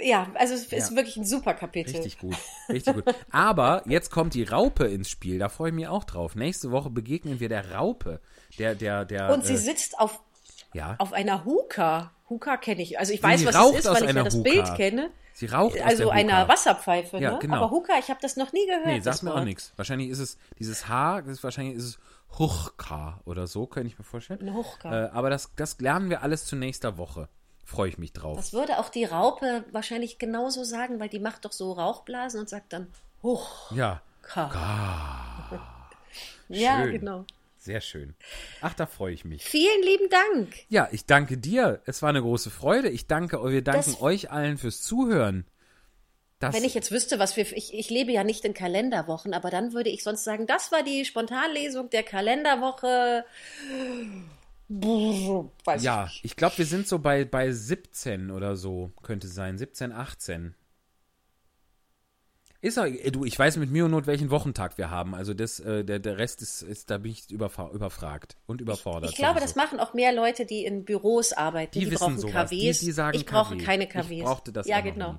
ja, 0.00 0.26
also 0.34 0.54
es 0.54 0.72
ist 0.72 0.90
Ja. 0.90 0.96
wirklich 0.96 1.16
ein 1.16 1.24
super 1.24 1.54
Kapitel. 1.54 1.94
Richtig 1.94 2.18
gut. 2.18 2.36
Richtig 2.68 2.94
gut. 2.94 3.04
Aber 3.30 3.82
jetzt 3.86 4.10
kommt 4.10 4.34
die 4.34 4.44
Raupe 4.44 4.86
ins 4.86 5.10
Spiel. 5.10 5.38
Da 5.38 5.48
freue 5.48 5.68
ich 5.70 5.74
mich 5.74 5.88
auch 5.88 6.04
drauf. 6.04 6.34
Nächste 6.34 6.70
Woche 6.70 6.90
begegnen 6.90 7.40
wir 7.40 7.48
der 7.48 7.72
Raupe. 7.72 8.20
Der, 8.58 8.74
der, 8.74 9.04
der. 9.04 9.32
Und 9.32 9.44
sie 9.44 9.54
äh, 9.54 9.58
sitzt 9.58 9.98
auf, 9.98 10.20
ja. 10.72 10.94
auf 10.98 11.12
einer 11.12 11.44
Huka. 11.44 12.12
Huka 12.28 12.56
kenne 12.56 12.82
ich. 12.82 12.98
Also 12.98 13.12
ich 13.12 13.20
Sie 13.20 13.24
weiß, 13.24 13.44
was 13.46 13.54
es 13.54 13.78
ist, 13.80 13.86
weil 13.92 14.08
ich 14.08 14.14
ja 14.16 14.22
das 14.24 14.34
Huka. 14.34 14.42
Bild 14.50 14.74
kenne. 14.76 15.10
Sie 15.34 15.46
raucht 15.46 15.80
Also 15.80 16.10
einer. 16.10 16.46
Wasserpfeife, 16.48 17.18
Ja, 17.18 17.32
ne? 17.32 17.38
genau. 17.40 17.56
Aber 17.56 17.70
Huka, 17.70 17.94
ich 17.98 18.08
habe 18.10 18.20
das 18.20 18.36
noch 18.36 18.52
nie 18.52 18.66
gehört. 18.66 18.86
Nee, 18.86 19.00
das 19.00 19.18
sagt 19.18 19.22
mir 19.22 19.34
auch 19.34 19.44
nichts. 19.44 19.72
Wahrscheinlich 19.76 20.08
ist 20.10 20.18
es 20.18 20.36
dieses 20.58 20.88
H, 20.88 21.22
das 21.22 21.32
ist, 21.38 21.44
wahrscheinlich 21.44 21.76
ist 21.76 21.84
es 21.84 21.98
Huchka 22.38 23.20
oder 23.24 23.46
so, 23.46 23.66
könnte 23.66 23.88
ich 23.88 23.98
mir 23.98 24.04
vorstellen. 24.04 24.40
Eine 24.40 24.54
Huchka. 24.54 25.06
Äh, 25.06 25.10
aber 25.10 25.30
das, 25.30 25.50
das 25.56 25.78
lernen 25.80 26.10
wir 26.10 26.22
alles 26.22 26.44
zu 26.46 26.56
nächster 26.56 26.98
Woche. 26.98 27.28
Freue 27.64 27.88
ich 27.88 27.98
mich 27.98 28.12
drauf. 28.12 28.36
Das 28.36 28.52
würde 28.52 28.78
auch 28.78 28.88
die 28.88 29.04
Raupe 29.04 29.64
wahrscheinlich 29.72 30.18
genauso 30.18 30.64
sagen, 30.64 30.98
weil 31.00 31.08
die 31.08 31.20
macht 31.20 31.44
doch 31.44 31.52
so 31.52 31.72
Rauchblasen 31.72 32.40
und 32.40 32.48
sagt 32.48 32.72
dann 32.72 32.88
Huchka. 33.22 33.74
ja, 33.74 34.02
Ja, 36.48 36.82
schön. 36.82 36.92
genau. 36.92 37.24
sehr 37.58 37.80
schön. 37.80 38.14
Ach, 38.60 38.74
da 38.74 38.86
freue 38.86 39.14
ich 39.14 39.24
mich. 39.24 39.42
Vielen 39.44 39.82
lieben 39.82 40.08
Dank. 40.10 40.54
Ja, 40.68 40.88
ich 40.92 41.06
danke 41.06 41.38
dir. 41.38 41.80
Es 41.86 42.02
war 42.02 42.08
eine 42.10 42.20
große 42.20 42.50
Freude. 42.50 42.88
Ich 42.90 43.06
danke, 43.06 43.42
wir 43.50 43.62
danken 43.62 43.92
Das- 43.92 44.02
euch 44.02 44.30
allen 44.30 44.58
fürs 44.58 44.82
Zuhören. 44.82 45.46
Das, 46.40 46.56
Wenn 46.56 46.64
ich 46.64 46.74
jetzt 46.74 46.90
wüsste, 46.90 47.20
was 47.20 47.36
wir. 47.36 47.50
Ich, 47.56 47.72
ich 47.72 47.88
lebe 47.88 48.10
ja 48.10 48.24
nicht 48.24 48.44
in 48.44 48.52
Kalenderwochen, 48.52 49.32
aber 49.32 49.48
dann 49.48 49.72
würde 49.74 49.90
ich 49.90 50.02
sonst 50.02 50.24
sagen, 50.24 50.48
das 50.48 50.72
war 50.72 50.82
die 50.82 51.04
Spontanlesung 51.04 51.88
der 51.90 52.02
Kalenderwoche. 52.02 53.24
Weiß 55.64 55.82
ja, 55.82 56.06
ich. 56.06 56.24
ich 56.24 56.36
glaube, 56.36 56.58
wir 56.58 56.66
sind 56.66 56.88
so 56.88 56.98
bei, 56.98 57.24
bei 57.24 57.52
17 57.52 58.30
oder 58.30 58.56
so, 58.56 58.90
könnte 59.02 59.28
sein. 59.28 59.58
17, 59.58 59.92
18. 59.92 60.54
Ist 62.60 62.78
auch, 62.78 62.86
du, 62.86 63.24
ich 63.24 63.36
weiß 63.36 63.56
mit 63.56 63.72
Mühe 63.72 63.84
und 63.84 63.90
Not, 63.90 64.06
welchen 64.06 64.30
Wochentag 64.30 64.78
wir 64.78 64.88
haben. 64.88 65.16
Also 65.16 65.34
das, 65.34 65.58
äh, 65.58 65.84
der, 65.84 65.98
der 65.98 66.16
Rest 66.16 66.42
ist, 66.42 66.62
ist 66.62 66.90
da 66.90 66.98
bin 66.98 67.10
ich 67.10 67.28
überfragt 67.28 68.36
und 68.46 68.60
überfordert. 68.60 69.10
Ich 69.10 69.16
glaube, 69.16 69.40
sowieso. 69.40 69.46
das 69.46 69.56
machen 69.56 69.80
auch 69.80 69.94
mehr 69.94 70.12
Leute, 70.12 70.46
die 70.46 70.64
in 70.64 70.84
Büros 70.84 71.32
arbeiten. 71.32 71.72
die, 71.72 71.80
Die, 71.86 71.90
wissen 71.90 71.98
brauchen 71.98 72.18
sowas. 72.18 72.50
KWs. 72.50 72.78
Die, 72.78 72.86
die 72.86 72.92
sagen 72.92 73.16
ich 73.18 73.26
brauche 73.26 73.56
KW. 73.56 73.64
keine 73.64 73.88
KWs. 73.88 74.10
Ich 74.10 74.22
brauchte 74.22 74.52
das 74.52 74.68
Ja, 74.68 74.80
genau. 74.80 75.14
nie. 75.14 75.18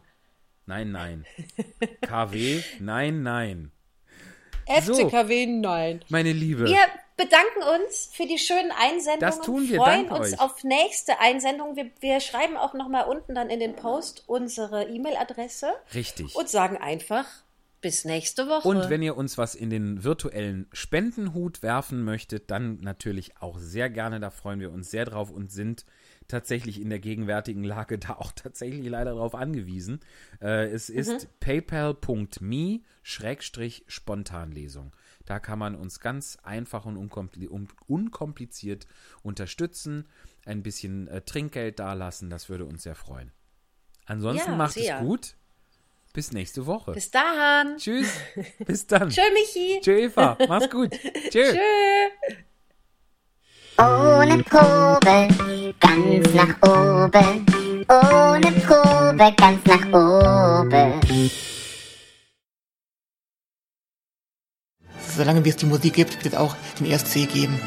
Nein, 0.65 0.91
nein. 0.93 1.25
KW, 2.01 2.61
nein, 2.79 3.23
nein. 3.23 3.71
FCKW, 4.65 5.45
nein. 5.47 5.99
Meine 6.07 6.31
Liebe. 6.31 6.63
Wir 6.65 6.79
bedanken 7.17 7.61
uns 7.81 8.09
für 8.13 8.25
die 8.25 8.37
schönen 8.37 8.71
Einsendungen. 8.71 9.19
Das 9.19 9.41
tun 9.41 9.67
wir, 9.69 9.77
freuen 9.77 10.07
danke 10.07 10.15
uns 10.21 10.33
euch. 10.33 10.39
auf 10.39 10.63
nächste 10.63 11.19
Einsendung. 11.19 11.75
Wir, 11.75 11.91
wir 11.99 12.19
schreiben 12.19 12.57
auch 12.57 12.73
noch 12.73 12.89
mal 12.89 13.01
unten 13.03 13.35
dann 13.35 13.49
in 13.49 13.59
den 13.59 13.75
Post 13.75 14.23
unsere 14.27 14.85
E-Mail-Adresse 14.89 15.73
Richtig. 15.93 16.35
und 16.35 16.49
sagen 16.49 16.77
einfach 16.77 17.25
bis 17.81 18.05
nächste 18.05 18.47
Woche. 18.47 18.65
Und 18.67 18.89
wenn 18.89 19.01
ihr 19.03 19.17
uns 19.17 19.37
was 19.37 19.55
in 19.55 19.69
den 19.69 20.05
virtuellen 20.05 20.67
Spendenhut 20.71 21.61
werfen 21.61 22.01
möchtet, 22.03 22.49
dann 22.49 22.77
natürlich 22.77 23.37
auch 23.41 23.57
sehr 23.59 23.89
gerne. 23.89 24.19
Da 24.21 24.29
freuen 24.29 24.61
wir 24.61 24.71
uns 24.71 24.89
sehr 24.89 25.03
drauf 25.03 25.29
und 25.31 25.51
sind 25.51 25.85
tatsächlich 26.29 26.79
in 26.79 26.89
der 26.89 26.99
gegenwärtigen 26.99 27.63
Lage 27.65 27.99
da 27.99 28.13
auch 28.13 28.31
tatsächlich 28.31 28.87
leider 28.87 29.11
darauf 29.15 29.35
angewiesen. 29.35 29.99
Äh, 30.41 30.67
es 30.67 30.89
ist 30.89 31.09
Mhm. 31.09 31.27
paypal.me 31.41 32.79
Schrägstrich 33.03 33.83
Spontanlesung. 33.87 34.93
Da 35.25 35.39
kann 35.39 35.57
man 35.59 35.75
uns 35.75 35.99
ganz 35.99 36.37
einfach 36.43 36.85
und 36.85 36.97
unkompli 36.97 37.47
un 37.47 37.67
unkompliziert 37.87 38.87
unterstützen, 39.21 40.07
ein 40.45 40.63
bisschen 40.63 41.07
äh, 41.07 41.21
Trinkgeld 41.21 41.79
dalassen, 41.79 42.29
das 42.29 42.49
würde 42.49 42.65
uns 42.65 42.83
sehr 42.83 42.95
freuen. 42.95 43.31
Ansonsten 44.05 44.51
Ja, 44.51 44.57
macht 44.57 44.73
sehr. 44.73 44.97
es 44.97 45.01
gut. 45.01 45.35
Bis 46.13 46.31
nächste 46.31 46.65
Woche. 46.67 46.91
bis 46.91 47.09
dahin. 47.09 47.77
Tschüss. 47.77 48.11
Bis 48.67 48.85
dann. 48.85 49.09
Tschö, 49.09 49.21
Michi. 49.33 49.79
Tschö, 49.81 49.97
Eva. 49.97 50.37
Mach's 50.47 50.69
gut. 50.69 50.91
Tschö. 51.31 51.53
Tschö. 51.53 51.57
Ohne 53.79 54.43
Probe, 54.43 55.73
ganz 55.79 56.33
nach 56.35 56.61
oben. 56.61 57.45
Ohne 57.89 58.51
Probe, 58.61 59.33
ganz 59.35 59.65
nach 59.65 59.87
oben. 59.87 61.31
Solange 65.15 65.45
wie 65.45 65.49
es 65.49 65.57
die 65.57 65.65
Musik 65.65 65.93
gibt, 65.93 66.23
wird 66.23 66.33
es 66.33 66.39
auch 66.39 66.55
den 66.79 66.89
ESC 66.89 67.31
geben. 67.31 67.59